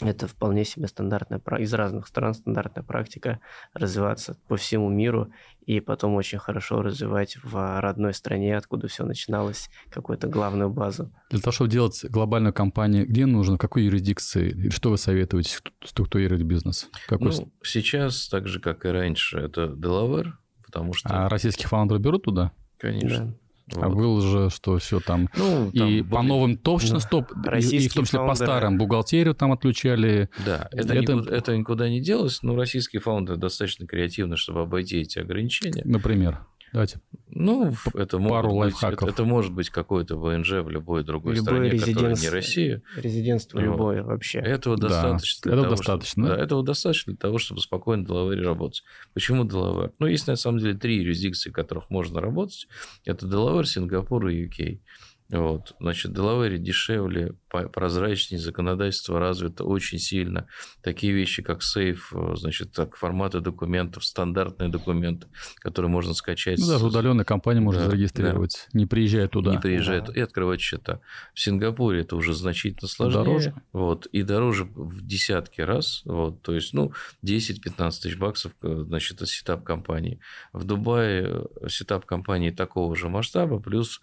это 0.00 0.26
вполне 0.26 0.64
себе 0.64 0.86
стандартная, 0.86 1.40
из 1.58 1.72
разных 1.74 2.06
стран 2.06 2.34
стандартная 2.34 2.82
практика 2.82 3.40
развиваться 3.74 4.36
по 4.48 4.56
всему 4.56 4.88
миру 4.88 5.32
и 5.66 5.80
потом 5.80 6.14
очень 6.14 6.38
хорошо 6.38 6.82
развивать 6.82 7.36
в 7.42 7.80
родной 7.80 8.14
стране, 8.14 8.56
откуда 8.56 8.88
все 8.88 9.04
начиналось, 9.04 9.70
какую-то 9.90 10.26
главную 10.26 10.70
базу. 10.70 11.12
Для 11.30 11.40
того, 11.40 11.52
чтобы 11.52 11.70
делать 11.70 12.04
глобальную 12.08 12.52
компанию, 12.52 13.06
где 13.06 13.26
нужно, 13.26 13.58
какой 13.58 13.84
юрисдикции, 13.84 14.70
что 14.70 14.90
вы 14.90 14.98
советуете 14.98 15.58
структурировать 15.84 16.42
бизнес? 16.42 16.88
Какой... 17.06 17.28
Ну, 17.28 17.52
сейчас, 17.62 18.28
так 18.28 18.48
же, 18.48 18.60
как 18.60 18.84
и 18.84 18.88
раньше, 18.88 19.38
это 19.38 19.66
Delaware, 19.66 20.32
потому 20.64 20.92
что... 20.92 21.08
А 21.08 21.28
российских 21.28 21.68
фаундеров 21.68 22.00
берут 22.00 22.24
туда? 22.24 22.52
Конечно. 22.78 23.26
Да. 23.26 23.34
Вот. 23.72 23.84
А 23.84 23.88
было 23.88 24.20
же, 24.20 24.50
что 24.50 24.78
все 24.78 25.00
там. 25.00 25.28
Ну, 25.36 25.70
там 25.72 25.88
и 25.88 26.02
были... 26.02 26.10
по 26.10 26.22
новым 26.22 26.56
точно 26.56 26.94
ну, 26.94 27.00
стоп, 27.00 27.32
и, 27.32 27.76
и 27.76 27.88
в 27.88 27.94
том 27.94 28.04
числе 28.04 28.18
фаундеры... 28.18 28.28
по 28.28 28.34
старым 28.34 28.78
бухгалтерию 28.78 29.34
там 29.34 29.52
отключали. 29.52 30.28
Да, 30.44 30.68
это, 30.72 30.94
это... 30.94 31.12
Никуда, 31.14 31.36
это 31.36 31.56
никуда 31.56 31.88
не 31.88 32.00
делось, 32.00 32.42
но 32.42 32.56
российские 32.56 33.00
фаундеры 33.00 33.38
достаточно 33.38 33.86
креативны, 33.86 34.36
чтобы 34.36 34.62
обойти 34.62 35.00
эти 35.00 35.18
ограничения. 35.18 35.82
Например. 35.84 36.40
Давайте. 36.72 37.00
Ну, 37.32 37.74
это 37.94 38.18
пару 38.18 38.50
может 38.50 38.74
лайфхаков. 38.74 39.00
Быть, 39.00 39.02
это, 39.02 39.22
это 39.22 39.24
может 39.24 39.52
быть 39.52 39.70
какой-то 39.70 40.16
ВНЖ 40.16 40.52
в 40.62 40.68
любой 40.68 41.04
другой 41.04 41.36
любое 41.36 41.68
стране, 41.68 41.78
которая 41.78 42.16
не 42.16 42.28
Россия. 42.28 42.82
Резидентство 42.96 43.58
ну, 43.58 43.66
любое 43.66 44.02
вообще. 44.02 44.38
Этого 44.38 44.76
да, 44.76 44.88
достаточно. 44.88 45.42
Для 45.42 45.52
этого 45.52 45.64
того, 45.64 45.76
достаточно. 45.76 46.24
Чтобы, 46.24 46.36
да, 46.36 46.42
этого 46.44 46.62
достаточно 46.64 47.12
для 47.12 47.18
того, 47.18 47.38
чтобы 47.38 47.60
спокойно 47.60 48.04
Делаваре 48.04 48.42
работать. 48.42 48.84
Почему 49.14 49.44
Делавар? 49.44 49.92
Ну, 49.98 50.06
есть 50.06 50.26
на 50.26 50.36
самом 50.36 50.58
деле 50.58 50.74
три 50.74 50.96
юрисдикции, 50.96 51.50
в 51.50 51.52
которых 51.52 51.90
можно 51.90 52.20
работать. 52.20 52.68
Это 53.04 53.26
Делавар, 53.26 53.66
Сингапур 53.66 54.28
и 54.28 54.46
UK. 54.46 54.80
Вот. 55.30 55.74
Значит, 55.78 56.12
Делавере 56.12 56.58
дешевле, 56.58 57.34
прозрачнее, 57.48 58.40
законодательство 58.40 59.20
развито 59.20 59.64
очень 59.64 59.98
сильно. 59.98 60.48
Такие 60.82 61.12
вещи, 61.12 61.42
как 61.42 61.62
сейф, 61.62 62.12
э, 62.14 62.34
значит, 62.36 62.72
так, 62.72 62.96
форматы 62.96 63.40
документов, 63.40 64.04
стандартные 64.04 64.68
документы, 64.68 65.28
которые 65.56 65.90
можно 65.90 66.14
скачать. 66.14 66.58
Ну, 66.58 66.66
даже 66.66 66.86
удаленная 66.86 67.24
компания 67.24 67.60
может 67.60 67.82
да, 67.82 67.90
зарегистрировать, 67.90 68.68
да. 68.72 68.78
не 68.78 68.86
приезжая 68.86 69.28
туда. 69.28 69.52
Не 69.52 69.58
приезжая 69.58 70.00
да. 70.00 70.12
и 70.12 70.20
открывать 70.20 70.60
счета. 70.60 71.00
В 71.32 71.40
Сингапуре 71.40 72.00
это 72.00 72.16
уже 72.16 72.34
значительно 72.34 72.88
сложнее. 72.88 73.24
Дороже. 73.24 73.54
Вот, 73.72 74.06
и 74.06 74.22
дороже 74.22 74.64
в 74.64 75.06
десятки 75.06 75.60
раз. 75.60 76.02
Вот, 76.04 76.42
то 76.42 76.54
есть, 76.54 76.74
ну, 76.74 76.92
10-15 77.24 77.90
тысяч 78.02 78.16
баксов, 78.16 78.52
э, 78.62 78.84
значит, 78.86 79.18
это 79.18 79.26
setup 79.26 79.62
компании. 79.62 80.18
В 80.52 80.64
Дубае 80.64 81.46
э, 81.60 81.68
setup 81.68 82.04
компании 82.04 82.50
такого 82.50 82.96
же 82.96 83.08
масштаба, 83.08 83.60
плюс 83.60 84.00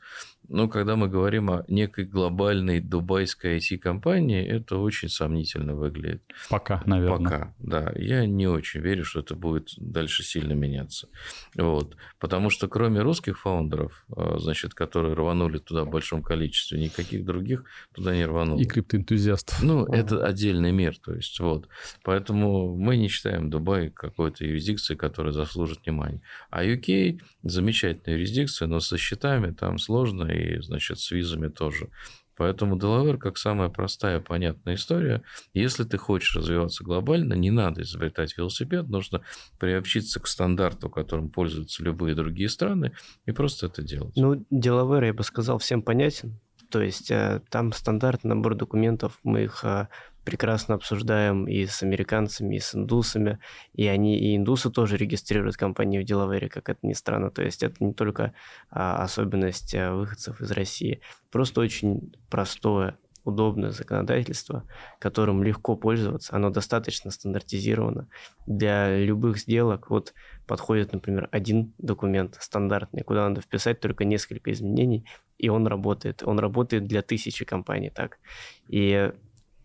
но 0.49 0.67
когда 0.67 0.95
мы 0.95 1.09
говорим 1.09 1.49
о 1.49 1.65
некой 1.67 2.05
глобальной 2.05 2.79
дубайской 2.79 3.57
IT-компании, 3.57 4.45
это 4.45 4.77
очень 4.77 5.09
сомнительно 5.09 5.75
выглядит. 5.75 6.23
Пока, 6.49 6.81
наверное. 6.85 7.17
Пока, 7.17 7.55
да. 7.59 7.91
Я 7.95 8.25
не 8.25 8.47
очень 8.47 8.79
верю, 8.79 9.03
что 9.03 9.19
это 9.19 9.35
будет 9.35 9.73
дальше 9.77 10.23
сильно 10.23 10.53
меняться. 10.53 11.09
Вот. 11.55 11.97
Потому 12.19 12.49
что 12.49 12.67
кроме 12.67 13.01
русских 13.01 13.39
фаундеров, 13.39 14.05
а, 14.15 14.37
значит, 14.39 14.73
которые 14.73 15.15
рванули 15.15 15.57
туда 15.57 15.83
в 15.83 15.89
большом 15.89 16.23
количестве, 16.23 16.79
никаких 16.79 17.25
других 17.25 17.65
туда 17.93 18.15
не 18.15 18.25
рвануло. 18.25 18.59
И 18.59 18.65
криптоэнтузиастов. 18.65 19.61
Ну, 19.61 19.85
это 19.85 20.25
отдельный 20.25 20.71
мир. 20.71 20.97
То 20.97 21.13
есть, 21.13 21.39
вот. 21.39 21.67
Поэтому 22.03 22.75
мы 22.75 22.97
не 22.97 23.09
считаем 23.09 23.49
Дубай 23.49 23.89
какой-то 23.89 24.45
юрисдикцией, 24.45 24.97
которая 24.97 25.33
заслужит 25.33 25.85
внимания. 25.85 26.21
А 26.49 26.63
UK 26.63 27.19
замечательная 27.43 28.17
юрисдикция, 28.17 28.67
но 28.67 28.79
со 28.79 28.97
счетами 28.97 29.51
там 29.51 29.77
сложно 29.77 30.36
и, 30.37 30.61
значит, 30.61 30.99
с 30.99 31.11
визами 31.11 31.47
тоже. 31.49 31.89
Поэтому 32.37 32.77
Delaware 32.77 33.17
как 33.17 33.37
самая 33.37 33.69
простая, 33.69 34.21
понятная 34.21 34.75
история. 34.75 35.23
Если 35.53 35.83
ты 35.83 35.97
хочешь 35.97 36.35
развиваться 36.35 36.83
глобально, 36.83 37.33
не 37.33 37.49
надо 37.49 37.81
изобретать 37.81 38.37
велосипед, 38.37 38.87
нужно 38.89 39.23
приобщиться 39.59 40.19
к 40.19 40.27
стандарту, 40.27 40.89
которым 40.89 41.29
пользуются 41.29 41.83
любые 41.83 42.15
другие 42.15 42.47
страны, 42.47 42.93
и 43.25 43.31
просто 43.31 43.65
это 43.65 43.81
делать. 43.81 44.13
Ну, 44.15 44.45
Delaware, 44.53 45.07
я 45.07 45.13
бы 45.13 45.23
сказал, 45.23 45.57
всем 45.57 45.81
понятен. 45.81 46.39
То 46.69 46.81
есть 46.81 47.09
э, 47.11 47.41
там 47.49 47.71
стандартный 47.71 48.35
набор 48.35 48.55
документов, 48.55 49.19
мы 49.23 49.43
их 49.43 49.63
э, 49.63 49.87
прекрасно 50.27 50.75
обсуждаем 50.75 51.45
и 51.47 51.65
с 51.65 51.83
американцами, 51.83 52.57
и 52.57 52.59
с 52.59 52.75
индусами, 52.75 53.39
и 53.73 53.87
они, 53.87 54.19
и 54.19 54.35
индусы 54.35 54.69
тоже 54.69 54.97
регистрируют 54.97 55.55
компании 55.55 55.99
в 55.99 56.03
Делавере, 56.03 56.49
как 56.49 56.67
это 56.67 56.85
ни 56.85 56.91
странно. 56.91 57.31
То 57.31 57.43
есть 57.43 57.63
это 57.63 57.81
не 57.81 57.93
только 57.93 58.33
а, 58.69 59.01
особенность 59.03 59.73
а, 59.73 59.93
выходцев 59.93 60.41
из 60.41 60.51
России, 60.51 60.99
просто 61.31 61.61
очень 61.61 62.13
простое, 62.29 62.97
удобное 63.23 63.71
законодательство, 63.71 64.65
которым 64.99 65.43
легко 65.43 65.77
пользоваться, 65.77 66.35
оно 66.35 66.49
достаточно 66.49 67.09
стандартизировано. 67.09 68.09
Для 68.45 68.97
любых 68.97 69.37
сделок 69.37 69.89
вот 69.89 70.13
подходит, 70.45 70.91
например, 70.91 71.29
один 71.31 71.71
документ 71.77 72.35
стандартный, 72.41 73.03
куда 73.03 73.29
надо 73.29 73.39
вписать 73.39 73.79
только 73.79 74.03
несколько 74.03 74.51
изменений, 74.51 75.05
и 75.37 75.47
он 75.47 75.67
работает. 75.67 76.21
Он 76.25 76.37
работает 76.37 76.85
для 76.85 77.01
тысячи 77.01 77.45
компаний 77.45 77.91
так. 77.91 78.19
И 78.67 79.13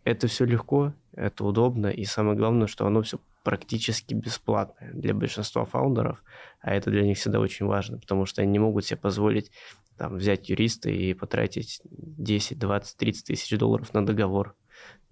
это 0.05 0.27
все 0.27 0.45
легко, 0.45 0.93
это 1.15 1.45
удобно, 1.45 1.87
и 1.89 2.05
самое 2.05 2.37
главное, 2.37 2.67
что 2.67 2.87
оно 2.87 3.03
все 3.03 3.19
практически 3.43 4.15
бесплатное 4.15 4.93
для 4.93 5.15
большинства 5.15 5.65
фаундеров, 5.65 6.23
а 6.61 6.75
это 6.75 6.91
для 6.91 7.03
них 7.03 7.19
всегда 7.19 7.41
очень 7.41 7.67
важно, 7.67 7.99
потому 7.99 8.27
что 8.27 8.43
они 8.43 8.53
не 8.53 8.59
могут 8.59 8.87
себе 8.87 8.99
позволить 8.99 9.51
там, 9.97 10.17
взять 10.17 10.49
юриста 10.49 10.91
и 10.91 11.15
потратить 11.15 11.81
10, 11.85 12.59
20, 12.59 12.97
30 12.97 13.27
тысяч 13.27 13.59
долларов 13.59 13.93
на 13.95 14.07
договор. 14.07 14.55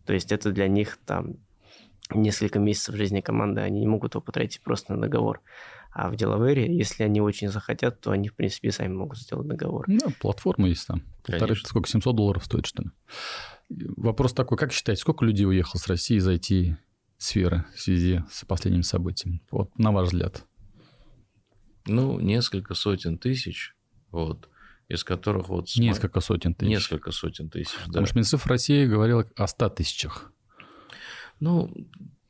То 0.06 0.12
есть 0.12 0.32
это 0.32 0.52
для 0.52 0.68
них 0.68 0.98
там 1.04 1.36
несколько 2.12 2.58
месяцев 2.58 2.96
жизни 2.96 3.20
команды, 3.20 3.60
они 3.60 3.80
не 3.80 3.86
могут 3.86 4.14
его 4.14 4.22
потратить 4.22 4.62
просто 4.62 4.94
на 4.94 5.02
договор. 5.02 5.40
А 5.92 6.08
в 6.08 6.16
Делавере, 6.16 6.76
если 6.76 7.02
они 7.02 7.20
очень 7.20 7.48
захотят, 7.48 8.00
то 8.00 8.12
они, 8.12 8.28
в 8.28 8.34
принципе, 8.34 8.70
сами 8.70 8.92
могут 8.92 9.18
сделать 9.18 9.48
договор. 9.48 9.86
Да, 9.88 10.06
платформа 10.20 10.68
есть 10.68 10.86
там. 10.86 11.02
Полторы, 11.24 11.56
сколько, 11.56 11.88
700 11.88 12.14
долларов 12.14 12.44
стоит, 12.44 12.66
что 12.66 12.82
ли? 12.82 12.90
Вопрос 13.96 14.32
такой, 14.32 14.56
как 14.56 14.72
считаете, 14.72 15.00
сколько 15.00 15.24
людей 15.24 15.46
уехало 15.46 15.80
с 15.80 15.86
России 15.88 16.16
из 16.16 16.28
IT-сферы 16.28 17.64
в 17.74 17.80
связи 17.80 18.22
с 18.30 18.44
последними 18.44 18.82
событиями? 18.82 19.42
Вот, 19.50 19.76
на 19.78 19.90
ваш 19.90 20.08
взгляд. 20.08 20.44
Ну, 21.86 22.20
несколько 22.20 22.74
сотен 22.74 23.18
тысяч, 23.18 23.74
вот, 24.10 24.48
из 24.88 25.02
которых 25.02 25.48
вот... 25.48 25.68
Несколько 25.76 26.20
сотен 26.20 26.54
тысяч. 26.54 26.70
Несколько 26.70 27.10
сотен 27.10 27.50
тысяч, 27.50 27.74
Потому 27.86 28.04
да. 28.04 28.06
что 28.06 28.16
Минцифр 28.16 28.48
России 28.48 28.86
говорил 28.86 29.24
о 29.36 29.46
100 29.46 29.68
тысячах. 29.70 30.32
Ну, 31.40 31.72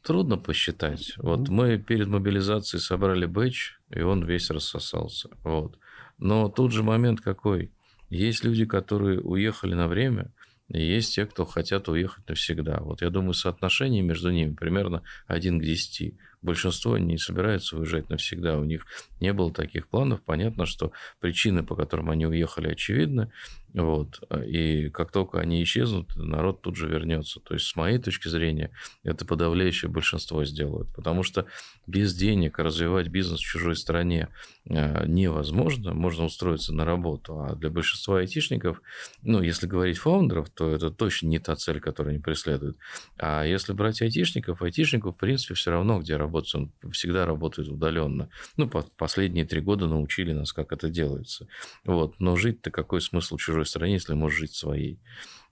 трудно 0.02 0.38
посчитать. 0.38 1.14
Вот 1.18 1.48
мы 1.48 1.78
перед 1.78 2.08
мобилизацией 2.08 2.80
собрали 2.80 3.26
бэч, 3.26 3.78
и 3.90 4.00
он 4.02 4.24
весь 4.24 4.50
рассосался. 4.50 5.30
Вот. 5.42 5.78
Но 6.18 6.48
тут 6.48 6.72
же 6.72 6.82
момент 6.82 7.20
какой? 7.20 7.72
Есть 8.08 8.44
люди, 8.44 8.64
которые 8.64 9.20
уехали 9.20 9.74
на 9.74 9.88
время, 9.88 10.32
и 10.68 10.82
есть 10.82 11.14
те, 11.14 11.26
кто 11.26 11.44
хотят 11.44 11.88
уехать 11.88 12.28
навсегда. 12.28 12.78
Вот 12.80 13.02
я 13.02 13.10
думаю, 13.10 13.34
соотношение 13.34 14.02
между 14.02 14.30
ними 14.30 14.54
примерно 14.54 15.02
1 15.26 15.58
к 15.58 15.62
10. 15.62 16.14
Большинство 16.42 16.96
не 16.96 17.18
собираются 17.18 17.76
уезжать 17.76 18.08
навсегда. 18.08 18.56
У 18.56 18.64
них 18.64 18.86
не 19.20 19.32
было 19.32 19.52
таких 19.52 19.88
планов. 19.88 20.22
Понятно, 20.22 20.66
что 20.66 20.92
причины, 21.18 21.64
по 21.64 21.74
которым 21.74 22.10
они 22.10 22.26
уехали, 22.26 22.68
очевидны. 22.68 23.32
Вот. 23.72 24.20
И 24.46 24.88
как 24.90 25.12
только 25.12 25.38
они 25.38 25.62
исчезнут, 25.62 26.16
народ 26.16 26.60
тут 26.62 26.76
же 26.76 26.88
вернется. 26.88 27.40
То 27.40 27.54
есть, 27.54 27.66
с 27.66 27.76
моей 27.76 27.98
точки 27.98 28.28
зрения, 28.28 28.70
это 29.04 29.24
подавляющее 29.24 29.90
большинство 29.90 30.44
сделают. 30.44 30.88
Потому 30.94 31.22
что 31.22 31.46
без 31.86 32.14
денег 32.14 32.58
развивать 32.58 33.08
бизнес 33.08 33.40
в 33.40 33.44
чужой 33.44 33.76
стране 33.76 34.28
э, 34.64 35.06
невозможно. 35.06 35.94
Можно 35.94 36.24
устроиться 36.24 36.74
на 36.74 36.84
работу. 36.84 37.40
А 37.40 37.54
для 37.54 37.70
большинства 37.70 38.18
айтишников, 38.18 38.82
ну, 39.22 39.40
если 39.40 39.66
говорить 39.66 39.98
фаундеров, 39.98 40.50
то 40.50 40.70
это 40.70 40.90
точно 40.90 41.28
не 41.28 41.38
та 41.38 41.54
цель, 41.54 41.80
которую 41.80 42.14
они 42.14 42.22
преследуют. 42.22 42.76
А 43.18 43.44
если 43.44 43.72
брать 43.72 44.02
айтишников, 44.02 44.62
айтишников, 44.62 45.14
в 45.14 45.18
принципе, 45.18 45.54
все 45.54 45.70
равно, 45.70 46.00
где 46.00 46.16
работать, 46.16 46.54
он 46.54 46.72
всегда 46.90 47.24
работает 47.24 47.68
удаленно. 47.68 48.28
Ну, 48.56 48.68
последние 48.68 49.44
три 49.44 49.60
года 49.60 49.86
научили 49.86 50.32
нас, 50.32 50.52
как 50.52 50.72
это 50.72 50.88
делается. 50.90 51.46
Вот. 51.84 52.18
Но 52.18 52.36
жить-то 52.36 52.70
какой 52.70 53.00
смысл 53.00 53.36
чужой 53.36 53.59
чужой 53.60 53.66
стране, 53.66 53.94
если 53.94 54.14
можешь 54.14 54.38
жить 54.38 54.54
своей. 54.54 55.00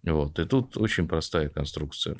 Вот. 0.02 0.38
И 0.38 0.44
тут 0.44 0.76
очень 0.76 1.08
простая 1.08 1.48
конструкция. 1.48 2.16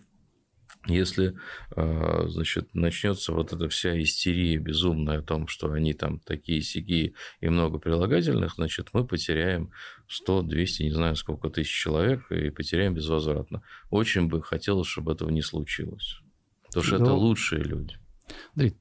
Если, 0.86 1.34
а, 1.76 2.26
значит, 2.28 2.74
начнется 2.74 3.32
вот 3.32 3.52
эта 3.52 3.68
вся 3.68 4.00
истерия 4.00 4.58
безумная 4.58 5.18
о 5.18 5.22
том, 5.22 5.48
что 5.48 5.72
они 5.72 5.92
там 5.92 6.20
такие 6.20 6.62
сики 6.62 7.14
и 7.40 7.48
много 7.48 7.78
прилагательных, 7.78 8.54
значит, 8.54 8.90
мы 8.92 9.06
потеряем 9.06 9.70
100, 10.08 10.42
200, 10.42 10.82
не 10.84 10.90
знаю 10.90 11.16
сколько 11.16 11.50
тысяч 11.50 11.70
человек 11.70 12.30
и 12.30 12.50
потеряем 12.50 12.94
безвозвратно. 12.94 13.62
Очень 13.90 14.28
бы 14.28 14.42
хотелось, 14.42 14.86
чтобы 14.86 15.12
этого 15.12 15.30
не 15.30 15.42
случилось. 15.42 16.20
Потому 16.66 16.84
что 16.84 16.98
Но... 16.98 17.04
это 17.04 17.12
ну, 17.12 17.18
лучшие 17.18 17.62
люди. 17.64 17.96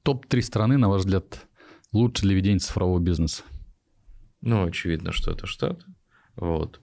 топ-3 0.02 0.42
страны, 0.42 0.76
на 0.76 0.88
ваш 0.88 1.00
взгляд, 1.00 1.46
лучше 1.92 2.22
для 2.22 2.34
ведения 2.34 2.58
цифрового 2.58 3.00
бизнеса? 3.00 3.42
Ну, 4.40 4.66
очевидно, 4.66 5.12
что 5.12 5.32
это 5.32 5.46
Штаты. 5.46 5.84
Вот 6.36 6.80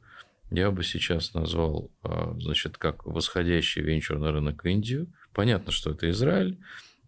я 0.56 0.72
бы 0.72 0.84
сейчас 0.84 1.34
назвал, 1.34 1.92
а, 2.04 2.36
значит, 2.40 2.78
как 2.78 3.06
восходящий 3.06 3.82
венчурный 3.82 4.32
рынок 4.32 4.66
Индию. 4.66 5.08
Понятно, 5.34 5.72
что 5.72 5.92
это 5.92 6.10
Израиль, 6.10 6.60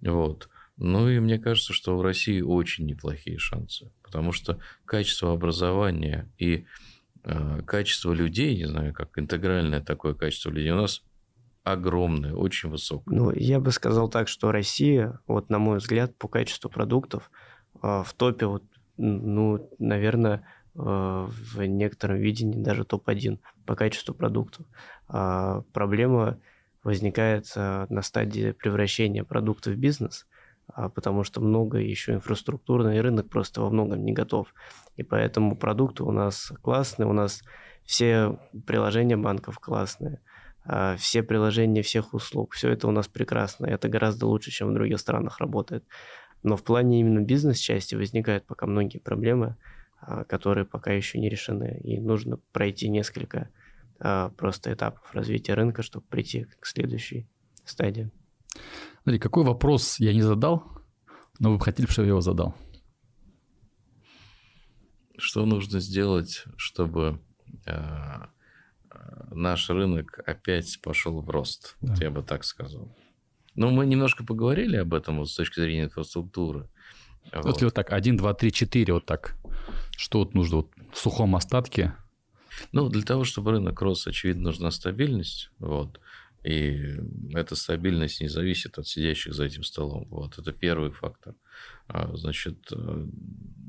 вот. 0.02 0.50
Ну 0.78 1.10
и 1.10 1.20
мне 1.20 1.40
кажется, 1.40 1.74
что 1.74 1.98
в 1.98 2.02
России 2.02 2.42
очень 2.42 2.86
неплохие 2.86 3.40
шансы, 3.40 3.92
потому 4.04 4.32
что 4.32 4.60
качество 4.86 5.34
образования 5.34 6.30
и 6.38 6.66
э, 7.24 7.62
качество 7.66 8.14
людей, 8.14 8.56
не 8.56 8.66
знаю, 8.66 8.94
как 8.94 9.18
интегральное 9.18 9.82
такое 9.82 10.14
качество 10.14 10.52
людей 10.52 10.72
у 10.72 10.76
нас 10.76 11.02
огромное, 11.64 12.34
очень 12.34 12.70
высокое. 12.70 13.16
Ну, 13.16 13.32
я 13.32 13.60
бы 13.60 13.72
сказал 13.72 14.08
так, 14.08 14.28
что 14.28 14.52
Россия, 14.52 15.20
вот 15.28 15.50
на 15.50 15.58
мой 15.58 15.80
взгляд, 15.80 16.16
по 16.18 16.28
качеству 16.28 16.70
продуктов 16.70 17.32
э, 17.82 18.04
в 18.06 18.14
топе, 18.16 18.46
вот, 18.46 18.64
ну, 18.98 19.70
наверное, 19.80 20.46
в 20.78 21.64
некотором 21.66 22.18
видении 22.18 22.62
даже 22.62 22.86
топ-1 22.86 23.40
по 23.66 23.76
качеству 23.76 24.14
продуктов. 24.14 24.66
А 25.08 25.62
проблема 25.74 26.40
возникает 26.84 27.52
э, 27.56 27.86
на 27.90 28.02
стадии 28.02 28.52
превращения 28.52 29.24
продукта 29.26 29.72
в 29.72 29.76
бизнес, 29.76 30.26
а, 30.68 30.88
потому 30.88 31.24
что 31.24 31.42
много 31.42 31.80
еще 31.80 32.14
инфраструктурный 32.14 33.02
рынок 33.02 33.30
просто 33.30 33.62
во 33.62 33.70
многом 33.70 34.06
не 34.06 34.14
готов. 34.14 34.54
И 34.96 35.04
поэтому 35.04 35.58
продукты 35.58 36.04
у 36.04 36.12
нас 36.12 36.54
классные, 36.62 37.08
у 37.08 37.14
нас 37.14 37.42
все 37.84 38.40
приложения 38.66 39.18
банков 39.18 39.60
классные, 39.60 40.22
а, 40.64 40.96
все 40.98 41.24
приложения 41.24 41.82
всех 41.82 42.14
услуг, 42.14 42.54
все 42.54 42.70
это 42.70 42.88
у 42.88 42.92
нас 42.92 43.08
прекрасно, 43.08 43.66
это 43.66 43.90
гораздо 43.90 44.28
лучше, 44.28 44.52
чем 44.52 44.70
в 44.70 44.74
других 44.74 45.00
странах 45.00 45.40
работает. 45.40 45.84
Но 46.44 46.56
в 46.56 46.64
плане 46.64 47.00
именно 47.00 47.20
бизнес-части 47.20 47.96
возникают 47.96 48.46
пока 48.46 48.66
многие 48.66 49.00
проблемы, 49.00 49.58
которые 50.28 50.66
пока 50.66 50.92
еще 50.92 51.20
не 51.20 51.30
решены. 51.30 51.80
И 51.84 52.00
нужно 52.00 52.38
пройти 52.52 52.90
несколько 52.90 53.50
а, 54.00 54.30
просто 54.30 54.74
этапов 54.74 55.14
развития 55.14 55.54
рынка, 55.54 55.82
чтобы 55.82 56.06
прийти 56.08 56.46
к 56.60 56.66
следующей 56.66 57.28
стадии. 57.66 58.12
Смотри, 59.04 59.20
какой 59.20 59.44
вопрос 59.44 60.00
я 60.00 60.14
не 60.14 60.22
задал, 60.22 60.64
но 61.40 61.52
вы 61.52 61.58
бы 61.58 61.64
хотели, 61.64 61.88
чтобы 61.88 62.08
я 62.08 62.12
его 62.12 62.22
задал? 62.22 62.56
Что 65.18 65.46
нужно 65.46 65.80
сделать, 65.80 66.44
чтобы 66.58 67.20
э, 67.66 68.26
наш 69.32 69.70
рынок 69.70 70.20
опять 70.26 70.80
пошел 70.84 71.22
в 71.22 71.30
рост? 71.30 71.76
Да. 71.82 71.94
Вот 71.94 72.02
я 72.02 72.12
бы 72.12 72.22
так 72.22 72.44
сказал. 72.44 72.96
Ну, 73.56 73.72
мы 73.72 73.88
немножко 73.88 74.24
поговорили 74.24 74.78
об 74.78 74.94
этом 74.94 75.18
вот 75.18 75.30
с 75.30 75.36
точки 75.36 75.60
зрения 75.60 75.86
инфраструктуры. 75.86 76.70
Вот, 77.34 77.46
вот. 77.46 77.62
вот 77.62 77.74
так, 77.74 77.92
один, 77.92 78.18
два, 78.18 78.34
три, 78.34 78.52
четыре, 78.52 78.94
вот 78.94 79.06
так. 79.06 79.36
Что 79.98 80.20
вот 80.20 80.34
нужно 80.34 80.58
вот 80.58 80.70
в 80.94 80.98
сухом 80.98 81.36
остатке? 81.36 81.96
Ну, 82.72 82.90
для 82.90 83.04
того, 83.04 83.24
чтобы 83.24 83.52
рынок 83.52 83.82
рос, 83.82 84.08
очевидно, 84.08 84.44
нужна 84.44 84.72
стабильность. 84.72 85.52
Вот. 85.60 86.00
И 86.44 86.96
эта 87.34 87.56
стабильность 87.56 88.22
не 88.22 88.30
зависит 88.30 88.78
от 88.78 88.88
сидящих 88.88 89.34
за 89.34 89.46
этим 89.46 89.64
столом. 89.64 90.08
Вот. 90.10 90.38
Это 90.38 90.52
первый 90.52 90.92
фактор. 90.92 91.36
А, 91.88 92.16
значит, 92.16 92.72
э, 92.72 93.08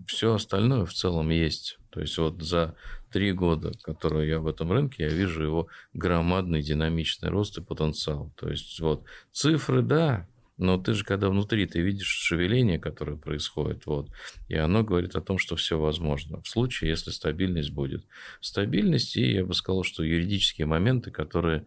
все 0.06 0.34
остальное 0.34 0.84
в 0.84 0.92
целом 0.92 1.30
есть. 1.30 1.78
То 1.90 2.00
есть 2.00 2.16
вот 2.18 2.42
за 2.42 2.76
три 3.10 3.32
года, 3.32 3.72
которые 3.82 4.28
я 4.28 4.40
в 4.40 4.46
этом 4.46 4.70
рынке, 4.70 5.04
я 5.04 5.08
вижу 5.08 5.42
его 5.42 5.68
громадный 5.94 6.62
динамичный 6.62 7.30
рост 7.30 7.58
и 7.58 7.62
потенциал. 7.62 8.32
То 8.36 8.48
есть 8.48 8.78
вот 8.80 9.04
цифры, 9.32 9.82
да, 9.82 10.28
Но 10.58 10.76
ты 10.76 10.92
же, 10.92 11.04
когда 11.04 11.30
внутри, 11.30 11.66
ты 11.66 11.80
видишь 11.80 12.08
шевеление, 12.08 12.78
которое 12.78 13.16
происходит, 13.16 13.86
вот, 13.86 14.10
и 14.48 14.56
оно 14.56 14.82
говорит 14.82 15.14
о 15.14 15.20
том, 15.20 15.38
что 15.38 15.56
все 15.56 15.78
возможно. 15.78 16.42
В 16.42 16.48
случае, 16.48 16.90
если 16.90 17.10
стабильность 17.10 17.70
будет. 17.70 18.04
Стабильность 18.40 19.16
и, 19.16 19.32
я 19.32 19.44
бы 19.44 19.54
сказал, 19.54 19.84
что 19.84 20.02
юридические 20.02 20.66
моменты, 20.66 21.10
которые... 21.10 21.66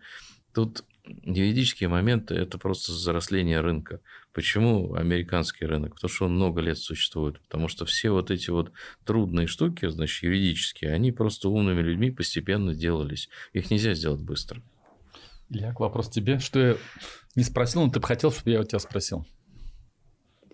Тут 0.53 0.83
юридические 1.05 1.89
моменты– 1.89 2.35
это 2.35 2.57
просто 2.57 2.91
заросление 2.91 3.61
рынка. 3.61 4.01
Почему 4.33 4.93
американский 4.93 5.65
рынок? 5.65 5.95
Потому 5.95 6.09
что 6.09 6.25
он 6.25 6.35
много 6.35 6.61
лет 6.61 6.77
существует. 6.77 7.39
Потому 7.41 7.69
что 7.69 7.85
все 7.85 8.11
вот 8.11 8.31
эти 8.31 8.49
вот 8.49 8.71
трудные 9.05 9.47
штуки, 9.47 9.87
значит, 9.87 10.23
юридические, 10.23 10.93
они 10.93 11.11
просто 11.11 11.49
умными 11.49 11.81
людьми 11.81 12.11
постепенно 12.11 12.75
делались. 12.75 13.29
Их 13.53 13.71
нельзя 13.71 13.93
сделать 13.93 14.21
быстро. 14.21 14.61
Илья, 15.51 15.75
вопрос 15.77 16.09
тебе. 16.09 16.39
Что 16.39 16.59
я 16.59 16.75
не 17.35 17.43
спросил, 17.43 17.83
но 17.83 17.91
ты 17.91 17.99
бы 17.99 18.07
хотел, 18.07 18.31
чтобы 18.31 18.51
я 18.51 18.61
у 18.61 18.63
тебя 18.63 18.79
спросил? 18.79 19.25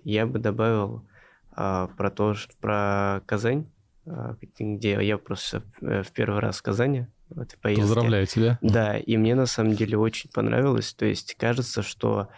Я 0.03 0.25
бы 0.25 0.39
добавил 0.39 1.07
а, 1.51 1.87
про 1.87 2.09
то, 2.09 2.33
что, 2.33 2.53
про 2.59 3.21
Казань, 3.27 3.71
а, 4.07 4.35
где 4.57 4.97
я 5.05 5.19
просто 5.19 5.61
в 5.79 6.11
первый 6.13 6.39
раз 6.39 6.57
в 6.57 6.63
Казани 6.63 7.05
в 7.29 7.39
этой 7.39 7.59
поездке. 7.59 7.83
Поздравляю 7.83 8.25
тебя. 8.25 8.57
Да, 8.63 8.97
и 8.97 9.17
мне 9.17 9.35
на 9.35 9.45
самом 9.45 9.73
деле 9.73 9.99
очень 9.99 10.31
понравилось. 10.31 10.93
То 10.95 11.05
есть 11.05 11.35
кажется, 11.35 11.83
что 11.83 12.29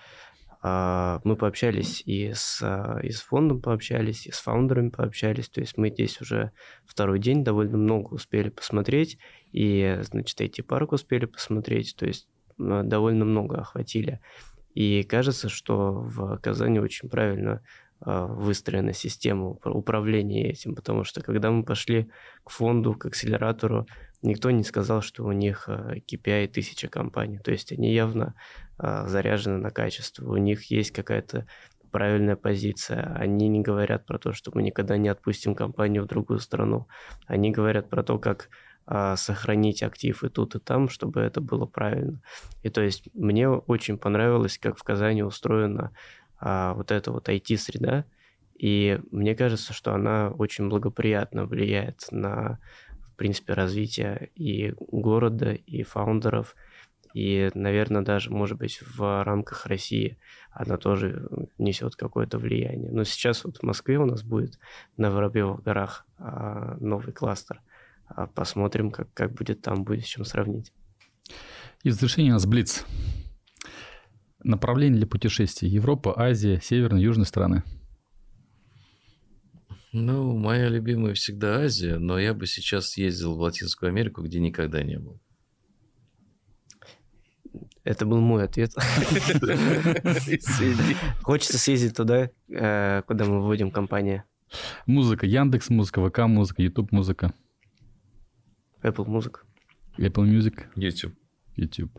а, 0.62 1.22
мы 1.24 1.38
пообщались 1.38 2.04
и 2.06 2.34
с, 2.34 2.62
и 3.02 3.10
с 3.10 3.22
фондом 3.22 3.62
пообщались, 3.62 4.28
и 4.28 4.32
с 4.32 4.40
фаундерами 4.40 4.90
пообщались. 4.90 5.48
То 5.48 5.62
есть 5.62 5.78
мы 5.78 5.92
здесь 5.92 6.20
уже 6.20 6.52
второй 6.86 7.20
день 7.20 7.46
довольно 7.46 7.78
много 7.78 8.16
успели 8.16 8.50
посмотреть, 8.50 9.18
и, 9.54 9.98
значит, 10.02 10.42
эти 10.42 10.60
парк 10.60 10.92
успели 10.92 11.24
посмотреть. 11.24 11.96
То 11.96 12.06
есть 12.06 12.28
довольно 12.60 13.26
много 13.26 13.58
охватили. 13.58 14.20
И 14.76 15.04
кажется, 15.04 15.50
что 15.50 15.94
в 15.94 16.38
Казани 16.38 16.80
очень 16.80 17.10
правильно 17.10 17.64
э, 18.06 18.26
выстроена 18.30 18.94
система 18.94 19.58
управления 19.64 20.52
этим, 20.52 20.76
потому 20.76 21.04
что 21.04 21.22
когда 21.22 21.50
мы 21.50 21.64
пошли 21.64 22.10
к 22.44 22.52
фонду, 22.52 22.94
к 22.94 23.08
акселератору, 23.08 23.88
никто 24.22 24.52
не 24.52 24.64
сказал, 24.64 25.02
что 25.02 25.24
у 25.24 25.32
них 25.32 25.68
KPI 25.68 26.46
э, 26.46 26.48
тысяча 26.48 26.88
компаний. 26.88 27.40
То 27.40 27.52
есть 27.52 27.72
они 27.72 27.92
явно 27.92 28.36
заряжены 28.78 29.58
на 29.58 29.72
качество, 29.72 30.32
у 30.32 30.38
них 30.38 30.72
есть 30.72 30.92
какая-то 30.92 31.46
правильная 31.90 32.36
позиция. 32.36 33.14
Они 33.16 33.48
не 33.50 33.62
говорят 33.62 34.06
про 34.06 34.18
то, 34.18 34.34
что 34.34 34.52
мы 34.54 34.64
никогда 34.64 34.98
не 34.98 35.10
отпустим 35.10 35.56
компанию 35.56 36.04
в 36.04 36.08
другую 36.08 36.40
страну. 36.40 36.88
Они 37.28 37.52
говорят 37.52 37.90
про 37.90 38.04
то, 38.04 38.18
как 38.20 38.46
а, 38.46 38.50
сохранить 39.16 39.84
актив 39.84 40.24
и 40.24 40.30
тут, 40.30 40.56
и 40.56 40.60
там, 40.60 40.90
чтобы 40.90 41.22
это 41.22 41.42
было 41.42 41.66
правильно. 41.66 42.22
И 42.64 42.70
то 42.70 42.82
есть 42.82 43.10
мне 43.14 43.48
очень 43.48 43.98
понравилось, 43.98 44.58
как 44.58 44.78
в 44.78 44.84
Казани 44.84 45.22
устроена 45.24 45.92
а, 46.40 46.74
вот 46.74 46.92
эта 46.92 47.12
вот 47.12 47.30
IT-среда, 47.30 48.06
и 48.58 49.00
мне 49.12 49.36
кажется, 49.36 49.74
что 49.74 49.94
она 49.94 50.30
очень 50.30 50.70
благоприятно 50.70 51.46
влияет 51.46 52.06
на, 52.12 52.60
в 53.14 53.16
принципе, 53.16 53.54
развитие 53.54 54.32
и 54.36 54.74
города, 54.80 55.54
и 55.54 55.84
фаундеров, 55.84 56.56
и, 57.14 57.50
наверное, 57.54 58.04
даже, 58.04 58.32
может 58.32 58.58
быть, 58.58 58.82
в 58.82 59.24
рамках 59.24 59.66
России 59.66 60.18
она 60.52 60.78
тоже 60.78 61.28
несет 61.58 61.96
какое-то 61.96 62.38
влияние. 62.38 62.92
Но 62.92 63.04
сейчас 63.04 63.44
вот 63.46 63.58
в 63.58 63.64
Москве 63.64 63.98
у 63.98 64.06
нас 64.06 64.24
будет 64.24 64.60
на 64.98 65.10
Воробьевых 65.10 65.64
горах 65.64 66.06
а, 66.18 66.78
новый 66.80 67.14
кластер. 67.14 67.62
А 68.10 68.28
посмотрим, 68.28 68.92
как, 68.92 69.14
как 69.14 69.34
будет 69.34 69.62
там, 69.62 69.84
будет 69.84 70.06
с 70.06 70.08
чем 70.08 70.26
сравнить. 70.26 70.74
И 71.84 71.90
в 71.90 71.94
завершение 71.94 72.32
у 72.32 72.36
нас 72.36 72.46
Блиц. 72.46 72.86
Направление 74.44 74.98
для 74.98 75.08
путешествий. 75.08 75.70
Европа, 75.70 76.20
Азия, 76.20 76.60
северные, 76.62 77.04
южные 77.04 77.26
страны. 77.26 77.64
Ну, 79.92 80.38
моя 80.38 80.70
любимая 80.70 81.14
всегда 81.16 81.62
Азия, 81.62 81.98
но 81.98 82.20
я 82.20 82.34
бы 82.34 82.46
сейчас 82.46 82.96
ездил 82.96 83.36
в 83.36 83.40
Латинскую 83.40 83.90
Америку, 83.90 84.22
где 84.22 84.40
никогда 84.40 84.84
не 84.84 85.00
был. 85.00 85.20
Это 87.84 88.06
был 88.06 88.20
мой 88.20 88.44
ответ. 88.44 88.72
Хочется 91.24 91.58
съездить 91.58 91.96
туда, 91.96 92.30
э, 92.50 93.02
куда 93.08 93.26
мы 93.26 93.42
вводим 93.42 93.72
компания. 93.72 94.26
Музыка, 94.86 95.26
Яндекс 95.26 95.70
музыка, 95.70 96.08
ВК 96.08 96.20
музыка, 96.28 96.62
Ютуб 96.62 96.92
музыка. 96.92 97.34
Apple 98.84 99.06
Music. 99.06 99.38
Apple 99.98 100.26
Music. 100.26 100.66
YouTube. 100.76 101.16
YouTube. 101.56 101.92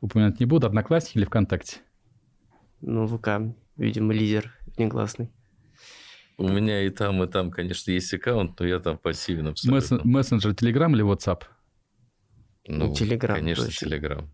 Упоминать 0.00 0.40
не 0.40 0.46
буду. 0.46 0.66
Одноклассники 0.66 1.18
или 1.18 1.24
ВКонтакте? 1.24 1.78
Ну, 2.80 3.06
ВК, 3.06 3.54
видимо, 3.76 4.12
лидер 4.12 4.54
негласный. 4.76 5.30
У 6.36 6.48
меня 6.48 6.86
и 6.86 6.90
там, 6.90 7.20
и 7.24 7.26
там, 7.26 7.50
конечно, 7.50 7.90
есть 7.90 8.14
аккаунт, 8.14 8.60
но 8.60 8.66
я 8.66 8.78
там 8.78 8.96
пассивен 8.96 9.48
абсолютно. 9.48 10.00
Мессенджер 10.04 10.52
Telegram 10.52 10.92
или 10.92 11.04
WhatsApp? 11.04 11.42
Ну, 12.68 12.94
Телеграм. 12.94 13.36
Конечно, 13.36 13.66
Телеграм. 13.68 14.30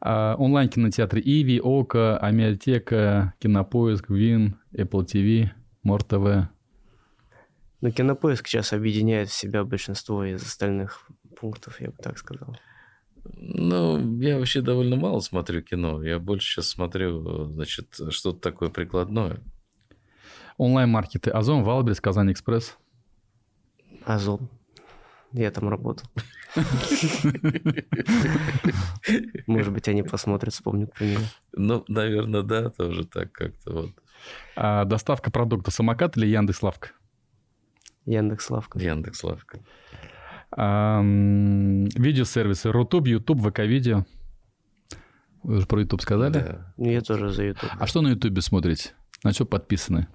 А, 0.00 0.34
онлайн-кинотеатры 0.36 1.20
Ivi, 1.20 1.60
Okko, 1.60 2.18
Амедиатека, 2.18 3.34
Кинопоиск, 3.38 4.10
Вин, 4.10 4.58
Apple 4.74 5.06
TV, 5.06 5.50
more.tv. 5.82 6.50
Ну, 7.80 7.90
Кинопоиск 7.90 8.48
сейчас 8.48 8.72
объединяет 8.72 9.28
в 9.28 9.34
себя 9.34 9.64
большинство 9.64 10.24
из 10.24 10.42
остальных 10.42 11.08
пунктов, 11.38 11.80
я 11.80 11.90
бы 11.90 11.96
так 11.98 12.18
сказал. 12.18 12.56
Ну, 13.34 14.20
я 14.20 14.38
вообще 14.38 14.60
довольно 14.60 14.96
мало 14.96 15.20
смотрю 15.20 15.62
кино. 15.62 16.02
Я 16.02 16.18
больше 16.18 16.54
сейчас 16.54 16.68
смотрю, 16.68 17.46
значит, 17.52 17.98
что-то 18.10 18.38
такое 18.40 18.68
прикладное. 18.70 19.40
Онлайн-маркеты 20.58 21.30
Ozon, 21.30 21.64
Wildberries, 21.64 22.00
KazanExpress. 22.00 22.76
Озон. 24.04 24.48
Я 25.32 25.50
там 25.50 25.68
работал. 25.68 26.08
Может 29.46 29.72
быть, 29.72 29.88
они 29.88 30.02
посмотрят, 30.02 30.54
вспомнят 30.54 30.94
про 30.94 31.04
меня. 31.04 31.18
Ну, 31.52 31.84
наверное, 31.88 32.42
да, 32.42 32.70
тоже 32.70 33.04
так 33.04 33.32
как-то 33.32 33.72
вот. 33.72 33.90
А 34.54 34.84
доставка 34.84 35.30
продукта 35.30 35.70
самокат 35.70 36.16
или 36.16 36.26
Яндекс.Лавка? 36.26 36.90
Яндекс.Лавка. 38.06 38.78
Яндекс.Лавка. 38.78 39.60
Видеосервисы 40.52 42.70
Рутуб, 42.70 43.06
Ютуб, 43.06 43.40
ВК-видео. 43.40 44.04
Вы 45.42 45.58
уже 45.58 45.66
про 45.66 45.80
Ютуб 45.80 46.00
сказали? 46.00 46.32
Да. 46.32 46.72
Ну, 46.76 46.90
я 46.90 47.00
тоже 47.00 47.30
за 47.30 47.44
Ютуб. 47.44 47.70
А 47.78 47.86
что 47.86 48.00
на 48.00 48.08
Ютубе 48.08 48.42
смотрите? 48.42 48.94
На 49.22 49.32
что 49.32 49.46
подписаны? 49.46 50.08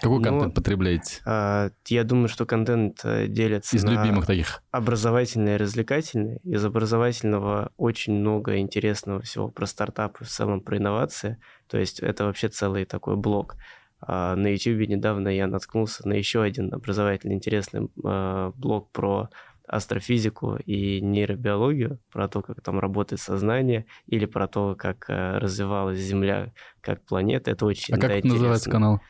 Какой 0.00 0.18
ну, 0.18 0.24
контент 0.24 0.54
потребляете? 0.54 1.20
А, 1.24 1.70
я 1.86 2.04
думаю, 2.04 2.28
что 2.28 2.46
контент 2.46 3.00
э, 3.04 3.26
делится 3.28 3.76
Из 3.76 3.84
на 3.84 3.90
любимых 3.90 4.26
таких. 4.26 4.62
образовательный 4.70 5.54
и 5.54 5.56
развлекательный. 5.56 6.38
Из 6.42 6.64
образовательного 6.64 7.70
очень 7.76 8.14
много 8.14 8.58
интересного 8.58 9.22
всего 9.22 9.48
про 9.48 9.66
стартапы, 9.66 10.24
в 10.24 10.28
целом 10.28 10.60
про 10.60 10.78
инновации. 10.78 11.38
То 11.68 11.78
есть 11.78 12.00
это 12.00 12.24
вообще 12.24 12.48
целый 12.48 12.84
такой 12.84 13.16
блок. 13.16 13.56
А, 14.06 14.36
на 14.36 14.48
YouTube 14.48 14.88
недавно 14.88 15.28
я 15.28 15.46
наткнулся 15.46 16.06
на 16.06 16.14
еще 16.14 16.42
один 16.42 16.72
образовательный 16.72 17.34
интересный 17.34 17.88
а, 18.04 18.52
блог 18.56 18.90
про 18.92 19.30
астрофизику 19.66 20.56
и 20.56 21.00
нейробиологию, 21.00 21.98
про 22.12 22.28
то, 22.28 22.42
как 22.42 22.60
там 22.60 22.78
работает 22.78 23.20
сознание, 23.20 23.86
или 24.06 24.26
про 24.26 24.46
то, 24.46 24.74
как 24.74 25.06
а, 25.08 25.38
развивалась 25.38 25.98
Земля 25.98 26.52
как 26.80 27.02
планета. 27.04 27.50
Это 27.50 27.64
очень 27.64 27.94
А 27.94 27.98
как 27.98 28.10
интересно. 28.10 28.32
называется 28.32 28.70
канал? 28.70 29.00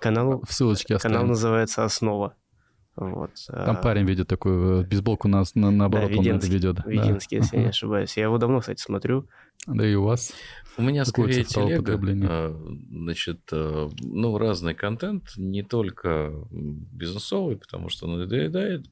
Канал, 0.00 0.42
в 0.46 0.52
ссылочке 0.52 0.96
оставим. 0.96 1.14
Канал 1.14 1.28
называется 1.28 1.84
«Основа». 1.84 2.34
Вот. 2.94 3.30
Там 3.46 3.80
парень 3.80 4.04
ведет 4.04 4.28
такую 4.28 4.86
бейсболку 4.86 5.26
на, 5.26 5.44
на, 5.54 5.70
наоборот, 5.70 6.10
да, 6.10 6.16
Веденский, 6.16 6.48
он 6.48 6.54
ведет. 6.54 6.86
Веденский, 6.86 7.38
да. 7.38 7.44
если 7.44 7.56
я 7.56 7.62
не 7.62 7.68
ошибаюсь. 7.70 8.16
Я 8.16 8.24
его 8.24 8.38
давно, 8.38 8.60
кстати, 8.60 8.82
смотрю. 8.82 9.26
Да 9.66 9.86
и 9.86 9.94
у 9.94 10.02
вас? 10.04 10.32
У 10.76 10.82
меня 10.82 11.04
скорее 11.04 11.44
телега, 11.44 12.00
а, 12.28 12.76
значит, 12.90 13.40
а, 13.52 13.88
ну, 14.00 14.38
разный 14.38 14.74
контент, 14.74 15.32
не 15.36 15.62
только 15.62 16.32
бизнесовый, 16.50 17.56
потому 17.56 17.88
что 17.88 18.06
он 18.06 18.18
надоедает, 18.18 18.86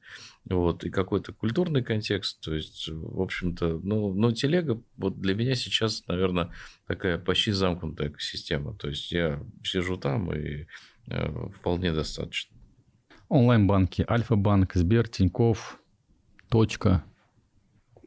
вот, 0.45 0.83
и 0.83 0.89
какой-то 0.89 1.33
культурный 1.33 1.83
контекст, 1.83 2.39
то 2.41 2.53
есть, 2.53 2.87
в 2.87 3.21
общем-то, 3.21 3.79
ну, 3.83 4.13
но 4.13 4.31
телега 4.31 4.81
вот 4.97 5.19
для 5.19 5.33
меня 5.33 5.55
сейчас, 5.55 6.07
наверное, 6.07 6.51
такая 6.87 7.17
почти 7.17 7.51
замкнутая 7.51 8.09
экосистема, 8.09 8.75
то 8.75 8.87
есть 8.87 9.11
я 9.11 9.43
сижу 9.63 9.97
там 9.97 10.31
и 10.33 10.67
э, 11.07 11.49
вполне 11.57 11.91
достаточно. 11.91 12.50
Онлайн-банки, 13.31 14.05
Альфа-банк, 14.09 14.73
Сбер, 14.73 15.07
Тиньков, 15.07 15.79
Точка. 16.49 17.01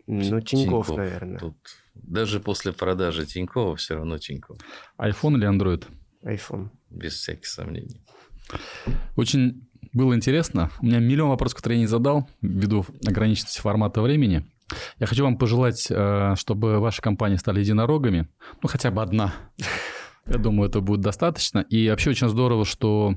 Ну, 0.06 0.38
Тиньков, 0.42 0.86
Тиньков 0.86 0.96
наверное. 0.98 1.38
Тут 1.38 1.56
даже 1.94 2.40
после 2.40 2.74
продажи 2.74 3.24
Тинькова 3.24 3.74
все 3.76 3.94
равно 3.94 4.18
Тиньков. 4.18 4.58
iPhone 4.98 5.36
или 5.38 5.48
Android? 5.48 5.86
iPhone. 6.24 6.68
Без 6.90 7.14
всяких 7.14 7.46
сомнений. 7.46 8.02
Очень 9.16 9.66
было 9.94 10.14
интересно. 10.14 10.70
У 10.82 10.86
меня 10.86 10.98
миллион 10.98 11.30
вопросов, 11.30 11.56
которые 11.56 11.78
я 11.78 11.84
не 11.84 11.88
задал, 11.88 12.28
ввиду 12.42 12.84
ограниченности 13.06 13.62
формата 13.62 14.02
времени. 14.02 14.44
Я 14.98 15.06
хочу 15.06 15.24
вам 15.24 15.38
пожелать, 15.38 15.86
э, 15.90 16.34
чтобы 16.36 16.80
ваши 16.80 17.00
компании 17.00 17.36
стали 17.36 17.60
единорогами. 17.60 18.28
Ну, 18.60 18.68
хотя 18.68 18.90
бы 18.90 19.00
одна. 19.00 19.32
Я 20.26 20.38
думаю, 20.38 20.68
это 20.68 20.80
будет 20.80 21.00
достаточно. 21.00 21.60
И 21.68 21.88
вообще 21.88 22.10
очень 22.10 22.28
здорово, 22.28 22.64
что 22.64 23.16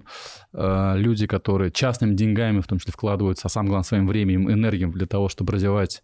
э, 0.53 0.93
люди, 0.97 1.25
которые 1.25 1.71
частными 1.71 2.15
деньгами, 2.15 2.59
в 2.59 2.67
том 2.67 2.79
числе, 2.79 2.91
вкладываются, 2.91 3.47
а 3.47 3.49
самое 3.49 3.69
главное, 3.69 3.88
своим 3.88 4.07
временем, 4.07 4.51
энергией 4.51 4.91
для 4.91 5.07
того, 5.07 5.29
чтобы 5.29 5.53
развивать 5.53 6.03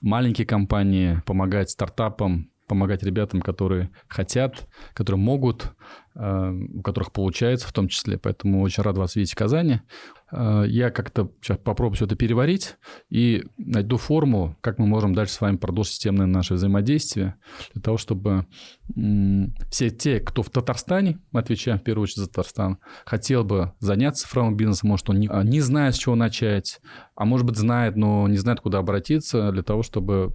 маленькие 0.00 0.46
компании, 0.46 1.22
помогать 1.24 1.70
стартапам, 1.70 2.50
помогать 2.66 3.02
ребятам, 3.02 3.40
которые 3.40 3.90
хотят, 4.08 4.68
которые 4.94 5.20
могут, 5.20 5.72
э, 6.14 6.50
у 6.74 6.82
которых 6.82 7.12
получается 7.12 7.68
в 7.68 7.72
том 7.72 7.88
числе. 7.88 8.18
Поэтому 8.18 8.62
очень 8.62 8.82
рад 8.82 8.96
вас 8.96 9.16
видеть 9.16 9.32
в 9.32 9.36
Казани. 9.36 9.80
Э, 10.34 10.64
я 10.66 10.90
как-то 10.90 11.30
сейчас 11.40 11.58
попробую 11.58 11.96
все 11.96 12.06
это 12.06 12.16
переварить 12.16 12.76
и 13.08 13.44
найду 13.56 13.96
формулу, 13.96 14.56
как 14.60 14.78
мы 14.78 14.86
можем 14.86 15.14
дальше 15.14 15.34
с 15.34 15.40
вами 15.40 15.56
продолжить 15.56 15.92
системное 15.92 16.26
наше 16.26 16.54
взаимодействие, 16.54 17.36
для 17.72 17.82
того, 17.82 17.96
чтобы 17.96 18.46
все 19.70 19.90
те, 19.90 20.20
кто 20.20 20.42
в 20.42 20.50
Татарстане, 20.50 21.20
мы 21.30 21.40
отвечаем 21.40 21.78
в 21.78 21.82
первую 21.82 22.04
очередь 22.04 22.18
за 22.18 22.28
Татарстан, 22.28 22.78
хотел 23.04 23.44
бы 23.44 23.72
заняться 23.78 24.26
цифровым 24.26 24.56
бизнесом, 24.56 24.90
может, 24.90 25.08
он 25.08 25.20
не, 25.20 25.28
а, 25.28 25.42
не 25.42 25.60
знает, 25.60 25.94
с 25.94 25.98
чего 25.98 26.16
начать, 26.16 26.80
а 27.14 27.24
может 27.24 27.46
быть, 27.46 27.56
знает, 27.56 27.96
но 27.96 28.26
не 28.28 28.36
знает, 28.36 28.60
куда 28.60 28.78
обратиться, 28.78 29.52
для 29.52 29.62
того, 29.62 29.82
чтобы, 29.82 30.32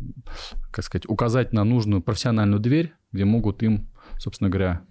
как 0.71 0.85
сказать, 0.85 1.07
указать 1.07 1.53
на 1.53 1.63
нужную 1.63 2.01
профессиональную 2.01 2.59
дверь, 2.59 2.93
где 3.11 3.25
могут 3.25 3.63
им, 3.63 3.89
собственно 4.17 4.49
говоря, 4.49 4.83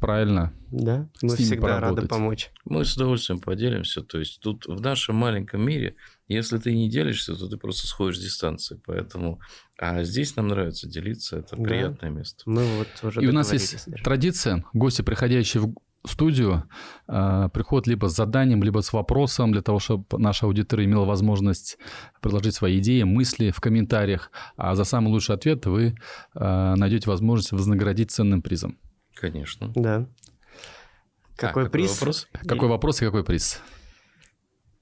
правильно. 0.00 0.52
Да, 0.70 1.08
мы 1.22 1.36
всегда 1.36 1.62
поработать. 1.62 1.96
рады 1.96 2.08
помочь. 2.08 2.50
Мы 2.64 2.84
с 2.84 2.94
удовольствием 2.96 3.40
поделимся. 3.40 4.02
То 4.02 4.18
есть 4.18 4.40
тут 4.40 4.66
в 4.66 4.80
нашем 4.80 5.16
маленьком 5.16 5.62
мире, 5.62 5.96
если 6.28 6.58
ты 6.58 6.74
не 6.74 6.88
делишься, 6.88 7.34
то 7.36 7.48
ты 7.48 7.56
просто 7.56 7.86
сходишь 7.86 8.18
с 8.18 8.22
дистанции. 8.22 8.80
Поэтому, 8.84 9.40
а 9.78 10.02
здесь 10.02 10.36
нам 10.36 10.48
нравится 10.48 10.88
делиться, 10.88 11.38
это 11.38 11.56
да. 11.56 11.62
приятное 11.62 12.10
место. 12.10 12.42
Мы 12.46 12.64
вот 12.78 12.88
уже 13.02 13.22
И 13.22 13.26
у 13.26 13.32
нас 13.32 13.52
есть 13.52 13.90
даже. 13.90 14.02
традиция, 14.02 14.64
гости, 14.72 15.02
приходящие 15.02 15.62
в 15.62 15.74
студию, 16.06 16.64
э, 17.08 17.48
приходят 17.52 17.86
либо 17.86 18.08
с 18.08 18.16
заданием, 18.16 18.62
либо 18.62 18.80
с 18.80 18.92
вопросом, 18.92 19.52
для 19.52 19.62
того, 19.62 19.78
чтобы 19.78 20.04
наша 20.18 20.46
аудитория 20.46 20.84
имела 20.84 21.04
возможность 21.04 21.78
предложить 22.20 22.54
свои 22.54 22.78
идеи, 22.78 23.02
мысли 23.02 23.50
в 23.50 23.60
комментариях. 23.60 24.30
А 24.56 24.74
за 24.74 24.84
самый 24.84 25.08
лучший 25.08 25.34
ответ 25.34 25.66
вы 25.66 25.94
э, 26.34 26.74
найдете 26.76 27.10
возможность 27.10 27.52
вознаградить 27.52 28.10
ценным 28.10 28.42
призом. 28.42 28.78
Конечно. 29.16 29.72
Да. 29.74 30.06
Какой 31.36 31.66
а, 31.66 31.70
приз? 31.70 31.92
Какой 31.92 31.98
вопрос? 31.98 32.28
Какой 32.46 32.68
вопрос 32.68 33.02
и 33.02 33.04
какой 33.04 33.24
приз? 33.24 33.60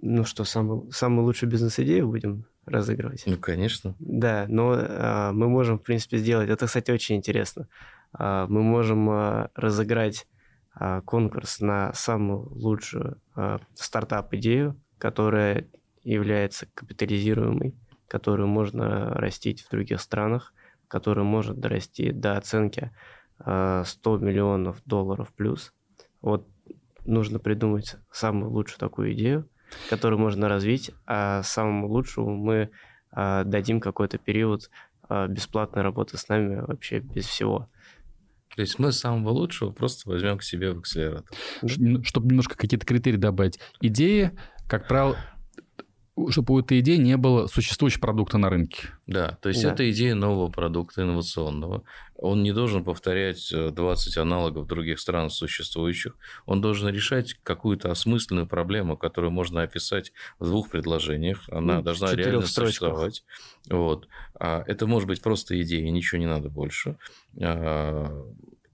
Ну 0.01 0.25
что, 0.25 0.45
самый, 0.45 0.91
самую 0.93 1.25
лучшую 1.25 1.51
бизнес-идею 1.51 2.09
будем 2.09 2.45
разыгрывать? 2.67 3.23
Ну, 3.27 3.39
конечно. 3.39 3.95
Да, 3.99 4.47
но 4.49 4.75
а, 4.77 5.33
мы 5.33 5.49
можем, 5.49 5.79
в 5.79 5.83
принципе, 5.83 6.19
сделать... 6.19 6.51
Это, 6.51 6.67
кстати, 6.67 6.91
очень 6.91 7.17
интересно. 7.17 7.69
А, 8.13 8.47
мы 8.49 8.63
можем 8.63 9.09
а, 9.09 9.51
разыграть 9.55 10.27
а, 10.75 11.01
конкурс 11.03 11.61
на 11.61 11.93
самую 11.95 12.51
лучшую 12.51 13.21
а, 13.35 13.61
стартап-идею, 13.75 14.81
которая 14.99 15.69
является 16.03 16.67
капитализируемой, 16.75 17.75
которую 18.09 18.49
можно 18.49 19.15
растить 19.15 19.63
в 19.63 19.71
других 19.71 20.01
странах, 20.01 20.53
которая 20.89 21.25
может 21.25 21.59
дорасти 21.59 22.11
до 22.11 22.37
оценки 22.37 22.91
100 23.39 23.85
миллионов 24.19 24.83
долларов 24.85 25.33
плюс. 25.35 25.73
Вот 26.21 26.49
нужно 27.05 27.39
придумать 27.39 27.97
самую 28.11 28.51
лучшую 28.51 28.79
такую 28.79 29.13
идею, 29.13 29.49
которую 29.91 30.19
можно 30.19 30.49
развить, 30.49 30.91
а 31.07 31.43
самому 31.43 31.89
лучшему 31.89 32.37
мы 32.37 32.71
а, 33.11 33.45
дадим 33.45 33.81
какой-то 33.81 34.19
период 34.19 34.71
а, 35.09 35.27
бесплатной 35.29 35.83
работы 35.83 36.17
с 36.17 36.29
нами 36.29 36.61
вообще 36.61 37.01
без 37.01 37.27
всего. 37.27 37.69
То 38.55 38.61
есть 38.61 38.79
мы 38.79 38.93
самого 38.93 39.31
лучшего 39.31 39.73
просто 39.73 40.09
возьмем 40.09 40.39
к 40.39 40.45
себе 40.45 40.73
в 40.73 40.79
акселератор. 40.79 41.37
Чтобы 41.67 42.29
немножко 42.29 42.57
какие-то 42.57 42.87
критерии 42.87 43.17
добавить. 43.17 43.59
Идея, 43.81 44.33
как 44.69 44.87
правило, 44.87 45.17
чтобы 46.31 46.55
у 46.55 46.61
этой 46.61 46.81
идеи 46.81 46.97
не 46.97 47.17
было 47.17 47.49
существующего 47.49 48.01
продукта 48.01 48.39
на 48.39 48.49
рынке. 48.49 48.89
Да, 49.07 49.37
то 49.43 49.49
есть 49.49 49.63
да. 49.63 49.73
это 49.73 49.91
идея 49.91 50.15
нового 50.15 50.49
продукта, 50.49 51.03
инновационного. 51.03 51.83
Он 52.17 52.43
не 52.43 52.53
должен 52.53 52.85
повторять 52.85 53.53
20 53.53 54.17
э, 54.17 54.21
аналогов 54.21 54.69
других 54.69 55.01
стран 55.01 55.29
существующих. 55.29 56.17
Он 56.47 56.61
должен 56.61 56.89
решать 56.89 57.35
какую-то 57.43 57.91
осмысленную 57.91 58.47
проблему, 58.47 58.97
которую 58.97 59.33
можно 59.33 59.63
описать 59.63 60.13
в 60.39 60.47
двух 60.47 60.71
предложениях. 60.71 61.49
Она 61.51 61.79
ну, 61.79 61.83
должна 61.83 62.15
реально 62.15 62.47
существовать. 62.47 63.25
Вот. 63.69 64.09
А 64.39 64.63
это 64.67 64.87
может 64.87 65.09
быть 65.09 65.21
просто 65.21 65.61
идея, 65.63 65.91
ничего 65.91 66.21
не 66.21 66.27
надо 66.27 66.49
больше. 66.49 66.97
А, 67.41 68.25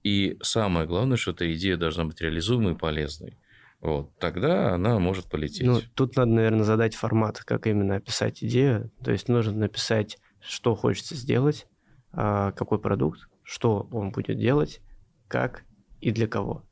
и 0.03 0.37
самое 0.43 0.85
главное, 0.85 1.17
что 1.17 1.31
эта 1.31 1.51
идея 1.55 1.77
должна 1.77 2.05
быть 2.05 2.21
реализуемой 2.21 2.73
и 2.73 2.77
полезной 2.77 3.37
вот, 3.81 4.15
тогда 4.19 4.75
она 4.75 4.99
может 4.99 5.27
полететь. 5.27 5.65
Ну, 5.65 5.81
тут 5.95 6.15
надо, 6.15 6.31
наверное, 6.31 6.63
задать 6.63 6.93
формат, 6.93 7.39
как 7.39 7.65
именно 7.65 7.95
описать 7.95 8.43
идею. 8.43 8.91
То 9.03 9.11
есть 9.11 9.27
нужно 9.27 9.53
написать, 9.53 10.19
что 10.39 10.75
хочется 10.75 11.15
сделать, 11.15 11.67
а, 12.11 12.51
какой 12.51 12.79
продукт, 12.79 13.27
что 13.43 13.87
он 13.91 14.11
будет 14.11 14.37
делать, 14.37 14.81
как 15.27 15.63
и 15.99 16.11
для 16.11 16.27
кого. 16.27 16.63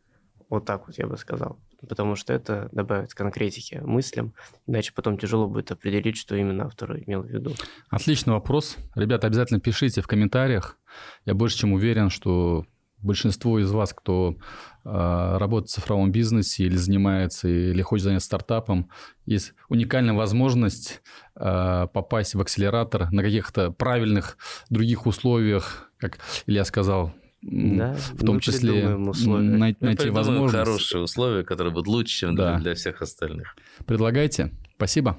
Вот 0.49 0.65
так 0.65 0.87
вот 0.87 0.99
я 0.99 1.07
бы 1.07 1.17
сказал. 1.17 1.59
Потому 1.87 2.15
что 2.15 2.33
это 2.33 2.69
добавит 2.73 3.13
конкретики 3.13 3.81
мыслям, 3.83 4.35
иначе 4.67 4.91
потом 4.93 5.17
тяжело 5.17 5.47
будет 5.47 5.71
определить, 5.71 6.17
что 6.17 6.35
именно 6.35 6.65
автор 6.65 6.97
имел 6.99 7.23
в 7.23 7.27
виду. 7.27 7.53
Отличный 7.89 8.33
вопрос. 8.33 8.77
Ребята, 8.95 9.27
обязательно 9.27 9.59
пишите 9.59 10.01
в 10.01 10.07
комментариях. 10.07 10.77
Я 11.25 11.33
больше 11.33 11.57
чем 11.57 11.73
уверен, 11.73 12.09
что 12.09 12.65
большинство 13.01 13.59
из 13.59 13.71
вас, 13.71 13.93
кто 13.93 14.35
э, 14.83 15.37
работает 15.37 15.69
в 15.69 15.73
цифровом 15.73 16.11
бизнесе 16.11 16.65
или 16.65 16.75
занимается, 16.75 17.47
или 17.47 17.81
хочет 17.81 18.05
заняться 18.05 18.27
стартапом, 18.27 18.89
есть 19.25 19.53
уникальная 19.69 20.13
возможность 20.13 21.01
э, 21.35 21.87
попасть 21.93 22.35
в 22.35 22.41
акселератор 22.41 23.11
на 23.11 23.21
каких-то 23.21 23.71
правильных 23.71 24.37
других 24.69 25.05
условиях, 25.05 25.91
как 25.97 26.19
Илья 26.45 26.65
сказал, 26.65 27.13
да, 27.41 27.95
в 28.13 28.25
том 28.25 28.39
числе 28.39 28.97
най- 28.97 29.75
найти 29.79 30.09
возможность. 30.09 30.53
хорошие 30.53 31.01
условия, 31.01 31.43
которые 31.43 31.73
будут 31.73 31.87
лучше, 31.87 32.13
чем 32.13 32.35
да. 32.35 32.55
для, 32.55 32.63
для 32.63 32.75
всех 32.75 33.01
остальных. 33.01 33.55
Предлагайте. 33.85 34.51
Спасибо. 34.75 35.17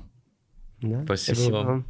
Да, 0.83 1.03
спасибо, 1.05 1.35
спасибо 1.35 1.57
вам. 1.57 1.87